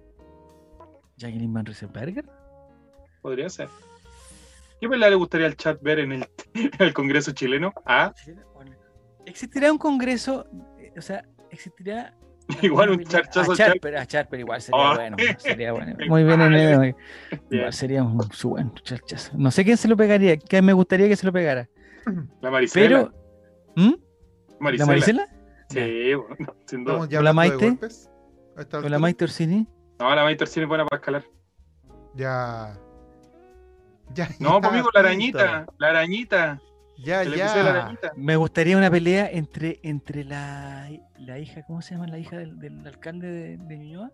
¿Jacqueline 1.17 1.53
Van 1.53 1.65
Riesenberger? 1.65 2.25
Podría 3.23 3.49
ser. 3.49 3.69
¿Qué 4.79 4.89
pelea 4.89 5.09
le 5.09 5.17
gustaría 5.17 5.47
al 5.47 5.57
chat 5.57 5.81
ver 5.81 6.01
en 6.01 6.13
el, 6.13 6.29
en 6.55 6.71
el 6.79 6.93
Congreso 6.93 7.33
chileno? 7.33 7.73
¿Ah? 7.87 8.13
¿Existirá 9.25 9.73
un 9.73 9.79
Congreso? 9.79 10.45
Eh, 10.79 10.93
o 10.99 11.01
sea, 11.01 11.25
¿existirá 11.51 12.15
igual 12.63 12.91
un 12.91 13.05
charchazo 13.05 13.53
a 13.53 13.57
Charper, 13.57 13.97
a 13.97 14.07
Charper 14.07 14.41
igual 14.41 14.61
sería 14.61 14.91
ah. 14.91 14.95
bueno. 14.95 15.17
Sería 15.39 15.73
bueno. 15.73 15.97
Muy 16.09 16.25
bien 16.25 16.41
en 16.41 16.55
el, 16.55 16.95
Igual 17.51 17.73
sería 17.73 18.03
un 18.03 18.21
su 18.33 18.51
buen 18.51 18.73
charchazo. 18.75 19.33
No 19.37 19.51
sé 19.51 19.65
quién 19.65 19.77
se 19.77 19.89
lo 19.89 19.97
pegaría, 19.97 20.37
que 20.37 20.63
me 20.63 20.73
gustaría 20.73 21.09
que 21.09 21.17
se 21.17 21.27
lo 21.27 21.33
pegara. 21.33 21.69
La 22.41 22.51
Maricela. 22.51 22.89
Pero, 22.89 23.13
¿Mm? 23.77 23.95
¿La 24.77 24.87
Maricela? 24.87 25.29
Sí, 25.69 26.15
bueno, 26.15 26.55
sin 26.67 26.85
duda. 26.85 27.19
¿O 27.19 27.23
la 27.23 27.33
Maite? 27.33 27.79
¿O 28.73 28.89
la 28.89 28.99
Maite 28.99 29.25
Orsini? 29.25 29.67
No, 29.99 30.15
la 30.15 30.23
Maite 30.25 30.45
Orsini 30.45 30.65
es 30.65 30.69
buena 30.69 30.85
para 30.85 30.99
escalar. 30.99 31.25
Ya. 32.15 32.79
Ya, 34.15 34.29
no, 34.41 34.61
conmigo 34.61 34.91
pues, 34.93 34.95
la 34.95 35.09
arañita, 35.09 35.67
la 35.79 35.89
arañita. 35.89 36.61
Ya, 37.05 37.25
ya. 37.25 37.97
Me 38.17 38.37
gustaría 38.37 38.77
una 38.77 38.91
pelea 38.91 39.29
entre, 39.31 39.81
entre 39.83 40.25
la, 40.25 40.89
la 41.19 41.39
hija, 41.39 41.63
¿cómo 41.67 41.83
se 41.83 41.95
llama 41.95 42.07
la 42.07 42.19
hija 42.19 42.37
del, 42.37 42.59
del 42.59 42.87
alcalde 42.87 43.29
de, 43.29 43.57
de 43.57 43.79
Ñuñoa? 43.79 44.11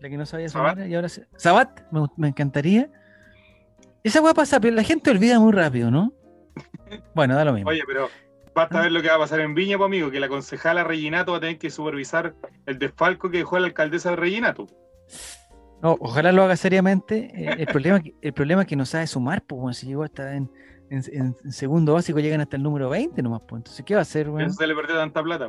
La 0.00 0.08
que 0.08 0.16
no 0.16 0.26
sabía 0.26 0.48
su 0.48 0.58
y 0.58 0.94
ahora 0.94 1.08
se... 1.08 1.26
Sabat, 1.36 1.80
me, 1.90 2.06
me, 2.16 2.28
encantaría. 2.28 2.88
Esa 4.04 4.20
hueá 4.20 4.34
pasa, 4.34 4.60
pero 4.60 4.76
la 4.76 4.84
gente 4.84 5.10
olvida 5.10 5.40
muy 5.40 5.52
rápido, 5.52 5.90
¿no? 5.90 6.12
Bueno, 7.14 7.34
da 7.34 7.44
lo 7.44 7.52
mismo. 7.52 7.70
Oye, 7.70 7.82
pero 7.86 8.08
basta 8.54 8.80
ver 8.80 8.92
lo 8.92 9.02
que 9.02 9.08
va 9.08 9.16
a 9.16 9.18
pasar 9.18 9.40
en 9.40 9.54
Viña, 9.54 9.76
pues, 9.76 9.86
amigo, 9.86 10.10
que 10.10 10.20
la 10.20 10.28
concejala 10.28 10.84
Reginato 10.84 11.32
va 11.32 11.38
a 11.38 11.40
tener 11.40 11.58
que 11.58 11.70
supervisar 11.70 12.34
el 12.66 12.78
desfalco 12.78 13.30
que 13.30 13.38
dejó 13.38 13.58
la 13.58 13.66
alcaldesa 13.66 14.10
de 14.10 14.16
Reginato. 14.16 14.66
No, 15.82 15.96
ojalá 16.00 16.32
lo 16.32 16.44
haga 16.44 16.56
seriamente. 16.56 17.30
Eh, 17.34 17.56
el, 17.58 17.66
problema, 17.66 18.00
el 18.20 18.32
problema 18.32 18.62
es 18.62 18.68
que 18.68 18.76
no 18.76 18.86
sabe 18.86 19.06
sumar, 19.06 19.42
pues, 19.42 19.78
si 19.78 19.86
llegó 19.86 20.04
hasta 20.04 20.34
en 20.34 20.50
en, 20.90 21.36
segundo 21.52 21.94
básico 21.94 22.18
llegan 22.18 22.40
hasta 22.40 22.56
el 22.56 22.62
número 22.62 22.88
20 22.88 23.22
nomás, 23.22 23.42
pues. 23.46 23.60
Entonces, 23.60 23.84
¿qué 23.84 23.94
va 23.94 24.00
a 24.00 24.02
hacer, 24.02 24.30
güey? 24.30 24.48
Se 24.50 24.66
le 24.66 24.74
perdió 24.74 24.96
tanta 24.96 25.22
plata. 25.22 25.48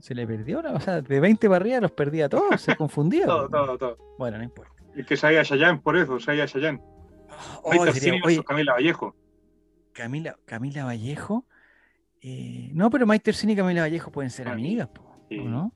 Se 0.00 0.14
le 0.14 0.26
perdió, 0.26 0.60
o 0.60 0.80
sea, 0.80 1.00
de 1.00 1.20
20 1.20 1.48
para 1.48 1.56
arriba 1.56 1.80
los 1.80 1.92
perdía 1.92 2.28
todos, 2.28 2.60
se 2.60 2.76
confundía. 2.76 3.26
todo, 3.26 3.48
todo, 3.48 3.78
todo. 3.78 3.98
Bueno, 4.18 4.38
no 4.38 4.44
importa. 4.44 4.72
Es 4.96 5.06
que 5.06 5.16
Shaya 5.16 5.42
Shayan, 5.42 5.80
por 5.80 5.96
eso, 5.96 6.18
Shaya 6.18 6.46
Shayan. 6.46 6.80
Oh, 7.62 7.70
oye, 8.24 8.42
Camila 8.44 8.72
Vallejo. 8.74 9.14
Camila, 9.92 10.36
Camila 10.44 10.84
Vallejo. 10.84 11.46
Eh, 12.20 12.70
no, 12.74 12.90
pero 12.90 13.06
Maite 13.06 13.32
Cini 13.32 13.54
y 13.54 13.56
Camila 13.56 13.82
Vallejo 13.82 14.10
pueden 14.10 14.30
ser 14.30 14.48
amigas, 14.48 14.88
¿no? 15.30 15.72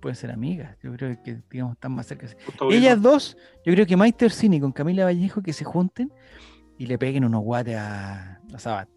Pueden 0.00 0.14
ser 0.14 0.30
amigas. 0.30 0.76
Yo 0.82 0.92
creo 0.92 1.20
que, 1.22 1.40
digamos, 1.50 1.74
están 1.74 1.92
más 1.92 2.06
cerca. 2.06 2.28
Ellas 2.70 3.02
dos, 3.02 3.36
yo 3.64 3.72
creo 3.72 3.84
que 3.84 3.96
Maite 3.96 4.26
Orsini 4.26 4.60
con 4.60 4.70
Camila 4.70 5.04
Vallejo 5.04 5.42
que 5.42 5.52
se 5.52 5.64
junten 5.64 6.12
y 6.78 6.86
le 6.86 6.96
peguen 6.98 7.24
unos 7.24 7.42
guates 7.42 7.76
a, 7.76 8.40
a 8.54 8.58
Sabat. 8.58 8.88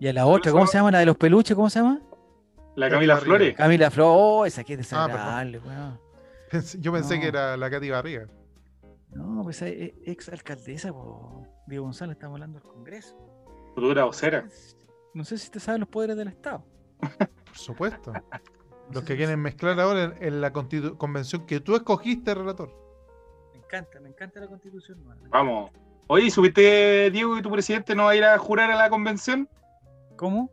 Y 0.00 0.08
a 0.08 0.12
la 0.12 0.26
otra, 0.26 0.50
¿cómo 0.50 0.66
se 0.66 0.78
llama? 0.78 0.90
La 0.90 0.98
de 0.98 1.06
los 1.06 1.16
peluches, 1.16 1.54
¿cómo 1.54 1.70
se 1.70 1.78
llama? 1.78 2.00
La 2.74 2.88
Camila 2.88 3.16
Flores. 3.18 3.54
Camila 3.54 3.90
Flores, 3.90 4.16
oh, 4.18 4.46
esa 4.46 4.64
que 4.64 4.74
es 4.74 4.92
ah, 4.92 5.06
desagradable, 5.06 5.58
weón. 5.58 6.00
Yo 6.80 6.92
pensé 6.92 7.20
que 7.20 7.28
era 7.28 7.56
la 7.56 7.70
Katy 7.70 7.90
Barriga. 7.90 8.26
No, 9.12 9.42
pues 9.42 9.60
es 9.62 9.92
ex 10.04 10.28
alcaldesa, 10.28 10.92
Diego 11.66 11.84
González, 11.84 12.14
estamos 12.14 12.36
hablando 12.36 12.60
del 12.60 12.68
Congreso. 12.68 13.16
Futura 13.74 14.04
vocera. 14.04 14.46
No 15.14 15.24
sé 15.24 15.38
si 15.38 15.50
te 15.50 15.60
sabes 15.60 15.80
los 15.80 15.88
poderes 15.88 16.16
del 16.16 16.28
Estado. 16.28 16.64
Por 16.98 17.56
supuesto. 17.56 18.12
los 18.92 19.04
que 19.04 19.16
quieren 19.16 19.40
mezclar 19.40 19.78
ahora 19.80 20.14
en, 20.20 20.40
la 20.40 20.52
convención 20.52 21.46
que 21.46 21.60
tú 21.60 21.76
escogiste, 21.76 22.34
relator. 22.34 22.72
Me 23.52 23.58
encanta, 23.58 24.00
me 24.00 24.08
encanta 24.08 24.40
la 24.40 24.46
constitución. 24.46 24.98
Vamos. 25.28 25.70
Oye, 26.12 26.28
¿subiste, 26.28 27.08
Diego, 27.12 27.36
que 27.36 27.42
tu 27.42 27.52
presidente 27.52 27.94
no 27.94 28.06
va 28.06 28.10
a 28.10 28.16
ir 28.16 28.24
a 28.24 28.36
jurar 28.36 28.68
a 28.72 28.74
la 28.74 28.90
convención? 28.90 29.48
¿Cómo? 30.16 30.50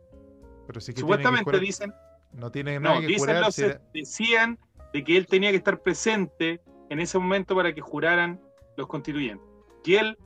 Pero 0.68 0.80
si 0.80 0.92
Supuestamente 0.92 1.58
dicen. 1.58 1.92
No 2.30 2.52
tiene 2.52 2.78
nada 2.78 3.00
no, 3.00 3.04
que 3.04 3.18
jurar. 3.18 3.50
Decían 3.92 4.56
de 4.92 5.02
que 5.02 5.16
él 5.16 5.26
tenía 5.26 5.50
que 5.50 5.56
estar 5.56 5.80
presente 5.80 6.62
en 6.90 7.00
ese 7.00 7.18
momento 7.18 7.56
para 7.56 7.74
que 7.74 7.80
juraran 7.80 8.40
los 8.76 8.86
constituyentes. 8.86 9.44
Y 9.84 9.96
él 9.96 10.16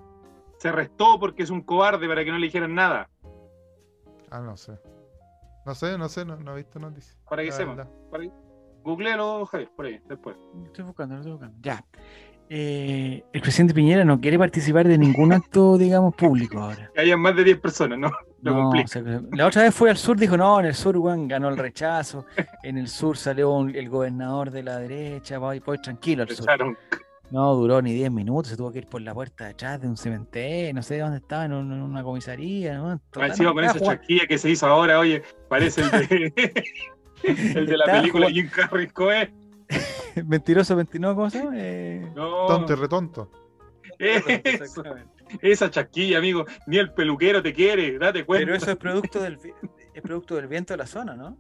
se 0.59 0.69
arrestó 0.69 1.19
porque 1.19 1.45
es 1.45 1.49
un 1.49 1.63
cobarde 1.63 2.07
para 2.07 2.27
que 2.27 2.31
no 2.31 2.37
le 2.37 2.45
dijeran 2.49 2.75
nada. 2.75 3.09
Ah, 4.31 4.41
no 4.41 4.59
sé. 4.59 4.79
No 5.65 5.75
sé, 5.75 5.97
no 5.97 6.11
sé, 6.11 6.27
no, 6.27 6.53
he 6.53 6.57
visto 6.57 6.79
noticias. 6.79 7.17
Para 7.27 7.43
que 7.43 7.53
sepan. 7.53 7.89
Googlealo, 8.83 9.47
Javier, 9.47 9.71
por 9.75 9.87
ahí, 9.87 9.99
después. 10.11 10.37
Estoy 10.67 10.85
buscando, 10.85 11.15
estoy 11.17 11.33
buscando. 11.33 11.57
Ya. 11.63 11.83
Eh, 12.55 13.25
el 13.33 13.41
presidente 13.41 13.73
Piñera 13.73 14.05
no 14.05 14.21
quiere 14.21 14.39
participar 14.39 14.87
de 14.87 14.99
ningún 14.99 15.33
acto, 15.33 15.79
digamos, 15.79 16.15
público 16.15 16.59
ahora. 16.59 16.91
Que 16.95 17.01
hayan 17.01 17.19
más 17.19 17.35
de 17.35 17.45
10 17.45 17.61
personas, 17.61 17.99
¿no? 17.99 18.13
no 18.43 18.73
la 19.31 19.47
otra 19.47 19.63
vez 19.63 19.75
fue 19.75 19.89
al 19.89 19.97
sur, 19.97 20.19
dijo, 20.19 20.37
no, 20.37 20.61
en 20.61 20.67
el 20.67 20.75
sur, 20.75 20.99
Juan, 20.99 21.29
ganó 21.29 21.49
el 21.49 21.57
rechazo. 21.57 22.27
en 22.63 22.77
el 22.77 22.89
sur 22.89 23.17
salió 23.17 23.67
el 23.67 23.89
gobernador 23.89 24.51
de 24.51 24.65
la 24.65 24.77
derecha, 24.77 25.39
voy, 25.39 25.61
voy 25.61 25.79
tranquilo 25.79 26.25
al 26.25 26.29
sur. 26.29 26.47
No 27.31 27.55
duró 27.55 27.81
ni 27.81 27.95
10 27.95 28.11
minutos, 28.11 28.51
se 28.51 28.59
tuvo 28.59 28.71
que 28.71 28.81
ir 28.81 28.87
por 28.87 29.01
la 29.01 29.15
puerta 29.15 29.45
de 29.45 29.53
atrás 29.53 29.81
de 29.81 29.89
un 29.89 29.97
cementerio, 29.97 30.75
no 30.75 30.83
sé 30.83 30.99
dónde 30.99 31.17
estaba, 31.17 31.47
en, 31.47 31.55
una 31.55 32.03
comisaría. 32.03 32.77
¿no? 32.77 33.01
Encima 33.17 33.55
con 33.55 33.65
esa 33.65 33.81
chaquilla 33.81 34.27
que 34.27 34.37
se 34.37 34.51
hizo 34.51 34.67
ahora, 34.67 34.99
oye, 34.99 35.23
parece 35.49 35.81
el 35.81 35.91
de, 35.91 36.33
el 37.25 37.67
de 37.67 37.77
la 37.79 37.87
película 37.87 38.29
Jim 38.29 38.51
Carrey 38.55 38.89
Coe. 38.89 39.33
Mentiroso 40.27 40.77
29, 40.77 41.15
¿cómo 41.15 41.31
se 41.31 41.39
llama? 41.39 41.53
Eh... 41.57 42.13
No. 42.15 42.47
Tonto 42.47 42.73
y 42.73 42.77
retonto. 42.77 43.31
esa 45.41 45.71
chaquilla, 45.71 46.19
amigo, 46.19 46.45
ni 46.67 46.79
el 46.79 46.93
peluquero 46.93 47.43
te 47.43 47.53
quiere, 47.53 47.99
date 47.99 48.25
cuenta. 48.25 48.47
Pero 48.47 48.57
eso 48.57 48.71
es 48.71 48.77
producto 48.77 49.21
del, 49.21 49.39
es 49.95 50.03
producto 50.03 50.35
del 50.37 50.49
viento 50.49 50.73
de 50.75 50.79
la 50.79 50.87
zona, 50.87 51.15
¿no? 51.15 51.37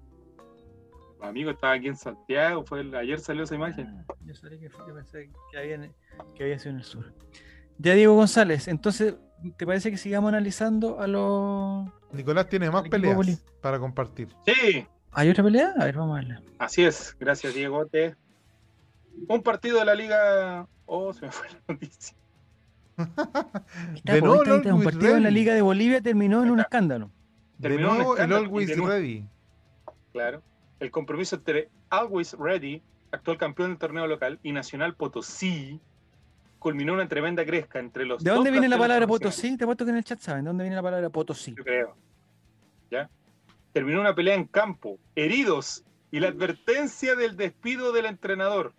amigo 1.22 1.50
estaba 1.50 1.74
aquí 1.74 1.88
en 1.88 1.96
Santiago, 1.96 2.64
fue 2.64 2.84
ayer 2.96 3.20
salió 3.20 3.44
esa 3.44 3.54
imagen. 3.54 4.04
Ah, 4.08 4.14
yo, 4.24 4.34
sabía 4.34 4.58
que, 4.58 4.70
pensé 4.70 5.30
que 5.50 5.58
había, 5.58 5.90
que 6.34 6.42
había 6.42 6.58
sido 6.58 6.72
en 6.72 6.78
el 6.78 6.84
sur. 6.84 7.12
Ya 7.78 7.94
Diego 7.94 8.14
González, 8.14 8.68
entonces, 8.68 9.14
¿te 9.56 9.66
parece 9.66 9.90
que 9.90 9.96
sigamos 9.96 10.28
analizando 10.28 11.00
a 11.00 11.06
los. 11.06 11.88
Nicolás 12.12 12.48
tiene 12.48 12.70
más 12.70 12.88
peleas 12.88 13.42
para 13.60 13.78
compartir. 13.78 14.28
Sí. 14.46 14.86
¿Hay 15.12 15.28
otra 15.28 15.44
pelea? 15.44 15.74
A 15.78 15.84
ver, 15.84 15.96
vamos 15.96 16.16
a 16.16 16.20
verla. 16.20 16.42
Así 16.58 16.84
es, 16.84 17.16
gracias 17.18 17.54
Diego. 17.54 17.86
Un 19.28 19.42
partido 19.42 19.78
de 19.78 19.84
la 19.84 19.94
Liga. 19.94 20.66
Oh, 20.86 21.12
se 21.12 21.26
me 21.26 21.32
fue 21.32 21.48
la 21.48 21.60
noticia. 21.68 22.16
de 24.04 24.20
nuevo, 24.20 24.42
un 24.74 24.82
partido 24.82 25.16
en 25.16 25.22
la 25.22 25.30
Liga 25.30 25.54
de 25.54 25.62
Bolivia 25.62 26.00
terminó 26.00 26.42
en 26.42 26.50
un 26.50 26.60
escándalo. 26.60 27.10
De 27.58 27.78
nuevo, 27.78 28.16
el 28.16 28.32
Always 28.32 28.76
Ready. 28.76 29.24
Claro 30.12 30.42
el 30.82 30.90
compromiso 30.90 31.36
entre 31.36 31.68
Always 31.90 32.32
Ready, 32.32 32.82
actual 33.12 33.38
campeón 33.38 33.70
del 33.70 33.78
torneo 33.78 34.06
local, 34.08 34.40
y 34.42 34.50
Nacional 34.50 34.96
Potosí, 34.96 35.80
culminó 36.58 36.92
una 36.92 37.06
tremenda 37.06 37.44
gresca 37.44 37.78
entre 37.78 38.04
los 38.04 38.22
¿De 38.22 38.30
dónde 38.32 38.50
viene 38.50 38.68
la 38.68 38.78
palabra 38.78 39.06
Potosí? 39.06 39.56
Te 39.56 39.64
puesto 39.64 39.84
que 39.84 39.92
en 39.92 39.98
el 39.98 40.04
chat 40.04 40.18
saben. 40.18 40.42
¿De 40.42 40.48
dónde 40.48 40.64
viene 40.64 40.74
la 40.74 40.82
palabra 40.82 41.08
Potosí? 41.08 41.54
Yo 41.56 41.62
creo. 41.62 41.96
¿Ya? 42.90 43.08
Terminó 43.72 44.00
una 44.00 44.12
pelea 44.12 44.34
en 44.34 44.44
campo, 44.44 44.98
heridos, 45.14 45.84
y 46.10 46.18
la 46.18 46.28
advertencia 46.28 47.14
del 47.14 47.36
despido 47.36 47.92
del 47.92 48.06
entrenador 48.06 48.72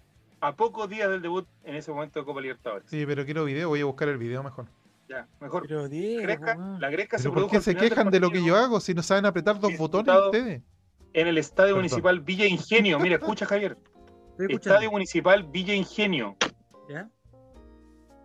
a 0.44 0.54
pocos 0.58 0.90
días 0.90 1.10
del 1.10 1.22
debut 1.22 1.48
en 1.64 1.76
ese 1.76 1.90
momento 1.92 2.20
de 2.20 2.26
Copa 2.26 2.42
Libertadores. 2.42 2.90
Sí, 2.90 3.06
pero 3.06 3.24
quiero 3.24 3.46
video, 3.46 3.70
voy 3.70 3.80
a 3.80 3.86
buscar 3.86 4.10
el 4.10 4.18
video 4.18 4.44
mejor. 4.44 4.68
Ya, 5.08 5.26
mejor. 5.40 5.64
Pero 5.68 5.88
la 5.88 6.90
Gresca 6.90 7.18
se 7.18 7.30
¿Por 7.30 7.50
qué 7.50 7.62
se 7.62 7.76
quejan 7.76 8.10
de 8.10 8.20
lo 8.20 8.30
que 8.30 8.44
yo 8.44 8.58
hago 8.58 8.82
si 8.82 8.94
no 8.94 9.02
saben 9.04 9.26
apretar 9.26 9.60
dos 9.60 9.78
botones 9.78 10.14
ustedes? 10.26 10.62
en 11.14 11.28
el 11.28 11.38
Estadio 11.38 11.78
Municipal 11.78 12.20
Villa 12.20 12.46
Ingenio. 12.46 13.00
Mira, 13.00 13.16
escucha 13.16 13.46
Javier. 13.46 13.78
Estadio 14.38 14.92
Municipal 14.92 15.44
Villa 15.44 15.76
Ingenio. 15.76 16.36
¿Ya? 16.90 17.10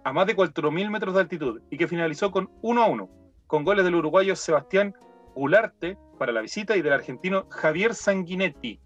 A 0.03 0.13
más 0.13 0.27
de 0.27 0.35
4.000 0.35 0.91
metros 0.91 1.15
de 1.15 1.21
altitud 1.21 1.61
y 1.71 1.77
que 1.77 1.87
finalizó 1.87 2.33
con 2.33 2.51
1 2.63 2.83
a 2.83 2.87
1, 2.87 3.11
con 3.47 3.63
goles 3.63 3.85
del 3.85 3.95
uruguayo 3.95 4.35
Sebastián 4.35 4.95
Gularte 5.37 5.97
para 6.19 6.33
la 6.33 6.41
visita 6.41 6.77
y 6.77 6.83
del 6.83 6.95
argentino 6.95 7.47
Javier 7.51 7.95
Sanguinetti 7.95 8.81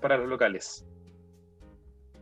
para 0.00 0.16
los 0.16 0.28
locales. 0.28 0.84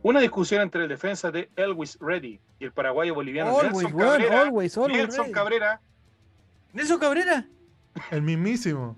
Una 0.07 0.21
discusión 0.21 0.61
entre 0.61 0.83
el 0.83 0.87
defensa 0.87 1.31
de 1.31 1.49
Elvis 1.57 1.97
Ready 1.99 2.39
y 2.59 2.63
el 2.63 2.71
paraguayo 2.71 3.13
boliviano 3.13 3.61
Nelson, 3.61 3.91
Cabrera, 3.91 4.49
Nelson 4.49 5.31
Cabrera. 5.33 5.81
Nelson 6.71 6.97
Cabrera. 6.97 7.45
El 8.09 8.21
mismísimo. 8.21 8.95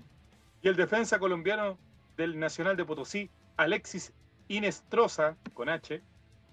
Y 0.62 0.68
el 0.68 0.76
defensa 0.76 1.18
colombiano 1.18 1.78
del 2.16 2.38
Nacional 2.38 2.76
de 2.76 2.84
Potosí, 2.84 3.28
Alexis 3.56 4.12
Inestrosa, 4.46 5.36
con 5.52 5.68
H, 5.68 6.00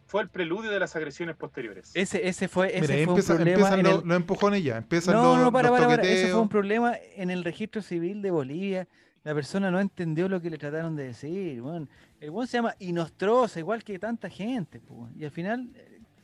fue 0.08 0.24
el 0.24 0.30
preludio 0.30 0.72
de 0.72 0.80
las 0.80 0.95
agresiones 0.95 1.36
posteriores. 1.36 1.91
Ese, 1.93 2.28
ese 2.28 2.47
fue, 2.47 2.76
ese 2.76 3.05
fue 3.05 3.14
un 3.14 3.24
problema. 3.24 3.74
En 3.76 3.86
el... 3.86 4.01
los 4.03 4.18
empujones 4.18 4.64
ya, 4.64 4.78
empiezan 4.78 5.14
no, 5.14 5.36
los, 5.36 5.38
no, 5.38 5.51
para, 5.51 5.70
para, 5.70 5.86
para, 5.86 6.01
Ese 6.01 6.32
fue 6.32 6.41
un 6.41 6.49
problema 6.49 6.95
en 7.16 7.30
el 7.30 7.43
registro 7.43 7.84
civil 7.84 8.24
de 8.24 8.32
Bolivia. 8.32 8.88
La 9.24 9.36
persona 9.36 9.70
no 9.70 9.80
entendió 9.80 10.28
lo 10.28 10.41
que 10.41 10.49
le 10.49 10.58
trataron 10.58 10.95
de 10.95 11.03
decir. 11.03 11.62
Bueno, 11.62 11.88
el 12.20 12.32
buen 12.32 12.47
se 12.47 12.57
llama 12.57 12.76
Inostrosa, 12.80 13.59
igual 13.59 13.84
que 13.84 13.99
tanta 13.99 14.30
gente. 14.30 14.82
Y 15.18 15.26
al 15.26 15.32
final, 15.32 15.70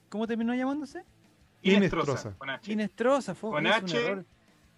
¿cómo 0.09 0.27
terminó 0.27 0.53
llamándose? 0.53 1.03
Inestrosa. 1.61 2.35
Inestrosa, 2.67 3.35
fue 3.35 3.51
con 3.51 3.67
H 3.67 4.25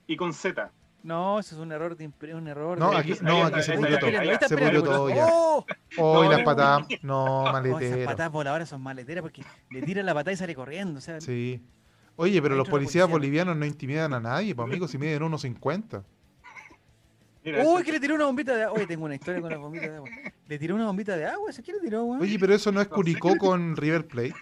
y 0.07 0.15
con 0.15 0.33
Z. 0.33 0.71
No, 1.03 1.39
eso 1.39 1.53
es 1.53 1.61
un 1.61 1.71
error 1.71 1.95
de 1.95 2.11
un 2.33 2.47
error. 2.47 2.79
No, 2.79 2.91
aquí, 2.91 3.13
no, 3.21 3.43
aquí 3.43 3.61
se 3.61 3.73
pudrió 3.73 3.99
todo. 3.99 4.09
Se 4.47 4.57
pudrió 4.57 4.83
todo 4.83 5.09
ya. 5.09 5.27
¡Oh! 5.29 5.65
oh 5.97 6.25
y 6.25 6.29
las 6.29 6.41
patadas, 6.41 6.87
no, 7.03 7.43
maleteras. 7.43 7.81
Oh, 7.81 7.95
esas 7.95 8.05
patadas 8.07 8.31
voladoras 8.31 8.69
son 8.69 8.81
maleteras 8.81 9.21
porque 9.21 9.43
le 9.69 9.83
tira 9.83 10.01
la 10.01 10.15
patada 10.15 10.33
y 10.33 10.37
sale 10.37 10.55
corriendo. 10.55 10.97
O 10.97 11.01
sea, 11.01 11.21
sí. 11.21 11.61
Oye, 12.15 12.41
pero 12.41 12.55
los 12.55 12.69
policías 12.69 13.09
bolivianos 13.09 13.55
no 13.55 13.65
intimidan 13.65 14.13
a 14.13 14.19
nadie, 14.19 14.55
pues 14.55 14.67
amigos, 14.67 14.89
si 14.91 14.97
miden 14.97 15.21
1.50. 15.21 16.03
Uy, 17.45 17.83
que 17.83 17.91
le 17.91 17.99
tiró 17.99 18.15
una 18.15 18.25
bombita 18.25 18.55
de 18.55 18.63
agua. 18.63 18.77
Oye, 18.77 18.87
tengo 18.87 19.05
una 19.05 19.15
historia 19.15 19.41
con 19.41 19.51
la 19.51 19.57
bombita 19.57 19.87
de 19.87 19.95
agua. 19.97 20.09
¿Le 20.47 20.59
tiró 20.59 20.75
una 20.75 20.87
bombita 20.87 21.15
de 21.15 21.25
agua? 21.25 21.51
¿Se 21.51 21.61
quiere 21.61 21.79
tiró, 21.79 22.03
güey? 22.03 22.21
Oye, 22.21 22.39
pero 22.39 22.53
eso 22.55 22.71
no 22.71 22.81
es 22.81 22.87
Curicó 22.87 23.35
con 23.37 23.75
River 23.75 24.07
Plate. 24.07 24.35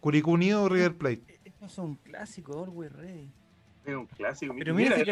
Curicó 0.00 0.30
Unido 0.30 0.62
o 0.62 0.68
River 0.68 0.96
Plate. 0.96 1.22
Esto 1.44 1.66
es 1.66 1.78
un 1.78 1.96
clásico, 1.96 2.64
Always 2.64 2.92
Ready. 2.92 3.30
Es 3.84 3.94
un 3.96 4.06
clásico. 4.06 4.54
Pero 4.56 4.74
mira, 4.74 4.96
el, 4.96 5.04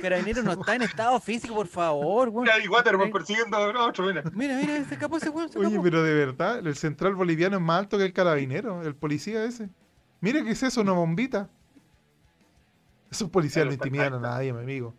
carabinero, 0.00 0.42
no 0.42 0.52
está 0.52 0.74
en 0.74 0.82
estado 0.82 1.18
físico, 1.18 1.54
por 1.54 1.66
favor, 1.66 2.28
güey. 2.28 2.46
Mira, 2.46 2.70
Waterman 2.70 3.10
persiguiendo 3.10 3.56
a 3.56 3.86
otro, 3.86 4.06
mira. 4.06 4.22
Mira, 4.34 4.58
mira, 4.58 4.84
se 4.84 4.94
escapó 4.94 5.16
ese 5.16 5.30
güey. 5.30 5.48
Oye, 5.56 5.80
pero 5.82 6.02
de 6.02 6.14
verdad, 6.14 6.66
el 6.66 6.76
central 6.76 7.14
boliviano 7.14 7.56
es 7.56 7.62
más 7.62 7.80
alto 7.80 7.96
que 7.96 8.04
el 8.04 8.12
carabinero, 8.12 8.82
el 8.82 8.94
policía 8.94 9.44
ese. 9.44 9.70
Mira 10.20 10.42
qué 10.44 10.50
es 10.50 10.62
eso, 10.62 10.82
una 10.82 10.92
bombita. 10.92 11.48
Esos 13.10 13.30
policías 13.30 13.64
no 13.64 13.72
intimidan 13.72 14.14
a 14.14 14.20
nadie, 14.20 14.52
mi 14.52 14.60
amigo. 14.60 14.94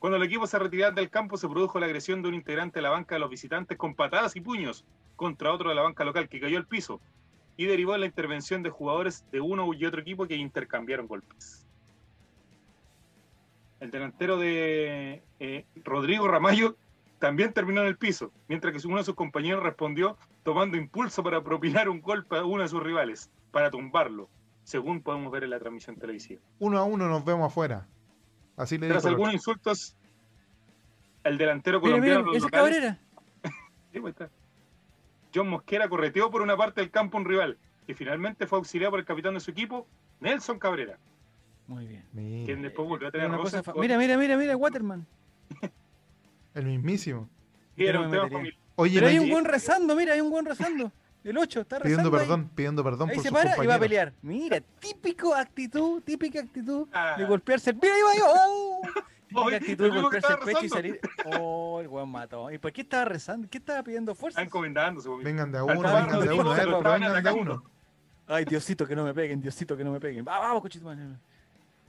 Cuando 0.00 0.16
el 0.16 0.22
equipo 0.22 0.46
se 0.46 0.58
retiraba 0.58 0.92
del 0.92 1.10
campo, 1.10 1.36
se 1.36 1.46
produjo 1.46 1.78
la 1.78 1.84
agresión 1.84 2.22
de 2.22 2.28
un 2.28 2.34
integrante 2.34 2.78
de 2.78 2.82
la 2.82 2.88
banca 2.88 3.14
de 3.14 3.18
los 3.18 3.28
visitantes 3.28 3.76
con 3.76 3.94
patadas 3.94 4.34
y 4.34 4.40
puños 4.40 4.86
contra 5.14 5.52
otro 5.52 5.68
de 5.68 5.74
la 5.74 5.82
banca 5.82 6.04
local 6.04 6.26
que 6.26 6.40
cayó 6.40 6.56
al 6.56 6.66
piso 6.66 7.02
y 7.58 7.66
derivó 7.66 7.94
en 7.94 8.00
la 8.00 8.06
intervención 8.06 8.62
de 8.62 8.70
jugadores 8.70 9.26
de 9.30 9.42
uno 9.42 9.70
y 9.74 9.84
otro 9.84 10.00
equipo 10.00 10.26
que 10.26 10.36
intercambiaron 10.36 11.06
golpes. 11.06 11.66
El 13.78 13.90
delantero 13.90 14.38
de 14.38 15.22
eh, 15.38 15.66
Rodrigo 15.84 16.26
Ramallo 16.26 16.76
también 17.18 17.52
terminó 17.52 17.82
en 17.82 17.88
el 17.88 17.98
piso, 17.98 18.32
mientras 18.48 18.72
que 18.72 18.88
uno 18.88 18.96
de 18.96 19.04
sus 19.04 19.14
compañeros 19.14 19.62
respondió 19.62 20.16
tomando 20.44 20.78
impulso 20.78 21.22
para 21.22 21.42
propinar 21.42 21.90
un 21.90 22.00
golpe 22.00 22.38
a 22.38 22.44
uno 22.46 22.62
de 22.62 22.70
sus 22.70 22.82
rivales, 22.82 23.30
para 23.50 23.70
tumbarlo, 23.70 24.30
según 24.64 25.02
podemos 25.02 25.30
ver 25.30 25.44
en 25.44 25.50
la 25.50 25.58
transmisión 25.58 25.96
televisiva. 25.96 26.40
Uno 26.58 26.78
a 26.78 26.84
uno 26.84 27.06
nos 27.06 27.22
vemos 27.22 27.48
afuera. 27.48 27.86
Así 28.60 28.76
le 28.76 28.88
Tras 28.88 29.06
algunos 29.06 29.32
insultos, 29.32 29.96
el 31.24 31.38
delantero 31.38 31.80
colombiano... 31.80 32.30
Mira, 32.30 32.62
mira, 32.62 32.98
sí, 33.92 34.00
pues 34.00 34.12
está. 34.12 34.28
John 35.34 35.48
Mosquera 35.48 35.88
correteó 35.88 36.30
por 36.30 36.42
una 36.42 36.58
parte 36.58 36.82
del 36.82 36.90
campo 36.90 37.16
un 37.16 37.24
rival, 37.24 37.56
y 37.86 37.94
finalmente 37.94 38.46
fue 38.46 38.58
auxiliado 38.58 38.90
por 38.90 39.00
el 39.00 39.06
capitán 39.06 39.32
de 39.32 39.40
su 39.40 39.50
equipo, 39.50 39.86
Nelson 40.20 40.58
Cabrera. 40.58 40.98
Muy 41.68 41.86
bien. 41.86 42.44
Quien 42.44 42.60
después 42.60 42.86
volvió 42.86 43.08
a 43.08 43.10
tener 43.10 43.30
Mira, 43.76 43.96
mira, 43.96 44.18
mira, 44.18 44.36
mira, 44.36 44.56
Waterman. 44.58 45.06
El 46.52 46.66
mismísimo. 46.66 47.30
Sí, 47.78 47.86
era 47.86 48.00
un 48.00 48.10
tema. 48.10 48.28
Oye, 48.74 48.94
Pero 48.96 49.06
hay 49.06 49.18
un 49.20 49.30
buen 49.30 49.46
rezando, 49.46 49.96
mira, 49.96 50.12
hay 50.12 50.20
un 50.20 50.28
buen 50.28 50.44
rezando. 50.44 50.92
El 51.22 51.36
8 51.36 51.60
está 51.60 51.78
rezando. 51.78 52.10
pidiendo 52.10 52.16
ahí. 52.16 52.22
perdón, 52.22 52.50
pidiendo 52.54 52.84
perdón 52.84 53.08
Ahí 53.10 53.14
por 53.16 53.22
se 53.22 53.28
sus 53.28 53.38
para 53.38 53.64
y 53.64 53.66
va 53.66 53.74
a 53.74 53.78
pelear. 53.78 54.12
Mira, 54.22 54.60
típico 54.78 55.34
actitud, 55.34 56.02
típica 56.02 56.40
actitud 56.40 56.88
Ah. 56.92 57.14
de 57.18 57.24
golpearse 57.26 57.70
el. 57.70 57.76
Mira, 57.76 57.94
ahí 57.94 58.02
va 58.02 58.14
yo. 58.16 58.24
¡Oh! 59.32 59.44
Típica 59.44 59.56
actitud 59.56 59.84
de 59.92 60.00
golpearse 60.00 60.32
el 60.32 60.38
pecho 60.40 60.64
y 60.64 60.68
salir. 60.70 61.00
Oh, 61.38 61.80
el 61.80 61.88
weón 61.88 62.08
mató. 62.08 62.50
¿Y 62.50 62.58
por 62.58 62.72
qué 62.72 62.80
estaba 62.80 63.04
rezando? 63.04 63.48
¿Qué 63.50 63.58
estaba 63.58 63.82
pidiendo 63.82 64.14
fuerza? 64.14 64.40
Está 64.40 64.46
encomendándose. 64.46 65.08
Vengan 65.22 65.52
de 65.52 65.58
a 65.58 65.64
uno, 65.64 65.80
vengan 65.82 66.20
de 66.20 66.28
a 66.30 66.34
uno, 66.34 66.56
eh, 66.56 66.66
vengan 66.66 67.22
de 67.22 67.28
a 67.28 67.32
uno. 67.34 67.64
Ay, 68.26 68.44
Diosito, 68.44 68.86
que 68.86 68.96
no 68.96 69.04
me 69.04 69.12
peguen, 69.12 69.40
Diosito, 69.40 69.76
que 69.76 69.84
no 69.84 69.92
me 69.92 70.00
peguen. 70.00 70.24
Va, 70.26 70.38
vamos, 70.38 70.62
cochito. 70.62 70.92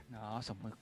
No, 0.08 0.42
son 0.42 0.58
muy. 0.60 0.72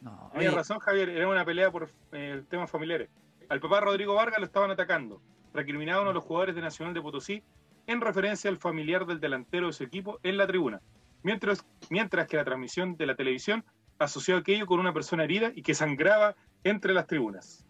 No, 0.00 0.30
Tienes 0.34 0.52
razón, 0.52 0.78
Javier, 0.80 1.08
era 1.08 1.26
una 1.28 1.44
pelea 1.44 1.70
por 1.70 1.88
eh, 2.12 2.42
temas 2.50 2.70
familiares. 2.70 3.08
Al 3.48 3.58
papá 3.60 3.80
Rodrigo 3.80 4.14
Vargas 4.14 4.38
lo 4.38 4.44
estaban 4.44 4.70
atacando. 4.70 5.20
Recriminado 5.54 6.02
uno 6.02 6.10
de 6.10 6.14
los 6.14 6.24
jugadores 6.24 6.54
de 6.54 6.60
Nacional 6.60 6.92
de 6.92 7.00
Potosí 7.00 7.42
en 7.86 8.00
referencia 8.00 8.50
al 8.50 8.58
familiar 8.58 9.06
del 9.06 9.20
delantero 9.20 9.68
de 9.68 9.72
su 9.72 9.84
equipo 9.84 10.18
en 10.22 10.36
la 10.36 10.46
tribuna. 10.46 10.80
Mientras, 11.22 11.64
mientras 11.90 12.26
que 12.26 12.36
la 12.36 12.44
transmisión 12.44 12.96
de 12.96 13.06
la 13.06 13.14
televisión 13.14 13.64
asoció 13.98 14.36
aquello 14.36 14.66
con 14.66 14.80
una 14.80 14.92
persona 14.92 15.24
herida 15.24 15.52
y 15.54 15.62
que 15.62 15.72
sangraba 15.74 16.34
entre 16.64 16.92
las 16.92 17.06
tribunas. 17.06 17.64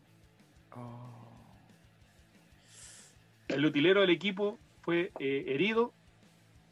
oh, 0.72 1.36
El 3.48 3.64
utilero 3.66 4.00
del 4.00 4.10
equipo 4.10 4.58
fue 4.82 5.12
eh, 5.18 5.44
herido. 5.48 5.92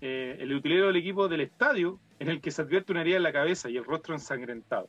eh, 0.00 0.36
el 0.40 0.52
utilero 0.54 0.86
del 0.88 0.96
equipo 0.96 1.28
del 1.28 1.42
estadio 1.42 2.00
en 2.18 2.28
el 2.28 2.40
que 2.40 2.50
se 2.50 2.62
advierte 2.62 2.90
una 2.92 3.02
herida 3.02 3.16
en 3.18 3.22
la 3.22 3.32
cabeza 3.32 3.68
y 3.68 3.76
el 3.76 3.84
rostro 3.84 4.14
ensangrentado. 4.14 4.88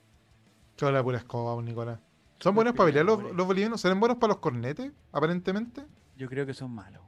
Toda 0.75 0.91
la 0.91 1.03
pura 1.03 1.17
escoba, 1.17 1.61
Nicolás. 1.61 1.99
¿Son 2.39 2.55
buenos 2.55 2.73
para 2.73 2.87
pelear 2.87 3.05
los, 3.05 3.21
los 3.33 3.45
bolivianos? 3.47 3.79
¿Serán 3.81 3.99
buenos 3.99 4.17
para 4.17 4.33
los 4.33 4.37
cornetes, 4.39 4.91
aparentemente? 5.11 5.83
Yo 6.17 6.29
creo 6.29 6.45
que 6.45 6.53
son 6.53 6.71
malos. 6.71 7.01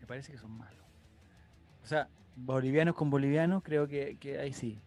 Me 0.00 0.06
parece 0.06 0.32
que 0.32 0.38
son 0.38 0.50
malos. 0.52 0.80
O 1.82 1.86
sea, 1.86 2.08
bolivianos 2.36 2.94
con 2.94 3.10
bolivianos, 3.10 3.62
creo 3.62 3.88
que, 3.88 4.16
que 4.18 4.38
ahí 4.38 4.52
sí. 4.52 4.80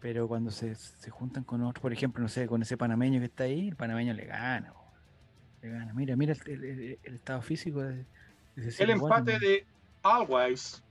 Pero 0.00 0.28
cuando 0.28 0.50
se, 0.50 0.74
se 0.74 1.10
juntan 1.10 1.42
con 1.44 1.62
otros, 1.62 1.82
por 1.82 1.92
ejemplo, 1.92 2.22
no 2.22 2.28
sé, 2.28 2.46
con 2.46 2.62
ese 2.62 2.76
panameño 2.76 3.18
que 3.18 3.26
está 3.26 3.44
ahí, 3.44 3.68
el 3.68 3.76
panameño 3.76 4.14
le 4.14 4.24
gana. 4.26 4.72
Le 5.60 5.70
gana. 5.70 5.92
Mira, 5.92 6.14
mira 6.16 6.34
el, 6.34 6.40
el- 6.52 6.64
el- 6.64 6.98
el 7.02 7.14
estado 7.16 7.42
físico 7.42 7.82
de, 7.82 8.04
de 8.56 8.74
El 8.78 8.90
empate 8.90 9.38
de 9.40 9.66
Always. 10.02 10.82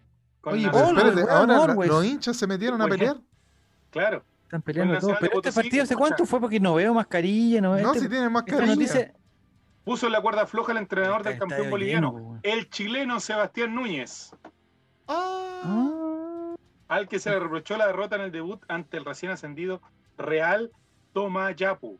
Oye, 0.43 0.69
pero 0.71 0.87
espérate, 0.97 1.21
ahora 1.31 1.63
Always. 1.63 1.89
los 1.89 2.05
hinchas 2.05 2.37
se 2.37 2.47
metieron 2.47 2.81
a 2.81 2.87
pelear. 2.87 3.17
Claro. 3.91 4.23
Están 4.43 4.61
peleando 4.61 4.97
todos. 4.99 5.17
Pero 5.19 5.37
este 5.37 5.51
partido, 5.51 5.83
¿hace 5.83 5.95
cuánto 5.95 6.25
fue? 6.25 6.39
Porque 6.39 6.59
no 6.59 6.73
veo 6.75 6.93
mascarilla, 6.93 7.59
no 7.61 7.73
veo. 7.73 7.83
No, 7.83 7.89
este- 7.93 8.01
si 8.05 8.09
tienen 8.09 8.25
esta 8.27 8.29
mascarilla. 8.33 8.75
noticia. 8.75 9.13
Puso 9.87 10.07
en 10.07 10.11
la 10.11 10.21
cuerda 10.21 10.45
floja 10.45 10.73
el 10.73 10.79
entrenador 10.79 11.19
Está 11.19 11.29
del 11.29 11.33
el 11.35 11.39
campeón 11.39 11.69
boliviano, 11.69 12.11
lleno, 12.11 12.39
el 12.43 12.69
chileno 12.69 13.19
Sebastián 13.21 13.73
Núñez, 13.73 14.31
Ah, 15.07 16.55
al 16.89 17.07
que 17.07 17.19
se 17.19 17.29
le 17.29 17.39
reprochó 17.39 17.77
la 17.77 17.87
derrota 17.87 18.17
en 18.17 18.23
el 18.23 18.31
debut 18.33 18.61
ante 18.67 18.97
el 18.97 19.05
recién 19.05 19.31
ascendido 19.31 19.81
Real 20.17 20.71
Tomayapu. 21.13 21.97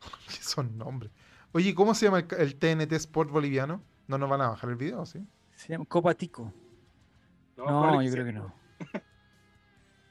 ¿Qué 0.28 0.42
son 0.42 0.78
nombres? 0.78 1.10
Oye, 1.50 1.74
¿cómo 1.74 1.92
se 1.94 2.06
llama 2.06 2.20
el, 2.20 2.54
TNT 2.56 2.92
Sport 2.92 3.30
boliviano? 3.30 3.82
No 4.06 4.16
nos 4.16 4.30
van 4.30 4.40
a 4.42 4.50
bajar 4.50 4.70
el 4.70 4.76
video, 4.76 5.04
¿sí? 5.04 5.26
se 5.56 5.72
llama 5.72 5.86
Copa 5.86 6.14
Tico. 6.14 6.52
No, 7.56 7.64
probable 7.64 8.06
yo 8.06 8.12
creo 8.12 8.24
que 8.26 8.32
no. 8.32 8.54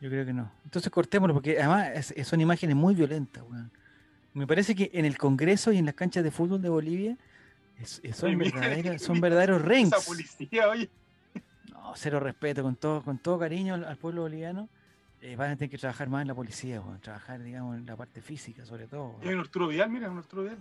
Yo 0.01 0.09
creo 0.09 0.25
que 0.25 0.33
no. 0.33 0.51
Entonces 0.65 0.91
cortémoslo, 0.91 1.33
porque 1.33 1.57
además 1.57 2.11
es- 2.13 2.27
son 2.27 2.41
imágenes 2.41 2.75
muy 2.75 2.93
violentas, 2.95 3.43
weón. 3.43 3.71
Me 4.37 4.45
parece 4.47 4.75
que 4.75 4.91
en 4.93 5.05
el 5.05 5.17
Congreso 5.17 5.71
y 5.71 5.77
en 5.77 5.85
las 5.85 5.95
canchas 5.95 6.23
de 6.23 6.29
fútbol 6.31 6.61
de 6.61 6.69
Bolivia 6.69 7.17
es- 7.79 7.99
es- 8.03 8.15
son, 8.15 8.29
Oye, 8.29 8.35
mira, 8.37 8.99
son 8.99 9.19
verdaderos 9.19 9.59
Esa 9.61 9.67
ranks. 9.69 10.05
policía, 10.07 10.69
oye. 10.69 10.89
No, 11.71 11.93
cero 11.95 12.19
respeto, 12.19 12.61
con 12.63 12.75
todo, 12.75 13.01
con 13.03 13.17
todo 13.17 13.39
cariño 13.39 13.73
al, 13.73 13.83
al 13.85 13.97
pueblo 13.97 14.21
boliviano. 14.21 14.69
eh, 15.21 15.35
van 15.35 15.49
a 15.51 15.55
tener 15.55 15.71
que 15.71 15.79
trabajar 15.79 16.07
más 16.09 16.21
en 16.21 16.27
la 16.27 16.35
policía, 16.35 16.79
weón. 16.81 16.99
Trabajar, 17.01 17.41
digamos, 17.41 17.75
en 17.77 17.85
la 17.87 17.95
parte 17.95 18.21
física, 18.21 18.63
sobre 18.65 18.85
todo. 18.87 19.07
weón. 19.09 19.21
Hay 19.27 19.33
un 19.33 19.39
Arturo 19.39 19.67
Vidal, 19.67 19.89
mira, 19.89 20.09
un 20.11 20.19
Arturo 20.19 20.43
Vidal. 20.43 20.57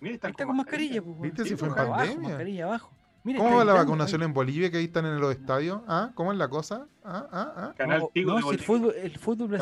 Mira, 0.00 0.14
está 0.14 0.32
con 0.32 0.56
mascarilla, 0.56 1.02
pues, 1.02 1.16
weón. 1.16 1.22
¿Viste 1.22 1.44
si 1.46 1.56
fue 1.56 1.66
en 1.68 1.74
pues, 1.74 1.86
abajo, 1.86 2.00
pandemia? 2.04 2.28
mascarilla 2.28 2.64
abajo. 2.66 2.92
¿Cómo 3.36 3.56
va 3.56 3.64
la 3.64 3.72
vacunación 3.74 4.22
ahí. 4.22 4.26
en 4.26 4.34
Bolivia 4.34 4.70
que 4.70 4.76
ahí 4.78 4.84
están 4.84 5.06
en 5.06 5.18
los 5.20 5.32
estadios? 5.32 5.80
¿Ah? 5.88 6.10
¿Cómo 6.14 6.32
es 6.32 6.38
la 6.38 6.48
cosa? 6.48 6.86
¿Ah? 7.04 7.26
¿Ah? 7.32 7.52
¿Ah? 7.56 7.74
Canal 7.76 8.00
No, 8.00 8.10
Tigo 8.12 8.30
no, 8.30 8.36
de 8.36 8.42
si 8.42 8.48
el 8.48 8.56
Bolivia. 8.66 8.66
fútbol, 8.66 8.94
el 9.02 9.18
fútbol, 9.18 9.54
el 9.54 9.60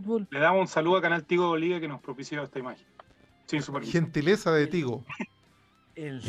fútbol, 0.00 0.28
Le 0.30 0.40
damos 0.40 0.60
un 0.60 0.68
saludo 0.68 0.96
a 0.98 1.02
Canal 1.02 1.24
Tigo 1.24 1.44
de 1.44 1.48
Bolivia 1.48 1.80
que 1.80 1.88
nos 1.88 2.00
propició 2.00 2.42
esta 2.42 2.58
imagen. 2.58 2.84
Sin. 3.46 3.62
Gentileza 3.84 4.50
de 4.52 4.66
Tigo. 4.66 5.04
el, 5.94 6.20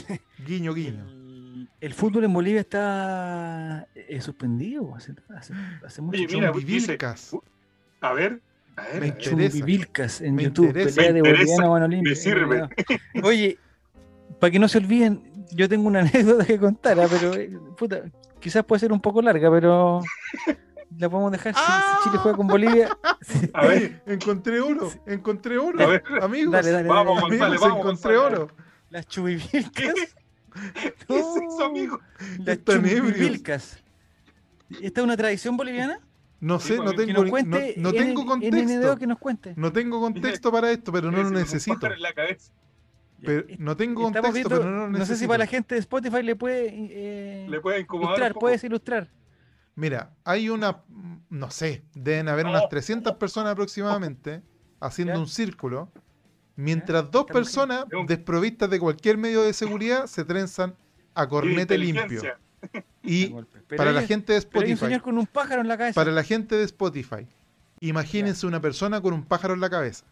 Guiño, 0.45 0.73
guiño. 0.75 1.03
el, 1.09 1.69
el 1.81 1.93
fútbol 1.93 2.23
en 2.25 2.33
Bolivia 2.33 2.61
está 2.61 3.87
eh, 3.95 4.21
suspendido 4.21 4.95
hace, 4.95 5.13
hace, 5.35 5.53
hace 5.85 6.01
mucho 6.01 6.17
Oye, 6.17 6.27
tiempo. 6.27 6.53
mira, 6.53 6.65
dice- 6.65 6.87
vivilcas. 6.91 7.35
A 8.01 8.13
ver, 8.13 8.39
a 8.75 8.83
ver, 8.83 9.01
Me 9.01 9.07
a 9.07 9.11
ver. 9.11 9.55
interesa. 9.55 10.23
En 10.23 10.35
Me 10.35 10.43
YouTube, 10.43 10.67
interesa. 10.67 10.95
pelea 10.95 11.13
de 11.13 11.21
Me 11.23 11.29
interesa, 11.29 11.67
boliviano 11.67 12.03
me 12.03 12.15
sirve. 12.15 12.69
Oye, 13.23 13.57
para 14.39 14.51
que 14.51 14.59
no 14.59 14.67
se 14.67 14.77
olviden, 14.77 15.26
yo 15.51 15.67
tengo 15.69 15.87
una 15.87 15.99
anécdota 16.01 16.45
que 16.45 16.59
contar, 16.59 16.99
ah, 16.99 17.07
pero 17.09 17.33
eh, 17.35 17.57
puta, 17.77 18.01
quizás 18.39 18.63
puede 18.63 18.79
ser 18.79 18.91
un 18.91 19.01
poco 19.01 19.21
larga, 19.21 19.49
pero 19.51 20.01
la 20.97 21.09
podemos 21.09 21.31
dejar 21.31 21.53
si, 21.53 21.59
si 21.61 22.03
Chile 22.05 22.17
juega 22.19 22.37
con 22.37 22.47
Bolivia. 22.47 22.89
Sí. 23.21 23.49
A 23.53 23.65
ver, 23.65 24.01
encontré 24.05 24.61
oro, 24.61 24.89
encontré 25.05 25.57
oro. 25.57 25.83
A 25.83 25.87
ver. 25.87 26.03
Amigos, 26.21 26.53
Dale, 26.53 26.71
dale, 26.71 26.87
Vamos, 26.87 27.21
dale. 27.21 27.43
Amigos, 27.43 27.59
vamos, 27.59 27.79
encontré 27.79 28.15
Gonzalo. 28.15 28.43
oro. 28.43 28.55
Las 28.89 29.07
chubivilcas. 29.07 29.73
¿qué 31.07 31.19
es 31.19 31.25
eso, 31.25 31.65
amigo? 31.65 31.99
Las 32.45 32.63
chubivilcas. 32.63 33.83
¿Esta 34.81 35.01
es 35.01 35.03
una 35.03 35.17
tradición 35.17 35.57
boliviana? 35.57 35.99
No 36.39 36.59
sé, 36.59 36.77
no 36.77 36.91
Que 36.91 36.97
Que 36.97 37.05
tengo, 37.07 37.23
no, 37.25 37.31
no 37.77 37.91
tengo 37.91 38.21
NNDO 38.23 38.25
contexto. 38.27 38.97
que 38.97 39.07
nos 39.07 39.17
cuente. 39.17 39.53
No 39.57 39.73
tengo 39.73 39.99
contexto 39.99 40.51
para 40.51 40.71
esto, 40.71 40.91
pero 40.91 41.11
no 41.11 41.23
lo 41.23 41.31
necesito. 41.31 41.89
la 41.97 42.13
cabeza. 42.13 42.51
Pero 43.23 43.45
no 43.57 43.75
tengo 43.75 44.03
contexto, 44.03 44.31
viendo- 44.31 44.49
pero 44.49 44.63
no 44.69 44.87
lo 44.87 44.89
no 44.99 45.05
sé 45.05 45.15
si 45.15 45.25
para 45.27 45.39
la 45.39 45.47
gente 45.47 45.75
de 45.75 45.79
Spotify 45.81 46.21
le 46.23 46.35
puede 46.35 46.67
eh, 46.71 47.47
Le 47.49 47.59
puede 47.59 47.79
incomodar. 47.81 48.09
ilustrar, 48.17 48.33
puedes 48.35 48.63
ilustrar. 48.63 49.09
Mira, 49.75 50.11
hay 50.23 50.49
una, 50.49 50.81
no 51.29 51.51
sé, 51.51 51.83
deben 51.93 52.27
haber 52.29 52.45
unas 52.45 52.63
Oh. 52.63 52.69
300 52.69 53.15
personas 53.15 53.51
aproximadamente 53.53 54.41
haciendo 54.79 55.13
Ya. 55.15 55.19
un 55.19 55.27
círculo, 55.27 55.89
mientras 56.55 57.09
dos 57.11 57.21
Estamos 57.27 57.31
personas 57.41 57.85
bien. 57.89 58.05
desprovistas 58.07 58.69
de 58.69 58.79
cualquier 58.79 59.17
medio 59.17 59.41
de 59.43 59.53
seguridad 59.53 60.05
se 60.07 60.23
trenzan 60.25 60.75
a 61.15 61.23
Y 61.23 61.27
cornete 61.27 61.77
limpio. 61.77 62.21
Y 63.03 63.33
para 63.75 63.91
la 63.91 64.01
gente 64.03 64.33
de 64.33 64.41
pero 64.41 64.61
hay 64.65 64.71
un 64.71 64.73
Spotify, 64.73 64.77
señor 64.85 65.01
con 65.01 65.17
un 65.17 65.27
pájaro 65.27 65.61
en 65.61 65.67
la 65.67 65.77
cabeza. 65.77 65.99
para 65.99 66.11
la 66.11 66.23
gente 66.23 66.55
de 66.55 66.63
Spotify, 66.63 67.27
imagínense 67.79 68.45
una 68.47 68.59
persona 68.61 69.01
con 69.01 69.13
un 69.13 69.23
pájaro 69.23 69.53
en 69.53 69.59
la 69.61 69.69
cabeza. 69.69 70.05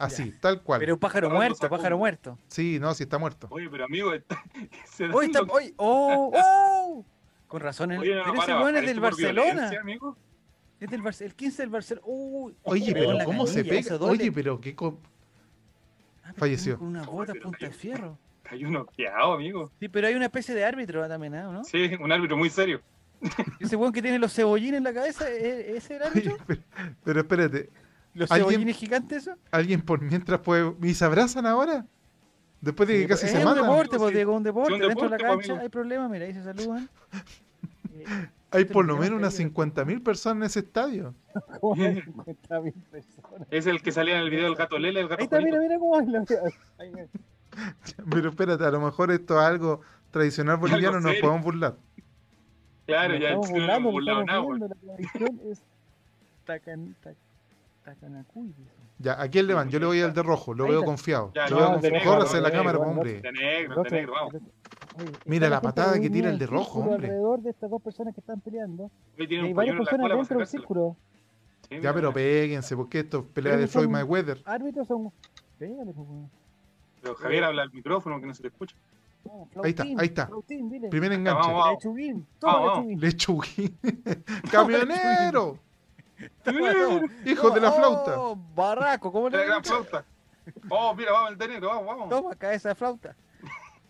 Así, 0.00 0.32
tal 0.40 0.62
cual. 0.62 0.80
Pero 0.80 0.94
un 0.94 1.00
pájaro 1.00 1.28
muerto, 1.30 1.68
pájaro 1.68 1.98
muerto. 1.98 2.38
Sí, 2.48 2.78
no, 2.80 2.94
sí 2.94 3.02
está 3.04 3.18
muerto. 3.18 3.46
Oye, 3.50 3.68
pero 3.70 3.84
amigo, 3.84 4.12
está- 4.14 4.42
se 4.86 5.04
Hoy 5.10 5.26
está, 5.26 5.42
hoy, 5.42 5.74
oh, 5.76 6.32
oh. 6.34 7.04
Con 7.46 7.60
razón, 7.60 7.92
el, 7.92 7.98
Oye, 8.00 8.14
no, 8.14 8.22
pero 8.24 8.34
para, 8.36 8.52
ese 8.54 8.62
weón 8.62 8.76
es 8.76 8.86
del 8.86 9.00
Barcelona. 9.00 9.70
amigo. 9.80 10.16
Es 10.80 10.88
del 10.90 11.02
Barce- 11.02 11.24
el 11.26 11.34
15 11.34 11.62
del 11.62 11.70
Barcelona. 11.70 12.06
Uy, 12.08 12.54
Oye, 12.62 12.92
pero 12.94 13.18
¿cómo 13.24 13.46
se 13.46 13.64
pega? 13.64 13.96
Oye, 13.96 14.32
pero 14.32 14.60
qué... 14.60 14.74
co- 14.74 14.98
Ah, 16.22 16.28
pero 16.28 16.36
falleció. 16.38 16.78
Con 16.78 16.88
una 16.88 17.02
bota 17.02 17.32
pero 17.32 17.44
punta 17.44 17.58
de 17.58 17.66
cayó. 17.68 17.78
fierro. 17.78 18.18
Cayó 18.42 18.66
un 18.66 18.72
noqueado, 18.74 19.32
amigo. 19.34 19.70
Sí, 19.78 19.88
pero 19.88 20.06
hay 20.08 20.14
una 20.14 20.24
especie 20.26 20.54
de 20.54 20.64
árbitro 20.64 21.06
también, 21.06 21.34
¿ah, 21.34 21.52
¿no? 21.52 21.62
Sí, 21.64 21.90
un 22.00 22.10
árbitro 22.10 22.36
muy 22.36 22.50
serio. 22.50 22.80
Ese 23.60 23.76
weón 23.76 23.92
que 23.92 24.00
tiene 24.02 24.18
los 24.18 24.32
cebollines 24.34 24.78
en 24.78 24.84
la 24.84 24.94
cabeza, 24.94 25.30
¿e- 25.30 25.76
¿ese 25.76 25.96
era 25.96 26.06
el 26.08 26.12
Oye, 26.18 26.28
árbitro? 26.30 26.44
pero, 26.46 26.62
pero 27.04 27.20
espérate, 27.20 27.70
¿Los 28.14 28.30
¿alguien- 28.30 28.50
cebollines 28.50 28.76
gigantes 28.76 29.22
eso? 29.26 29.36
¿alguien 29.50 29.80
por 29.82 30.00
mientras 30.00 30.40
puede... 30.40 30.74
¿Y 30.82 30.94
se 30.94 31.04
abrazan 31.04 31.46
ahora? 31.46 31.86
Después 32.60 32.88
de 32.88 32.94
que 32.96 33.02
Sí, 33.02 33.08
casi 33.08 33.26
es 33.26 33.32
se 33.32 33.38
un 33.38 33.44
matan. 33.44 33.62
deporte, 33.62 33.90
Sí, 33.92 33.98
pues, 33.98 34.08
sí. 34.10 34.14
Diego, 34.16 34.36
un 34.36 34.42
deporte. 34.42 34.72
un 34.74 34.80
Dentro 34.80 35.04
de 35.04 35.10
la 35.10 35.16
deporte, 35.16 35.24
pues, 35.24 35.36
cancha 35.38 35.52
amigo. 35.52 35.62
hay 35.62 35.68
problemas, 35.68 36.10
mira, 36.10 36.26
ahí 36.26 36.34
se 36.34 36.42
saludan. 36.44 36.88
Eh, 37.92 38.04
Hay 38.52 38.64
por 38.64 38.84
es 38.84 38.88
lo 38.88 38.96
menos 38.96 39.18
unas 39.18 39.34
quería. 39.34 39.52
50.000 39.52 40.02
personas 40.02 40.36
en 40.38 40.42
ese 40.44 40.58
estadio. 40.60 41.14
¿Cómo 41.60 41.82
hay 41.84 41.96
50.000 42.02 42.72
personas? 42.90 43.48
Es 43.50 43.66
el 43.66 43.82
que 43.82 43.92
salía 43.92 44.16
en 44.16 44.22
el 44.22 44.30
video 44.30 44.44
del 44.46 44.54
gato 44.56 44.78
Lele, 44.78 45.00
el 45.00 45.08
gato 45.08 45.20
Ahí 45.20 45.24
está, 45.24 45.40
mira, 45.40 45.58
mira 45.60 45.78
cómo 45.78 45.90
baila. 45.92 46.24
Pero 48.10 48.28
espérate, 48.30 48.64
a 48.64 48.70
lo 48.70 48.80
mejor 48.80 49.10
esto 49.12 49.34
es 49.38 49.44
algo 49.46 49.80
tradicional 50.10 50.56
boliviano, 50.56 50.94
nos 51.00 51.04
serio. 51.12 51.20
podemos 51.20 51.44
burlar. 51.44 51.76
Claro, 52.86 53.12
Nos 53.14 53.22
ya 53.22 53.30
no 53.32 53.38
burlando, 53.40 53.72
hemos 53.76 53.92
burlado 53.92 54.24
nada, 54.24 54.42
La 54.58 54.68
tradición 54.68 55.40
es 55.50 55.62
Tacan, 56.46 56.96
tac- 57.04 57.14
Tacanacuy. 57.14 57.14
dice. 57.14 57.29
Ya, 58.98 59.20
¿a 59.20 59.28
quién 59.28 59.46
le 59.46 59.54
van? 59.54 59.68
Yo 59.70 59.78
le 59.80 59.86
voy 59.86 60.00
al 60.02 60.12
de 60.12 60.22
rojo, 60.22 60.52
lo 60.52 60.64
veo 60.68 60.84
confiado. 60.84 61.32
Ya, 61.34 61.48
Lo 61.48 61.56
no, 61.56 61.56
veo 61.62 61.72
confiado. 61.72 61.94
negro, 61.96 62.10
Córrase 62.12 62.36
el 62.36 62.42
la 62.42 62.50
cámara, 62.50 62.78
negro, 62.78 62.90
hombre. 62.90 63.20
De 63.20 63.32
negro, 63.32 63.82
de 63.82 63.90
negro, 63.90 64.12
vamos. 64.12 64.34
otro- 64.34 64.48
Oye, 64.98 65.12
Mira 65.24 65.48
la 65.48 65.60
patada 65.62 65.98
que 66.00 66.10
tira 66.10 66.28
el 66.28 66.34
en 66.34 66.38
de 66.40 66.46
rojo, 66.46 66.80
hombre. 66.80 67.06
Alrededor 67.06 67.40
de 67.40 67.50
estas 67.50 67.70
dos 67.70 67.80
personas 67.80 68.14
que 68.14 68.20
están 68.20 68.40
peleando. 68.40 68.90
Hay 69.18 69.52
varias 69.54 69.72
en 69.74 69.78
personas 69.84 70.10
dentro 70.10 70.38
del 70.38 70.46
círculo. 70.46 70.96
Sí, 71.68 71.80
Ya, 71.80 71.94
pero 71.94 72.12
péguense, 72.12 72.76
porque 72.76 73.00
esto 73.00 73.20
es 73.20 73.24
pelea 73.26 73.56
de 73.56 73.66
Floyd 73.68 73.88
Mayweather. 73.88 74.42
Árbitros 74.44 74.88
son. 74.88 75.10
Pégale, 75.58 75.92
pues. 75.92 76.06
Pero 77.00 77.14
Javier 77.14 77.44
habla 77.44 77.62
al 77.62 77.72
micrófono 77.72 78.20
que 78.20 78.26
no 78.26 78.34
se 78.34 78.42
te 78.42 78.48
escucha. 78.48 78.74
Oh, 79.24 79.46
Ahí 79.62 79.70
está, 79.70 79.82
ahí 79.84 80.06
está. 80.06 80.28
Primer 80.90 81.12
enganche. 81.12 81.40
Vamos, 81.48 81.62
vamos. 81.64 81.74
Lechuguín, 81.84 82.26
toma 82.38 82.52
Vamos, 82.54 82.70
vamos. 82.72 82.86
lechuguín. 83.00 83.78
Lechuguín. 83.82 84.24
¡Camionero! 84.50 85.58
Hijo 87.24 87.50
de 87.50 87.60
la 87.60 87.70
Oh, 87.70 87.76
flauta. 87.76 88.40
barraco, 88.54 89.12
¿cómo 89.12 89.30
De 89.30 89.36
le 89.38 89.42
la 89.44 89.48
gran 89.50 89.64
flauta. 89.64 90.04
Oh, 90.68 90.94
mira, 90.94 91.12
vamos 91.12 91.32
el 91.32 91.38
de 91.38 91.48
negro, 91.48 91.68
vamos, 91.68 91.86
vamos. 91.86 92.08
Toma, 92.08 92.34
cabeza 92.34 92.70
de 92.70 92.74
flauta. 92.74 93.16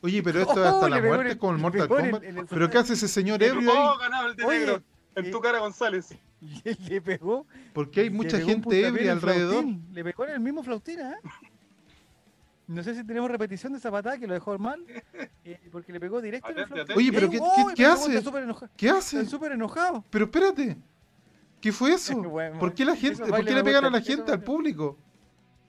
Oye, 0.03 0.23
pero 0.23 0.41
esto 0.41 0.53
es 0.53 0.59
hasta 0.67 0.87
Oh, 0.87 0.89
la 0.89 0.99
en 0.99 1.05
muerte 1.07 1.39
con 1.39 1.55
el 1.57 1.61
Mortal 1.61 1.83
en 1.83 1.89
Kombat. 1.89 2.23
en 2.25 2.39
el- 2.39 2.47
¿Pero 2.47 2.71
qué 2.71 2.79
hace 2.79 2.95
ese 2.95 3.09
señor 3.09 3.43
ebrio 3.43 3.71
Oh, 3.73 3.93
ahí? 3.93 3.99
ganaba 4.01 4.29
el 4.29 4.37
de 4.37 4.45
Oye, 4.45 4.59
negro. 4.61 4.83
En 5.15 5.31
tu 5.31 5.41
cara, 5.41 5.59
González. 5.59 6.15
Le 6.89 7.01
pegó. 7.03 7.47
Porque 7.75 8.01
hay 8.03 8.11
mucha 8.11 8.39
gente 8.41 8.87
ebria 8.87 9.05
en 9.13 9.19
alrededor. 9.19 9.51
flautín. 9.63 9.87
Le 9.93 10.05
pegó 10.05 10.25
en 10.25 10.31
el 10.31 10.41
mismo 10.41 10.63
flautina, 10.63 11.13
¿eh? 11.13 11.17
No 12.67 12.83
sé 12.85 12.95
si 12.95 13.05
tenemos 13.05 13.29
repetición 13.31 13.73
de 13.73 13.79
esa 13.79 13.91
patada 13.91 14.17
que 14.19 14.27
lo 14.29 14.33
dejó 14.35 14.57
mal. 14.59 14.85
eh, 15.45 15.59
porque 15.73 15.93
le 15.93 15.99
pegó 16.01 16.21
directo 16.23 16.49
en 16.51 16.59
el 16.59 16.63
Atente, 16.65 16.75
flautín. 16.75 16.93
atente. 16.95 16.99
Oye, 16.99 17.13
pero 17.13 17.31
¿qué- 17.31 17.39
qué- 17.39 17.63
pero 17.65 17.75
qué 17.77 17.85
el 17.85 17.91
hace? 17.91 18.17
Está 18.19 18.39
enojado. 18.41 18.71
¿Qué 18.77 18.91
hace? 18.91 19.27
Súper 19.27 19.53
enojados. 19.53 20.05
Pero 20.09 20.25
espérate. 20.27 20.77
¿Qué 21.61 21.73
fue 21.73 21.93
eso? 21.95 22.21
Bueno, 22.23 22.59
¿Por 22.59 22.75
qué 22.75 22.85
la 22.85 22.97
gente, 22.97 23.25
por 23.25 23.45
qué 23.45 23.55
le 23.55 23.65
pegan 23.65 23.85
a 23.85 23.91
la 23.91 24.01
gente, 24.01 24.33
al 24.33 24.43
público? 24.43 24.99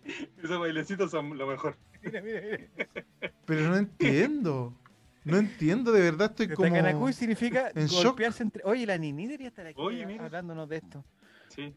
Esos 0.43 0.59
bailecitos 0.59 1.11
son 1.11 1.37
lo 1.37 1.47
mejor. 1.47 1.77
Mira, 2.03 2.19
mira, 2.21 2.41
mira. 2.41 2.67
Pero 3.45 3.69
no 3.69 3.77
entiendo. 3.77 4.73
No 5.23 5.37
entiendo, 5.37 5.91
de 5.91 6.01
verdad 6.01 6.31
estoy 6.31 6.47
como... 6.47 6.67
Takanakuy 6.67 7.13
significa 7.13 7.69
en 7.75 7.85
shock. 7.85 8.05
golpearse 8.05 8.41
entre. 8.41 8.63
Oye, 8.65 8.87
la 8.87 8.97
Nini 8.97 9.27
debería 9.27 9.49
estar 9.49 9.67
aquí 9.67 9.79
Oye, 9.79 10.03
mira. 10.07 10.25
hablándonos 10.25 10.67
de 10.67 10.77
esto. 10.77 11.05
Sí. 11.49 11.75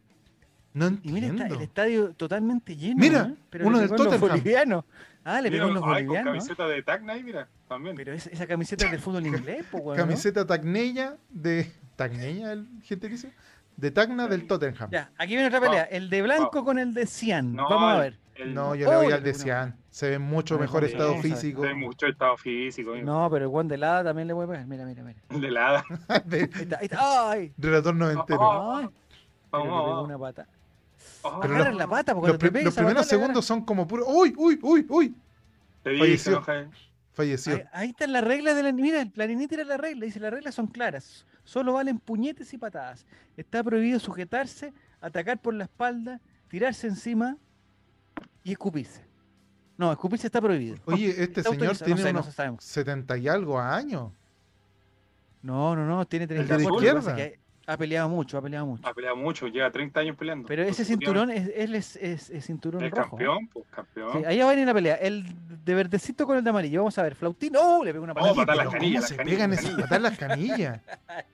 No 0.73 0.87
Y 1.03 1.13
mira, 1.13 1.27
está 1.27 1.43
entiendo. 1.43 1.55
el 1.57 1.61
estadio 1.61 2.15
totalmente 2.15 2.75
lleno. 2.75 2.97
Mira, 2.99 3.27
¿eh? 3.31 3.35
Pero 3.51 3.67
uno 3.67 3.77
le 3.77 3.83
del 3.83 3.91
pegó 3.91 4.03
en 4.05 4.11
los 4.11 4.19
Tottenham. 4.19 4.39
bolivianos. 4.39 4.85
Ah, 5.25 5.41
le 5.43 5.51
pegó 5.51 5.67
los 5.67 5.75
ay, 5.77 5.81
con 5.83 5.89
bolivianos. 5.93 6.33
camiseta 6.33 6.69
de 6.69 6.83
Tacna 6.83 7.15
mira, 7.17 7.49
también. 7.69 7.97
Pero 7.97 8.15
es- 8.15 8.27
esa 8.29 8.47
camiseta 8.47 8.87
es 8.87 8.91
del 8.93 9.01
fútbol 9.01 9.27
inglés, 9.27 9.67
pues, 9.71 9.85
weón. 9.85 9.99
¿no? 9.99 10.03
Camiseta 10.05 10.47
tacneña 10.47 11.17
de... 11.29 11.71
¿Tacneña 11.97 12.51
el 12.53 12.67
gentilicio? 12.83 13.29
De 13.77 13.91
Tacna 13.91 14.29
del 14.29 14.47
Tottenham. 14.47 14.89
Ya, 14.91 15.11
aquí 15.19 15.35
viene 15.35 15.47
otra 15.49 15.61
pelea. 15.61 15.83
El 15.85 16.09
de 16.11 16.23
blanco 16.23 16.65
con 16.65 16.79
el 16.79 16.95
de 16.95 17.07
Cian. 17.07 17.55
No, 17.55 17.69
Vamos 17.69 17.93
a 17.95 17.99
ver. 18.01 18.19
El- 18.37 18.55
No, 18.55 18.75
yo 18.75 18.89
le 18.91 18.97
voy 18.97 19.13
Oh, 19.13 19.15
al 19.17 19.23
de 19.23 19.35
Cian. 19.35 19.77
Se 19.91 20.11
ve 20.11 20.19
mucho 20.19 20.59
mejor 20.59 20.85
estado 20.85 21.17
físico. 21.21 21.63
Hay 21.65 21.75
mucho 21.75 22.07
estado 22.07 22.37
físico. 22.37 22.93
amigo. 22.93 23.07
No, 23.07 23.29
pero 23.31 23.45
el 23.45 23.49
guan 23.49 23.69
de 23.69 23.77
helada 23.77 24.05
también 24.05 24.27
le 24.29 24.35
voy 24.35 24.45
a 24.45 24.49
pegar. 24.49 24.67
Mira, 24.67 24.85
mira, 24.85 25.03
mira. 25.03 25.19
El 25.31 25.41
de 25.41 25.51
la 25.51 25.69
hada. 25.69 25.85
de 26.25 26.39
Ahí 26.41 26.49
está, 26.63 26.79
ahí 26.79 26.85
está. 26.87 27.31
¡Ay! 27.31 27.53
relator 27.59 27.95
noventero. 27.95 28.39
Oh, 28.41 28.81
pero 28.81 28.93
Vamos, 29.51 29.67
le 29.67 29.71
pegó 29.71 29.87
vamos. 29.87 30.05
una 30.07 30.19
pata. 30.19 30.47
Oh, 31.23 31.41
Pero 31.41 31.59
los- 31.59 31.75
la 31.75 31.87
pata, 31.87 32.15
porque 32.15 32.29
Los, 32.33 32.39
te 32.39 32.63
los 32.65 32.75
primeros 32.75 33.07
segundos 33.07 33.45
son 33.45 33.65
como 33.65 33.87
puro... 33.87 34.05
¡Uy, 34.07 34.35
uy, 34.37 34.59
uy, 34.63 34.87
uy! 34.89 35.15
Te 35.83 35.91
dije, 35.91 36.01
falleció. 36.19 36.43
Falleció. 37.13 37.55
Ahí, 37.55 37.63
ahí 37.73 37.89
están 37.91 38.13
las 38.13 38.25
reglas 38.25 38.57
de 38.57 38.63
la. 38.65 38.73
Mira, 38.73 39.07
la 39.15 39.27
niñita 39.27 39.51
tira 39.51 39.65
la 39.65 39.77
regla. 39.77 40.07
Dice: 40.07 40.19
las 40.19 40.33
reglas 40.33 40.55
son 40.55 40.67
claras. 40.67 41.25
Solo 41.45 41.75
valen 41.75 41.99
puñetes 41.99 42.53
y 42.55 42.59
patadas. 42.59 43.07
Está 43.37 43.63
prohibido 43.63 44.01
sujetarse, 44.01 44.73
atacar 45.01 45.41
por 45.41 45.55
la 45.55 45.65
espalda, 45.65 46.21
tirarse 46.49 46.87
encima 46.87 47.37
y 48.43 48.53
escupirse. 48.53 49.03
No, 49.77 49.91
escupirse 49.93 50.27
está 50.27 50.41
prohibido. 50.41 50.77
Oye, 50.87 51.09
este 51.23 51.41
Está 51.41 51.51
señor 51.51 51.77
tiene 51.77 51.93
no 51.95 51.97
sé, 52.07 52.13
no 52.13 52.21
unos 52.21 52.35
sabemos. 52.35 52.65
70 52.65 53.19
y 53.19 53.29
algo 53.29 53.59
años. 53.61 54.13
No, 55.43 55.77
no, 55.77 55.85
no, 55.87 56.07
tiene 56.07 56.27
de 56.27 56.37
la 56.37 56.45
34. 56.57 56.75
lo 56.75 56.81
que 56.81 56.93
pasa 56.95 57.11
izquierda? 57.11 57.31
que 57.33 57.45
ha 57.67 57.77
peleado 57.77 58.09
mucho, 58.09 58.39
ha 58.39 58.43
peleado 58.43 58.67
mucho. 58.67 58.87
Ha 58.87 58.95
peleado 58.95 59.17
mucho, 59.17 59.47
lleva 59.49 59.71
30 59.71 60.01
años 60.01 60.17
peleando. 60.17 60.47
Pero 60.49 60.63
ese 60.63 60.85
cinturón 60.85 61.31
es, 61.31 61.51
él 61.55 61.75
es, 61.75 61.97
es- 61.97 62.31
es 62.31 62.47
cinturón 62.47 62.83
Es 62.85 62.91
rojo. 62.91 63.11
campeón, 63.11 63.49
pues 63.49 63.67
campeón. 63.71 64.13
Sí, 64.13 64.25
ahí 64.27 64.39
va 64.39 64.47
a 64.47 64.51
venir 64.51 64.67
la 64.67 64.75
pelea. 64.75 64.95
El 64.97 65.25
de 65.65 65.75
verdecito 65.75 66.27
con 66.27 66.37
el 66.39 66.45
de 66.45 66.51
amarillo. 66.51 66.81
Vamos 66.81 66.97
a 66.99 67.03
ver. 67.03 67.15
Flautín. 67.15 67.55
¡Oh! 67.57 67.83
Le 67.85 67.93
pegó 67.93 68.05
una 68.05 68.13
Oh, 68.13 68.17
patada. 68.17 68.35
patada 68.35 68.53
Pero 68.59 68.65
las 68.65 68.73
canillas, 68.73 68.93
¿Cómo 68.95 69.01
las 69.03 69.09
se 69.09 69.17
canillas, 69.17 69.37
pegan 69.37 69.53
esas 69.53 69.81
patas 69.83 70.03
las 70.03 70.19
canillas? 70.19 70.81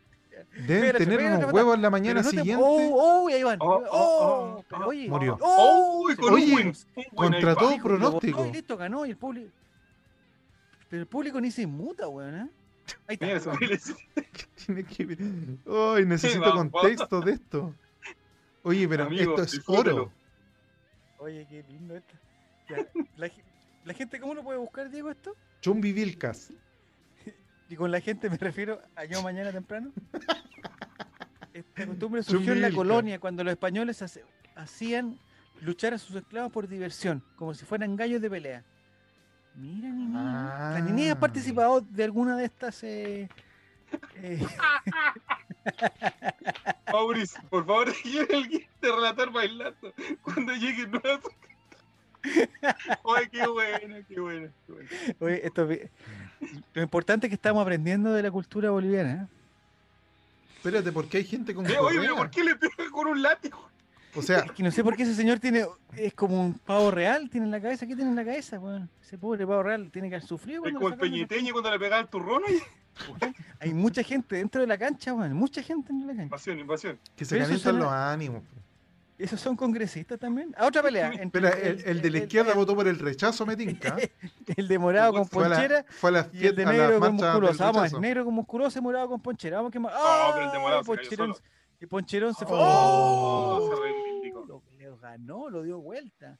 Deben 0.67 0.85
Espérate, 0.85 1.07
tener 1.07 1.33
unos 1.39 1.53
huevos 1.53 1.75
en 1.77 1.83
la 1.83 1.91
mañana 1.91 2.23
no 2.23 2.31
te- 2.31 2.37
siguiente. 2.37 2.63
¡Oh! 2.67 3.23
¡Oh! 3.25 3.31
Y 3.31 3.33
ahí 3.35 3.43
van. 3.43 3.59
Oh, 3.61 3.67
¡Oh! 3.67 3.85
oh, 3.91 4.57
oh, 4.59 4.65
Pero 4.69 4.85
oh, 4.85 4.89
oye. 4.89 5.09
Murió. 5.09 5.39
¡Oh! 5.41 6.03
Uy, 6.07 6.17
con 6.17 6.35
Oye, 6.35 6.55
un 6.55 6.75
contra 7.15 7.55
todo 7.55 7.77
pronóstico. 7.83 8.47
y 8.47 8.53
listo, 8.53 8.77
ganó. 8.77 9.07
Y 9.07 9.11
el 9.11 9.17
público. 9.17 9.51
Pero 10.89 11.03
el 11.03 11.09
público 11.09 11.41
ni 11.41 11.51
se 11.51 11.63
inmuta, 11.63 12.09
weón. 12.09 12.35
¿eh? 12.35 12.49
Ahí 13.07 13.19
está. 13.21 13.53
Tiene 14.67 14.85
que 14.85 15.05
ver. 15.07 15.19
Ay, 15.67 16.05
necesito 16.05 16.41
vamos. 16.41 16.71
contexto 16.73 17.21
de 17.21 17.33
esto. 17.33 17.75
Oye, 18.63 18.87
pero 18.89 19.05
Amigo, 19.05 19.31
esto 19.31 19.43
es 19.43 19.53
disfrútelo. 19.53 19.97
oro. 20.03 20.13
Oye, 21.19 21.47
qué 21.49 21.63
lindo 21.69 21.97
esto. 21.97 22.15
Ya, 22.69 22.87
La, 23.17 23.31
la 23.85 23.95
gente, 23.95 24.21
¿cómo 24.21 24.35
lo 24.35 24.43
puede 24.43 24.59
buscar, 24.59 24.91
Diego, 24.91 25.11
esto? 25.11 25.35
Chumbi 25.61 25.93
Vilcas. 25.93 26.53
Y 27.71 27.77
con 27.77 27.93
la 27.93 28.01
gente 28.01 28.29
me 28.29 28.37
refiero 28.37 28.81
a 28.97 29.05
yo 29.05 29.23
mañana 29.23 29.53
temprano. 29.53 29.93
Esta 31.61 31.87
costumbre 31.87 32.23
surgió 32.23 32.53
en 32.53 32.63
la 32.63 32.71
colonia 32.71 33.19
cuando 33.19 33.43
los 33.45 33.53
españoles 33.53 34.01
hace- 34.03 34.25
hacían 34.57 35.19
luchar 35.61 35.95
a 35.95 35.99
sus 35.99 36.17
esclavos 36.17 36.53
por 36.53 36.69
diversión, 36.69 37.23
como 37.37 37.55
si 37.55 37.65
fueran 37.65 37.97
gallos 37.97 38.21
de 38.23 38.31
pelea. 38.31 38.65
Mira, 39.57 39.89
Nini. 39.89 40.13
¿La 40.13 40.81
Nini 40.85 41.09
ha 41.09 41.13
Ah. 41.13 41.21
participado 41.21 41.81
de 41.81 42.05
alguna 42.05 42.37
de 42.37 42.45
estas? 42.45 42.83
eh, 42.85 43.29
eh, 44.17 44.47
Mauricio, 46.93 47.41
por 47.51 47.67
favor, 47.67 47.89
guía 48.05 48.25
de 48.27 48.67
relatar 48.93 49.31
bailando 49.31 49.93
cuando 50.23 50.55
llegue 50.55 50.87
nuevo. 50.87 51.31
Ay, 53.17 53.29
qué 53.33 53.47
bueno, 53.47 53.97
qué 54.09 54.21
bueno, 54.21 54.49
qué 54.67 54.73
bueno. 54.73 54.89
oye, 55.21 55.47
esto 55.47 55.67
lo 56.75 56.83
importante 56.83 57.27
es 57.27 57.31
que 57.31 57.35
estamos 57.35 57.63
aprendiendo 57.63 58.13
de 58.13 58.23
la 58.23 58.31
cultura 58.31 58.71
boliviana. 58.71 59.25
¿eh? 59.25 59.27
Espérate, 60.63 60.93
porque 60.93 61.17
hay 61.19 61.25
gente 61.25 61.55
con 61.55 61.65
Eh, 61.67 61.71
Oye, 61.79 61.99
pero 62.01 62.15
correa? 62.15 62.17
¿por 62.17 62.31
qué 62.31 62.45
le 62.45 62.55
pega 62.57 62.91
con 62.93 63.07
un 63.07 63.23
látigo? 63.23 63.71
O 64.15 64.21
sea, 64.21 64.41
Es 64.41 64.53
que 64.53 64.63
no 64.63 64.71
sé 64.71 64.85
por 64.85 64.95
qué 64.95 65.05
ese 65.05 65.15
señor 65.15 65.39
tiene. 65.39 65.65
Es 65.97 66.13
como 66.13 66.45
un 66.45 66.55
pavo 66.55 66.91
real, 66.91 67.31
tiene 67.31 67.47
en 67.47 67.51
la 67.53 67.61
cabeza. 67.63 67.87
¿Qué 67.87 67.95
tiene 67.97 68.11
en 68.11 68.17
la 68.17 68.25
cabeza, 68.25 68.59
weón? 68.59 68.91
Ese 69.01 69.17
pobre 69.17 69.47
pavo 69.47 69.63
real 69.63 69.91
tiene 69.91 70.11
que 70.11 70.17
haber 70.17 70.27
sufrido. 70.29 70.59
Es 70.59 70.63
cuando 70.73 70.81
como 70.81 70.93
el 70.95 71.01
peñeteño 71.01 71.53
cuando 71.53 71.71
le 71.71 71.79
pegaba 71.79 72.03
el 72.03 72.09
turrón. 72.09 72.43
Oye, 72.47 72.63
Hay 73.61 73.73
mucha 73.73 74.03
gente 74.03 74.37
dentro 74.37 74.61
de 74.61 74.67
la 74.67 74.77
cancha, 74.77 75.15
weón. 75.15 75.33
Mucha 75.33 75.63
gente 75.63 75.89
dentro 75.93 76.09
de 76.09 76.13
la 76.13 76.19
cancha. 76.19 76.25
invasión, 76.25 76.59
invasión. 76.59 76.99
que 77.17 77.25
se 77.25 77.39
calientan 77.39 77.79
los 77.79 77.89
ánimos. 77.91 78.43
¿Esos 79.21 79.41
son 79.41 79.55
congresistas 79.57 80.19
también? 80.19 80.55
A 80.57 80.67
otra 80.67 80.83
pelea. 80.83 81.09
entre 81.13 81.25
Espera, 81.49 81.51
el, 81.51 81.83
el 81.85 82.03
de 82.03 82.11
la 82.11 82.19
izquierda 82.19 82.53
el- 82.53 82.59
votó 82.59 82.75
por 82.75 82.89
el 82.89 82.99
rechazo, 82.99 83.45
me 83.45 83.57
tinca. 83.57 83.97
El 84.57 84.67
de 84.67 84.79
morado 84.79 85.13
con 85.13 85.27
Fue 85.27 85.45
a, 85.45 85.49
ponchera 85.49 85.75
la, 85.77 85.85
fue 85.89 86.11
a 86.11 86.13
las 86.15 86.35
y 86.35 86.47
el 86.47 86.57
de 86.57 86.67
negro 86.67 86.99
con 87.01 87.15
musculoso. 87.15 87.65
Vamos, 87.65 87.85
es 87.87 88.01
negro 88.01 88.25
con 88.25 88.35
musculoso 88.35 88.79
y 88.79 88.83
morado 88.83 89.09
con 89.09 89.21
ponchera. 89.21 89.59
Vamos, 89.59 89.71
que 89.73 89.79
más. 89.79 89.93
No, 89.93 90.33
pero 90.35 90.47
el 90.47 90.53
de 90.53 90.59
morado 90.59 90.79
¡Ay, 90.81 90.85
se 90.85 90.87
Poncherón, 90.91 91.35
solo. 91.35 91.49
y 91.81 91.87
Poncherón 91.87 92.35
se 92.35 92.47
fue. 92.47 92.57
Oh. 92.59 93.59
Oh, 93.61 93.69
se 93.69 93.75
¡Oh! 93.75 93.83
reivindicó. 93.83 94.45
Lo, 94.47 94.63
lo 94.79 94.97
ganó, 94.99 95.49
lo 95.51 95.63
dio 95.63 95.79
vuelta. 95.81 96.39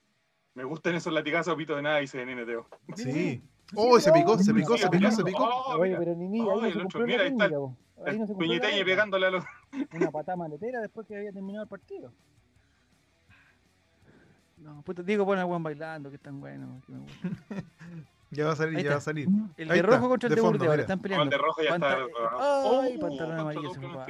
Me 0.55 0.65
gustan 0.65 0.95
esos 0.97 1.13
latigazos 1.13 1.55
pito 1.57 1.77
de 1.77 1.83
nada, 1.83 1.99
dice 1.99 2.19
de 2.19 2.27
nene 2.27 2.45
Teo. 2.45 2.67
Sí. 2.97 3.43
Oh, 3.77 4.01
se 4.01 4.11
picó, 4.13 4.37
se 4.39 4.53
picó, 4.53 4.77
se 4.77 4.89
picó, 4.89 5.11
se 5.11 5.23
picó. 5.23 5.45
Oh, 5.45 5.79
Oye, 5.79 5.97
pero 5.97 6.15
ni 6.17 6.29
ni, 6.29 6.41
Ay, 6.41 6.47
ahí 6.49 6.75
no 6.75 6.83
el 6.83 6.91
se 6.91 6.99
mira, 7.01 7.19
la 7.19 7.25
ahí 7.25 7.31
está. 7.31 7.45
Ahí 8.07 8.19
no 8.19 8.27
se 8.27 8.85
pegándole 8.85 9.27
a 9.27 9.31
los. 9.31 9.45
Una 9.95 10.11
patada 10.11 10.37
maletera 10.37 10.81
después 10.81 11.07
que 11.07 11.17
había 11.17 11.33
terminado 11.33 11.63
el 11.63 11.69
partido. 11.69 12.13
No, 14.61 14.83
puta, 14.83 15.03
Diego 15.03 15.25
pone 15.25 15.41
a 15.41 15.45
Juan 15.45 15.63
bailando, 15.63 16.11
que 16.11 16.17
es 16.17 16.23
tan 16.23 16.39
bueno. 16.41 16.81
que 16.87 16.93
me 16.93 16.99
gusta. 17.01 17.29
Ya 18.33 18.45
va 18.47 18.53
a 18.53 18.57
salir, 18.57 18.77
Ahí 18.79 18.85
ya 18.85 18.91
va 18.91 18.95
a 18.95 18.99
está. 18.99 19.11
salir. 19.11 19.27
El 19.57 19.71
Ahí 19.73 19.79
de 19.81 19.85
está, 19.85 19.97
rojo 19.97 20.09
contra 20.09 20.29
el 20.29 20.31
de 20.31 20.37
de 20.37 20.41
fondo, 20.41 20.59
Burdeos, 20.59 20.73
mira. 20.73 20.83
están 20.83 20.99
No, 20.99 21.03
peleando. 21.03 21.25
el 21.25 21.31
de 21.31 21.39
rojo 21.39 21.63
ya 21.63 21.69
está. 21.75 21.81
Panta- 21.81 21.97
Ay, 22.39 22.95
Oh, 22.97 23.01
pantalón 23.01 23.39
amarillo 23.41 23.71
se 23.75 23.79
me 23.81 23.87
va. 23.89 24.07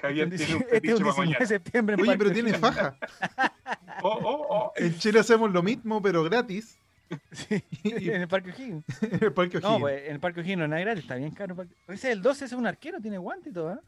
Javier 0.00 0.32
Este 0.32 0.38
tiene 0.46 0.54
un 0.56 0.62
es 0.62 0.64
un 0.64 0.70
fetiche 0.70 0.94
para 0.94 1.04
19 1.04 1.12
de 1.12 1.18
mañana. 1.26 1.46
septiembre. 1.46 1.94
en 1.94 2.00
Oye, 2.00 2.10
pero 2.16 2.18
Parque 2.30 2.34
tiene 2.34 2.50
O'Higgins. 2.56 2.74
faja. 2.74 2.96
Oh, 4.02 4.18
oh, 4.22 4.46
oh. 4.50 4.72
En 4.76 4.98
Chile 4.98 5.20
hacemos 5.20 5.50
lo 5.52 5.62
mismo, 5.62 6.00
pero 6.02 6.24
gratis. 6.24 6.78
Sí, 7.32 7.62
en 7.82 8.22
el 8.22 8.28
Parque 8.28 8.50
O'Higgins. 8.50 8.84
en 9.02 9.24
el 9.24 9.32
Parque 9.32 9.60
No, 9.60 9.68
O'Higgins. 9.68 9.80
pues 9.82 10.02
en 10.08 10.12
el 10.14 10.20
Parque 10.20 10.40
O'Higgins 10.40 10.58
no 10.58 10.64
es 10.64 10.70
nada 10.70 10.80
gratis, 10.80 11.02
está 11.04 11.16
bien 11.16 11.30
caro. 11.32 11.52
el 11.52 11.56
Parque- 11.58 11.74
Ese 11.88 12.08
es 12.08 12.16
el 12.16 12.22
12, 12.22 12.46
ese 12.46 12.54
es 12.54 12.58
un 12.58 12.66
arquero, 12.66 12.98
tiene 13.00 13.18
guante 13.18 13.50
y 13.50 13.52
todo, 13.52 13.74
¿eh? 13.74 13.78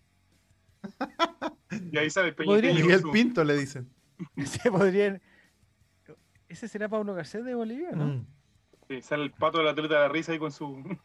Y 1.92 1.98
ahí 1.98 2.10
sale 2.10 2.34
con 2.34 2.46
Miguel 2.46 3.02
Pinto 3.12 3.44
le 3.44 3.56
dicen. 3.56 3.88
Se 4.44 4.70
podrían... 4.70 5.20
¿Ese 6.48 6.68
será 6.68 6.88
Pablo 6.88 7.12
Garcés 7.14 7.44
de 7.44 7.54
Bolivia, 7.54 7.90
no? 7.92 8.04
Mm. 8.06 8.26
Sí, 8.88 9.02
sale 9.02 9.24
el 9.24 9.32
pato 9.32 9.58
de 9.58 9.64
la 9.64 9.70
atleta 9.72 9.94
de 9.94 10.00
la 10.00 10.08
risa 10.08 10.32
ahí 10.32 10.38
con 10.38 10.52
su. 10.52 10.96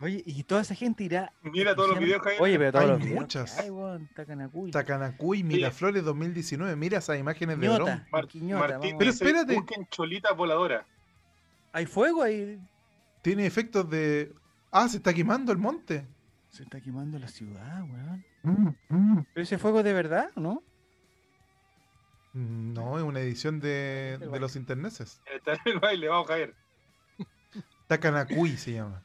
Oye, 0.00 0.22
y 0.26 0.42
toda 0.42 0.62
esa 0.62 0.74
gente 0.74 1.04
irá... 1.04 1.32
Mira 1.42 1.76
todos 1.76 1.90
los 1.90 1.98
videos, 2.00 2.22
Javier. 2.22 2.42
Oye, 2.42 2.58
pero 2.58 2.72
todos 2.72 2.84
Hay 2.84 2.90
los 2.90 2.98
videos 2.98 3.20
muchas. 3.20 3.54
que 3.54 3.60
hay, 3.62 3.70
weón, 3.70 4.08
Takanakuy. 4.16 4.70
Takanakuy, 4.72 5.42
Miraflores 5.44 6.02
2019. 6.02 6.74
Mira 6.74 6.98
esas 6.98 7.18
imágenes 7.20 7.60
de 7.60 7.68
dron. 7.68 8.04
Mar- 8.10 8.26
Quiñota, 8.26 8.68
Martín. 8.68 8.96
Pero 8.98 9.10
espérate. 9.10 9.54
busquen 9.54 9.86
cholitas 9.90 10.36
voladoras. 10.36 10.84
Hay 11.72 11.86
fuego 11.86 12.22
ahí. 12.22 12.58
Tiene 13.22 13.46
efectos 13.46 13.88
de. 13.88 14.32
Ah, 14.72 14.88
se 14.88 14.96
está 14.96 15.14
quemando 15.14 15.52
el 15.52 15.58
monte. 15.58 16.04
Se 16.52 16.64
está 16.64 16.80
quemando 16.82 17.18
la 17.18 17.28
ciudad, 17.28 17.82
weón. 17.82 18.24
Mm, 18.90 19.20
¿Pero 19.32 19.42
ese 19.42 19.56
fuego 19.58 19.78
es 19.78 19.84
de 19.84 19.92
verdad 19.94 20.30
o 20.36 20.40
no? 20.40 20.62
No, 22.34 22.98
es 22.98 23.04
una 23.04 23.20
edición 23.20 23.58
de, 23.60 24.18
de 24.18 24.38
los 24.40 24.54
interneses. 24.56 25.20
Está 25.34 25.52
en 25.52 25.60
el 25.64 25.78
baile, 25.80 26.08
vamos 26.08 26.30
a 26.30 26.34
ver. 26.36 26.54
Takanakui 27.86 28.56
se 28.56 28.72
llama. 28.72 29.02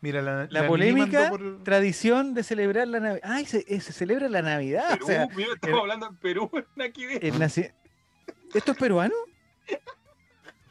Mira, 0.00 0.22
la, 0.22 0.46
La 0.50 0.66
polémica 0.66 1.30
tradición 1.64 2.32
de 2.34 2.42
celebrar 2.42 2.86
la 2.88 3.00
Navidad. 3.00 3.22
Ay, 3.30 3.46
se, 3.46 3.64
eh, 3.68 3.80
se 3.80 3.92
celebra 3.92 4.28
la 4.28 4.42
Navidad. 4.42 4.90
Perú, 4.90 5.04
o 5.04 5.06
sea, 5.06 5.28
mira, 5.34 5.48
estamos 5.54 5.80
hablando 5.80 6.06
en 6.08 6.16
Perú, 6.16 6.50
el 6.54 7.34
naci- 7.34 7.72
¿Esto 8.54 8.72
es 8.72 8.78
peruano? 8.78 9.14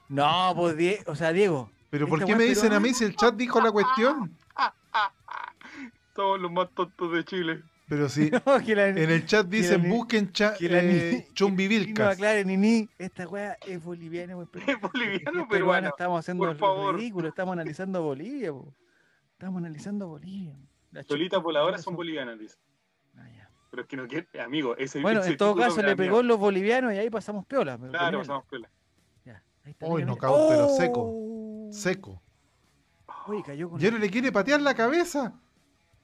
No, 0.07 0.53
pues 0.55 0.77
Die- 0.77 1.03
o 1.07 1.15
sea, 1.15 1.33
Diego. 1.33 1.69
Pero 1.89 2.07
¿por 2.07 2.23
qué 2.23 2.35
me 2.35 2.45
dicen 2.45 2.73
a 2.73 2.79
mí 2.79 2.93
si 2.93 3.03
el 3.03 3.15
chat 3.15 3.35
dijo 3.35 3.59
la 3.59 3.71
cuestión? 3.71 4.36
Todos 6.17 6.39
los 6.41 6.51
más 6.51 6.67
tontos 6.73 7.13
de 7.13 7.23
Chile. 7.23 7.63
Pero 7.87 8.07
No, 8.45 8.75
la, 8.75 8.87
en 8.89 8.97
el 9.11 9.25
chat 9.27 9.45
dicen 9.47 9.83
ni- 9.83 9.89
busquen 9.89 10.31
cha, 10.33 10.55
que 10.55 10.67
la 10.67 10.79
eh. 10.83 11.27
No, 11.39 12.05
aclare, 12.09 12.43
Nini, 12.43 12.89
esta 12.97 13.27
weá 13.27 13.55
es 13.65 13.81
boliviana, 13.81 14.35
pero- 14.51 14.65
¿Es 14.67 14.81
boliviano 14.81 15.41
o 15.41 15.43
es 15.43 15.47
peruana, 15.47 15.47
peruano? 15.49 15.87
estamos 15.89 16.19
haciendo 16.19 16.45
Por 16.47 16.57
favor. 16.57 16.95
ridículo, 16.95 17.29
estamos 17.29 17.53
analizando 17.53 18.01
Bolivia, 18.01 18.51
po. 18.51 18.73
Estamos 19.33 19.59
analizando 19.59 20.07
Bolivia. 20.07 20.57
La 20.91 21.03
Solitas 21.03 21.41
voladoras 21.43 21.83
son 21.83 21.95
bolivianas, 21.95 22.39
dice. 22.39 22.57
Ah, 23.15 23.29
ya. 23.35 23.49
Pero 23.69 23.83
es 23.83 23.87
que 23.87 23.95
no 23.95 24.07
quiere, 24.07 24.27
amigo, 24.41 24.75
ese 24.75 24.99
Bueno, 24.99 25.19
ese 25.21 25.29
en 25.31 25.37
todo 25.37 25.55
caso 25.55 25.81
le 25.83 25.95
pegó 25.95 26.09
miedo. 26.15 26.21
en 26.21 26.27
los 26.29 26.39
bolivianos 26.39 26.93
y 26.93 26.97
ahí 26.97 27.09
pasamos 27.11 27.45
piola. 27.45 27.77
Claro, 27.77 28.17
pasamos 28.19 28.43
piola. 28.49 28.69
Ya, 29.23 29.43
ahí 29.63 29.71
está, 29.71 29.85
Uy, 29.85 30.03
no 30.03 30.17
cagó, 30.17 30.49
pero 30.49 30.67
seco. 30.69 31.01
¡Oh! 31.05 31.69
Seco. 31.71 32.21
Uy, 33.27 33.43
cayó 33.43 33.69
con 33.69 33.79
¿Y 33.81 33.85
ahora 33.85 33.99
le 33.99 34.09
quiere 34.09 34.31
patear 34.31 34.59
la 34.61 34.73
cabeza? 34.73 35.33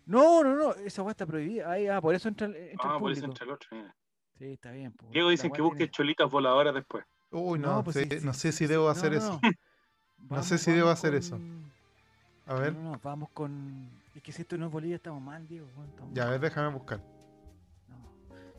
No, 0.05 0.43
no, 0.43 0.55
no, 0.55 0.73
esa 0.75 1.01
weá 1.01 1.11
está 1.11 1.25
prohibida. 1.25 1.69
Ahí, 1.71 1.87
ah, 1.87 2.01
por 2.01 2.13
eso 2.13 2.27
entra, 2.27 2.47
el- 2.47 2.55
entra 2.55 2.89
Ah, 2.91 2.93
el 2.95 2.99
por 2.99 3.11
eso 3.11 3.25
entra 3.25 3.45
el 3.45 3.51
otro. 3.51 3.69
mira. 3.71 3.95
Sí, 4.37 4.45
está 4.53 4.71
bien. 4.71 4.91
po. 4.91 5.05
Diego 5.11 5.29
dicen 5.29 5.51
que 5.51 5.61
busque 5.61 5.77
tiene- 5.77 5.91
cholitas 5.91 6.29
voladoras 6.29 6.73
después. 6.73 7.05
Uy, 7.31 7.57
no, 7.59 7.75
No, 7.77 7.83
pues 7.83 7.95
sé, 7.95 8.03
sí, 8.09 8.19
sí, 8.19 8.25
no 8.25 8.33
sé 8.33 8.51
si 8.51 8.67
debo 8.67 8.89
hacer 8.89 9.11
no, 9.13 9.17
eso. 9.17 9.39
no. 9.41 9.49
No 10.37 10.41
sé 10.43 10.57
si 10.57 10.71
debo 10.71 10.89
hacer 10.89 11.15
eso. 11.15 11.37
A 12.45 12.53
ver, 12.55 12.73
No, 12.73 12.81
no, 12.81 12.91
no, 12.93 12.99
vamos 13.03 13.29
con. 13.33 13.89
Es 14.15 14.21
que 14.21 14.31
si 14.31 14.41
esto 14.43 14.57
no 14.57 14.67
es 14.67 14.71
Bolivia, 14.71 14.95
estamos 14.95 15.21
mal, 15.21 15.45
Diego. 15.47 15.67
estamos 15.89 16.13
ya, 16.13 16.23
a 16.23 16.25
mal. 16.25 16.31
ver, 16.39 16.41
déjame 16.49 16.73
buscar. 16.73 16.99
No. 17.89 17.95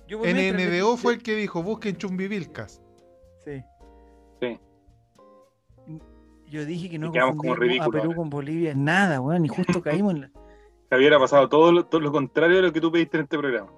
Yo 0.09 0.21
NNDO 0.25 0.97
fue 0.97 1.15
el 1.15 1.23
que 1.23 1.35
dijo 1.37 1.62
busquen 1.62 1.97
chumbivilcas. 1.97 2.83
Sí. 3.45 3.62
Sí. 4.41 4.61
Yo 6.51 6.65
dije 6.65 6.89
que 6.91 6.99
no 6.99 7.11
como 7.11 7.37
confundíamos 7.37 7.87
a 7.89 7.91
Perú 7.91 8.05
ahora. 8.05 8.16
con 8.16 8.31
Bolivia, 8.31 8.75
nada, 8.75 9.21
weón, 9.21 9.45
y 9.45 9.49
justo 9.49 9.83
caímos 9.83 10.15
en 10.15 10.21
la... 10.23 10.31
Javier 10.95 11.15
ha 11.15 11.19
pasado 11.19 11.49
todo 11.49 11.73
lo, 11.73 11.87
todo 11.87 12.01
lo 12.01 12.12
contrario 12.12 12.57
de 12.57 12.62
lo 12.62 12.73
que 12.73 12.81
tú 12.81 12.93
pediste 12.93 13.16
en 13.16 13.25
este 13.25 13.37
programa. 13.37 13.69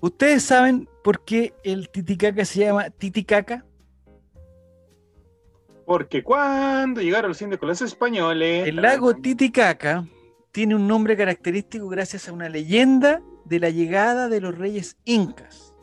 ¿Ustedes 0.00 0.44
saben 0.44 0.88
por 1.02 1.24
qué 1.24 1.52
el 1.64 1.88
Titicaca 1.88 2.44
se 2.44 2.60
llama 2.60 2.90
Titicaca? 2.90 3.64
Porque 5.84 6.22
cuando 6.22 7.00
llegaron 7.00 7.30
los 7.30 7.42
indios 7.42 7.58
con 7.58 7.68
los 7.68 7.82
españoles. 7.82 8.68
El 8.68 8.76
lago 8.76 9.14
Titicaca 9.14 10.04
tiene 10.52 10.76
un 10.76 10.86
nombre 10.86 11.16
característico 11.16 11.88
gracias 11.88 12.28
a 12.28 12.32
una 12.32 12.48
leyenda 12.48 13.20
de 13.44 13.58
la 13.58 13.70
llegada 13.70 14.28
de 14.28 14.40
los 14.40 14.56
reyes 14.56 14.96
incas. 15.04 15.74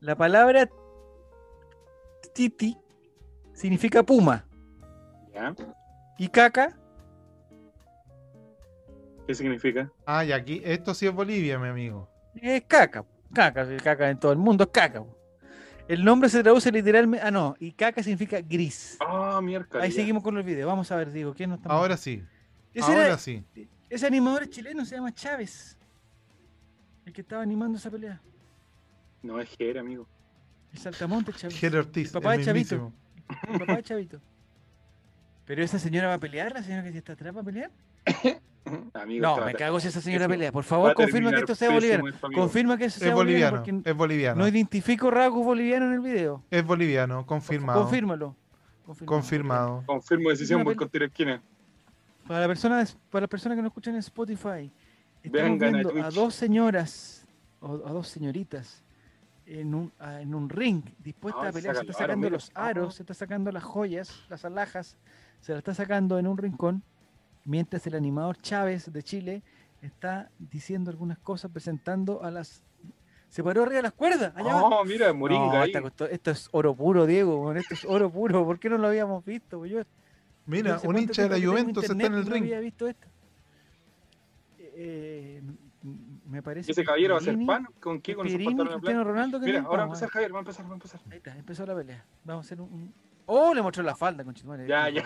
La 0.00 0.16
palabra 0.16 0.68
Titi 2.34 2.76
significa 3.52 4.02
puma 4.02 4.44
¿Ya? 5.32 5.54
y 6.18 6.26
caca 6.26 6.76
¿Qué 9.26 9.34
significa? 9.34 9.90
Ah, 10.06 10.24
y 10.24 10.32
aquí, 10.32 10.60
esto 10.64 10.94
sí 10.94 11.06
es 11.06 11.12
Bolivia, 11.12 11.58
mi 11.58 11.68
amigo. 11.68 12.08
es 12.34 12.62
caca. 12.64 13.04
Caca, 13.32 13.66
caca 13.82 14.10
en 14.10 14.18
todo 14.18 14.32
el 14.32 14.38
mundo 14.38 14.64
es 14.64 14.70
caca. 14.70 15.02
El 15.88 16.04
nombre 16.04 16.28
se 16.28 16.42
traduce 16.42 16.70
literalmente. 16.70 17.24
Ah, 17.26 17.30
no, 17.30 17.54
y 17.58 17.72
caca 17.72 18.02
significa 18.02 18.40
gris. 18.40 18.96
Ah, 19.00 19.40
miércoles. 19.42 19.84
Ahí 19.84 19.92
seguimos 19.92 20.22
con 20.22 20.36
el 20.36 20.42
video. 20.42 20.66
Vamos 20.68 20.90
a 20.92 20.96
ver, 20.96 21.10
digo, 21.12 21.34
¿quién 21.34 21.50
nos 21.50 21.58
está 21.58 21.70
Ahora 21.70 21.96
sí, 21.96 22.22
Ese, 22.74 22.90
ahora 22.90 23.06
era- 23.06 23.18
sí. 23.18 23.44
ese 23.90 24.06
animador 24.06 24.42
es 24.44 24.50
chileno 24.50 24.84
se 24.84 24.96
llama 24.96 25.12
Chávez. 25.12 25.78
El 27.06 27.12
que 27.12 27.20
estaba 27.22 27.42
animando 27.42 27.78
esa 27.78 27.90
pelea. 27.90 28.20
No 29.22 29.40
es 29.40 29.48
Jera, 29.56 29.80
amigo. 29.80 30.06
El 30.72 30.78
saltamonte 30.78 31.32
Chávez. 31.32 31.58
Jere 31.58 31.78
Ortiz, 31.78 32.12
Papá 32.12 32.34
el 32.34 32.40
de 32.40 32.46
Chavito. 32.46 32.92
El 33.48 33.58
papá 33.60 33.76
de 33.76 33.82
Chavito. 33.82 34.20
Pero 35.44 35.62
esa 35.62 35.78
señora 35.78 36.08
va 36.08 36.14
a 36.14 36.18
pelear, 36.20 36.52
la 36.52 36.62
señora 36.62 36.82
que 36.90 36.96
está 36.98 37.14
atrás 37.14 37.34
va 37.36 37.40
a 37.40 37.44
pelear. 37.44 37.70
Amigo, 38.94 39.22
No, 39.22 39.44
me 39.44 39.54
cago 39.54 39.80
si 39.80 39.88
esa 39.88 40.00
señora 40.00 40.28
pelea. 40.28 40.52
Por 40.52 40.64
favor, 40.64 40.94
confirma 40.94 41.30
que 41.30 41.36
esto 41.40 41.54
sea 41.54 41.70
boliviano. 41.70 42.08
esto. 42.08 42.28
Confirma 42.34 42.76
que 42.78 42.84
eso 42.86 42.98
sea 42.98 43.08
Es 43.08 43.14
boliviano. 43.14 43.62
es 43.84 43.94
boliviano. 43.96 44.38
no 44.40 44.48
identifico 44.48 45.10
rasgos 45.10 45.44
bolivianos 45.44 45.88
en 45.88 45.94
el 45.94 46.00
video. 46.00 46.42
Es 46.50 46.64
boliviano, 46.64 47.24
confirmado. 47.26 47.82
Confírmalo. 47.82 48.36
Confirmado. 49.04 49.82
Confirmo 49.86 50.30
decisión 50.30 50.64
por 50.64 50.74
pel- 50.74 50.78
contra 50.78 51.04
esquina. 51.06 51.42
Para 52.26 52.40
la 52.40 52.46
persona, 52.48 52.84
para 53.10 53.22
las 53.22 53.30
personas 53.30 53.56
que 53.56 53.62
nos 53.62 53.70
escuchan 53.70 53.94
en 53.94 54.00
Spotify, 54.00 54.70
estamos 55.22 55.58
Vengan 55.58 55.72
viendo 55.72 56.04
a, 56.04 56.10
dos 56.10 56.34
señoras 56.34 57.26
o 57.60 57.74
a 57.86 57.92
dos 57.92 58.08
señoritas 58.08 58.82
en 59.46 59.74
un, 59.74 59.92
a- 59.98 60.20
en 60.20 60.34
un 60.34 60.48
ring 60.48 60.82
dispuestas 60.98 61.46
a 61.46 61.52
pelear. 61.52 61.74
Se 61.76 61.82
está 61.82 61.92
sacando 61.94 62.30
los 62.30 62.50
aros, 62.54 62.94
se 62.96 63.02
está 63.02 63.14
sacando 63.14 63.50
las 63.52 63.62
joyas, 63.64 64.24
las 64.28 64.44
alhajas, 64.44 64.96
se 65.40 65.52
las 65.52 65.58
está 65.58 65.74
sacando 65.74 66.18
en 66.18 66.26
un 66.26 66.36
rincón, 66.38 66.82
mientras 67.44 67.86
el 67.86 67.94
animador 67.94 68.36
Chávez 68.38 68.92
de 68.92 69.02
Chile 69.02 69.42
está 69.80 70.30
diciendo 70.38 70.90
algunas 70.90 71.18
cosas, 71.18 71.50
presentando 71.50 72.22
a 72.22 72.30
las. 72.30 72.62
Se 73.28 73.42
paró 73.42 73.62
arriba 73.62 73.76
de 73.76 73.82
las 73.82 73.92
cuerdas. 73.92 74.32
Allá. 74.36 74.56
Oh, 74.62 74.84
mira, 74.84 75.12
Moringa 75.12 75.46
No, 75.46 75.52
ahí. 75.62 75.72
esto 76.10 76.30
es 76.30 76.48
oro 76.52 76.74
puro, 76.74 77.06
Diego. 77.06 77.52
Esto 77.54 77.74
es 77.74 77.84
oro 77.86 78.10
puro. 78.10 78.44
¿Por 78.44 78.58
qué 78.58 78.68
no 78.68 78.76
lo 78.78 78.88
habíamos 78.88 79.24
visto? 79.24 79.64
Yo 79.64 79.80
Mira, 80.44 80.78
un 80.84 80.98
hincha 80.98 81.28
de 81.28 81.40
la 81.40 81.46
Juventus 81.46 81.84
está 81.84 81.94
en 81.94 82.14
el 82.14 82.24
no 82.24 82.30
ring. 82.30 82.42
había 82.44 82.60
visto 82.60 82.86
esto. 82.88 83.06
Eh, 84.58 85.40
me 86.28 86.42
parece 86.42 86.72
Ese 86.72 86.84
caballero 86.84 87.14
va 87.14 87.18
a 87.18 87.22
hacer 87.22 87.38
pan. 87.46 87.66
¿Con 87.80 88.00
qué? 88.00 88.14
Con 88.14 88.26
Pierini, 88.26 88.46
pantalones 88.46 88.76
Cristiano. 88.80 89.04
Ronaldo. 89.04 89.40
que 89.40 89.46
Mira, 89.46 89.60
ahora 89.60 89.76
va 89.78 89.82
a 89.82 89.86
empezar 89.86 90.08
Javier, 90.10 90.32
va 90.34 90.38
a 90.38 90.40
empezar, 90.40 90.66
va 90.66 90.70
a 90.70 90.74
empezar. 90.74 91.00
Ahí 91.10 91.16
está, 91.18 91.36
empezó 91.36 91.66
la 91.66 91.74
pelea. 91.74 92.04
Vamos 92.24 92.44
a 92.44 92.46
hacer 92.46 92.60
un. 92.60 92.72
un- 92.72 92.94
¡Oh! 93.26 93.54
Le 93.54 93.62
mostró 93.62 93.82
la 93.82 93.94
falda, 93.94 94.24
conchetumare. 94.24 94.66
Ya, 94.66 94.88
ya. 94.90 95.02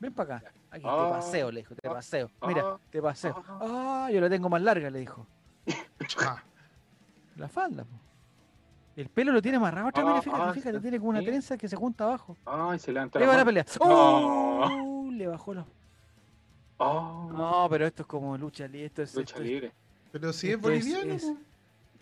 Ven 0.00 0.12
para 0.12 0.36
acá. 0.36 0.52
Aquí, 0.70 0.84
Ah. 0.86 1.04
te 1.04 1.10
paseo, 1.10 1.50
le 1.50 1.60
dijo, 1.60 1.74
te 1.74 1.88
Ah. 1.88 1.92
paseo. 1.92 2.30
Mira, 2.46 2.62
Ah. 2.64 2.78
te 2.90 3.02
paseo. 3.02 3.42
Ah. 3.48 4.04
Ah, 4.06 4.10
yo 4.12 4.20
la 4.20 4.28
tengo 4.30 4.48
más 4.48 4.62
larga, 4.62 4.90
le 4.90 5.00
dijo. 5.00 5.26
Ah, 6.20 6.42
La 7.36 7.48
falda, 7.48 7.84
po. 7.84 7.90
El 8.96 9.08
pelo 9.10 9.30
lo 9.32 9.40
tiene 9.40 9.58
amarrado 9.58 9.88
otra 9.88 10.02
Ah, 10.02 10.14
vez, 10.14 10.24
fíjate, 10.24 10.42
ah, 10.42 10.52
fíjate, 10.52 10.76
sí. 10.78 10.82
tiene 10.82 10.98
como 10.98 11.10
una 11.10 11.20
Sí. 11.20 11.26
trenza 11.26 11.56
que 11.56 11.68
se 11.68 11.76
junta 11.76 12.04
abajo. 12.04 12.36
Ay, 12.46 12.78
se 12.80 12.92
levanta 12.92 13.18
la 13.20 13.26
va 13.26 13.32
la 13.32 13.38
mano. 13.38 13.46
pelea. 13.46 13.64
¡Oh! 13.80 15.08
Le 15.12 15.26
bajó 15.28 15.54
los. 15.54 15.64
Oh, 16.78 17.30
No, 17.32 17.66
pero 17.70 17.86
esto 17.86 18.02
es 18.02 18.08
como 18.08 18.36
lucha 18.38 18.66
libre. 18.66 18.86
Esto 18.86 19.02
es, 19.02 19.14
lucha 19.14 19.34
esto 19.34 19.42
es- 19.42 19.48
libre. 19.48 19.72
pero 20.12 20.32
si 20.32 20.50
es 20.50 20.60
boliviano. 20.60 21.12
es-. 21.14 21.32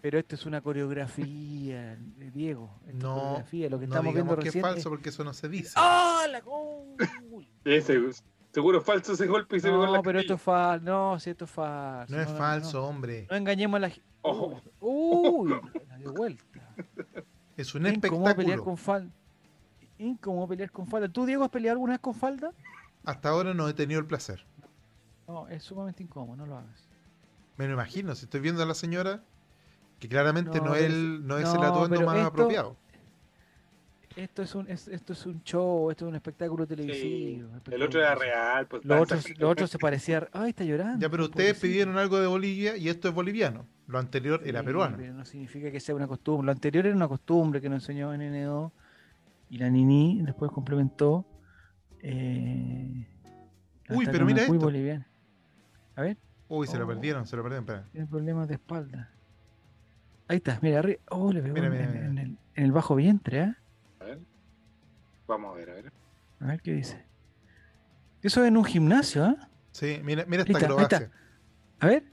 Pero 0.06 0.20
esto 0.20 0.36
es 0.36 0.46
una 0.46 0.60
coreografía, 0.60 1.94
eh, 1.94 2.30
Diego. 2.32 2.70
No, 2.92 3.14
coreografía. 3.16 3.68
Lo 3.68 3.80
que 3.80 3.88
no 3.88 3.94
estamos 3.96 4.14
viendo 4.14 4.36
que 4.36 4.48
es 4.50 4.60
falso 4.60 4.88
porque 4.88 5.08
eso 5.08 5.24
no 5.24 5.34
se 5.34 5.48
dice. 5.48 5.72
¡Ah! 5.74 6.26
La 6.30 6.40
gol! 6.42 6.96
Ese, 7.64 8.00
seguro 8.52 8.80
falso 8.80 9.14
ese 9.14 9.26
golpe 9.26 9.56
y 9.56 9.60
se 9.60 9.68
No, 9.68 10.00
pero 10.04 10.20
esto 10.20 10.34
es 10.34 10.40
falso. 10.40 10.84
No, 10.84 11.18
si 11.18 11.30
esto 11.30 11.46
es 11.46 11.50
falso. 11.50 12.14
No 12.14 12.22
es 12.22 12.30
no, 12.30 12.36
falso, 12.36 12.80
No, 12.82 12.86
hombre. 12.86 13.26
No 13.28 13.36
engañemos 13.36 13.78
a 13.78 13.80
la 13.80 13.90
gente. 13.90 14.08
Ojo. 14.22 14.62
Uy, 14.78 15.50
la 15.88 15.98
dio 15.98 16.12
vuelta. 16.12 16.44
Es 17.56 17.74
un 17.74 17.86
Es 17.86 17.94
incómodo 17.94 18.26
pelear 18.26 18.28
espectáculo. 18.28 18.64
con 18.64 18.76
falda. 18.76 19.12
Incómodo 19.98 20.46
pelear 20.46 20.70
con 20.70 20.86
falda. 20.86 21.08
¿Tú, 21.08 21.26
Diego, 21.26 21.42
has 21.42 21.50
peleado 21.50 21.72
alguna 21.72 21.94
vez 21.94 22.00
con 22.00 22.14
falda? 22.14 22.52
Hasta 23.04 23.30
ahora 23.30 23.54
no 23.54 23.68
he 23.68 23.74
tenido 23.74 23.98
el 23.98 24.06
placer. 24.06 24.46
No, 25.26 25.48
es 25.48 25.64
sumamente 25.64 26.04
incómodo, 26.04 26.36
no 26.36 26.46
lo 26.46 26.58
hagas. 26.58 26.88
Me 27.56 27.66
lo 27.66 27.72
imagino, 27.72 28.14
si 28.14 28.26
estoy 28.26 28.38
viendo 28.38 28.62
a 28.62 28.66
la 28.66 28.74
señora, 28.74 29.24
que 29.98 30.08
claramente 30.08 30.58
No, 30.58 30.66
no, 30.66 30.74
el, 30.74 31.26
no 31.26 31.38
es 31.38 31.52
el 31.52 31.62
atuendo 31.62 32.00
más 32.02 32.16
esto- 32.16 32.28
apropiado. 32.28 32.76
Esto 34.16 34.42
es 34.42 34.54
un, 34.54 34.66
es- 34.70 34.88
esto 34.88 35.12
es 35.12 35.26
un 35.26 35.42
show, 35.42 35.90
esto 35.90 36.06
es 36.06 36.08
un 36.08 36.14
espectáculo 36.16 36.66
televisivo. 36.66 37.48
El 37.50 37.56
espectáculo 37.56 37.84
otro 37.84 38.00
era 38.00 38.14
real. 38.14 38.66
Pues, 38.66 38.82
Lo 38.84 39.00
otro, 39.02 39.18
lo 39.36 39.50
otro 39.50 39.66
se 39.66 39.78
parecía. 39.78 40.26
Ay, 40.32 40.50
está 40.50 40.64
llorando. 40.64 40.98
Ya, 41.00 41.10
pero 41.10 41.24
ustedes 41.24 41.48
pobrecito. 41.54 41.66
pidieron 41.66 41.98
algo 41.98 42.18
de 42.18 42.26
Bolivia 42.26 42.76
y 42.78 42.88
esto 42.88 43.08
es 43.08 43.14
boliviano. 43.14 43.66
Lo 43.86 43.98
anterior 43.98 44.40
era 44.46 44.60
Sí, 44.60 44.66
peruano. 44.66 44.96
Pero 44.96 45.12
no 45.12 45.24
significa 45.26 45.70
que 45.70 45.80
sea 45.80 45.94
una 45.94 46.06
costumbre. 46.08 46.46
Lo 46.46 46.52
anterior 46.52 46.86
era 46.86 46.96
una 46.96 47.08
costumbre 47.08 47.60
que 47.60 47.68
nos 47.68 47.82
enseñó 47.82 48.12
en 48.14 48.22
N2 48.22 48.72
y 49.50 49.58
la 49.58 49.68
Nini 49.68 50.22
después 50.22 50.50
complementó. 50.50 51.26
eh, 52.02 53.06
Uy, 53.90 54.06
pero 54.10 54.24
mira 54.24 54.42
esto. 54.42 54.54
boliviana. 54.54 55.06
A 55.94 56.02
ver, 56.02 56.16
Uy, 56.48 56.66
se 56.66 56.78
lo 56.78 56.84
Oh. 56.84 56.88
perdieron, 56.88 57.26
se 57.26 57.36
lo 57.36 57.42
perdieron. 57.42 57.64
Espera. 57.64 57.86
tiene 57.92 58.06
problemas 58.06 58.48
de 58.48 58.54
espalda. 58.54 59.10
Ahí 60.28 60.38
está, 60.38 60.58
mira, 60.62 60.80
arriba. 60.80 61.00
Oh, 61.10 61.32
le 61.32 61.40
pegó 61.42 61.54
Mira, 61.54 61.66
en, 61.66 61.72
mira, 61.72 61.84
en- 61.84 61.92
mira. 61.92 62.06
en 62.06 62.18
el, 62.18 62.38
en 62.54 62.64
el 62.64 62.72
bajo 62.72 62.94
vientre, 62.96 63.40
¿ah? 63.42 63.56
A 64.00 64.04
ver. 64.04 64.18
Vamos 65.28 65.52
a 65.52 65.56
ver, 65.56 65.70
a 65.70 65.74
ver. 65.74 65.92
A 66.40 66.46
ver 66.46 66.60
qué 66.62 66.72
dice. 66.72 67.04
Eso 68.22 68.42
es 68.42 68.48
en 68.48 68.56
un 68.56 68.64
gimnasio, 68.64 69.24
¿ah? 69.24 69.48
Sí, 69.72 70.00
mira, 70.02 70.24
mira 70.26 70.42
esta 70.46 70.82
está. 70.82 71.10
A 71.80 71.86
ver. 71.86 72.04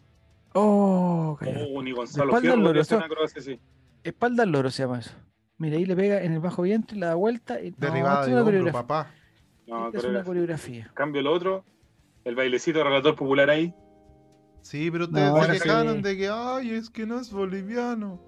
Oh. 0.53 1.37
Oh, 1.41 1.81
ni 1.83 1.91
Gonzalo 1.91 2.25
espalda 2.25 2.53
al 2.53 2.59
loro, 2.63 2.79
eso- 2.81 2.99
acrobacia. 2.99 3.57
Espalda 4.03 4.43
al 4.43 4.51
loro 4.51 4.69
se 4.69 4.83
llama 4.83 4.99
eso. 4.99 5.11
Mira, 5.57 5.77
ahí 5.77 5.85
le 5.85 5.95
pega 5.95 6.21
en 6.21 6.33
el 6.33 6.39
bajo 6.39 6.61
vientre, 6.61 6.97
la 6.97 7.07
da 7.07 7.15
vuelta. 7.15 7.59
Y, 7.61 7.71
Derribada 7.71 8.25
de 8.25 8.35
hombro, 8.39 8.71
papá. 8.71 9.11
No, 9.65 9.89
es 9.91 10.03
una 10.03 10.23
coreografía. 10.23 10.91
Cambio 10.93 11.21
lo 11.21 11.31
otro, 11.31 11.63
el 12.25 12.35
bailecito 12.35 12.79
de 12.79 12.83
relator 12.83 13.15
popular 13.15 13.49
ahí. 13.49 13.73
Sí, 14.63 14.89
pero 14.89 15.05
ustedes 15.05 15.31
No, 15.31 15.43
se 15.43 15.51
quejaron 15.59 16.01
de 16.01 16.17
que, 16.17 16.29
ay, 16.31 16.71
es 16.71 16.89
que 16.89 17.05
no 17.05 17.19
es 17.19 17.31
boliviano. 17.31 18.19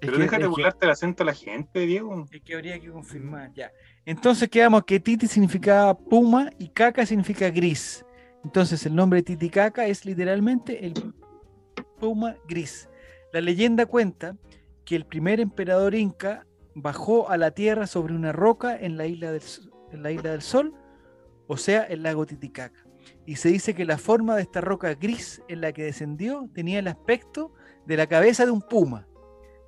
Pero 0.00 0.12
es 0.12 0.18
que, 0.18 0.22
déjate 0.24 0.36
es 0.36 0.42
que- 0.42 0.48
burlarte 0.48 0.86
el 0.86 0.90
acento 0.92 1.22
a 1.22 1.26
la 1.26 1.34
gente, 1.34 1.80
Diego. 1.80 2.26
es 2.30 2.40
que 2.42 2.54
habría 2.54 2.80
que 2.80 2.90
confirmar, 2.90 3.52
ya. 3.52 3.70
Entonces 4.04 4.48
quedamos 4.48 4.84
que 4.84 5.00
Titi 5.00 5.26
significaba 5.26 5.98
puma 5.98 6.50
y 6.58 6.68
caca 6.68 7.04
significa 7.04 7.50
gris. 7.50 8.04
Entonces 8.44 8.86
el 8.86 8.94
nombre 8.94 9.22
Titicaca 9.22 9.86
es 9.86 10.04
literalmente 10.04 10.86
el 10.86 10.94
puma 11.98 12.36
gris. 12.48 12.88
La 13.32 13.40
leyenda 13.40 13.86
cuenta 13.86 14.36
que 14.84 14.94
el 14.96 15.04
primer 15.04 15.40
emperador 15.40 15.94
inca 15.96 16.46
bajó 16.74 17.28
a 17.28 17.36
la 17.36 17.50
tierra 17.50 17.86
sobre 17.88 18.14
una 18.14 18.30
roca 18.32 18.78
en 18.78 18.96
la 18.96 19.06
isla 19.06 19.32
del, 19.32 19.42
en 19.90 20.02
la 20.02 20.12
isla 20.12 20.30
del 20.30 20.42
Sol, 20.42 20.74
o 21.48 21.56
sea, 21.56 21.82
el 21.82 22.02
lago 22.04 22.24
Titicaca. 22.26 22.85
Y 23.26 23.36
se 23.36 23.48
dice 23.48 23.74
que 23.74 23.84
la 23.84 23.98
forma 23.98 24.36
de 24.36 24.42
esta 24.42 24.60
roca 24.60 24.94
gris 24.94 25.42
en 25.48 25.60
la 25.60 25.72
que 25.72 25.82
descendió 25.84 26.48
tenía 26.54 26.78
el 26.78 26.86
aspecto 26.86 27.52
de 27.84 27.96
la 27.96 28.06
cabeza 28.06 28.44
de 28.44 28.52
un 28.52 28.62
puma. 28.62 29.06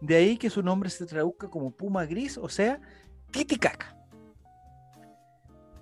De 0.01 0.15
ahí 0.15 0.37
que 0.37 0.49
su 0.49 0.63
nombre 0.63 0.91
se 0.91 1.07
traduzca 1.07 1.51
como 1.51 1.73
puma 1.73 2.07
gris, 2.07 2.39
o 2.39 2.49
sea, 2.49 2.81
Titicaca. 3.33 3.97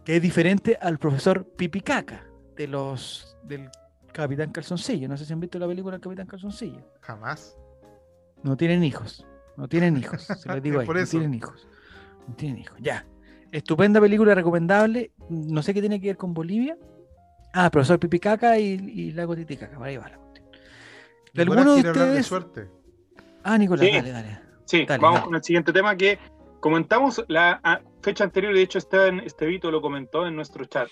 Que 0.05 0.17
es 0.17 0.23
diferente 0.23 0.79
al 0.81 0.99
profesor 0.99 1.47
Pipicaca 1.57 2.27
de 2.57 2.67
los 2.67 3.37
del 3.45 3.69
Capitán 4.13 4.53
Calzoncillo. 4.53 5.09
No 5.09 5.17
sé 5.17 5.27
si 5.27 5.33
han 5.33 5.41
visto 5.41 5.59
la 5.59 5.67
película 5.67 5.93
del 5.93 6.01
Capitán 6.01 6.27
Calzoncillo. 6.27 6.81
Jamás. 7.01 7.59
No 8.43 8.57
tienen 8.57 8.83
hijos. 8.85 9.27
No 9.57 9.69
tienen 9.69 9.97
hijos. 9.97 10.23
Se 10.23 10.49
los 10.49 10.63
digo 10.63 10.81
ahí. 10.81 10.87
Por 10.87 10.99
No 10.99 11.07
tienen 11.07 11.35
hijos. 11.35 11.69
No 12.27 12.35
tienen 12.35 12.59
hijos. 12.59 12.79
Ya. 12.81 13.07
Estupenda 13.53 14.01
película 14.01 14.35
recomendable. 14.35 15.13
No 15.29 15.63
sé 15.63 15.75
qué 15.75 15.81
tiene 15.81 16.01
que 16.01 16.09
ver 16.09 16.17
con 16.17 16.33
Bolivia. 16.33 16.79
Ah, 17.59 17.71
profesor 17.71 17.99
Pipicaca 17.99 18.59
y, 18.59 18.73
y 18.75 19.13
Lago 19.13 19.35
Titicaca. 19.35 19.79
Por 19.79 19.87
ahí 19.87 19.97
va 19.97 20.11
la 20.11 20.19
cuestión. 20.19 20.47
¿De 21.33 21.43
alguno 21.43 21.75
de 21.75 21.81
ustedes? 21.89 22.27
suerte. 22.27 22.69
Ah, 23.43 23.57
Nicolás, 23.57 23.87
Sí. 23.87 23.93
dale, 23.93 24.11
dale. 24.13 24.39
Sí, 24.67 24.85
Dale, 24.85 25.01
vamos 25.01 25.21
dale. 25.21 25.27
con 25.27 25.35
el 25.37 25.43
siguiente 25.43 25.73
tema 25.73 25.97
que 25.97 26.19
comentamos 26.61 27.25
la 27.29 27.61
ah, 27.65 27.81
fecha 28.03 28.25
anterior, 28.25 28.53
y 28.53 28.57
de 28.57 28.63
hecho 28.63 28.77
Esteban 28.79 29.21
Estevito 29.21 29.71
lo 29.71 29.81
comentó 29.81 30.27
en 30.27 30.37
nuestro 30.37 30.67
chat 30.67 30.89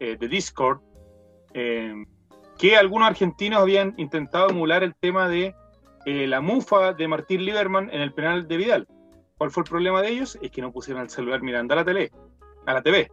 eh, 0.00 0.16
de 0.18 0.28
Discord, 0.28 0.80
eh, 1.52 1.92
que 2.58 2.76
algunos 2.76 3.08
argentinos 3.08 3.60
habían 3.60 3.92
intentado 3.98 4.48
emular 4.48 4.82
el 4.84 4.94
tema 4.94 5.28
de 5.28 5.54
eh, 6.06 6.26
la 6.26 6.40
mufa 6.40 6.94
de 6.94 7.08
Martín 7.08 7.44
Lieberman 7.44 7.90
en 7.92 8.00
el 8.00 8.14
penal 8.14 8.48
de 8.48 8.56
Vidal. 8.56 8.88
¿Cuál 9.36 9.50
fue 9.50 9.64
el 9.64 9.68
problema 9.68 10.00
de 10.00 10.08
ellos? 10.08 10.38
Es 10.40 10.50
que 10.50 10.62
no 10.62 10.72
pusieron 10.72 11.02
el 11.02 11.10
celular 11.10 11.42
mirando 11.42 11.74
a 11.74 11.78
la 11.78 11.84
tele, 11.84 12.10
a 12.64 12.72
la 12.72 12.82
TV. 12.82 13.10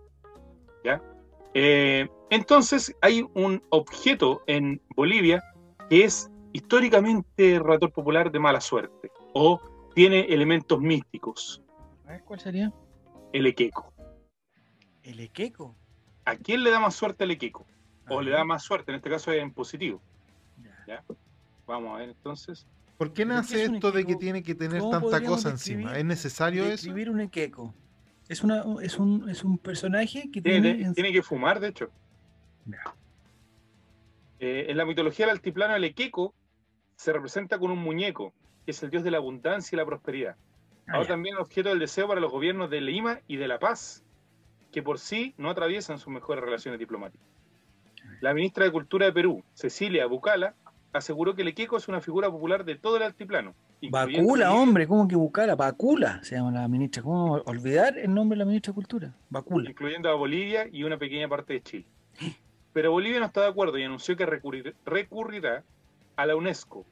¿ya? 0.86 1.02
Eh, 1.54 2.08
entonces 2.30 2.96
hay 3.02 3.26
un 3.34 3.62
objeto 3.70 4.42
en 4.48 4.82
Bolivia 4.96 5.44
que 5.90 6.06
es 6.06 6.30
históricamente 6.54 7.60
relator 7.60 7.92
popular 7.92 8.32
de 8.32 8.40
mala 8.40 8.62
suerte 8.62 9.12
o 9.34 9.60
tiene 9.94 10.22
elementos 10.34 10.80
místicos, 10.80 11.62
¿cuál 12.26 12.40
sería? 12.40 12.72
el 13.34 13.46
equeco. 13.48 13.94
El 15.04 15.20
Equeco. 15.20 15.76
¿A 16.26 16.36
quién 16.36 16.64
le 16.64 16.70
da 16.70 16.80
más 16.80 16.96
suerte 16.96 17.24
el 17.24 17.32
equeco? 17.32 17.66
O 18.08 18.20
A 18.20 18.24
le 18.24 18.32
da 18.32 18.44
más 18.46 18.64
suerte, 18.64 18.92
en 18.92 18.98
este 18.98 19.10
caso 19.10 19.32
es 19.32 19.42
en 19.42 19.52
positivo. 19.52 20.02
Ya. 20.88 21.04
Vamos 21.66 21.96
a 21.96 22.00
ver 22.00 22.10
entonces. 22.10 22.68
¿Por 22.98 23.12
qué 23.14 23.24
¿Pero 23.26 23.36
nace 23.36 23.56
qué 23.56 23.64
es 23.64 23.72
esto 23.72 23.92
de 23.92 24.06
que 24.06 24.16
tiene 24.16 24.44
que 24.44 24.54
tener 24.54 24.80
¿Cómo 24.80 24.92
tanta 24.92 25.24
cosa 25.24 25.50
describir- 25.52 25.88
encima? 25.88 25.98
¿Es 25.98 26.06
necesario 26.06 26.64
eso? 26.64 26.72
Describir 26.72 27.10
un 27.10 27.22
Equeco. 27.22 27.74
Es, 28.32 28.44
una, 28.44 28.64
es, 28.82 28.98
un, 28.98 29.30
es 29.30 29.44
un 29.44 29.58
personaje 29.58 30.30
que 30.32 30.42
Tiene, 30.42 30.62
tiene. 30.74 30.84
en- 30.86 30.94
tiene 30.94 31.12
que 31.12 31.22
fumar, 31.22 31.60
de 31.60 31.68
hecho. 31.68 31.90
Eh, 34.40 34.66
en 34.70 34.78
la 34.78 34.86
mitología 34.86 35.26
del 35.26 35.36
altiplano, 35.36 35.76
el 35.76 35.84
equeco 35.84 36.34
se 36.96 37.14
representa 37.14 37.60
con 37.60 37.72
un 37.72 37.80
muñeco, 37.80 38.34
que 38.66 38.72
es 38.72 38.82
el 38.84 38.90
dios 38.90 39.04
de 39.04 39.12
la 39.12 39.18
abundancia 39.18 39.76
y 39.76 39.78
la 39.78 39.86
prosperidad. 39.86 40.36
Ah, 40.88 40.94
Ahora 40.94 41.04
ya. 41.04 41.08
también 41.10 41.36
objeto 41.38 41.70
del 41.70 41.80
deseo 41.80 42.08
para 42.08 42.22
los 42.22 42.32
gobiernos 42.32 42.70
de 42.70 42.82
Lima 42.82 43.20
y 43.28 43.36
de 43.38 43.48
La 43.48 43.60
Paz, 43.60 44.04
que 44.72 44.82
por 44.82 44.98
sí 45.00 45.34
no 45.38 45.50
atraviesan 45.50 45.98
sus 46.00 46.14
mejores 46.14 46.44
relaciones 46.44 46.80
diplomáticas. 46.80 47.28
La 48.22 48.34
ministra 48.34 48.66
de 48.66 48.72
Cultura 48.72 49.06
de 49.08 49.14
Perú, 49.14 49.44
Cecilia 49.54 50.06
Bucala, 50.06 50.56
aseguró 50.94 51.36
que 51.36 51.42
el 51.44 51.50
equeco 51.50 51.78
es 51.78 51.88
una 51.88 52.02
figura 52.02 52.30
popular 52.32 52.66
de 52.66 52.76
todo 52.76 52.98
el 52.98 53.04
altiplano. 53.04 53.54
Bacula, 53.90 54.54
hombre, 54.54 54.88
¿cómo 54.88 55.08
que 55.08 55.16
Bucala? 55.16 55.56
Bacula 55.56 56.24
se 56.24 56.36
llama 56.36 56.52
la 56.52 56.68
ministra. 56.68 57.02
¿Cómo 57.02 57.34
olvidar 57.46 57.98
el 57.98 58.14
nombre 58.14 58.36
de 58.36 58.40
la 58.40 58.46
ministra 58.46 58.72
de 58.72 58.76
Cultura? 58.76 59.14
Bacula. 59.30 59.70
incluyendo 59.70 60.10
a 60.10 60.14
Bolivia 60.16 60.68
y 60.72 60.84
una 60.84 60.98
pequeña 60.98 61.28
parte 61.28 61.54
de 61.54 61.62
Chile. 61.64 61.86
Pero 62.74 62.92
Bolivia 62.92 63.20
no 63.20 63.26
está 63.26 63.42
de 63.42 63.48
acuerdo 63.48 63.78
y 63.78 63.84
anunció 63.84 64.16
que 64.16 64.26
recurrir- 64.26 64.76
recurrirá 64.86 65.64
a 66.16 66.26
la 66.26 66.36
UNESCO 66.36 66.86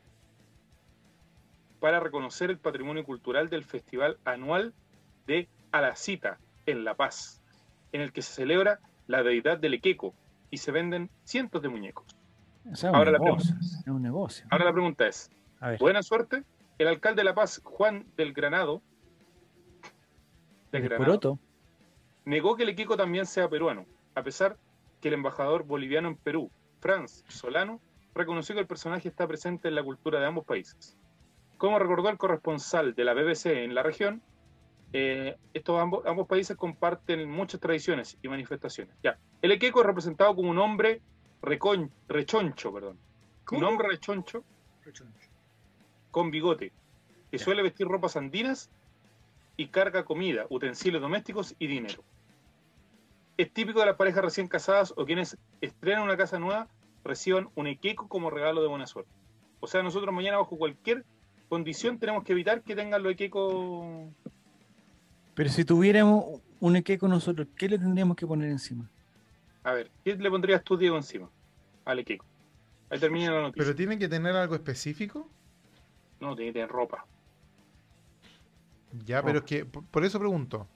para 1.80 2.00
reconocer 2.00 2.50
el 2.50 2.58
patrimonio 2.58 3.04
cultural 3.06 3.50
del 3.50 3.64
Festival 3.64 4.18
Anual 4.26 4.74
de 5.28 5.48
A 5.72 5.82
la 5.82 5.96
Cita 5.96 6.40
en 6.66 6.84
La 6.84 6.96
Paz, 6.96 7.42
en 7.94 8.02
el 8.02 8.12
que 8.12 8.22
se 8.22 8.34
celebra 8.34 8.80
la 9.08 9.24
deidad 9.24 9.58
del 9.60 9.76
Equeco 9.76 10.14
y 10.52 10.58
se 10.58 10.72
venden 10.72 11.10
cientos 11.24 11.62
de 11.62 11.70
muñecos. 11.70 12.06
O 12.70 12.76
sea, 12.76 12.90
Ahora 12.90 13.12
la 13.12 13.20
negocio, 13.20 13.56
es 13.60 13.88
un 13.88 14.02
negocio. 14.02 14.46
Ahora 14.50 14.66
la 14.66 14.74
pregunta 14.74 15.08
es, 15.08 15.32
buena 15.80 16.04
suerte, 16.04 16.44
el 16.80 16.88
alcalde 16.88 17.20
de 17.22 17.26
La 17.26 17.36
Paz, 17.36 17.62
Juan 17.64 18.08
del 18.18 18.34
Granado, 18.34 18.82
del 20.72 20.82
el 20.84 20.90
Granado, 20.90 21.06
poroto. 21.06 21.40
negó 22.26 22.56
que 22.56 22.64
el 22.64 22.70
Equico 22.70 22.98
también 22.98 23.26
sea 23.26 23.48
peruano, 23.50 23.86
a 24.16 24.24
pesar 24.24 24.58
que 25.02 25.08
el 25.10 25.14
embajador 25.16 25.64
boliviano 25.64 26.08
en 26.10 26.16
Perú, 26.18 26.52
Franz 26.80 27.24
Solano, 27.28 27.80
reconoció 28.16 28.56
que 28.56 28.62
el 28.62 28.68
personaje 28.68 29.08
está 29.08 29.28
presente 29.28 29.68
en 29.68 29.76
la 29.76 29.84
cultura 29.84 30.20
de 30.20 30.26
ambos 30.26 30.46
países. 30.46 30.98
Como 31.58 31.78
recordó 31.80 32.10
el 32.10 32.18
corresponsal 32.18 32.96
de 32.96 33.04
la 33.04 33.14
BBC 33.14 33.64
en 33.64 33.76
la 33.76 33.84
región, 33.84 34.22
eh, 34.94 35.38
estos 35.54 35.80
ambos, 35.80 36.06
ambos 36.06 36.28
países 36.28 36.58
comparten 36.58 37.30
muchas 37.30 37.60
tradiciones 37.60 38.18
y 38.22 38.28
manifestaciones. 38.28 38.96
Ya, 39.04 39.18
el 39.42 39.52
Equeco 39.52 39.82
es 39.82 39.86
representado 39.86 40.36
como 40.36 40.50
un 40.50 40.58
hombre 40.58 41.02
recon- 41.42 41.92
rechoncho, 42.08 42.74
perdón. 42.74 42.98
Un 43.52 43.64
hombre 43.64 43.88
rechoncho 43.90 44.44
con 46.12 46.32
bigote, 46.32 46.72
que 47.32 47.38
Ya. 47.38 47.44
suele 47.44 47.62
vestir 47.62 47.88
ropas 47.88 48.16
andinas 48.16 48.70
y 49.58 49.68
carga 49.68 50.06
comida, 50.06 50.46
utensilios 50.50 51.02
domésticos 51.02 51.56
y 51.60 51.68
dinero. 51.68 52.04
Es 53.38 53.52
típico 53.52 53.80
de 53.80 53.86
las 53.88 53.96
parejas 53.96 54.24
recién 54.24 54.48
casadas 54.48 54.94
o 54.98 55.06
quienes 55.06 55.38
estrenan 55.62 56.04
una 56.04 56.18
casa 56.18 56.40
nueva 56.40 56.68
reciban 57.04 57.50
un 57.56 57.68
equeco 57.68 58.08
como 58.08 58.30
regalo 58.30 58.62
de 58.62 58.68
buena 58.68 58.88
suerte. 58.88 59.12
O 59.60 59.68
sea, 59.68 59.84
nosotros 59.84 60.14
mañana 60.14 60.38
bajo 60.38 60.58
cualquier 60.58 61.06
condición 61.50 61.98
tenemos 62.00 62.24
que 62.24 62.34
evitar 62.34 62.62
que 62.62 62.76
tengan 62.76 63.02
los 63.04 63.12
equecos. 63.12 64.10
Pero 65.36 65.50
si 65.50 65.66
tuviéramos 65.66 66.42
un 66.60 66.76
Equeco 66.76 67.08
nosotros, 67.08 67.48
¿qué 67.56 67.70
le 67.70 67.80
tendríamos 67.80 68.18
que 68.18 68.28
poner 68.28 68.50
encima? 68.50 68.90
A 69.64 69.74
ver, 69.74 69.90
¿qué 70.04 70.16
le 70.16 70.30
pondrías 70.30 70.64
tú, 70.64 70.78
Diego, 70.78 70.98
encima 70.98 71.30
al 71.86 72.00
equeco? 72.00 72.26
Ahí 72.90 73.00
termina 73.00 73.32
la 73.32 73.42
noticia. 73.42 73.64
¿Pero 73.64 73.76
tiene 73.76 73.98
que 73.98 74.08
tener 74.08 74.36
algo 74.36 74.56
específico? 74.56 75.30
No, 76.20 76.36
tiene 76.36 76.50
que 76.52 76.54
tener 76.60 76.70
ropa. 76.70 77.06
Ya, 79.06 79.22
pero 79.24 79.40
es 79.40 79.46
que, 79.46 79.66
por 79.66 79.84
por 79.86 80.04
eso 80.04 80.20
pregunto. 80.20 80.68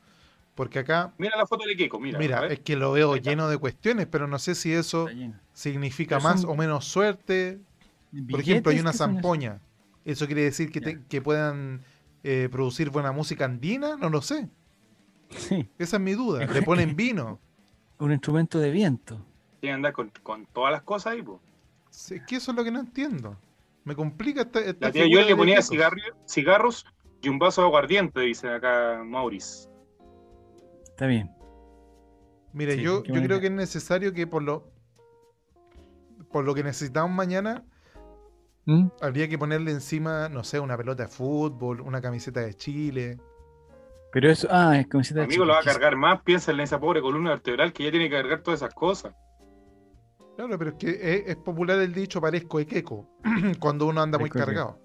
Porque 0.56 0.80
acá, 0.80 1.14
Mira 1.18 1.36
la 1.36 1.48
foto 1.48 1.64
del 1.64 1.72
equeco, 1.74 1.99
mira. 1.99 2.20
mira, 2.20 2.45
es 2.48 2.60
que 2.60 2.76
lo 2.76 2.91
veo 2.91 3.15
lleno 3.15 3.49
de 3.49 3.57
cuestiones, 3.57 4.06
pero 4.06 4.28
no 4.28 4.38
sé 4.38 4.53
si 4.53 4.72
eso 4.72 5.10
significa 5.52 6.18
Pero 6.18 6.30
más 6.30 6.41
son 6.41 6.52
o 6.52 6.56
menos 6.56 6.86
suerte. 6.86 7.60
Por 8.30 8.40
ejemplo, 8.40 8.72
hay 8.72 8.80
una 8.80 8.94
zampoña. 8.94 9.60
¿Eso 10.06 10.28
quiere 10.28 10.44
decir 10.44 10.72
que, 10.72 10.80
te- 10.82 11.02
que 11.10 11.22
puedan 11.22 11.82
eh, 12.24 12.49
producir 12.52 12.91
buena 12.91 13.11
música 13.11 13.45
andina? 13.45 13.95
No 13.95 14.10
lo 14.10 14.22
sé. 14.22 14.48
Sí, 15.30 15.68
Esa 15.80 15.95
es 15.98 16.02
mi 16.03 16.14
duda. 16.14 16.45
Le 16.45 16.61
ponen 16.61 16.95
vino. 16.95 17.40
un 17.98 18.11
instrumento 18.11 18.60
de 18.60 18.70
viento. 18.70 19.15
Tiene 19.60 19.72
que 19.72 19.76
andar 19.76 19.94
con, 19.94 20.11
con 20.22 20.45
todas 20.48 20.72
las 20.72 20.84
cosas 20.84 21.14
ahí, 21.14 21.24
pues. 21.24 21.40
Sí, 21.90 22.15
Es 22.15 22.22
que 22.28 22.36
eso 22.36 22.52
es 22.52 22.57
lo 22.57 22.64
que 22.64 22.70
no 22.70 22.80
entiendo. 22.82 23.38
Me 23.85 23.95
complica 23.95 24.41
esta, 24.41 24.60
esta 24.60 24.88
La 24.88 24.91
tía 24.91 25.03
figura 25.03 25.23
Joel 25.23 25.31
le 25.31 25.35
ponía 25.35 25.60
cigarros 26.26 26.85
y 27.22 27.30
un 27.30 27.39
vaso 27.39 27.61
de 27.61 27.68
aguardiente, 27.68 28.19
dice 28.22 28.49
acá 28.49 29.01
Maurice. 29.03 29.69
Está 30.84 31.07
bien. 31.07 31.31
Mire, 32.53 32.76
Sí, 32.76 32.81
yo, 32.81 33.03
yo 33.03 33.22
creo 33.22 33.39
que 33.39 33.47
es 33.47 33.51
necesario 33.51 34.14
que 34.14 34.27
por 34.27 34.43
lo 34.43 34.72
por 36.31 36.45
lo 36.45 36.53
que 36.53 36.64
necesitamos 36.64 37.11
mañana 37.11 37.64
¿Mm? 38.65 38.88
habría 39.01 39.27
que 39.27 39.38
ponerle 39.38 39.72
encima, 39.72 40.30
no 40.30 40.43
sé, 40.43 40.60
una 40.60 40.77
pelota 40.77 41.03
de 41.03 41.10
fútbol, 41.10 41.81
una 41.81 42.01
camiseta 42.01 42.41
de 42.41 42.53
Chile. 42.53 43.18
Pero 44.11 44.30
eso, 44.30 44.47
ah, 44.51 44.77
es 44.77 44.88
camiseta 44.88 45.22
de 45.22 45.26
Amigo, 45.26 45.45
lo 45.45 45.53
va 45.53 45.60
a 45.60 45.64
cargar 45.64 45.95
más, 45.95 46.22
piénsale 46.22 46.57
en 46.57 46.64
esa 46.64 46.80
pobre 46.80 47.01
columna 47.01 47.31
vertebral 47.31 47.73
que 47.73 47.84
ya 47.84 47.91
tiene 47.91 48.10
que 48.10 48.15
cargar 48.15 48.41
todas 48.41 48.61
esas 48.61 48.73
cosas. 48.73 49.14
Claro, 50.35 50.57
pero 50.57 50.72
es 50.72 50.76
que 50.77 50.89
es, 50.89 51.23
es 51.27 51.35
popular 51.38 51.80
el 51.80 51.93
dicho 51.93 52.19
parezco 52.19 52.60
equeco 52.60 53.07
cuando 53.60 53.85
uno 53.88 54.01
anda 54.01 54.18
muy 54.18 54.30
Parezco 54.30 54.51
equeco. 54.51 54.68
cargado. 54.68 54.84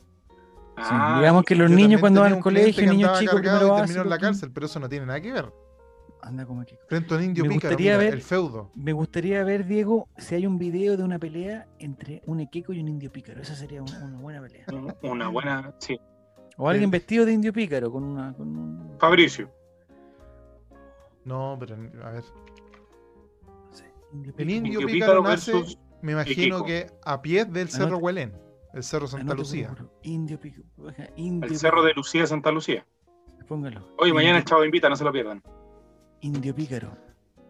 Ah, 0.77 1.17
digamos 1.19 1.45
que 1.45 1.55
los 1.57 1.71
niños 1.71 2.01
cuando 2.01 2.21
van 2.21 2.35
al 2.35 2.41
colegio, 2.41 2.87
niños 2.89 3.19
chicos 3.19 3.35
cargado 3.41 3.59
primero 3.59 3.75
y 3.75 3.81
terminó 3.81 4.03
en 4.03 4.09
la 4.11 4.15
básico, 4.17 4.27
cárcel, 4.29 4.51
pero 4.53 4.67
eso 4.67 4.79
no 4.79 4.89
tiene 4.89 5.07
nada 5.07 5.21
que 5.21 5.33
ver. 5.33 5.53
Anda 6.23 6.47
como 6.47 6.65
que- 6.65 6.79
Frente 6.89 7.15
a 7.15 7.17
un 7.17 7.25
indio 7.25 7.45
Me 7.45 7.51
pícaro, 7.51 7.71
gustaría 7.71 7.93
mira, 7.97 8.05
ver- 8.05 8.15
el 8.15 8.23
feudo. 8.23 8.71
Me 8.77 8.93
gustaría 8.93 9.43
ver, 9.45 9.67
Diego, 9.67 10.09
si 10.19 10.35
hay 10.37 10.47
un 10.47 10.59
video 10.59 10.97
de 10.97 11.03
una 11.05 11.19
pelea 11.19 11.67
entre 11.79 12.23
un 12.27 12.41
equeco 12.41 12.73
y 12.73 12.81
un 12.81 12.89
indio 12.89 13.11
pícaro. 13.11 13.41
Esa 13.41 13.55
sería 13.57 13.83
un- 13.83 13.93
una 14.03 14.19
buena 14.21 14.41
pelea. 14.43 14.67
un- 14.73 14.95
una 15.11 15.29
buena. 15.29 15.75
Sí. 15.79 15.99
O 16.57 16.69
alguien 16.69 16.89
Eh. 16.91 16.93
vestido 16.93 17.25
de 17.25 17.33
indio 17.33 17.53
pícaro 17.53 17.91
con 17.91 18.05
una. 18.05 18.33
Con 18.35 18.57
un, 18.57 18.99
Fabricio. 19.01 19.51
No, 21.25 21.57
pero 21.59 21.75
a 22.05 22.11
ver. 22.11 22.25
El 24.13 24.33
pícaro. 24.35 24.51
indio, 24.51 24.81
pícaro 24.81 24.93
pícaro 24.93 25.23
nace, 25.23 25.53
versus 25.53 25.79
me 26.03 26.13
imagino 26.13 26.59
Equico. 26.59 26.65
que 26.65 26.87
a 27.05 27.21
pies 27.23 27.53
del 27.53 27.69
Cerro 27.69 27.87
Anota. 27.87 28.05
Huelén, 28.05 28.33
el 28.75 28.83
Cerro 28.83 29.07
Santa 29.07 29.23
Anote, 29.33 29.39
Lucía. 29.39 29.75
Indio 30.03 30.39
Indio 31.17 31.49
El 31.51 31.57
cerro 31.59 31.83
de. 31.83 31.93
Lucía, 31.95 32.27
Santa 32.27 32.51
Lucía. 32.51 32.87
Póngalo. 33.47 33.87
Oye, 33.99 34.13
mañana 34.13 34.39
el 34.39 34.45
Chavo 34.45 34.65
Invita, 34.65 34.89
no 34.89 34.97
se 34.97 35.05
lo 35.05 35.13
pierdan. 35.13 35.43
Indio 36.21 36.55
pícaro. 36.55 36.97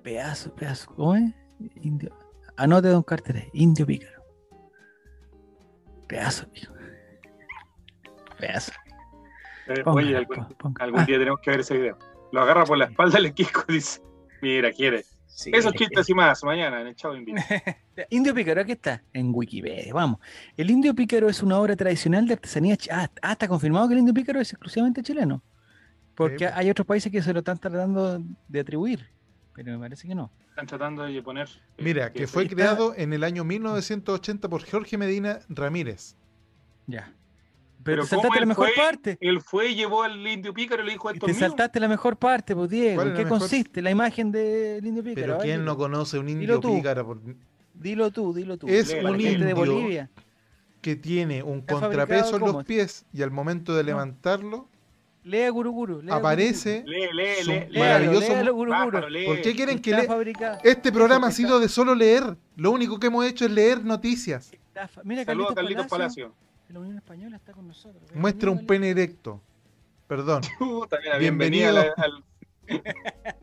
Pedazo, 0.03 0.55
pedazo. 0.55 0.95
¿Cómo 0.95 1.15
es? 1.17 1.35
Indio. 1.83 2.17
Anote, 2.57 2.89
don 2.89 3.03
Carter. 3.03 3.49
Indio 3.53 3.85
pícaro. 3.87 4.23
Pedazo, 6.07 6.47
mijo. 6.53 6.73
Pedazo. 8.39 8.73
Eh, 9.69 9.83
Póngalo, 9.85 10.07
oye, 10.09 10.17
algún, 10.17 10.47
Ah, 10.99 11.05
día 11.05 11.19
tenemos 11.19 11.41
que 11.41 11.51
ver 11.51 11.61
ese 11.61 11.77
video. 11.77 11.99
Lo 12.33 12.41
agarra 12.41 12.65
por 12.65 12.79
la 12.79 12.87
espalda 12.87 13.19
el 13.19 13.35
Kiko 13.35 13.65
dice: 13.69 14.01
Mira, 14.41 14.73
quiere. 14.73 15.05
Sí, 15.29 15.51
Esos 15.55 15.73
chistes 15.75 16.09
y 16.09 16.15
más, 16.15 16.43
mañana 16.43 16.81
en 16.81 16.89
el 16.89 16.97
Chavo 16.97 17.15
Invita. 17.15 17.45
Indio 18.11 18.35
Pícaro, 18.35 18.61
aquí 18.61 18.73
está, 18.73 19.03
en 19.13 19.31
Wikipedia, 19.33 19.95
vamos. 19.95 20.19
El 20.57 20.71
Indio 20.71 20.95
Pícaro 20.95 21.29
es 21.29 21.43
una 21.43 21.59
obra 21.59 21.77
tradicional 21.77 22.27
de 22.27 22.35
artesanía. 22.35 22.77
Ah, 22.91 23.09
ah, 23.23 23.33
está 23.33 23.47
confirmado 23.47 23.87
que 23.89 23.95
el 23.95 24.01
Indio 24.01 24.15
Pícaro 24.15 24.41
es 24.41 24.53
exclusivamente 24.53 25.03
chileno. 25.03 25.43
Porque 26.15 26.47
pues. 26.47 26.53
hay 26.55 26.69
otros 26.69 26.87
países 26.87 27.13
que 27.13 27.23
se 27.23 27.33
lo 27.33 27.39
están 27.39 27.59
tratando 27.59 28.21
de 28.49 28.61
atribuir, 28.61 29.07
pero 29.55 29.71
me 29.73 29.79
parece 29.79 30.09
que 30.09 30.15
no. 30.17 30.33
Están 30.49 30.67
tratando 30.67 31.05
de 31.05 31.23
poner. 31.23 31.47
eh, 31.49 31.83
Mira, 31.85 32.13
que 32.13 32.27
fue 32.27 32.43
está- 32.43 32.57
creado 32.57 32.95
en 32.97 33.13
el 33.13 33.23
año 33.23 33.45
1980 33.45 34.49
por 34.49 34.69
Jorge 34.69 34.99
Medina 34.99 35.39
Ramírez. 35.49 36.17
Ya. 36.89 37.15
Pero 37.83 38.03
te 38.03 38.09
saltaste 38.09 38.29
¿cómo 38.29 38.41
la 38.41 38.47
mejor 38.47 38.67
fue? 38.69 38.77
parte. 38.77 39.19
Él 39.21 39.41
fue 39.41 39.69
y 39.71 39.75
llevó 39.77 40.03
al 40.03 40.27
indio 40.27 40.53
pícaro 40.53 40.83
y 40.83 40.87
le 40.87 40.93
dijo: 40.93 41.11
Esto 41.11 41.27
te 41.27 41.33
mío. 41.33 41.41
saltaste 41.41 41.81
la 41.81 41.89
mejor 41.89 42.17
parte, 42.17 42.55
pues 42.55 42.69
Diego. 42.69 42.97
¿Cuál 42.97 43.09
¿En 43.09 43.15
qué 43.15 43.19
la 43.21 43.25
mejor? 43.25 43.39
consiste 43.39 43.83
la 43.83 43.91
imagen 43.91 44.33
del 44.33 44.85
Indio 44.85 45.03
Pícaro? 45.05 45.27
Pero 45.27 45.39
¿quién 45.39 45.61
dilo. 45.61 45.73
no 45.73 45.77
conoce 45.79 46.19
un 46.19 46.27
Dilo 46.27 46.41
indio 46.41 46.61
tú. 46.61 46.75
pícaro 46.77 47.07
por- 47.07 47.21
Dilo 47.75 48.11
tú, 48.11 48.35
dilo 48.35 48.57
tú. 48.59 48.67
Es 48.69 48.91
un 48.93 49.01
gente 49.19 49.23
de 49.23 49.33
indio 49.51 49.55
Bolivia. 49.57 50.11
que 50.81 50.97
tiene 50.97 51.43
un 51.43 51.59
¿Está 51.61 51.75
contrapeso 51.81 52.37
en 52.37 52.43
los 52.43 52.65
pies 52.65 53.07
y 53.13 53.23
al 53.23 53.31
momento 53.31 53.75
de 53.77 53.85
levantarlo 53.85 54.69
Lea 55.25 55.51
Guruguru. 55.51 56.03
lea 56.03 56.15
aparece 56.17 56.83
Lee, 56.87 57.07
lee, 57.13 57.25
lee. 57.47 57.55
Guruguru. 57.61 57.79
maravilloso- 57.79 58.21
Léalo, 58.21 58.35
léalo, 58.35 58.55
Guruguru. 58.55 58.91
Bájalo, 58.93 59.09
lee. 59.11 59.27
¿Por 59.27 59.41
qué 59.43 59.55
quieren 59.55 59.79
que 59.81 59.91
lea? 59.93 60.59
Este 60.65 60.91
programa 60.91 61.29
ha 61.29 61.33
sido 61.33 61.61
de 61.61 61.69
solo 61.69 61.95
leer. 61.95 62.37
Lo 62.57 62.71
único 62.73 62.99
que 62.99 63.07
hemos 63.09 63.25
hecho 63.27 63.45
es 63.45 63.51
leer 63.53 63.85
noticias. 63.85 64.51
Mira, 65.05 65.25
Saludos 65.25 65.53
a 65.53 65.55
Carlitos 65.55 65.87
Palacio. 65.87 66.29
Palacio. 66.29 66.48
La 66.69 66.81
Unión 66.81 66.97
Española 66.97 67.36
está 67.36 67.53
con 67.53 67.66
nosotros. 67.66 68.03
Muestra 68.15 68.51
un 68.51 68.66
pene 68.66 68.90
erecto. 68.90 69.40
Perdón. 70.07 70.43
Mira, 70.61 71.19
Bienvenido. 71.19 71.69
bienvenida 71.69 71.69
a, 71.69 71.73
la- 71.73 71.95
al- 71.97 72.24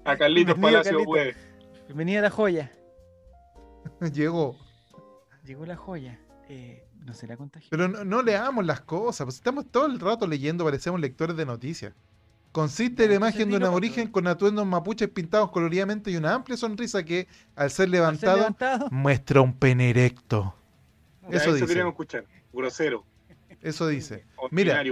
a 0.05 0.17
Carlitos 0.17 0.55
Bienvenido, 0.55 0.83
Palacio. 0.83 0.97
Carlitos. 1.13 1.41
Bienvenida 1.87 2.19
a 2.19 2.21
la 2.23 2.29
joya. 2.29 2.71
Llegó. 4.13 4.57
Llegó 5.43 5.65
la 5.65 5.75
joya. 5.75 6.19
Eh, 6.49 6.85
no 7.03 7.13
será 7.13 7.37
contagio. 7.37 7.67
Pero 7.71 7.87
no, 7.87 8.03
no 8.03 8.21
leamos 8.21 8.65
las 8.65 8.81
cosas. 8.81 9.25
Pues 9.25 9.35
estamos 9.35 9.65
todo 9.71 9.85
el 9.87 9.99
rato 9.99 10.27
leyendo, 10.27 10.63
parecemos 10.63 10.99
lectores 10.99 11.35
de 11.35 11.45
noticias. 11.45 11.93
Consiste 12.51 13.03
en 13.03 13.09
la 13.09 13.15
imagen 13.17 13.49
de 13.49 13.57
un 13.57 13.63
aborigen 13.63 14.07
con 14.09 14.27
atuendos 14.27 14.65
mapuches 14.65 15.09
pintados 15.09 15.51
coloridamente 15.51 16.09
y 16.09 16.15
una 16.15 16.33
amplia 16.35 16.55
sonrisa 16.55 17.03
que, 17.03 17.27
al 17.55 17.69
ser 17.69 17.89
¿Al 17.95 18.17
ser 18.17 18.29
levantado, 18.29 18.87
muestra 18.91 19.41
un 19.41 19.53
pene 19.53 19.89
erecto. 19.89 20.55
Ya, 21.23 21.29
Eso 21.29 21.37
Eso, 21.49 21.53
dice. 21.55 21.67
queríamos 21.67 21.91
escuchar. 21.93 22.25
Grosero. 22.53 23.03
Eso 23.65 23.87
dice. 23.87 24.25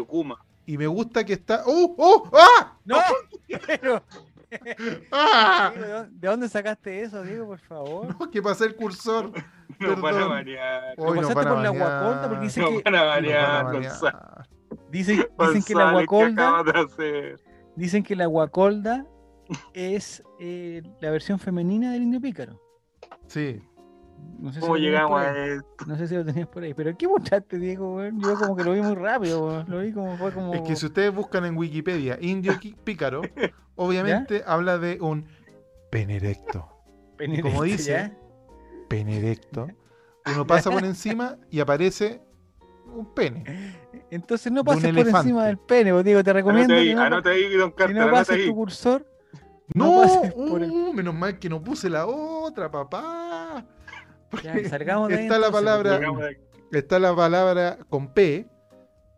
Kuma. 0.08 0.38
Y 0.66 0.78
me 0.78 0.88
gusta 0.88 1.24
que 1.26 1.34
está. 1.34 1.64
¡Oh! 1.66 1.95
¡Oh! 1.98 2.30
¡Ah! 2.34 2.78
¡No! 2.86 2.98
Pero, 3.68 4.04
¡Ah! 5.12 5.72
Diego, 5.74 5.86
¿de 5.88 5.91
dónde- 5.94 6.10
¿de 6.20 6.28
dónde 6.28 6.50
sacaste 6.50 7.02
eso, 7.02 7.22
Diego, 7.24 7.45
por 7.48 7.60
favor? 7.60 8.16
No, 8.20 8.32
que 8.32 8.41
pasé 8.41 8.66
el 8.66 8.76
cursor. 8.76 9.32
Nos 9.80 10.02
van 10.02 10.16
a. 10.16 10.94
Hoy 10.98 11.20
nos 11.20 11.34
pasaste 11.34 11.34
por 11.34 11.45
la 11.45 11.72
banear. 11.72 11.76
guacolda? 11.78 12.30
Porque 12.30 12.44
dice 12.45 12.62
que- 12.62 12.90
van 12.91 13.26
a. 13.26 13.72
Gonzalo. 13.72 14.20
Dicen, 14.90 15.28
dicen 15.40 15.64
que 15.64 15.76
la 15.76 15.91
Gonzalo, 15.91 16.00
¿qué 16.00 16.06
guacolda, 16.06 17.36
dicen 17.76 18.04
que 18.04 18.16
la 18.16 18.26
guacolda 18.28 19.06
es 19.74 20.24
eh, 20.40 20.82
la 21.02 21.10
versión 21.12 21.40
femenina 21.40 21.91
del 21.91 22.04
indio 22.04 22.22
pícaro. 22.22 22.60
Sí. 23.28 23.62
No 24.40 24.50
sé 24.52 24.56
si 24.56 24.62
¿Cómo 24.62 24.74
lo 24.76 24.82
tenías 24.82 24.91
llegamos 24.94 25.12
por 25.12 25.22
a 25.22 25.32
ahí. 25.44 25.50
esto? 25.52 25.86
No 25.86 25.98
sé 25.98 26.08
si 26.08 26.16
lo 26.16 26.26
tenías 26.26 26.48
por 26.48 26.64
ahí. 26.64 26.74
Pero 26.74 26.98
¿qué 26.98 27.08
mostraste, 27.08 27.58
Diego? 27.58 28.02
Yo 28.18 28.38
como 28.38 28.56
que 28.56 28.64
lo 28.64 28.74
vi 28.74 28.82
muy 28.82 28.95
rápido. 28.95 29.64
Lo 29.68 29.80
vi 29.80 29.91
como 29.94 30.18
fue 30.18 30.34
como. 30.34 30.54
Es 30.54 30.62
que 30.62 30.76
si 30.76 30.86
ustedes 30.86 31.14
buscan 31.14 31.45
en 31.45 31.56
Wikipedia 31.58 32.18
indio 32.22 32.54
pícaro, 32.84 33.22
obviamente 33.76 34.44
habla 34.45 34.78
de 34.78 35.00
un 35.02 35.26
pene 35.90 36.18
erecto. 36.18 36.68
Pene 37.18 37.41
como 37.41 37.64
dice, 37.64 37.91
¿ya? 37.91 38.18
Pene 38.90 39.18
erecto. 39.20 39.68
Uno 40.26 40.48
pasa 40.48 40.72
por 40.72 40.84
encima 40.86 41.38
y 41.50 41.60
aparece 41.60 42.22
un 42.95 43.14
pene. 43.14 43.44
Entonces 44.10 44.52
no 44.52 44.64
pases 44.64 44.90
por 44.91 45.00
elefante. 45.02 45.30
encima 45.30 45.45
del 45.45 45.58
pene, 45.58 45.91
pues, 45.91 46.04
Diego, 46.06 46.24
te 46.24 46.32
recomiendo 46.34 46.74
Anote 46.74 46.82
ahí, 46.82 46.90
que 46.90 46.95
no, 46.95 47.02
anote 47.02 47.30
ahí, 47.30 47.54
don 47.56 47.72
que 47.72 47.94
no 47.94 48.12
pases 48.12 48.36
ahí. 48.38 48.48
tu 48.48 48.56
cursor. 48.56 49.08
No, 49.74 50.02
pases 50.02 50.34
por 50.34 50.62
el- 50.62 50.70
uh, 50.72 50.94
menos 50.94 51.14
mal 51.16 51.40
que 51.40 51.50
no 51.50 51.62
puse 51.64 51.90
la 51.90 52.06
otra, 52.06 52.70
papá. 52.70 53.66
Ya, 54.41 54.53
salgamos 54.69 55.10
de 55.10 55.15
ahí 55.15 55.23
Está 55.23 55.38
la 55.39 55.51
palabra- 55.51 55.99
de 55.99 56.05
aquí. 56.27 56.38
Está 56.72 56.97
la 56.99 57.15
palabra 57.15 57.77
con 57.89 58.14
P 58.14 58.47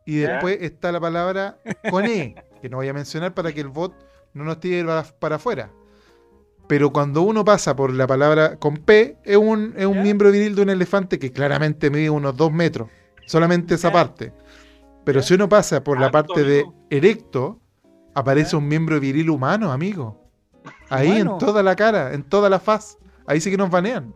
y 0.06 0.22
Ya. 0.22 0.34
después 0.34 0.58
está 0.62 0.92
la 0.92 1.00
palabra 1.00 1.58
con 1.90 2.06
E, 2.06 2.36
que 2.62 2.70
no 2.70 2.78
voy 2.78 2.88
a 2.90 2.94
mencionar 2.94 3.34
para 3.34 3.54
que 3.54 3.62
el 3.62 3.70
bot 3.70 3.94
no 4.34 4.44
nos 4.44 4.60
tire 4.60 4.84
para, 4.84 5.04
para 5.04 5.36
afuera. 5.38 5.70
Pero 6.68 6.92
cuando 6.92 7.22
uno 7.22 7.46
pasa 7.46 7.76
por 7.76 7.94
la 7.94 8.08
palabra 8.08 8.58
con 8.58 8.78
P, 8.78 9.18
es 9.24 9.38
un, 9.38 9.74
es 9.78 9.86
un 9.86 9.94
¿Ya? 9.96 10.02
miembro 10.02 10.32
viril 10.32 10.56
de 10.56 10.64
un 10.64 10.70
elefante 10.70 11.18
que 11.20 11.32
claramente 11.32 11.90
mide 11.90 12.10
unos 12.10 12.36
dos 12.36 12.52
metros. 12.52 12.90
Solamente 13.28 13.76
esa 13.76 13.90
¿Ya? 13.90 13.94
parte. 13.94 14.34
Pero 15.06 15.22
¿Ya? 15.22 15.26
si 15.28 15.36
uno 15.36 15.48
pasa 15.48 15.84
por 15.84 16.00
la 16.00 16.10
parte 16.12 16.44
de 16.44 16.66
erecto, 16.90 17.60
aparece 18.16 18.52
¿Ya? 18.54 18.58
un 18.58 18.68
miembro 18.68 19.00
viril 19.00 19.30
humano, 19.30 19.72
amigo. 19.72 20.24
Ahí 20.90 21.22
¿Humano? 21.22 21.32
en 21.34 21.38
toda 21.38 21.62
la 21.64 21.76
cara, 21.76 22.14
en 22.14 22.24
toda 22.24 22.50
la 22.50 22.60
faz. 22.60 22.98
Ahí 23.28 23.40
sí 23.40 23.50
que 23.52 23.58
nos 23.58 23.70
banean. 23.70 24.14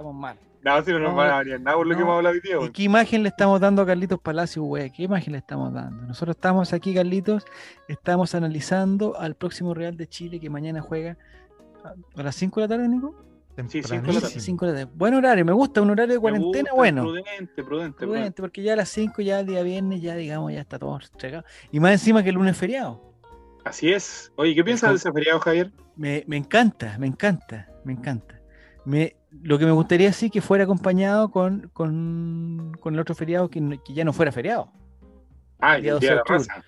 Estamos 0.00 0.14
mal. 0.18 0.38
No, 0.62 0.82
si 0.82 0.92
no 0.92 0.98
nos 0.98 1.10
No, 1.10 1.16
van 1.16 1.28
a 1.30 1.34
banear 1.36 1.60
nada 1.60 1.76
por 1.76 1.86
lo 1.86 1.92
que 1.94 1.98
no. 2.00 2.06
hemos 2.06 2.16
hablado 2.16 2.34
hoy 2.34 2.40
día, 2.40 2.54
¿Y 2.54 2.56
güey. 2.58 2.72
qué 2.72 2.82
imagen 2.84 3.22
le 3.22 3.28
estamos 3.28 3.60
dando 3.60 3.82
a 3.82 3.86
Carlitos 3.86 4.18
Palacio, 4.18 4.62
güey? 4.62 4.90
¿Qué 4.90 5.02
imagen 5.02 5.32
le 5.32 5.38
estamos 5.38 5.72
dando? 5.74 6.06
Nosotros 6.06 6.36
estamos 6.36 6.72
aquí, 6.72 6.94
Carlitos, 6.94 7.44
estamos 7.86 8.34
analizando 8.34 9.18
al 9.18 9.34
próximo 9.34 9.74
Real 9.74 9.96
de 9.98 10.06
Chile 10.06 10.40
que 10.40 10.48
mañana 10.48 10.80
juega 10.80 11.18
a- 11.84 12.22
las 12.22 12.34
5 12.34 12.60
de 12.60 12.64
la 12.66 12.68
tarde, 12.76 12.88
Nico. 12.88 13.14
Sí, 13.68 13.82
cinco 13.82 14.06
de 14.06 14.12
la 14.14 14.20
tarde. 14.22 14.40
5 14.40 14.66
de 14.66 14.72
la 14.72 14.78
tarde. 14.86 14.92
Buen 14.96 15.12
horario, 15.14 15.44
me 15.44 15.52
gusta, 15.52 15.82
un 15.82 15.90
horario 15.90 16.14
de 16.14 16.20
cuarentena 16.20 16.60
gusta, 16.70 16.74
bueno. 16.74 17.02
Prudente, 17.02 17.28
prudente, 17.36 17.62
prudente. 17.64 17.98
Prudente, 18.06 18.42
porque 18.42 18.62
ya 18.62 18.72
a 18.72 18.76
las 18.76 18.88
5, 18.88 19.20
ya 19.20 19.40
el 19.40 19.46
día 19.46 19.62
viernes, 19.62 20.00
ya 20.00 20.14
digamos, 20.14 20.50
ya 20.52 20.60
está 20.60 20.78
todo 20.78 20.98
entregado. 20.98 21.44
Y 21.70 21.78
más 21.78 21.92
encima 21.92 22.22
que 22.22 22.30
el 22.30 22.36
lunes 22.36 22.52
es 22.52 22.58
feriado. 22.58 23.02
Así 23.64 23.92
es. 23.92 24.32
Oye, 24.36 24.54
¿qué 24.54 24.64
piensas 24.64 24.88
de 24.90 24.96
ese 24.96 25.12
feriado, 25.12 25.40
Javier? 25.40 25.70
Me, 25.96 26.24
me 26.26 26.38
encanta, 26.38 26.96
me 26.98 27.06
encanta, 27.06 27.68
me 27.84 27.92
encanta. 27.92 28.40
Me, 28.86 29.14
lo 29.30 29.58
que 29.58 29.64
me 29.66 29.72
gustaría 29.72 30.12
sí 30.12 30.30
que 30.30 30.40
fuera 30.40 30.64
acompañado 30.64 31.30
con, 31.30 31.70
con, 31.72 32.76
con 32.80 32.94
el 32.94 33.00
otro 33.00 33.14
feriado 33.14 33.48
que, 33.48 33.60
no- 33.60 33.82
que 33.82 33.94
ya 33.94 34.04
no 34.04 34.12
fuera 34.12 34.32
feriado. 34.32 34.70
Ah, 35.60 35.76
El 35.76 35.82
día 35.82 35.92
el 35.94 36.00
día 36.00 36.10
de 36.10 36.16
la 36.16 36.22
12 36.26 36.32
de 36.32 36.38
raza. 36.54 36.64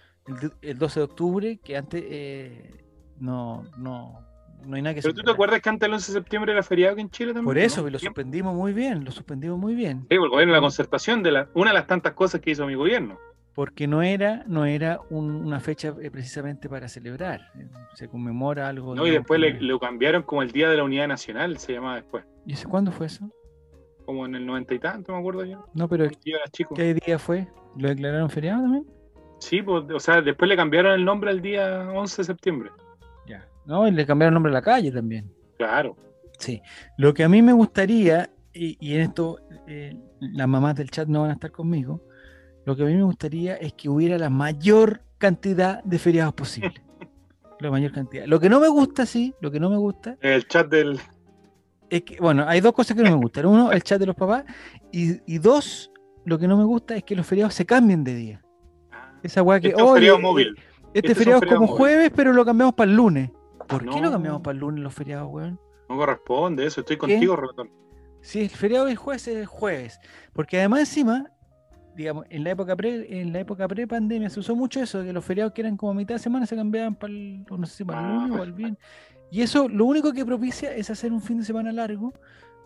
El, 0.62 0.70
el 0.70 0.78
12 0.78 1.00
de 1.00 1.04
octubre, 1.04 1.58
que 1.64 1.76
antes 1.76 2.04
eh, 2.06 2.84
no, 3.18 3.64
no, 3.78 4.20
no 4.64 4.76
hay 4.76 4.82
nada 4.82 4.94
que 4.94 5.02
Pero 5.02 5.14
tú 5.14 5.22
te 5.22 5.30
acuerdas 5.30 5.60
que 5.60 5.68
antes 5.68 5.80
del 5.86 5.94
11 5.94 6.12
de 6.12 6.18
septiembre 6.18 6.52
era 6.52 6.62
feriado 6.62 6.92
aquí 6.92 7.00
en 7.00 7.10
Chile 7.10 7.32
también. 7.32 7.46
Por 7.46 7.56
¿no? 7.56 7.62
eso, 7.62 7.82
lo 7.90 7.98
Siempre. 7.98 8.22
suspendimos 8.22 8.54
muy 8.54 8.72
bien, 8.72 9.04
lo 9.04 9.10
suspendimos 9.10 9.58
muy 9.58 9.74
bien. 9.74 10.02
Sí, 10.08 10.14
el 10.14 10.28
gobierno 10.28 10.52
la 10.54 10.60
concertación 10.60 11.22
de 11.22 11.32
la, 11.32 11.48
una 11.54 11.70
de 11.70 11.74
las 11.74 11.86
tantas 11.86 12.12
cosas 12.12 12.40
que 12.40 12.50
hizo 12.52 12.66
mi 12.66 12.74
gobierno. 12.74 13.18
Porque 13.54 13.86
no 13.86 14.02
era, 14.02 14.44
no 14.46 14.64
era 14.64 15.00
un- 15.10 15.34
una 15.44 15.60
fecha 15.60 15.94
eh, 16.00 16.10
precisamente 16.10 16.68
para 16.68 16.88
celebrar. 16.88 17.40
eh, 17.58 17.66
Se 17.94 18.08
conmemora 18.08 18.68
algo. 18.68 18.94
¿no? 18.94 19.06
Y 19.06 19.10
después 19.10 19.38
le, 19.40 19.60
lo 19.60 19.78
cambiaron 19.78 20.22
como 20.22 20.42
el 20.42 20.50
Día 20.52 20.70
de 20.70 20.76
la 20.78 20.84
Unidad 20.84 21.06
Nacional, 21.08 21.58
se 21.58 21.74
llamaba 21.74 21.96
después. 21.96 22.24
¿Y 22.46 22.54
ese 22.54 22.66
cuándo 22.66 22.90
fue 22.92 23.06
eso? 23.06 23.30
Como 24.06 24.24
en 24.26 24.34
el 24.34 24.46
noventa 24.46 24.74
y 24.74 24.78
tanto, 24.78 25.12
me 25.12 25.18
acuerdo 25.18 25.44
yo. 25.44 25.66
No, 25.74 25.86
pero 25.88 26.06
Yo. 26.10 26.68
¿qué 26.74 26.94
día 26.94 27.18
fue? 27.18 27.46
¿Lo 27.76 27.88
declararon 27.88 28.28
feriado 28.30 28.62
también? 28.62 28.86
Sí, 29.38 29.60
pues, 29.62 29.84
o 29.94 30.00
sea, 30.00 30.20
después 30.22 30.48
le 30.48 30.56
cambiaron 30.56 30.92
el 30.92 31.04
nombre 31.04 31.30
al 31.30 31.40
día 31.42 31.88
11 31.94 32.22
de 32.22 32.24
septiembre. 32.26 32.70
Ya. 33.26 33.46
No, 33.66 33.86
y 33.86 33.90
le 33.92 34.04
cambiaron 34.06 34.32
el 34.32 34.34
nombre 34.34 34.50
a 34.50 34.54
la 34.54 34.62
calle 34.62 34.90
también. 34.90 35.30
Claro. 35.58 35.96
Sí. 36.38 36.60
Lo 36.98 37.12
que 37.14 37.22
a 37.22 37.28
mí 37.28 37.42
me 37.42 37.52
gustaría, 37.52 38.30
y, 38.52 38.76
y 38.80 38.94
en 38.94 39.02
esto 39.02 39.38
eh, 39.68 39.96
las 40.20 40.48
mamás 40.48 40.74
del 40.74 40.90
chat 40.90 41.06
no 41.06 41.20
van 41.22 41.30
a 41.30 41.34
estar 41.34 41.52
conmigo, 41.52 42.00
Lo 42.64 42.76
que 42.76 42.82
a 42.82 42.86
mí 42.86 42.94
me 42.94 43.02
gustaría 43.02 43.56
es 43.56 43.72
que 43.72 43.88
hubiera 43.88 44.18
la 44.18 44.30
mayor 44.30 45.02
cantidad 45.18 45.82
de 45.84 45.98
feriados 45.98 46.34
posible. 46.34 46.74
la 47.60 47.70
mayor 47.70 47.92
cantidad. 47.92 48.26
Lo 48.26 48.40
que 48.40 48.48
no 48.48 48.60
me 48.60 48.68
gusta, 48.68 49.06
sí, 49.06 49.34
lo 49.40 49.50
que 49.50 49.60
no 49.60 49.70
me 49.70 49.76
gusta. 49.76 50.16
El 50.20 50.46
chat 50.46 50.68
del. 50.68 51.00
Es 51.90 52.02
que, 52.02 52.16
bueno, 52.18 52.44
hay 52.46 52.60
dos 52.60 52.72
cosas 52.72 52.96
que 52.96 53.02
no 53.02 53.10
me 53.10 53.16
gustan. 53.16 53.46
Uno, 53.46 53.72
el 53.72 53.82
chat 53.82 54.00
de 54.00 54.06
los 54.06 54.16
papás. 54.16 54.44
Y, 54.92 55.20
y 55.32 55.38
dos, 55.38 55.92
lo 56.24 56.38
que 56.38 56.48
no 56.48 56.56
me 56.56 56.64
gusta 56.64 56.96
es 56.96 57.04
que 57.04 57.14
los 57.14 57.26
feriados 57.26 57.54
se 57.54 57.66
cambien 57.66 58.04
de 58.04 58.14
día. 58.14 58.42
Esa 59.22 59.42
weá 59.42 59.60
que. 59.60 59.68
Este 59.68 59.84
feriado 59.84 60.18
móvil. 60.18 60.56
Este, 60.94 61.14
feriado 61.14 61.40
es 61.42 61.48
como 61.48 61.66
jueves, 61.66 62.10
pero 62.14 62.32
lo 62.32 62.44
cambiamos 62.44 62.74
para 62.74 62.90
el 62.90 62.96
lunes. 62.96 63.30
¿Por 63.66 63.88
qué 63.88 64.00
lo 64.00 64.10
cambiamos 64.10 64.42
para 64.42 64.54
el 64.54 64.60
lunes 64.60 64.82
los 64.82 64.94
feriados, 64.94 65.28
weón? 65.30 65.58
No 65.88 65.96
corresponde 65.96 66.66
eso, 66.66 66.80
estoy 66.80 66.96
contigo, 66.96 67.36
Roberto. 67.36 67.66
Si 68.20 68.40
el 68.40 68.50
feriado 68.50 68.88
es 68.88 68.98
jueves, 68.98 69.28
es 69.28 69.36
el 69.36 69.46
jueves. 69.46 69.98
Porque 70.32 70.58
además 70.58 70.80
encima, 70.80 71.26
digamos, 71.96 72.26
en 72.30 72.44
la 72.44 72.50
época 72.50 72.76
pre, 72.76 73.20
en 73.20 73.32
la 73.32 73.40
época 73.40 73.68
pre-pandemia 73.68 74.30
se 74.30 74.40
usó 74.40 74.56
mucho 74.56 74.80
eso, 74.80 75.02
que 75.02 75.12
los 75.12 75.24
feriados 75.24 75.52
que 75.52 75.62
eran 75.62 75.76
como 75.76 75.94
mitad 75.94 76.14
de 76.14 76.18
semana 76.18 76.46
se 76.46 76.56
cambiaban 76.56 76.94
para 76.94 77.12
el, 77.12 77.44
no 77.44 77.66
sé 77.66 77.76
si 77.76 77.84
para 77.84 78.00
el 78.00 78.14
lunes 78.14 78.40
o 78.40 78.42
el 78.42 78.52
bien. 78.52 78.78
Y 79.30 79.42
eso 79.42 79.68
lo 79.68 79.86
único 79.86 80.12
que 80.12 80.24
propicia 80.24 80.74
es 80.74 80.90
hacer 80.90 81.12
un 81.12 81.20
fin 81.20 81.38
de 81.38 81.44
semana 81.44 81.72
largo 81.72 82.12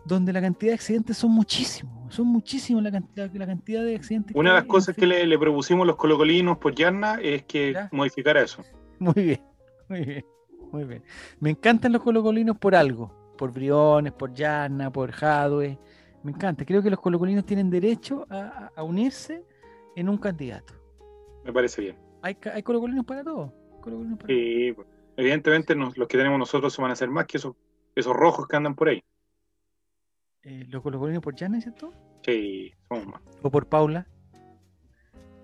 donde 0.05 0.31
la 0.31 0.41
cantidad 0.41 0.71
de 0.71 0.75
accidentes 0.75 1.17
son 1.17 1.31
muchísimos, 1.31 2.13
son 2.13 2.27
muchísimos 2.27 2.81
la 2.81 2.91
cantidad, 2.91 3.29
la 3.33 3.45
cantidad 3.45 3.83
de 3.83 3.95
accidentes. 3.95 4.35
Una 4.35 4.51
de 4.51 4.55
las 4.57 4.65
cosas 4.65 4.95
que 4.95 5.05
le, 5.05 5.25
le, 5.25 5.37
propusimos 5.37 5.85
los 5.85 5.97
colocolinos 5.97 6.57
por 6.57 6.73
Yarna 6.73 7.19
es 7.21 7.43
que 7.43 7.75
modificara 7.91 8.41
eso. 8.41 8.63
Muy 8.99 9.13
bien, 9.13 9.41
muy 9.89 10.01
bien, 10.05 10.25
muy 10.71 10.83
bien. 10.85 11.03
Me 11.39 11.49
encantan 11.49 11.91
los 11.91 12.01
colocolinos 12.01 12.57
por 12.57 12.73
algo, 12.75 13.33
por 13.37 13.51
Briones, 13.51 14.13
por 14.13 14.33
Yarna, 14.33 14.91
por 14.91 15.11
Jadwe. 15.11 15.77
Me 16.27 16.33
encanta, 16.33 16.65
creo 16.65 16.83
que 16.83 16.89
los 16.89 16.99
colocolinos 16.99 17.45
tienen 17.45 17.69
derecho 17.69 18.27
a, 18.29 18.69
a 18.75 18.83
unirse 18.83 19.45
en 19.95 20.09
un 20.09 20.17
candidato. 20.17 20.73
Me 21.45 21.53
parece 21.53 21.81
bien. 21.81 21.95
Hay, 22.21 22.37
hay 22.53 22.63
colocolinos 22.63 23.05
para 23.05 23.23
todo. 23.23 23.53
Colocolinos 23.79 24.19
para 24.19 24.33
sí, 24.33 24.73
todo. 24.75 24.85
evidentemente 25.15 25.73
nos, 25.73 25.97
los 25.97 26.05
que 26.05 26.17
tenemos 26.17 26.37
nosotros 26.37 26.73
se 26.73 26.81
van 26.81 26.91
a 26.91 26.95
hacer 26.95 27.09
más 27.09 27.27
que 27.27 27.37
esos, 27.37 27.55
esos 27.95 28.13
rojos 28.13 28.45
que 28.45 28.57
andan 28.57 28.75
por 28.75 28.89
ahí. 28.89 29.01
Eh, 30.43 30.65
¿Los 30.67 30.83
colocolinos 30.83 31.23
por 31.23 31.33
Jana, 31.33 31.61
cierto? 31.61 31.93
Sí, 32.25 32.73
somos 32.89 33.07
más. 33.07 33.21
¿O 33.41 33.49
por 33.49 33.65
Paula? 33.65 34.05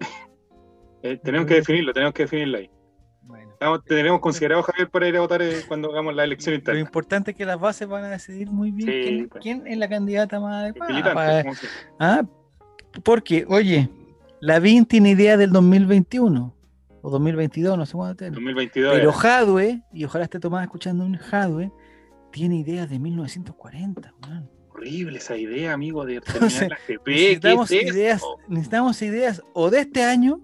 eh, 1.02 1.18
tenemos 1.24 1.48
que 1.48 1.54
definirlo, 1.54 1.94
tenemos 1.94 2.14
que 2.14 2.24
definirlo 2.24 2.58
ahí. 2.58 2.70
Tenemos 3.86 4.20
considerado, 4.20 4.64
Javier, 4.64 4.90
para 4.90 5.08
ir 5.08 5.18
a 5.18 5.22
votar 5.22 5.42
eh, 5.42 5.62
cuando 5.68 5.92
hagamos 5.92 6.16
la 6.16 6.24
elección 6.24 6.56
interna. 6.56 6.80
Lo 6.80 6.86
importante 6.86 7.32
es 7.32 7.38
que 7.38 7.46
las 7.46 7.60
bases 7.60 7.88
van 7.88 8.04
a 8.04 8.10
decidir 8.10 8.50
muy 8.50 8.72
bien 8.72 8.90
sí, 8.90 9.04
quién, 9.04 9.30
pues. 9.30 9.44
quién, 9.44 9.68
es 9.68 9.78
la 9.78 9.90
candidata 9.90 10.40
más 10.40 10.64
adecuada. 10.64 11.14
Para... 11.14 11.44
Ah, 12.00 12.24
porque, 13.04 13.46
oye, 13.48 13.90
la 14.40 14.60
VIN 14.60 14.86
tiene 14.86 15.12
idea 15.12 15.38
del 15.38 15.52
2021 15.52 16.56
o 17.02 17.10
2022, 17.10 17.78
no 17.78 17.86
sé 17.86 17.94
cuándo 17.94 18.16
tiene. 18.16 18.34
2022. 18.34 18.96
Pero 18.96 19.12
Jadwe, 19.12 19.82
y 19.94 20.06
ojalá 20.06 20.26
esté 20.26 20.40
Tomás 20.40 20.64
escuchando 20.64 21.06
un 21.06 21.18
Jadwe, 21.18 21.72
tiene 22.32 22.58
ideas 22.58 22.90
de 22.90 23.00
1940, 23.00 24.14
man 24.22 24.50
horrible 24.74 25.18
esa 25.18 25.38
idea, 25.38 25.74
amigo, 25.74 26.06
de 26.06 26.22
terminar 26.22 26.70
la 26.70 26.78
GP. 26.88 27.08
Necesitamos, 27.08 27.70
¿Qué 27.70 27.80
es 27.80 27.96
ideas, 27.96 28.24
necesitamos 28.48 29.02
ideas 29.02 29.42
o 29.54 29.70
de 29.70 29.80
este 29.80 30.04
año 30.04 30.42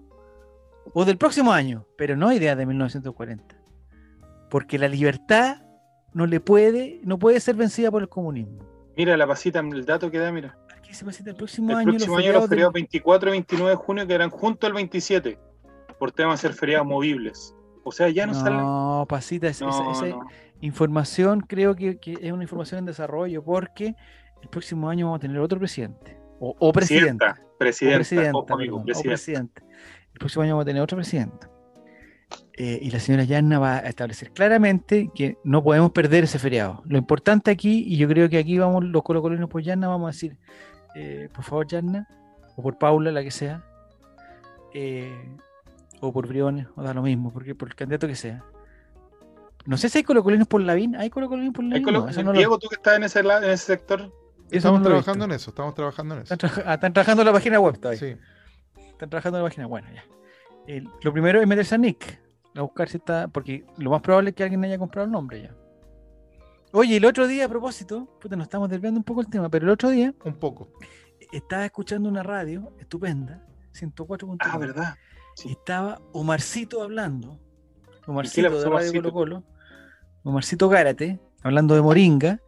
o 0.92 1.04
del 1.04 1.18
próximo 1.18 1.52
año, 1.52 1.86
pero 1.96 2.16
no 2.16 2.32
ideas 2.32 2.56
de 2.56 2.66
1940. 2.66 3.56
Porque 4.48 4.78
la 4.78 4.88
libertad 4.88 5.62
no 6.12 6.26
le 6.26 6.40
puede, 6.40 7.00
no 7.04 7.18
puede 7.18 7.40
ser 7.40 7.54
vencida 7.54 7.90
por 7.90 8.02
el 8.02 8.08
comunismo. 8.08 8.64
Mira 8.96 9.16
la 9.16 9.26
pasita, 9.26 9.60
el 9.60 9.84
dato 9.84 10.10
que 10.10 10.18
da, 10.18 10.32
mira. 10.32 10.58
Aquí 10.76 10.92
se 10.92 11.04
pasita 11.04 11.30
el 11.30 11.36
próximo 11.36 11.70
el 11.70 11.76
año. 11.78 11.90
Próximo 11.90 12.16
los 12.16 12.24
año 12.24 12.32
los 12.32 12.48
feriados 12.48 12.72
del... 12.74 12.82
24 12.82 13.28
y 13.28 13.32
29 13.32 13.70
de 13.70 13.76
junio 13.76 14.06
quedarán 14.06 14.30
junto 14.30 14.66
al 14.66 14.72
27, 14.72 15.38
por 15.98 16.12
tema 16.12 16.32
de 16.32 16.38
ser 16.38 16.52
feriados 16.52 16.86
movibles. 16.86 17.54
O 17.84 17.92
sea, 17.92 18.08
ya 18.08 18.26
no, 18.26 18.32
no 18.32 18.40
salen. 18.40 18.60
No, 18.60 19.06
pasita, 19.08 19.48
esa, 19.48 19.64
no, 19.64 19.92
esa, 19.92 20.06
esa 20.06 20.16
no. 20.16 20.26
información 20.60 21.40
creo 21.40 21.74
que, 21.74 21.98
que, 21.98 22.18
es 22.20 22.32
una 22.32 22.42
información 22.42 22.80
en 22.80 22.86
desarrollo 22.86 23.42
porque 23.42 23.94
el 24.42 24.48
próximo 24.48 24.88
año 24.88 25.06
vamos 25.06 25.18
a 25.18 25.20
tener 25.20 25.38
otro 25.38 25.58
presidente. 25.58 26.18
O, 26.40 26.54
o 26.58 26.72
presidenta. 26.72 27.40
Presidenta. 27.58 27.96
O 27.96 27.98
presidenta, 27.98 28.38
ojo, 28.38 28.54
amigo, 28.54 28.84
perdón, 28.84 29.00
o 29.00 29.02
presidente. 29.02 29.62
El 30.20 30.24
próximo 30.24 30.42
año 30.42 30.52
vamos 30.52 30.64
a 30.64 30.66
tener 30.66 30.82
otro 30.82 30.98
presidente. 30.98 31.46
Eh, 32.52 32.78
y 32.82 32.90
la 32.90 33.00
señora 33.00 33.24
Yanna 33.24 33.58
va 33.58 33.76
a 33.76 33.88
establecer 33.88 34.32
claramente 34.32 35.10
que 35.14 35.38
no 35.44 35.64
podemos 35.64 35.92
perder 35.92 36.24
ese 36.24 36.38
feriado. 36.38 36.82
Lo 36.84 36.98
importante 36.98 37.50
aquí, 37.50 37.84
y 37.86 37.96
yo 37.96 38.06
creo 38.06 38.28
que 38.28 38.36
aquí 38.36 38.58
vamos 38.58 38.84
los 38.84 39.02
colocolinos 39.02 39.48
por 39.48 39.62
Yanna, 39.62 39.88
vamos 39.88 40.08
a 40.08 40.12
decir, 40.12 40.36
eh, 40.94 41.30
por 41.32 41.42
favor 41.42 41.66
Yanna, 41.68 42.06
o 42.54 42.62
por 42.62 42.76
Paula, 42.76 43.10
la 43.12 43.22
que 43.22 43.30
sea, 43.30 43.64
eh, 44.74 45.38
o 46.02 46.12
por 46.12 46.28
Briones, 46.28 46.66
o 46.76 46.82
da 46.82 46.92
lo 46.92 47.00
mismo, 47.00 47.32
porque 47.32 47.54
por 47.54 47.68
el 47.68 47.74
candidato 47.74 48.06
que 48.06 48.14
sea. 48.14 48.44
No 49.64 49.78
sé 49.78 49.88
si 49.88 49.96
hay 49.96 50.04
colocolinos 50.04 50.46
por 50.46 50.60
Lavín. 50.60 50.96
¿Hay 50.96 51.08
colocolinos 51.08 51.54
por 51.54 51.64
Lavín? 51.64 51.82
Colo 51.82 52.10
no, 52.14 52.22
no 52.24 52.32
Diego, 52.32 52.56
lo... 52.56 52.58
tú 52.58 52.68
que 52.68 52.74
estás 52.74 52.98
en 52.98 53.04
ese, 53.04 53.20
en 53.20 53.44
ese 53.44 53.64
sector. 53.64 54.12
Estamos 54.50 54.82
trabajando 54.82 55.24
en 55.24 55.30
eso, 55.30 55.48
estamos 55.48 55.74
trabajando 55.74 56.14
en 56.16 56.22
eso. 56.24 56.34
Están, 56.34 56.50
tra 56.50 56.62
ah, 56.66 56.74
están, 56.74 56.92
trabajando 56.92 57.22
en 57.22 57.26
la 57.26 57.32
página 57.32 57.58
web 57.58 57.78
todavía. 57.78 57.98
Sí. 57.98 58.16
Están 59.00 59.08
trabajando 59.08 59.38
en 59.38 59.44
la 59.44 59.48
página 59.48 59.66
Bueno, 59.66 59.88
ya. 59.94 60.04
El, 60.66 60.86
lo 61.02 61.10
primero 61.10 61.40
es 61.40 61.48
meterse 61.48 61.74
a 61.74 61.78
Nick. 61.78 62.20
A 62.54 62.60
buscar 62.60 62.86
si 62.86 62.98
está. 62.98 63.28
Porque 63.28 63.64
lo 63.78 63.88
más 63.88 64.02
probable 64.02 64.28
es 64.28 64.36
que 64.36 64.42
alguien 64.42 64.62
haya 64.62 64.78
comprado 64.78 65.06
el 65.06 65.10
nombre 65.10 65.40
ya. 65.40 65.56
Oye, 66.72 66.98
el 66.98 67.06
otro 67.06 67.26
día, 67.26 67.46
a 67.46 67.48
propósito, 67.48 68.06
puta, 68.20 68.36
nos 68.36 68.44
estamos 68.44 68.68
desviando 68.68 69.00
un 69.00 69.04
poco 69.04 69.22
el 69.22 69.28
tema, 69.28 69.48
pero 69.48 69.64
el 69.64 69.72
otro 69.72 69.88
día. 69.88 70.12
Un 70.22 70.34
poco. 70.34 70.68
Estaba 71.32 71.64
escuchando 71.64 72.10
una 72.10 72.22
radio 72.22 72.74
estupenda, 72.78 73.42
104.1. 73.72 74.36
Ah, 74.40 74.58
¿verdad? 74.58 74.94
Sí. 75.34 75.50
Estaba 75.50 75.98
Omarcito 76.12 76.82
hablando. 76.82 77.40
Omarcito 78.06 78.60
de 78.60 78.68
Radio 78.68 78.92
Colo 78.92 79.12
Colo. 79.12 79.44
Omarcito 80.24 80.68
Gárate, 80.68 81.18
hablando 81.42 81.74
de 81.74 81.80
Moringa, 81.80 82.40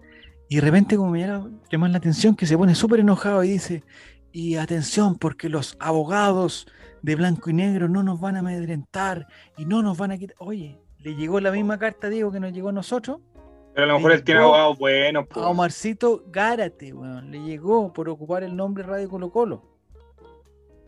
y 0.51 0.57
de 0.57 0.61
repente 0.61 0.99
como 0.99 1.12
me 1.12 1.27
llama 1.70 1.89
la 1.89 1.97
atención 1.97 2.37
que 2.37 2.45
se 2.45 2.59
pone 2.59 2.74
súper 2.74 3.01
enojado 3.01 3.43
y 3.43 3.49
dice, 3.49 3.83
y 4.32 4.56
atención 4.56 5.16
porque 5.16 5.48
los 5.48 5.76
abogados 5.78 6.66
de 7.02 7.16
blanco 7.16 7.50
y 7.50 7.52
negro 7.52 7.88
no 7.88 8.02
nos 8.02 8.20
van 8.20 8.36
a 8.36 8.40
amedrentar 8.40 9.26
y 9.56 9.64
no 9.64 9.82
nos 9.82 9.98
van 9.98 10.12
a 10.12 10.18
quitar... 10.18 10.36
Oye, 10.38 10.80
le 10.98 11.14
llegó 11.14 11.40
la 11.40 11.50
misma 11.50 11.78
carta, 11.78 12.09
Diego, 12.09 12.32
que 12.32 12.40
nos 12.40 12.52
llegó 12.52 12.70
a 12.70 12.72
nosotros. 12.72 13.20
Pero 13.74 13.84
a 13.84 13.88
lo 13.88 13.96
mejor 13.96 14.12
él 14.12 14.24
tiene 14.24 14.40
abogados 14.40 14.78
buenos. 14.78 15.26
A 15.30 15.48
Omarcito 15.48 16.24
Gárate, 16.28 16.92
bueno, 16.92 17.22
le 17.22 17.42
llegó 17.42 17.92
por 17.92 18.09
ocupar 18.09 18.42
el 18.42 18.54
nombre 18.54 18.84
Radio 18.84 19.09
Colo 19.09 19.30
Colo. 19.30 19.72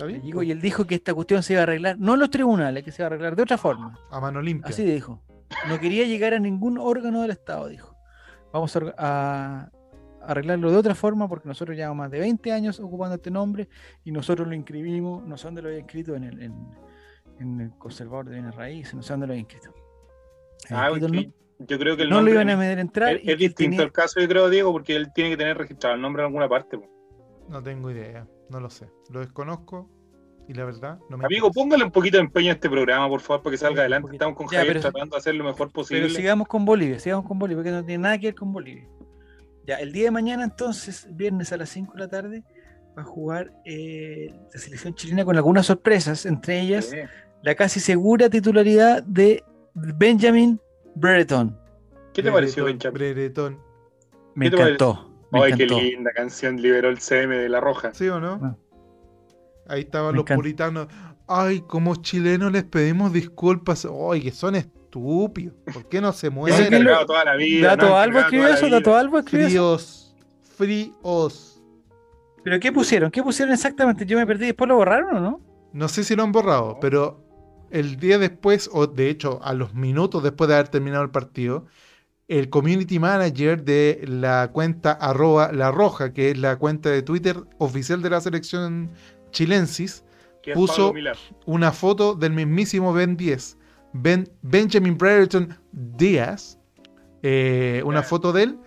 Le 0.00 0.20
llegó, 0.20 0.42
y 0.42 0.50
él 0.50 0.60
dijo 0.60 0.84
que 0.86 0.96
esta 0.96 1.14
cuestión 1.14 1.42
se 1.42 1.54
iba 1.54 1.60
a 1.60 1.62
arreglar, 1.62 1.98
no 1.98 2.14
en 2.14 2.20
los 2.20 2.30
tribunales, 2.30 2.82
que 2.82 2.90
se 2.90 3.02
iba 3.02 3.06
a 3.06 3.08
arreglar 3.08 3.36
de 3.36 3.42
otra 3.42 3.56
forma. 3.56 3.98
A 4.10 4.20
mano 4.20 4.42
limpia. 4.42 4.70
Así 4.70 4.84
dijo. 4.84 5.22
No 5.68 5.78
quería 5.78 6.04
llegar 6.04 6.34
a 6.34 6.38
ningún 6.38 6.78
órgano 6.78 7.22
del 7.22 7.30
Estado, 7.30 7.68
dijo. 7.68 7.96
Vamos 8.52 8.76
a, 8.76 8.94
a, 8.98 9.70
arreglarlo 10.26 10.70
de 10.70 10.76
otra 10.76 10.94
forma 10.94 11.28
porque 11.28 11.48
nosotros 11.48 11.76
llevamos 11.76 11.98
más 11.98 12.10
de 12.10 12.20
20 12.20 12.52
años 12.52 12.80
ocupando 12.80 13.16
este 13.16 13.30
nombre 13.30 13.68
y 14.05 14.12
nosotros 14.12 14.48
lo 14.48 14.55
inscribimos, 14.55 15.24
no 15.24 15.36
sé 15.36 15.46
dónde 15.46 15.62
lo 15.62 15.68
había 15.68 15.80
inscrito, 15.80 16.14
en 16.14 16.24
el, 16.24 16.42
en, 16.42 16.55
en 17.40 17.60
el 17.60 17.70
conservador 17.78 18.26
de 18.26 18.32
bienes 18.32 18.55
raíces, 18.55 18.94
no 18.94 19.02
sé 19.02 19.12
dónde 19.12 19.26
lo 19.26 19.32
había 19.32 19.40
inscrito. 19.40 19.74
Ah, 20.70 20.90
inscrito 20.90 21.06
okay. 21.09 21.26
no, 21.26 21.66
yo 21.66 21.78
creo 21.78 21.96
que 21.96 22.02
el 22.02 22.10
no 22.10 22.16
nombre 22.16 22.34
lo 22.34 22.40
iban 22.40 22.51
a 22.51 22.56
meter 22.56 22.78
entrar. 22.78 23.16
Es, 23.16 23.22
es 23.24 23.38
distinto 23.38 23.70
tenía... 23.70 23.82
el 23.84 23.92
caso, 23.92 24.20
yo 24.20 24.28
creo, 24.28 24.51
Diego, 24.51 24.72
porque 24.72 24.96
él 24.96 25.12
tiene 25.14 25.30
que 25.30 25.36
tener 25.36 25.56
registrado 25.56 25.94
el 25.94 26.02
nombre 26.02 26.22
en 26.22 26.26
alguna 26.26 26.48
parte. 26.48 26.78
No 27.48 27.62
tengo 27.62 27.90
idea, 27.90 28.26
no 28.51 28.60
lo 28.60 28.70
sé. 28.70 28.88
Lo 29.10 29.20
desconozco 29.20 29.88
y 30.46 30.55
la 30.55 30.64
verdad 30.64 30.98
no 31.09 31.16
me 31.16 31.24
Amigo, 31.24 31.51
póngale 31.51 31.84
un 31.84 31.90
poquito 31.90 32.18
de 32.18 32.24
empeño 32.24 32.51
a 32.51 32.55
este 32.55 32.68
programa, 32.68 33.09
por 33.09 33.20
favor, 33.20 33.42
para 33.42 33.52
que 33.52 33.59
salga 33.59 33.80
adelante. 33.80 34.12
Estamos 34.12 34.36
con 34.36 34.46
ya, 34.48 34.59
Javier 34.59 34.76
pero, 34.76 34.90
tratando 34.90 35.16
de 35.16 35.18
hacer 35.18 35.34
lo 35.34 35.44
mejor 35.44 35.70
posible. 35.70 36.02
Pero 36.02 36.14
sigamos 36.14 36.48
con 36.48 36.64
Bolivia, 36.64 36.98
sigamos 36.98 37.26
con 37.26 37.38
Bolivia, 37.38 37.62
porque 37.62 37.70
no 37.70 37.84
tiene 37.84 38.02
nada 38.02 38.18
que 38.18 38.28
ver 38.28 38.34
con 38.34 38.52
Bolivia. 38.52 38.88
Ya, 39.66 39.77
el 39.77 39.93
día 39.93 40.05
de 40.05 40.11
mañana, 40.11 40.45
entonces, 40.45 41.07
viernes 41.11 41.53
a 41.53 41.57
las 41.57 41.70
5 41.70 41.95
de 41.95 41.99
la 42.01 42.09
tarde, 42.09 42.45
va 42.97 43.03
a 43.03 43.05
jugar 43.05 43.53
eh, 43.65 44.35
la 44.53 44.61
selección 44.61 44.95
chilena 44.95 45.24
con 45.24 45.36
algunas 45.36 45.66
sorpresas, 45.66 46.27
entre 46.27 46.61
ellas 46.61 46.86
sí. 46.91 46.97
la 47.43 47.55
casi 47.55 47.81
segura 47.81 48.28
titularidad 48.28 49.03
de 49.05 49.43
Benjamin 49.74 50.61
Brereton. 50.95 51.59
¿Qué 52.12 52.23
te 52.23 52.31
pareció, 52.31 52.65
Benjamin? 52.66 52.95
Brereton. 52.95 53.59
Me 54.35 54.47
encantó. 54.47 55.11
Me 55.32 55.43
Ay, 55.43 55.53
encantó. 55.53 55.77
qué 55.78 55.82
linda 55.82 56.12
canción 56.12 56.61
liberó 56.61 56.89
el 56.91 56.99
CM 56.99 57.36
de 57.36 57.49
La 57.49 57.61
Roja. 57.61 57.93
¿Sí 57.95 58.09
o 58.09 58.20
no? 58.20 58.39
Ah. 58.43 58.57
Ahí 59.66 59.81
estaban 59.81 60.12
Me 60.12 60.16
los 60.19 60.24
encanta. 60.24 60.36
puritanos. 60.36 60.89
Ay, 61.27 61.61
como 61.62 61.97
chilenos 61.97 62.53
les 62.53 62.65
pedimos 62.65 63.12
disculpas. 63.12 63.89
Ay, 64.12 64.20
que 64.23 64.31
son 64.31 64.55
estúpidos. 64.55 64.84
¿Por 65.72 65.88
qué 65.88 66.00
no 66.00 66.12
se 66.12 66.28
entregado 66.28 67.06
toda 67.06 67.24
la 67.24 67.36
vida. 67.36 67.68
¿Dato 67.68 67.88
no, 67.88 67.96
Albo 67.96 68.18
entregado 68.18 68.54
escribió 68.54 68.68
eso? 68.68 68.68
¿Dato 68.68 68.96
Albo 68.96 69.18
escribió 69.18 69.46
eso? 69.46 69.56
Fríos. 69.56 70.16
Fríos. 70.56 71.62
¿Pero 72.42 72.60
qué 72.60 72.72
pusieron? 72.72 73.10
¿Qué 73.10 73.22
pusieron 73.22 73.54
exactamente? 73.54 74.04
Yo 74.06 74.18
me 74.18 74.26
perdí. 74.26 74.46
¿Después 74.46 74.68
lo 74.68 74.76
borraron 74.76 75.16
o 75.16 75.20
no? 75.20 75.40
No 75.72 75.88
sé 75.88 76.04
si 76.04 76.14
lo 76.14 76.22
han 76.22 76.32
borrado, 76.32 76.78
pero 76.80 77.24
el 77.70 77.96
día 77.96 78.18
después, 78.18 78.70
o 78.72 78.86
de 78.86 79.10
hecho 79.10 79.40
a 79.42 79.54
los 79.54 79.74
minutos 79.74 80.22
después 80.22 80.46
de 80.48 80.54
haber 80.54 80.68
terminado 80.68 81.02
el 81.02 81.10
partido, 81.10 81.66
el 82.28 82.48
community 82.48 82.98
manager 82.98 83.64
de 83.64 84.04
la 84.06 84.50
cuenta 84.52 84.92
arroba 84.92 85.52
la 85.52 85.70
roja, 85.70 86.12
que 86.12 86.30
es 86.30 86.38
la 86.38 86.56
cuenta 86.56 86.90
de 86.90 87.02
Twitter 87.02 87.36
oficial 87.58 88.02
de 88.02 88.10
la 88.10 88.20
selección 88.20 88.90
chilensis, 89.30 90.04
puso 90.54 90.94
una 91.46 91.72
foto 91.72 92.14
del 92.14 92.32
mismísimo 92.32 92.92
Ben 92.92 93.16
10. 93.16 93.58
Ben, 93.94 94.28
Benjamin 94.42 94.98
Brereton 94.98 95.56
Díaz. 95.72 96.58
Eh, 97.22 97.80
una 97.86 98.02
foto 98.02 98.32
de 98.32 98.42
él 98.42 98.58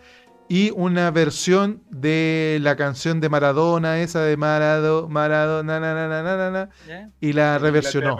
y 0.49 0.71
una 0.71 1.11
versión 1.11 1.83
de 1.91 2.57
la 2.61 2.75
canción 2.75 3.19
de 3.19 3.29
Maradona, 3.29 3.99
esa 3.99 4.23
de 4.23 4.35
Marado, 4.37 5.07
Maradona, 5.09 5.79
na, 5.79 5.93
na, 5.93 6.23
na, 6.23 6.51
na 6.51 7.11
y 7.19 7.33
la 7.33 7.59
reversionó. 7.59 8.17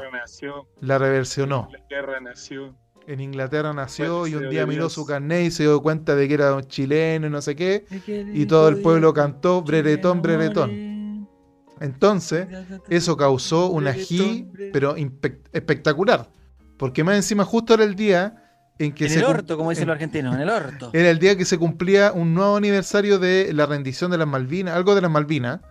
La 0.82 0.98
reversionó. 0.98 1.70
En 1.72 1.80
Inglaterra 1.80 2.20
nació. 2.20 2.76
En 3.08 3.22
Inglaterra 3.22 3.74
nació 3.74 4.28
y 4.28 4.36
un 4.36 4.50
día 4.50 4.66
miró 4.68 4.90
su 4.90 5.06
carnet 5.06 5.48
y 5.48 5.52
se 5.52 5.64
dio 5.64 5.82
cuenta 5.82 6.14
de 6.14 6.28
que 6.28 6.34
era 6.34 6.54
un 6.54 6.64
chileno 6.64 7.28
y 7.28 7.30
no 7.30 7.42
sé 7.42 7.56
qué. 7.56 7.86
Y 8.34 8.46
todo 8.46 8.68
el 8.68 8.82
pueblo 8.82 9.14
cantó 9.14 9.62
Breretón, 9.62 10.22
Breretón. 10.22 11.30
Entonces, 11.80 12.48
eso 12.90 13.16
causó 13.16 13.68
una 13.68 13.92
ají, 13.92 14.46
pero 14.74 14.96
espectacular. 15.54 16.30
Porque 16.78 17.04
más 17.04 17.16
encima 17.16 17.44
justo 17.44 17.74
era 17.74 17.84
el 17.84 17.96
día 17.96 18.44
en 18.80 18.94
que 18.94 19.06
el 19.06 19.24
orto, 19.24 19.58
como 19.58 19.72
dicen 19.72 19.88
los 19.88 19.96
argentinos, 19.96 20.36
en 20.36 20.42
el 20.42 20.50
orto. 20.50 20.92
Era 20.94 21.10
el 21.10 21.20
día 21.20 21.36
que 21.36 21.46
se 21.46 21.58
cumplía 21.58 22.12
un 22.14 22.34
nuevo 22.34 22.58
aniversario 22.58 23.18
de 23.18 23.52
la 23.54 23.66
rendición 23.66 24.12
de 24.12 24.20
las 24.20 24.28
Malvinas, 24.28 24.76
algo 24.76 24.94
de 24.94 25.02
las 25.02 25.10
Malvinas. 25.10 25.62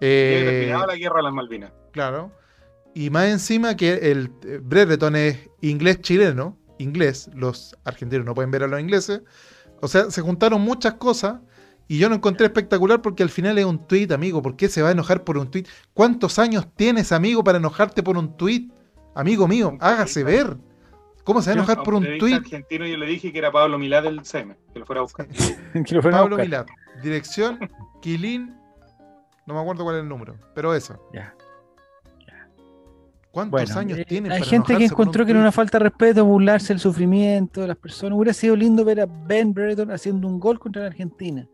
Eh, 0.00 0.72
la 0.72 0.96
guerra 0.96 1.16
de 1.16 1.22
las 1.24 1.32
Malvinas. 1.32 1.72
Claro. 1.92 2.32
Y 2.94 3.10
más 3.10 3.26
encima 3.26 3.76
que 3.76 4.10
el 4.10 4.30
eh, 4.46 4.60
Brereton 4.62 5.16
es 5.16 5.50
inglés 5.60 6.00
chileno, 6.00 6.56
inglés, 6.78 7.30
los 7.34 7.76
argentinos 7.84 8.24
no 8.24 8.34
pueden 8.34 8.50
ver 8.50 8.62
a 8.62 8.66
los 8.66 8.80
ingleses. 8.80 9.20
O 9.80 9.88
sea, 9.88 10.10
se 10.10 10.22
juntaron 10.22 10.62
muchas 10.62 10.94
cosas 10.94 11.40
y 11.86 11.98
yo 11.98 12.08
lo 12.08 12.14
encontré 12.14 12.46
espectacular 12.46 13.02
porque 13.02 13.22
al 13.22 13.30
final 13.30 13.58
es 13.58 13.64
un 13.64 13.86
tweet, 13.86 14.08
amigo. 14.12 14.42
¿Por 14.42 14.56
qué 14.56 14.68
se 14.68 14.82
va 14.82 14.88
a 14.88 14.92
enojar 14.92 15.24
por 15.24 15.38
un 15.38 15.50
tweet? 15.50 15.64
¿Cuántos 15.92 16.38
años 16.38 16.66
tienes, 16.76 17.12
amigo, 17.12 17.44
para 17.44 17.58
enojarte 17.58 18.02
por 18.02 18.16
un 18.16 18.36
tweet? 18.36 18.68
Amigo 19.18 19.48
mío, 19.48 19.76
hágase 19.80 20.22
ver. 20.22 20.56
¿Cómo 21.24 21.42
se 21.42 21.50
va 21.50 21.54
a 21.54 21.58
enojar 21.58 21.82
por 21.82 21.94
un 21.94 22.06
tuit? 22.20 22.36
argentino 22.36 22.86
yo 22.86 22.96
le 22.96 23.04
dije 23.04 23.32
que 23.32 23.38
era 23.40 23.50
Pablo 23.50 23.76
Milad 23.76 24.04
del 24.04 24.24
CM, 24.24 24.56
que 24.72 24.78
lo 24.78 24.86
fuera 24.86 25.00
a 25.00 25.02
buscar. 25.02 25.26
Pablo 26.12 26.36
Milad, 26.36 26.66
dirección, 27.02 27.58
Quilín, 28.00 28.56
no 29.44 29.54
me 29.54 29.60
acuerdo 29.60 29.82
cuál 29.82 29.96
es 29.96 30.02
el 30.02 30.08
número, 30.08 30.36
pero 30.54 30.72
eso. 30.72 31.04
Ya. 31.12 31.34
¿Cuántos 33.32 33.76
años 33.76 33.98
eh, 33.98 34.04
tiene? 34.04 34.32
Hay 34.32 34.44
gente 34.44 34.76
que 34.76 34.84
encontró 34.84 35.24
que 35.24 35.32
era 35.32 35.40
una 35.40 35.50
falta 35.50 35.78
de 35.78 35.86
respeto 35.86 36.24
burlarse 36.24 36.68
del 36.68 36.78
sufrimiento 36.78 37.62
de 37.62 37.66
las 37.66 37.76
personas. 37.76 38.16
Hubiera 38.16 38.32
sido 38.32 38.54
lindo 38.54 38.84
ver 38.84 39.00
a 39.00 39.06
Ben 39.06 39.52
Brereton 39.52 39.90
haciendo 39.90 40.28
un 40.28 40.38
gol 40.38 40.60
contra 40.60 40.82
la 40.82 40.88
Argentina. 40.88 41.44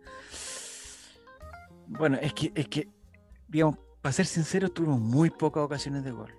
Bueno, 1.86 2.18
es 2.20 2.34
que, 2.34 2.52
es 2.54 2.68
que, 2.68 2.88
digamos, 3.48 3.78
para 4.02 4.12
ser 4.12 4.26
sincero, 4.26 4.68
tuvimos 4.68 5.00
muy 5.00 5.30
pocas 5.30 5.62
ocasiones 5.62 6.04
de 6.04 6.10
gol. 6.10 6.30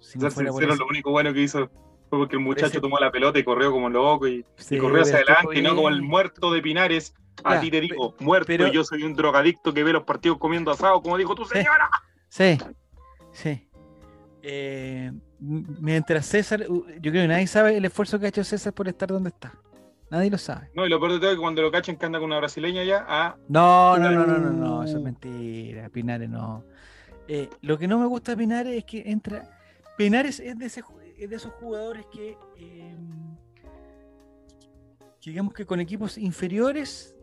Si 0.00 0.18
no 0.18 0.30
sincero, 0.30 0.74
lo 0.74 0.86
único 0.86 1.10
bueno 1.10 1.32
que 1.32 1.40
hizo 1.40 1.70
fue 2.08 2.18
porque 2.18 2.36
el 2.36 2.42
muchacho 2.42 2.80
tomó 2.80 2.98
la 2.98 3.10
pelota 3.10 3.38
y 3.38 3.44
corrió 3.44 3.70
como 3.70 3.88
loco 3.88 4.26
y, 4.26 4.44
corrió 4.80 5.02
hacia 5.02 5.16
adelante, 5.16 5.58
y 5.58 5.62
no 5.62 5.76
como 5.76 5.88
el 5.88 6.02
muerto 6.02 6.50
de 6.52 6.60
Pinares. 6.60 7.14
A 7.42 7.58
ti 7.58 7.70
te 7.70 7.80
digo, 7.80 8.14
muerto, 8.18 8.52
y 8.52 8.70
yo 8.70 8.84
soy 8.84 9.02
un 9.02 9.14
drogadicto 9.14 9.72
que 9.72 9.82
ve 9.82 9.92
los 9.92 10.02
partidos 10.02 10.36
comiendo 10.38 10.70
asado, 10.70 11.00
como 11.00 11.16
dijo 11.16 11.34
tu 11.34 11.44
señora. 11.44 11.88
Sí, 12.28 12.58
sí. 13.32 13.66
Eh, 14.42 15.10
mientras 15.38 16.26
César, 16.26 16.66
yo 16.66 17.10
creo 17.10 17.22
que 17.22 17.28
nadie 17.28 17.46
sabe 17.46 17.76
el 17.76 17.84
esfuerzo 17.84 18.18
que 18.18 18.26
ha 18.26 18.28
hecho 18.28 18.44
César 18.44 18.72
por 18.72 18.88
estar 18.88 19.08
donde 19.08 19.30
está. 19.30 19.54
Nadie 20.10 20.28
lo 20.28 20.38
sabe. 20.38 20.70
No, 20.74 20.84
y 20.84 20.88
lo 20.88 20.98
peor 20.98 21.12
de 21.12 21.18
todo 21.20 21.30
es 21.30 21.36
que 21.36 21.40
cuando 21.40 21.62
lo 21.62 21.70
cachen 21.70 21.96
que 21.96 22.04
anda 22.04 22.18
con 22.18 22.26
una 22.26 22.38
brasileña 22.38 22.82
ya, 22.82 23.06
ah. 23.08 23.36
No, 23.48 23.96
no, 23.96 24.10
no, 24.10 24.26
no, 24.26 24.38
no, 24.38 24.50
no, 24.50 24.82
eso 24.82 24.98
es 24.98 25.02
mentira. 25.02 25.88
Pinares 25.88 26.28
no. 26.28 26.64
Eh, 27.28 27.48
lo 27.62 27.78
que 27.78 27.86
no 27.86 27.98
me 27.98 28.06
gusta 28.06 28.32
de 28.32 28.38
Pinares 28.38 28.76
es 28.76 28.84
que 28.84 29.02
entra. 29.06 29.59
Pinares 30.04 30.40
es 30.40 30.58
de 30.58 30.64
ese 30.64 30.82
es 31.18 31.28
de 31.28 31.36
esos 31.36 31.52
jugadores 31.52 32.06
que, 32.10 32.38
em, 32.56 33.36
digamos 35.22 35.52
que 35.52 35.66
con 35.66 35.78
equipos 35.78 36.16
inferiores 36.16 37.14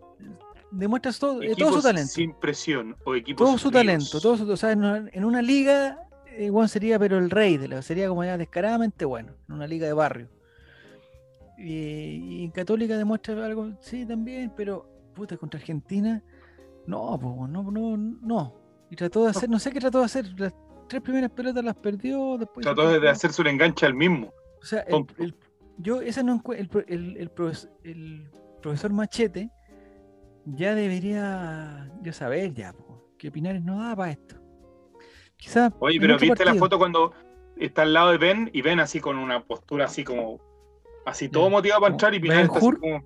demuestras 0.70 1.18
todo, 1.18 1.42
eh, 1.42 1.56
todo 1.58 1.74
su 1.74 1.82
talento. 1.82 2.12
Sin 2.12 2.34
presión 2.36 2.96
o 3.04 3.16
equipos 3.16 3.48
Todo 3.48 3.58
su 3.58 3.72
talento, 3.72 4.22
todo 4.22 4.38
su, 4.38 4.52
o 4.52 4.58
sea, 4.58 4.74
en, 4.74 5.26
una, 5.26 5.42
liga 5.42 6.08
igual 6.38 6.70
sería 6.70 7.00
pero 7.00 7.18
el 7.18 7.32
rey 7.32 7.58
de 7.58 7.68
la, 7.68 7.82
sería 7.82 8.10
como 8.10 8.24
ya 8.24 8.38
descaradamente 8.38 9.06
bueno, 9.06 9.34
en 9.50 9.56
una 9.56 9.66
liga 9.66 9.88
de 9.88 9.94
barrio. 9.94 10.30
Y, 11.58 12.44
en 12.44 12.52
Católica 12.52 12.96
demuestra 12.96 13.44
algo, 13.44 13.72
sí, 13.80 14.06
también, 14.06 14.54
pero 14.56 14.88
puta, 15.16 15.36
contra 15.36 15.60
Argentina, 15.60 16.22
no, 16.86 17.18
no, 17.18 17.72
no, 17.72 17.98
no. 17.98 18.54
Y 18.92 18.96
trató 18.96 19.24
de 19.24 19.32
hacer, 19.32 19.50
no 19.50 19.58
sé 19.58 19.72
qué 19.72 19.80
trató 19.80 19.98
de 19.98 20.06
hacer, 20.06 20.28
tres 20.88 21.02
primeras 21.02 21.32
pelotas 21.32 21.64
las 21.64 21.76
perdió. 21.76 22.38
Después 22.38 22.64
Trató 22.66 23.00
de 23.00 23.10
hacerse 23.10 23.42
un 23.42 23.48
enganche 23.48 23.86
al 23.86 23.94
mismo. 23.94 24.34
O 24.62 24.66
sea, 24.66 24.82
el, 24.82 25.36
yo, 25.78 26.02
esa 26.02 26.24
no 26.24 26.42
el, 26.56 27.18
el, 27.18 27.30
profesor, 27.30 28.92
Machete 28.92 29.50
ya 30.46 30.74
debería 30.76 31.92
ya 32.02 32.14
saber 32.14 32.54
ya 32.54 32.74
que 33.18 33.32
Pinares 33.32 33.64
no 33.64 33.84
da 33.84 33.96
para 33.96 34.12
esto. 34.12 34.36
Quizás. 35.38 35.74
Oye, 35.80 36.00
pero 36.00 36.18
viste 36.18 36.46
la 36.46 36.56
foto 36.56 36.78
cuando 36.78 37.14
está 37.58 37.84
al 37.84 37.94
lado 37.94 38.12
de 38.12 38.18
Ben 38.18 38.50
y 38.54 38.62
Ben 38.62 38.80
así 38.80 39.00
con 39.00 39.18
una 39.18 39.44
postura 39.44 39.86
así 39.86 40.04
como 40.04 40.40
así 41.06 41.30
todo 41.30 41.50
motivado 41.50 41.82
para 41.82 41.94
entrar 41.94 42.14
y 42.14 42.20
Pinares 42.20 42.46
está 42.46 42.58
así 42.58 42.72
como 42.72 43.04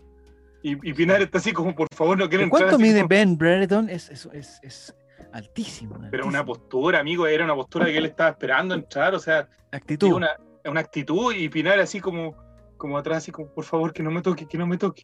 y, 0.63 0.89
y 0.89 0.93
Pinares 0.93 1.25
está 1.25 1.39
así 1.39 1.51
como 1.51 1.75
por 1.75 1.87
favor 1.93 2.17
no 2.17 2.29
quiere 2.29 2.45
entrar. 2.45 2.63
¿Cuánto 2.63 2.79
mide 2.79 3.03
Ben 3.03 3.37
Brereton? 3.37 3.89
Es, 3.89 4.09
es, 4.09 4.59
es, 4.61 4.95
altísimo. 5.33 5.97
Pero 6.09 6.27
una 6.27 6.45
postura, 6.45 6.99
amigo, 6.99 7.27
era 7.27 7.43
una 7.43 7.55
postura 7.55 7.85
que 7.85 7.97
él 7.97 8.05
estaba 8.05 8.31
esperando 8.31 8.75
entrar, 8.75 9.13
o 9.15 9.19
sea, 9.19 9.47
actitud. 9.71 10.13
Una, 10.13 10.29
una 10.65 10.79
actitud 10.79 11.33
y 11.33 11.49
Pinar 11.49 11.79
así 11.79 11.99
como, 11.99 12.35
como 12.77 12.97
atrás, 12.97 13.17
así 13.19 13.31
como, 13.31 13.47
por 13.49 13.63
favor, 13.63 13.93
que 13.93 14.03
no 14.03 14.11
me 14.11 14.21
toque, 14.21 14.45
que 14.45 14.57
no 14.57 14.67
me 14.67 14.77
toque. 14.77 15.03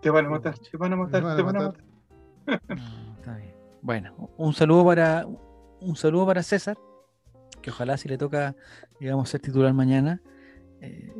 Te 0.00 0.10
van 0.10 0.26
a 0.26 0.30
matar, 0.30 0.58
te 0.58 0.76
van 0.76 0.92
a 0.92 0.96
matar, 0.96 1.36
te 1.36 1.42
van 1.42 1.56
a 1.56 1.60
matar. 1.60 1.84
está 3.18 3.36
bien. 3.36 3.54
Bueno, 3.80 4.30
un 4.36 4.52
saludo 4.54 4.84
para 4.84 5.26
un 5.80 5.96
saludo 5.96 6.26
para 6.26 6.42
César, 6.42 6.78
que 7.60 7.70
ojalá 7.70 7.96
si 7.96 8.08
le 8.08 8.18
toca, 8.18 8.54
digamos, 9.00 9.28
ser 9.28 9.40
titular 9.40 9.72
mañana, 9.72 10.22
eh, 10.80 11.12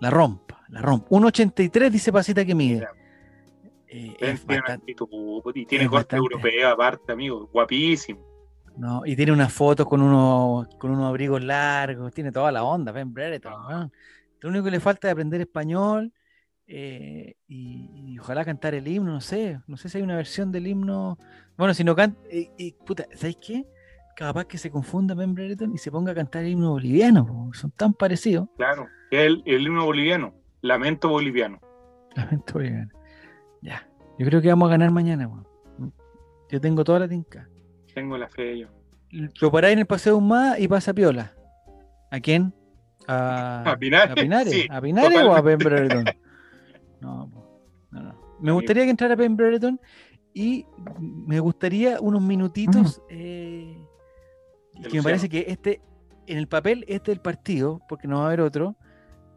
la 0.00 0.10
rompa, 0.10 0.64
la 0.68 0.82
rompa. 0.82 1.08
1.83 1.10 1.90
dice 1.90 2.12
Pasita 2.12 2.44
que 2.44 2.54
mide. 2.54 2.86
Eh, 3.96 4.36
y 5.54 5.64
tiene 5.64 5.88
corte 5.88 6.16
europeo 6.16 6.68
aparte, 6.68 7.12
amigo, 7.12 7.48
guapísimo. 7.50 8.20
No, 8.76 9.06
y 9.06 9.16
tiene 9.16 9.32
una 9.32 9.48
foto 9.48 9.86
con 9.86 10.02
unos 10.02 10.68
con 10.76 10.90
unos 10.90 11.08
abrigos 11.08 11.42
largos, 11.42 12.12
tiene 12.12 12.30
toda 12.30 12.52
la 12.52 12.62
onda, 12.62 12.92
Ben 12.92 13.14
Brereton. 13.14 13.90
Lo 14.40 14.50
único 14.50 14.64
que 14.66 14.70
le 14.70 14.80
falta 14.80 15.08
es 15.08 15.12
aprender 15.12 15.40
español 15.40 16.12
eh, 16.66 17.36
y, 17.48 18.18
ojalá 18.18 18.44
cantar 18.44 18.74
el 18.74 18.86
himno, 18.86 19.12
no 19.12 19.20
sé, 19.22 19.60
no 19.66 19.78
sé 19.78 19.88
si 19.88 19.96
hay 19.96 20.04
una 20.04 20.16
versión 20.16 20.52
del 20.52 20.66
himno. 20.66 21.18
Bueno, 21.56 21.72
si 21.72 21.82
no 21.82 21.96
canta, 21.96 22.20
y, 22.30 22.72
puta, 22.72 23.06
¿sabes 23.14 23.36
qué? 23.36 23.64
Capaz 24.14 24.44
que 24.44 24.58
se 24.58 24.70
confunda 24.70 25.14
Ben 25.14 25.34
Brereton 25.34 25.72
y 25.72 25.78
se 25.78 25.90
ponga 25.90 26.12
a 26.12 26.14
cantar 26.14 26.44
el 26.44 26.50
himno 26.50 26.72
boliviano, 26.72 27.50
son 27.54 27.70
tan 27.70 27.94
parecidos. 27.94 28.48
Claro, 28.58 28.88
el, 29.10 29.42
el 29.46 29.62
himno 29.62 29.86
boliviano, 29.86 30.34
lamento 30.60 31.08
boliviano. 31.08 31.60
Lamento 32.14 32.54
boliviano. 32.54 32.95
Ya. 33.62 33.88
Yo 34.18 34.26
creo 34.26 34.40
que 34.40 34.48
vamos 34.48 34.68
a 34.68 34.70
ganar 34.70 34.90
mañana, 34.90 35.30
Yo 36.50 36.60
tengo 36.60 36.84
toda 36.84 37.00
la 37.00 37.08
tinca. 37.08 37.48
Tengo 37.94 38.16
la 38.16 38.28
fe 38.28 38.58
yo. 38.58 38.68
Lo 39.40 39.50
paráis 39.50 39.74
en 39.74 39.80
el 39.80 39.86
paseo 39.86 40.18
un 40.18 40.28
más 40.28 40.58
y 40.58 40.68
pasa 40.68 40.92
piola. 40.92 41.34
¿A 42.10 42.20
quién? 42.20 42.52
A, 43.06 43.62
¿A 43.70 43.76
Pinares. 43.76 44.10
¿A 44.10 44.14
Pinares, 44.14 44.66
¿A 44.70 44.80
Pinares 44.80 45.22
o 45.22 45.34
a 45.34 45.40
Ben 45.40 45.58
No, 47.00 47.30
no, 47.90 48.02
no. 48.02 48.20
Me 48.40 48.52
gustaría 48.52 48.84
que 48.84 48.90
entrara 48.90 49.16
Ben 49.16 49.36
Brereton 49.36 49.80
y 50.34 50.66
me 51.00 51.40
gustaría 51.40 52.00
unos 52.00 52.22
minutitos. 52.22 53.02
Eh, 53.08 53.82
que 54.90 54.98
me 54.98 55.02
parece 55.02 55.28
que 55.28 55.46
este, 55.48 55.80
en 56.26 56.38
el 56.38 56.48
papel, 56.48 56.84
este 56.88 57.12
es 57.12 57.16
el 57.16 57.22
partido, 57.22 57.80
porque 57.88 58.08
no 58.08 58.18
va 58.18 58.24
a 58.24 58.26
haber 58.26 58.40
otro, 58.42 58.76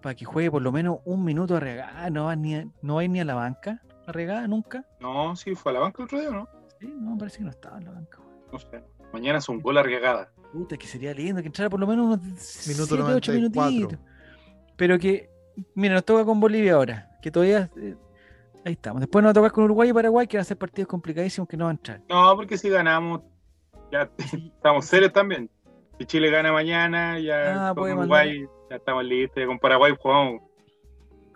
para 0.01 0.15
que 0.15 0.25
juegue 0.25 0.51
por 0.51 0.61
lo 0.61 0.71
menos 0.71 0.99
un 1.05 1.23
minuto 1.23 1.55
a 1.55 1.59
regar. 1.59 2.11
No 2.11 2.25
va 2.25 2.35
ni 2.35 2.55
no 2.81 2.95
va 2.95 3.07
ni 3.07 3.19
a 3.19 3.25
la 3.25 3.35
banca 3.35 3.81
regada 4.11 4.48
nunca? 4.48 4.86
No, 4.99 5.36
sí, 5.36 5.56
fue 5.56 5.72
a 5.72 5.73
la 5.73 5.80
banca 5.81 6.02
el 6.02 6.06
otro 6.06 6.19
día, 6.19 6.31
¿no? 6.31 6.48
Sí, 6.80 6.88
no, 6.88 7.18
parece 7.18 7.40
que 7.40 7.44
no 7.44 7.49
estaba 7.49 7.77
en 7.77 7.86
la 7.86 7.91
banca. 7.91 8.19
No 8.52 8.60
sé. 8.60 8.84
Mañana 9.14 9.40
es 9.40 9.49
un 9.49 9.61
gol 9.61 9.84
regada. 9.84 10.31
Puta, 10.53 10.77
que 10.77 10.88
sería 10.88 11.14
lindo 11.14 11.41
que 11.41 11.48
entrara 11.48 11.69
por 11.69 11.80
lo 11.80 11.88
menos 11.88 12.06
unos 12.06 12.68
Minuto 12.68 13.15
8 13.15 13.31
minutitos. 13.34 13.99
Pero 14.76 14.98
que, 14.98 15.30
mira, 15.76 15.95
nos 15.95 16.06
toca 16.06 16.26
con 16.26 16.40
Bolivia 16.40 16.73
ahora, 16.73 17.18
que 17.22 17.31
todavía... 17.31 17.69
Eh, 17.77 17.95
ahí 18.65 18.73
estamos. 18.73 19.02
Después 19.02 19.23
nos 19.23 19.34
toca 19.34 19.49
con 19.49 19.65
Uruguay 19.65 19.90
y 19.90 19.94
Paraguay, 19.94 20.27
que 20.27 20.38
van 20.38 20.41
a 20.41 20.45
ser 20.45 20.57
partidos 20.57 20.88
complicadísimos 20.88 21.48
que 21.48 21.57
no 21.57 21.65
van 21.65 21.76
a 21.76 21.77
entrar. 21.80 22.02
No, 22.10 22.36
porque 22.36 22.57
si 22.57 22.69
ganamos, 22.69 23.22
ya 23.91 24.10
estamos 24.18 24.86
serios 24.86 25.11
también. 25.11 25.49
Si 25.98 26.06
Chile 26.06 26.31
gana 26.31 26.53
mañana, 26.53 27.19
ya 27.19 27.69
ah, 27.69 27.76
con 27.76 27.91
Uruguay 27.91 28.45
ya 28.69 28.77
estamos 28.77 29.03
listos. 29.03 29.45
Con 29.45 29.60
Paraguay 29.60 29.94
jugamos. 29.99 30.41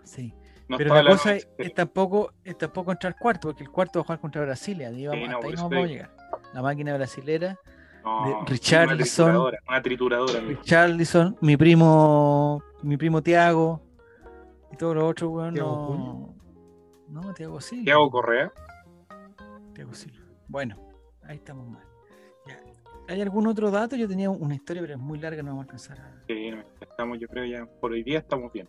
Sí. 0.04 0.34
Pero 0.68 0.94
la, 0.94 1.10
cosa 1.10 1.34
es, 1.36 1.46
tampoco, 1.74 2.32
es 2.42 2.56
tampoco 2.56 2.92
entrar 2.92 3.16
cuarto, 3.18 3.48
porque 3.48 3.64
el 3.64 3.70
cuarto 3.70 3.98
va 3.98 4.02
a 4.02 4.04
jugar 4.06 4.20
contra 4.20 4.42
Brasilia. 4.42 4.88
Ahí 4.88 5.06
vamos, 5.06 5.28
hasta 5.28 5.46
ahí 5.46 5.52
no 5.54 5.68
vamos 5.68 5.84
a 5.84 5.88
llegar. 5.88 6.10
La 6.52 6.62
máquina 6.62 6.94
brasilera 6.94 7.58
No, 8.02 8.44
Richarlison. 8.46 9.30
Una 9.30 9.36
trituradora, 9.36 9.58
una 9.68 9.82
trituradora. 9.82 10.40
Richarlison, 10.40 11.36
mi 11.40 11.56
primo, 11.56 12.62
mi 12.82 12.96
primo 12.96 13.22
Tiago 13.22 13.82
y 14.72 14.76
todos 14.76 14.94
los 14.96 15.04
otros, 15.04 15.30
weón, 15.30 15.54
¿Thiago 15.54 16.34
no. 17.08 17.20
No, 17.22 17.34
Tiago 17.34 17.60
Silva. 17.60 17.84
Thiago 17.84 18.10
Correa. 18.10 18.52
Thiago 19.74 19.94
Silva. 19.94 20.24
Bueno, 20.48 20.76
ahí 21.22 21.36
estamos 21.36 21.68
mal. 21.68 21.84
Ya. 22.46 22.60
¿Hay 23.08 23.20
algún 23.20 23.46
otro 23.46 23.70
dato? 23.70 23.96
Yo 23.96 24.08
tenía 24.08 24.30
una 24.30 24.54
historia, 24.54 24.82
pero 24.82 24.94
es 24.94 25.00
muy 25.00 25.18
larga, 25.18 25.42
no 25.42 25.50
vamos 25.50 25.62
a 25.62 25.64
alcanzar 25.64 26.00
a. 26.00 26.24
Sí, 26.26 26.50
estamos, 26.80 27.18
yo 27.20 27.28
creo 27.28 27.44
ya 27.44 27.66
por 27.80 27.92
hoy 27.92 28.02
día 28.02 28.18
estamos 28.18 28.52
bien. 28.52 28.68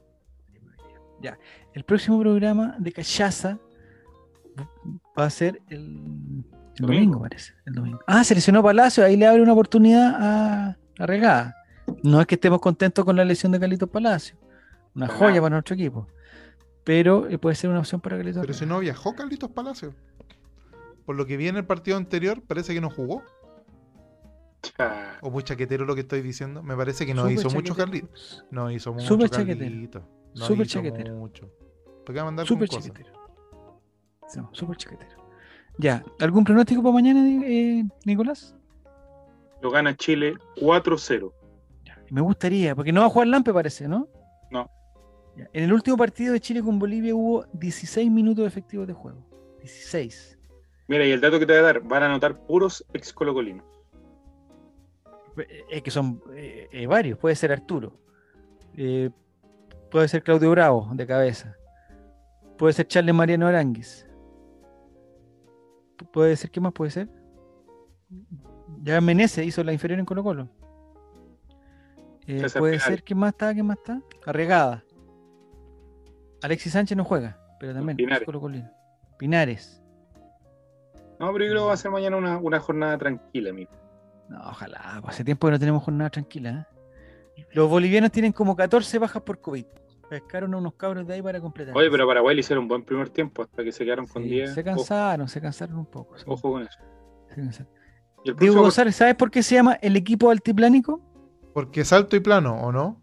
Ya. 1.25 1.39
El 1.73 1.83
próximo 1.83 2.19
programa 2.19 2.75
de 2.77 2.91
Cachaza 2.91 3.57
va 5.17 5.25
a 5.25 5.29
ser 5.31 5.59
el, 5.69 5.79
el 5.79 6.45
domingo, 6.77 6.77
Domingo. 6.77 7.21
parece. 7.21 7.53
El 7.65 7.73
domingo. 7.73 7.99
Ah, 8.05 8.23
se 8.23 8.35
lesionó 8.35 8.61
Palacio, 8.61 9.03
ahí 9.03 9.17
le 9.17 9.25
abre 9.25 9.41
una 9.41 9.53
oportunidad 9.53 10.15
a, 10.19 10.77
a 10.99 11.05
Regada. 11.07 11.55
No 12.03 12.21
es 12.21 12.27
que 12.27 12.35
estemos 12.35 12.61
contentos 12.61 13.03
con 13.03 13.15
la 13.15 13.25
lesión 13.25 13.51
de 13.51 13.59
Carlitos 13.59 13.89
Palacio. 13.89 14.37
Una 14.93 15.07
Ajá. 15.07 15.17
joya 15.17 15.41
para 15.41 15.55
nuestro 15.55 15.73
equipo. 15.73 16.07
Pero 16.83 17.27
eh, 17.27 17.39
puede 17.39 17.55
ser 17.55 17.71
una 17.71 17.79
opción 17.79 17.99
para 18.01 18.17
Carlitos 18.17 18.41
Pero 18.41 18.53
si 18.53 18.67
no 18.67 18.79
viajó 18.79 19.15
Carlitos 19.15 19.49
Palacio. 19.49 19.95
Por 21.07 21.15
lo 21.15 21.25
que 21.25 21.37
vi 21.37 21.47
en 21.47 21.55
el 21.57 21.65
partido 21.65 21.97
anterior, 21.97 22.43
parece 22.43 22.75
que 22.75 22.81
no 22.81 22.91
jugó. 22.91 23.23
O 25.21 25.31
muy 25.31 25.41
chaquetero 25.43 25.85
lo 25.85 25.95
que 25.95 26.01
estoy 26.01 26.21
diciendo. 26.21 26.61
Me 26.61 26.75
parece 26.75 27.07
que 27.07 27.15
no 27.15 27.29
hizo 27.31 27.49
mucho 27.49 27.73
chaquetero. 27.73 28.07
Carlitos. 28.07 28.45
No 28.51 28.69
hizo 28.69 28.93
mucho 28.93 29.27
chaquetero. 29.27 30.07
No 30.35 30.45
Súper 30.45 30.67
chaquetero. 30.67 31.15
mucho. 31.15 31.49
¿Por 32.05 32.13
qué 32.13 32.15
va 32.15 32.21
a 32.21 32.25
mandar 32.25 32.45
Súper 32.45 32.67
cosas? 32.69 32.91
No, 34.35 34.49
súper 34.53 34.77
chiquetero. 34.77 35.23
Ya, 35.77 36.03
¿algún 36.19 36.43
pronóstico 36.43 36.81
para 36.81 36.93
mañana, 36.93 37.21
eh, 37.45 37.83
Nicolás? 38.05 38.55
Lo 39.61 39.71
gana 39.71 39.95
Chile 39.95 40.35
4-0. 40.61 41.31
Ya, 41.85 41.97
Me 42.11 42.21
gustaría, 42.21 42.75
porque 42.75 42.91
no 42.91 43.01
va 43.01 43.07
a 43.07 43.09
jugar 43.09 43.27
Lampe, 43.27 43.53
parece, 43.53 43.87
¿no? 43.87 44.07
No. 44.51 44.69
Ya, 45.37 45.49
En 45.53 45.63
el 45.63 45.73
último 45.73 45.97
partido 45.97 46.33
de 46.33 46.39
Chile 46.39 46.61
con 46.61 46.79
Bolivia 46.79 47.15
hubo 47.15 47.45
16 47.53 48.09
minutos 48.11 48.45
efectivos 48.47 48.87
de 48.87 48.93
juego. 48.93 49.25
16. 49.61 50.37
Mira, 50.87 51.05
y 51.05 51.11
el 51.11 51.21
dato 51.21 51.39
que 51.39 51.45
te 51.45 51.53
voy 51.53 51.59
a 51.61 51.63
dar, 51.65 51.81
van 51.81 52.03
a 52.03 52.05
anotar 52.07 52.37
puros 52.45 52.85
ex 52.93 53.11
colocolinos. 53.11 53.65
Eh, 55.37 55.63
Es 55.69 55.81
que 55.81 55.91
son 55.91 56.21
eh, 56.33 56.67
eh, 56.71 56.87
varios. 56.87 57.17
Puede 57.19 57.35
ser 57.35 57.51
Arturo. 57.51 57.93
Eh, 58.77 59.09
puede 59.91 60.07
ser 60.07 60.23
Claudio 60.23 60.51
Bravo, 60.51 60.89
de 60.93 61.05
cabeza. 61.07 61.55
Puede 62.57 62.73
ser 62.73 62.87
Charles 62.87 63.13
Mariano 63.15 63.47
Aranguis. 63.47 64.07
Pu- 65.97 66.11
Puede 66.11 66.35
ser, 66.35 66.51
¿qué 66.51 66.59
más 66.59 66.73
puede 66.73 66.91
ser? 66.91 67.09
Ya 68.81 68.99
Menezes 69.01 69.45
hizo 69.45 69.63
la 69.63 69.73
inferior 69.73 69.99
en 69.99 70.05
Colo 70.05 70.23
Colo. 70.23 70.49
Eh, 72.27 72.45
puede 72.57 72.79
ser, 72.79 73.03
¿quién 73.03 73.19
más 73.19 73.33
está? 73.33 73.53
¿Quién 73.53 73.65
más 73.65 73.77
está? 73.77 74.01
Arregada. 74.25 74.83
Alexis 76.41 76.73
Sánchez 76.73 76.97
no 76.97 77.03
juega, 77.03 77.39
pero 77.59 77.73
también 77.73 77.97
es 77.99 78.05
Pinares. 78.05 78.25
colocolino. 78.25 78.69
Pinares. 79.17 79.81
No, 81.19 81.31
pero 81.31 81.45
yo 81.45 81.51
creo 81.51 81.61
que 81.63 81.67
va 81.67 81.73
a 81.73 81.77
ser 81.77 81.91
mañana 81.91 82.17
una, 82.17 82.37
una 82.37 82.59
jornada 82.59 82.97
tranquila, 82.97 83.49
amigo. 83.51 83.71
No, 84.29 84.39
ojalá, 84.49 84.99
pues, 85.01 85.15
hace 85.15 85.23
tiempo 85.23 85.47
que 85.47 85.51
no 85.51 85.59
tenemos 85.59 85.83
jornada 85.83 86.09
tranquila. 86.09 86.49
¿eh? 86.49 86.74
Los 87.53 87.69
bolivianos 87.69 88.11
tienen 88.11 88.31
como 88.31 88.55
14 88.55 88.99
bajas 88.99 89.21
por 89.23 89.39
COVID. 89.39 89.65
Pescaron 90.09 90.53
a 90.53 90.57
unos 90.57 90.73
cabros 90.75 91.07
de 91.07 91.15
ahí 91.15 91.21
para 91.21 91.41
completar. 91.41 91.75
Oye, 91.75 91.89
pero 91.89 92.03
a 92.03 92.07
Paraguay 92.07 92.35
le 92.35 92.41
hicieron 92.41 92.63
un 92.63 92.67
buen 92.67 92.83
primer 92.83 93.09
tiempo 93.09 93.41
hasta 93.41 93.63
que 93.63 93.71
se 93.71 93.83
quedaron 93.83 94.05
con 94.05 94.23
Sí, 94.23 94.29
10. 94.29 94.53
se 94.53 94.63
cansaron, 94.63 95.27
se 95.27 95.41
cansaron 95.41 95.77
un 95.79 95.85
poco. 95.85 96.15
Ojo, 96.27 96.51
con 96.51 96.61
eso. 96.63 96.79
se 97.29 97.35
cansaron. 97.35 97.71
Diego 98.23 98.37
próximo- 98.37 98.61
González, 98.61 98.95
¿sabes 98.95 99.15
por 99.15 99.31
qué 99.31 99.41
se 99.43 99.55
llama 99.55 99.73
el 99.81 99.95
equipo 99.95 100.29
altiplánico? 100.29 101.01
Porque 101.53 101.81
es 101.81 101.93
alto 101.93 102.15
y 102.15 102.19
plano, 102.19 102.55
¿o 102.61 102.71
no? 102.71 103.01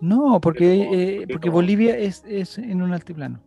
No, 0.00 0.40
porque, 0.40 0.88
Pero, 0.90 1.00
eh, 1.00 1.26
porque. 1.32 1.50
Bolivia 1.50 1.96
es, 1.96 2.24
es 2.26 2.58
en 2.58 2.82
un 2.82 2.92
altiplano. 2.92 3.40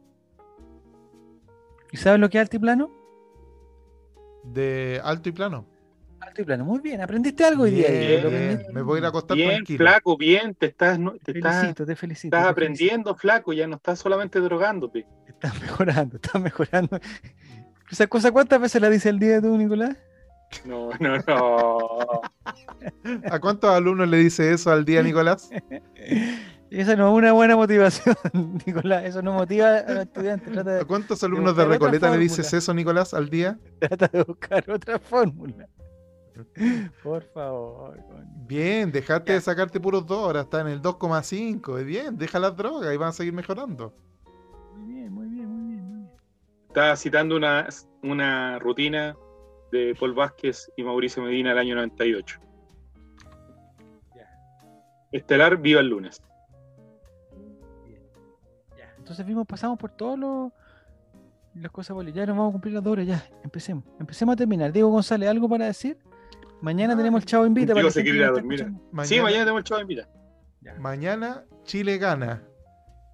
¿Y 1.91 1.97
sabes 1.97 2.19
lo 2.19 2.29
que 2.29 2.37
es 2.37 2.41
altiplano? 2.41 2.91
De 4.43 5.01
alto 5.03 5.29
y 5.29 5.31
plano. 5.31 5.65
Altiplano, 6.25 6.65
muy 6.65 6.79
bien, 6.79 7.01
aprendiste 7.01 7.43
algo 7.45 7.63
hoy 7.63 7.71
día. 7.71 7.89
Bien. 7.89 8.65
Me 8.73 8.81
voy 8.81 8.97
a 8.97 8.99
ir 8.99 9.05
a 9.05 9.09
acostar 9.09 9.37
Bien, 9.37 9.49
tranquilo. 9.51 9.77
flaco, 9.77 10.17
bien, 10.17 10.55
te 10.55 10.65
estás, 10.67 10.97
no- 10.99 11.13
Te 11.13 11.31
te 11.33 11.39
estás, 11.39 11.55
felicito, 11.61 11.85
te 11.85 11.95
felicito. 11.95 12.35
estás 12.37 12.49
te 12.55 12.61
felicito. 12.61 12.75
aprendiendo, 12.85 13.15
flaco, 13.15 13.53
ya 13.53 13.67
no 13.67 13.75
estás 13.75 13.99
solamente 13.99 14.39
drogándote. 14.39 15.05
Estás 15.27 15.59
mejorando, 15.61 16.15
estás 16.15 16.41
mejorando. 16.41 16.99
¿Esa 17.91 18.07
cosa 18.07 18.31
cuántas 18.31 18.59
veces 18.59 18.81
la 18.81 18.89
dice 18.89 19.09
el 19.09 19.19
día 19.19 19.39
tú, 19.41 19.55
Nicolás? 19.57 19.95
No, 20.65 20.89
no, 20.99 21.17
no. 21.27 22.21
¿A 23.29 23.39
cuántos 23.39 23.69
alumnos 23.69 24.07
le 24.07 24.17
dice 24.17 24.51
eso 24.51 24.71
al 24.71 24.83
día, 24.85 25.03
Nicolás? 25.03 25.49
Esa 26.71 26.95
no 26.95 27.07
es 27.09 27.13
una 27.17 27.31
buena 27.31 27.55
motivación, 27.55 28.15
Nicolás. 28.65 29.05
Eso 29.05 29.21
no 29.21 29.31
motiva 29.33 29.77
a 29.77 29.91
los 29.93 30.03
estudiantes. 30.05 30.51
Trata 30.51 30.79
¿A 30.81 30.85
cuántos 30.85 31.23
alumnos 31.23 31.55
de 31.55 31.63
Recoleta 31.65 32.09
le 32.11 32.17
dices 32.17 32.51
eso, 32.53 32.73
Nicolás, 32.73 33.13
al 33.13 33.29
día? 33.29 33.57
trata 33.79 34.07
de 34.07 34.23
buscar 34.23 34.69
otra 34.69 34.99
fórmula. 34.99 35.67
Por 37.03 37.23
favor. 37.33 37.97
coño. 38.07 38.25
Bien, 38.47 38.91
dejate 38.91 39.29
Ya. 39.29 39.35
de 39.35 39.41
sacarte 39.41 39.79
puros 39.79 40.05
dos, 40.05 40.19
ahora 40.19 40.41
está 40.41 40.61
en 40.61 40.67
el 40.67 40.81
2,5. 40.81 41.83
Bien, 41.85 42.17
deja 42.17 42.39
las 42.39 42.55
drogas 42.55 42.93
y 42.93 42.97
van 42.97 43.09
a 43.09 43.13
seguir 43.13 43.33
mejorando. 43.33 43.93
Muy 44.75 44.93
bien, 44.93 45.13
muy 45.13 45.27
bien, 45.27 45.47
muy 45.49 45.73
bien. 45.73 45.85
Muy 45.87 45.95
bien. 46.03 46.11
Estaba 46.67 46.95
citando 46.97 47.37
una, 47.37 47.67
una 48.03 48.59
rutina 48.59 49.15
de 49.71 49.95
Paul 49.99 50.13
Vázquez 50.13 50.69
y 50.75 50.83
Mauricio 50.83 51.23
Medina 51.23 51.49
del 51.49 51.59
año 51.59 51.75
98. 51.75 52.39
Ya. 54.15 54.29
Estelar, 55.11 55.57
viva 55.57 55.79
el 55.79 55.87
lunes. 55.87 56.21
Bien. 57.85 58.01
Ya. 58.77 58.93
Entonces 58.97 59.25
vimos, 59.25 59.47
pasamos 59.47 59.77
por 59.79 59.91
todos 59.91 60.19
los 60.19 60.51
las 61.55 61.71
cosas 61.71 61.95
bolivianas. 61.95 62.35
Vamos 62.35 62.49
a 62.49 62.51
cumplir 62.51 62.73
las 62.73 62.83
dos 62.83 62.91
horas 62.91 63.07
ya. 63.07 63.25
Empecemos. 63.41 63.85
Empecemos 63.97 64.33
a 64.33 64.35
terminar. 64.35 64.73
Diego 64.73 64.89
González, 64.89 65.29
¿algo 65.29 65.47
para 65.47 65.67
decir? 65.67 65.97
Mañana 66.61 66.93
No, 66.93 66.97
tenemos 66.99 67.21
el 67.21 67.25
Chavo 67.25 67.45
Invita. 67.45 67.73
Para 67.73 67.91
se 67.91 68.01
quiere 68.03 68.17
ir 68.19 68.23
a 68.25 68.31
dormir. 68.31 68.65
Mañana, 68.91 69.05
Sí, 69.07 69.19
mañana 69.21 69.41
tenemos 69.43 69.59
el 69.59 69.63
chavo 69.65 69.81
invita. 69.81 70.07
Ya. 70.61 70.73
mañana 70.79 71.43
Chile 71.63 71.97
gana 71.97 72.41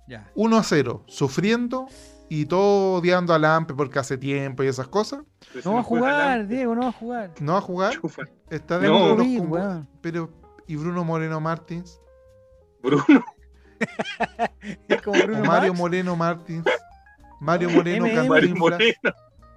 Ya. 0.07 0.30
1 0.35 0.57
a 0.57 0.63
0, 0.63 1.03
sufriendo 1.07 1.88
y 2.30 2.45
todo 2.45 2.99
odiando 2.99 3.34
a 3.34 3.39
Lampe 3.39 3.73
porque 3.73 3.99
hace 3.99 4.18
tiempo 4.18 4.63
y 4.63 4.68
esas 4.68 4.88
cosas. 4.88 5.22
Pero 5.51 5.61
si 5.63 5.68
No 5.69 5.76
va 5.76 5.81
a 5.81 5.84
jugar, 5.84 6.47
Diego, 6.47 6.76
no 6.76 6.81
va 6.84 6.88
a 6.89 6.91
jugar. 6.93 7.31
No 7.41 7.53
va 7.53 7.57
a 7.59 7.61
jugar, 7.61 7.93
chufa. 7.93 8.23
está 8.49 8.76
No. 8.77 8.81
dentro 8.81 9.07
de 9.09 9.15
los 9.18 9.27
convo- 9.43 9.49
weón. 9.49 9.89
Pero, 10.01 10.30
¿y 10.68 10.76
Bruno 10.77 11.03
Moreno 11.03 11.39
Martins? 11.41 11.99
Bruno, 12.81 13.03
Es 14.88 15.01
como 15.01 15.22
Bruno 15.22 15.41
¿O 15.41 15.45
Mario 15.45 15.69
Max. 15.73 15.80
Moreno 15.80 16.15
Martins? 16.15 16.65
Mario 17.39 17.69
Moreno. 17.72 18.05
Mario. 18.27 18.55
Moreno. 18.55 18.93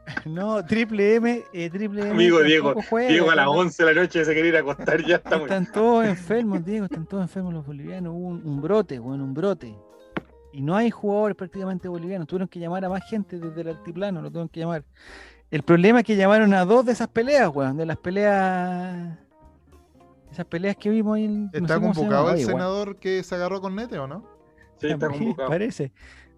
No, 0.26 0.64
triple 0.64 1.14
M, 1.16 1.44
eh, 1.52 1.70
triple 1.70 2.02
M. 2.02 2.10
Amigo 2.10 2.43
Diego, 2.43 2.74
juega, 2.90 3.09
Diego 3.09 3.31
a 3.31 3.35
las 3.35 3.47
están- 3.47 3.59
11 3.59 3.85
de 3.85 3.94
la 3.94 4.01
noche 4.02 4.24
se 4.24 4.32
quiere 4.32 4.48
ir 4.48 4.56
a 4.56 4.60
acostar, 4.60 5.02
ya 5.05 5.16
está 5.16 5.36
muy 5.36 5.44
Están 5.44 5.70
todos 5.72 6.05
enfermos, 6.06 6.64
Diego, 6.64 6.85
están 6.86 7.06
todos 7.06 7.22
enfermos 7.22 7.55
los 7.55 7.66
bolivianos. 7.66 8.12
Hubo 8.14 8.28
un, 8.28 8.47
un 8.47 8.60
brote, 8.62 8.98
bueno, 8.98 9.24
un 9.24 9.35
brote. 9.35 9.74
Y 10.52 10.62
no 10.62 10.76
hay 10.76 10.90
jugadores 10.90 11.36
prácticamente 11.36 11.89
bolivianos. 11.89 12.28
Tuvieron 12.28 12.48
que 12.48 12.60
llamar 12.60 12.85
a 12.85 12.89
más 12.89 13.02
gente 13.09 13.39
desde 13.39 13.60
el 13.62 13.68
altiplano, 13.68 14.22
lo 14.22 14.28
tuvieron 14.31 14.48
que 14.48 14.60
llamar. 14.60 14.85
El 15.51 15.62
problema 15.62 16.01
es 16.01 16.05
que 16.06 16.16
llamaron 16.16 16.52
a 16.55 16.64
dos 16.64 16.85
de 16.86 16.93
esas 16.93 17.09
peleas, 17.09 17.48
weón, 17.55 17.76
de 17.76 17.86
las 17.86 17.97
peleas. 17.97 19.18
Esas 20.31 20.47
peleas 20.47 20.76
que 20.76 20.90
vimos 20.90 21.16
ahí. 21.16 21.24
en- 21.24 21.44
no 21.44 21.51
¿Está 21.52 21.74
sé 21.74 21.81
cómo 21.81 21.94
se 21.94 22.01
convocado 22.01 22.28
el 22.28 22.35
Oye, 22.35 22.44
weón, 22.47 22.56
senador 22.59 22.97
que 22.98 23.22
se 23.22 23.35
agarró 23.35 23.60
con 23.60 23.74
Nete 23.76 23.98
o 23.98 24.06
no? 24.06 24.24
Sí, 24.81 24.89
está 24.89 25.09
convocado. 25.09 25.48
Parece. 25.48 25.93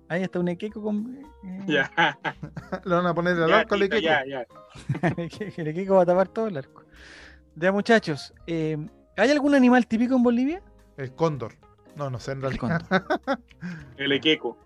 Ahí 0.08 0.22
está 0.22 0.38
un 0.38 0.48
equeco 0.48 0.82
con. 0.82 1.16
eh, 1.44 1.60
Ya, 1.66 1.90
Le 2.84 2.94
van 2.94 3.06
a 3.06 3.14
poner 3.14 3.36
al 3.36 3.52
arco 3.52 3.74
al 3.74 3.82
equipo. 3.82 4.00
ya, 4.00 4.24
ya. 4.24 4.46
el 5.56 5.66
equeco 5.68 5.94
va 5.96 6.02
a 6.02 6.06
tapar 6.06 6.28
todo 6.28 6.46
el 6.48 6.56
arco. 6.56 6.84
Ya, 7.56 7.72
muchachos, 7.72 8.32
eh, 8.46 8.76
¿hay 9.16 9.30
algún 9.30 9.54
animal 9.54 9.86
típico 9.86 10.14
en 10.14 10.22
Bolivia? 10.22 10.62
El 10.96 11.12
cóndor. 11.14 11.54
No, 11.96 12.10
no 12.10 12.18
sé 12.20 12.32
en 12.32 12.44
El 12.44 12.58
realidad. 12.58 12.82
cóndor. 12.86 13.40
El 13.96 14.12
Equeco. 14.12 14.58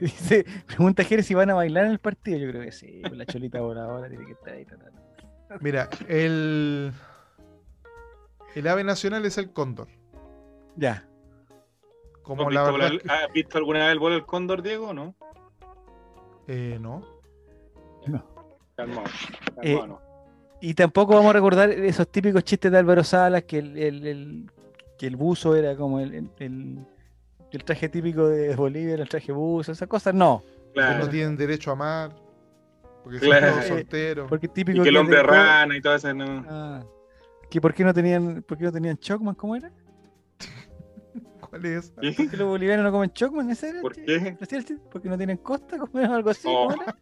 Dice, 0.00 0.46
pregunta 0.66 1.04
Jerez 1.04 1.26
si 1.26 1.34
van 1.34 1.50
a 1.50 1.54
bailar 1.54 1.84
en 1.86 1.90
el 1.92 1.98
partido. 1.98 2.38
Yo 2.38 2.48
creo 2.50 2.62
que 2.62 2.72
sí, 2.72 3.02
la 3.12 3.26
cholita 3.26 3.60
voladora 3.60 4.08
tiene 4.08 4.24
que 4.24 4.32
estar 4.32 4.54
ahí. 4.54 4.64
ta, 4.64 4.76
ta, 4.78 4.90
ta. 5.48 5.58
Mira, 5.60 5.88
el. 6.08 6.92
El 8.54 8.66
ave 8.68 8.84
nacional 8.84 9.24
es 9.26 9.36
el 9.38 9.52
cóndor. 9.52 9.88
Ya. 10.76 11.06
Como 12.22 12.46
¿Has 12.48 12.54
la 12.54 12.60
visto, 12.62 12.72
verdad. 12.72 12.88
volar- 12.90 12.96
es 12.96 13.02
que- 13.02 13.12
¿Has 13.26 13.32
visto 13.32 13.58
alguna 13.58 13.78
vez 13.80 13.92
el 13.92 13.98
vuelo 13.98 14.16
del 14.16 14.26
cóndor, 14.26 14.62
Diego, 14.62 14.88
o 14.88 14.94
no? 14.94 15.14
Eh, 16.48 16.78
no. 16.80 17.02
No. 18.06 18.24
Calmado. 18.76 19.04
Eh, 19.62 19.74
calmado, 19.74 19.86
no. 19.86 20.00
Y 20.60 20.74
tampoco 20.74 21.14
vamos 21.14 21.30
a 21.30 21.32
recordar 21.32 21.70
esos 21.70 22.08
típicos 22.08 22.44
chistes 22.44 22.70
de 22.70 22.78
Álvaro 22.78 23.02
Salas, 23.02 23.42
que 23.44 23.58
el, 23.58 23.76
el- 23.76 24.06
el- 24.06 24.50
que 24.98 25.06
el 25.08 25.16
buzo 25.16 25.56
era 25.56 25.76
como 25.76 25.98
el, 26.00 26.30
el- 26.38 26.86
traje 27.64 27.88
típico 27.88 28.28
de 28.28 28.54
Bolivia, 28.56 28.94
el 28.94 29.08
traje 29.08 29.32
buzo, 29.32 29.72
esas 29.72 29.88
cosas 29.88 30.14
no. 30.14 30.42
Que 30.68 30.72
Claro. 30.74 31.04
no 31.04 31.10
tienen 31.10 31.36
derecho 31.36 31.70
a 31.70 31.72
amar. 31.74 32.12
Porque 33.02 33.18
son 33.18 33.28
Claro. 33.28 33.50
todos 33.50 33.64
solteros. 33.66 34.28
Porque 34.28 34.46
es 34.46 34.52
Y 34.52 34.54
típico 34.54 34.82
que 34.84 34.88
el 34.88 34.96
hombre 34.96 35.16
de- 35.16 35.22
rana 35.24 35.76
y 35.76 35.80
todo 35.80 35.96
eso, 35.96 36.14
no. 36.14 36.44
Ah, 36.48 36.82
¿Que 37.50 37.60
por 37.60 37.74
qué 37.74 37.84
no 37.84 37.92
tenían, 37.92 38.42
por 38.42 38.56
qué 38.56 38.64
no 38.64 38.72
tenían 38.72 38.96
Chocman? 38.96 39.34
¿Cómo 39.34 39.56
era? 39.56 39.70
¿Cuál 41.52 41.66
es? 41.66 41.92
¿Qué? 42.00 42.28
¿Que 42.30 42.36
los 42.38 42.48
bolivianos 42.48 42.82
no 42.82 42.90
comen 42.92 43.10
Chocman? 43.10 43.50
¿Ese 43.50 43.68
era? 43.68 43.76
el 43.76 43.82
¿Por 43.82 43.94
qué? 43.94 44.78
¿Porque 44.90 45.08
no 45.10 45.18
tienen 45.18 45.36
costa? 45.36 45.76
¿Cómo 45.76 45.98
era? 46.02 46.14
algo 46.14 46.30
así? 46.30 46.48
No. 46.48 46.68
¿cómo 46.68 46.82
era? 46.82 46.96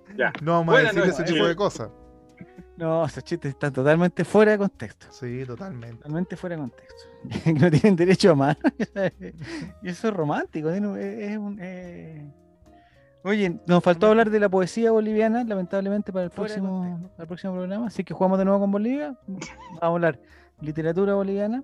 ya. 0.16 0.32
No 0.40 0.52
vamos 0.52 0.68
a 0.68 0.72
Buenas 0.76 0.94
decir 0.94 1.10
ese 1.10 1.20
noches. 1.20 1.34
tipo 1.34 1.46
de 1.46 1.54
cosas. 1.54 1.90
No, 2.78 3.04
esos 3.04 3.22
chistes 3.22 3.50
están 3.50 3.74
totalmente 3.74 4.24
fuera 4.24 4.52
de 4.52 4.58
contexto. 4.58 5.06
Sí, 5.10 5.44
totalmente. 5.46 5.96
Totalmente 5.96 6.34
fuera 6.36 6.56
de 6.56 6.62
contexto. 6.62 7.04
que 7.44 7.52
no 7.52 7.70
tienen 7.70 7.94
derecho 7.96 8.30
a 8.30 8.34
más. 8.36 8.56
y 9.82 9.88
eso 9.90 10.08
es 10.08 10.14
romántico. 10.14 10.70
¿no? 10.70 10.96
Es- 10.96 11.36
un, 11.36 11.58
eh, 11.60 12.26
Oye, 13.22 13.60
nos 13.66 13.82
faltó 13.84 14.06
hablar 14.06 14.30
de 14.30 14.40
la 14.40 14.48
poesía 14.48 14.92
boliviana, 14.92 15.44
lamentablemente, 15.44 16.10
para 16.10 16.24
el 16.24 16.30
próximo, 16.30 17.10
para 17.16 17.24
el 17.24 17.26
próximo 17.28 17.52
programa. 17.52 17.88
Así 17.88 18.02
que 18.02 18.14
jugamos 18.14 18.38
de 18.38 18.46
nuevo 18.46 18.60
con 18.60 18.70
Bolivia. 18.70 19.14
Vamos 19.26 19.48
a 19.80 19.86
hablar 19.86 20.20
literatura 20.60 21.14
boliviana, 21.14 21.62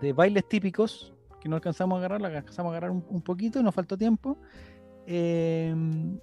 de 0.00 0.12
bailes 0.12 0.48
típicos, 0.48 1.12
que 1.40 1.48
no 1.48 1.56
alcanzamos 1.56 1.96
a 1.96 1.98
agarrar, 1.98 2.20
la 2.20 2.28
alcanzamos 2.28 2.70
a 2.70 2.72
agarrar 2.72 2.90
un, 2.90 3.04
un 3.08 3.22
poquito, 3.22 3.62
nos 3.62 3.74
faltó 3.74 3.96
tiempo. 3.96 4.38
eh, 5.06 5.74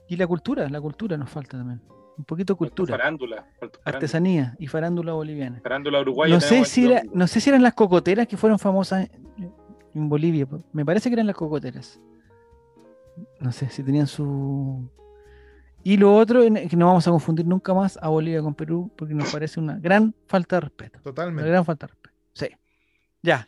y 0.07 0.15
la 0.15 0.27
cultura, 0.27 0.69
la 0.69 0.79
cultura 0.81 1.17
nos 1.17 1.29
falta 1.29 1.57
también. 1.57 1.81
Un 2.17 2.23
poquito 2.23 2.53
de 2.53 2.57
cultura, 2.57 2.97
Farándula. 2.97 3.45
artesanía 3.83 4.55
y 4.57 4.67
farándula 4.67 5.11
boliviana. 5.13 5.59
Farándula 5.61 5.99
uruguaya. 5.99 6.33
No 6.35 6.39
sé, 6.39 6.63
si 6.63 6.85
era, 6.89 7.01
no 7.13 7.27
sé 7.27 7.41
si 7.41 7.49
eran 7.49 7.61
las 7.61 7.73
cocoteras 7.73 8.25
que 8.27 8.37
fueron 8.37 8.57
famosas 8.57 9.09
en, 9.93 10.09
Bolivia. 10.09 10.45
po. 10.45 10.61
Me 10.71 10.85
parece 10.85 11.09
que 11.09 11.13
eran 11.15 11.27
las 11.27 11.35
cocoteras. 11.35 11.99
No 13.41 13.51
sé 13.51 13.69
si 13.69 13.83
tenían 13.83 14.07
su. 14.07 14.89
Y 15.83 15.97
lo 15.97 16.15
otro, 16.15 16.41
que 16.41 16.75
no 16.77 16.87
vamos 16.87 17.05
a 17.07 17.11
confundir 17.11 17.45
nunca 17.45 17.73
más 17.73 17.99
a 18.01 18.07
Bolivia 18.07 18.41
con 18.41 18.55
Perú, 18.55 18.89
porque 18.95 19.13
nos 19.13 19.31
parece 19.31 19.59
una 19.59 19.77
gran 19.77 20.15
falta 20.25 20.55
de 20.55 20.61
respeto. 20.61 20.97
Una 20.99 21.03
Totalmente. 21.03 21.49
gran 21.49 21.65
falta 21.65 21.87
de 21.87 21.93
respeto. 21.93 22.15
Sí. 22.33 22.47
Ya. 23.23 23.45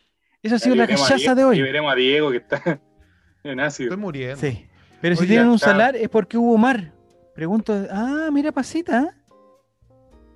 Esa 0.48 0.56
ha 0.56 0.60
sido 0.60 0.76
la 0.76 0.88
cachaza 0.88 1.36
de 1.36 1.44
hoy. 1.44 1.57
Liberemos 1.57 1.91
a 1.91 1.95
Diego 1.95 2.32
que 2.32 2.38
está 2.38 2.61
en 3.44 3.60
ácido. 3.60 3.90
Estoy 3.90 4.02
muriendo. 4.02 4.38
Sí. 4.38 4.65
Pero 5.02 5.15
si 5.15 5.28
tienen 5.28 5.48
un 5.48 5.56
acá- 5.57 5.65
salar 5.65 5.95
es 5.95 6.10
porque 6.10 6.38
hubo 6.38 6.57
mar. 6.57 6.94
Pregunto. 7.36 7.86
Ah, 7.91 8.30
mira 8.32 8.52
pasita. 8.52 9.03
¿eh? 9.03 9.10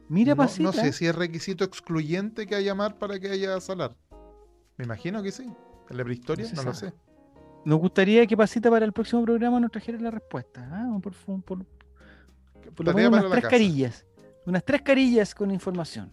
Mira 0.07 0.31
No, 0.33 0.37
pasita. 0.37 0.63
no 0.63 0.73
sé 0.73 0.91
si 0.93 1.07
es 1.07 1.15
requisito 1.15 1.63
excluyente 1.63 2.45
que 2.45 2.55
haya 2.55 2.75
mar 2.75 2.97
para 2.97 3.19
que 3.19 3.29
haya 3.29 3.59
salar. 3.59 3.95
Me 4.77 4.85
imagino 4.85 5.23
que 5.23 5.31
sí. 5.31 5.51
En 5.89 5.97
la 5.97 6.03
prehistoria, 6.03 6.45
No 6.53 6.63
lo 6.63 6.73
sé. 6.73 6.93
Nos 7.65 7.79
gustaría 7.79 8.25
que 8.27 8.35
Pasita 8.35 8.69
para 8.69 8.85
el 8.85 8.91
próximo 8.93 9.23
programa 9.23 9.59
nos 9.59 9.71
trajera 9.71 9.99
la 9.99 10.11
respuesta. 10.11 10.67
¿ah? 10.71 10.97
Por, 11.01 11.13
por, 11.13 11.43
por- 11.43 11.65
por 12.75 12.85
lo 12.85 12.93
menos 12.93 13.11
unas 13.11 13.23
tres 13.31 13.41
casa. 13.43 13.49
carillas. 13.49 14.05
Unas 14.45 14.63
tres 14.63 14.81
carillas 14.81 15.35
con 15.35 15.51
información. 15.51 16.11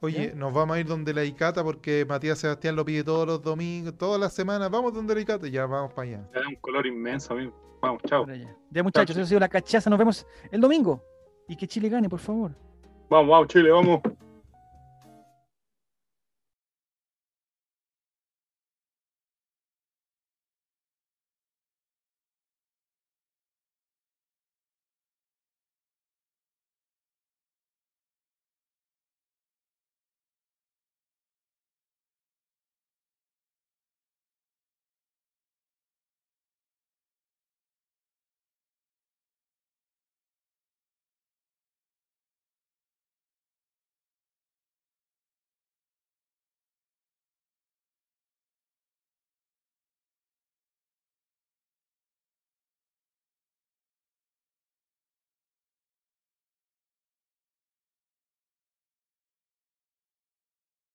Oye, 0.00 0.28
¿Ya? 0.28 0.34
nos 0.34 0.52
vamos 0.52 0.76
a 0.76 0.80
ir 0.80 0.86
donde 0.86 1.12
la 1.12 1.24
Icata 1.24 1.64
porque 1.64 2.06
Matías 2.08 2.38
Sebastián 2.38 2.76
lo 2.76 2.84
pide 2.84 3.02
todos 3.02 3.26
los 3.26 3.42
domingos, 3.42 3.96
todas 3.98 4.20
las 4.20 4.32
semanas. 4.32 4.70
Vamos 4.70 4.94
donde 4.94 5.14
la 5.14 5.20
Icata 5.20 5.48
y 5.48 5.50
ya 5.50 5.66
vamos 5.66 5.92
para 5.92 6.08
allá. 6.08 6.30
Da 6.32 6.40
un 6.48 6.54
color 6.56 6.86
inmenso, 6.86 7.34
amigo. 7.34 7.52
Vamos, 7.80 8.02
chao. 8.06 8.26
Ya 8.70 8.82
muchachos, 8.82 9.16
eso 9.16 9.24
ha 9.24 9.26
sido 9.26 9.40
la 9.40 9.48
cachaza. 9.48 9.90
Nos 9.90 9.98
vemos 9.98 10.26
el 10.50 10.60
domingo. 10.60 11.02
Y 11.48 11.56
que 11.56 11.66
Chile 11.66 11.88
gane, 11.88 12.08
por 12.08 12.20
favor. 12.20 12.52
Vamos, 13.08 13.30
vamos, 13.30 13.48
Chile, 13.48 13.70
vamos. 13.70 14.00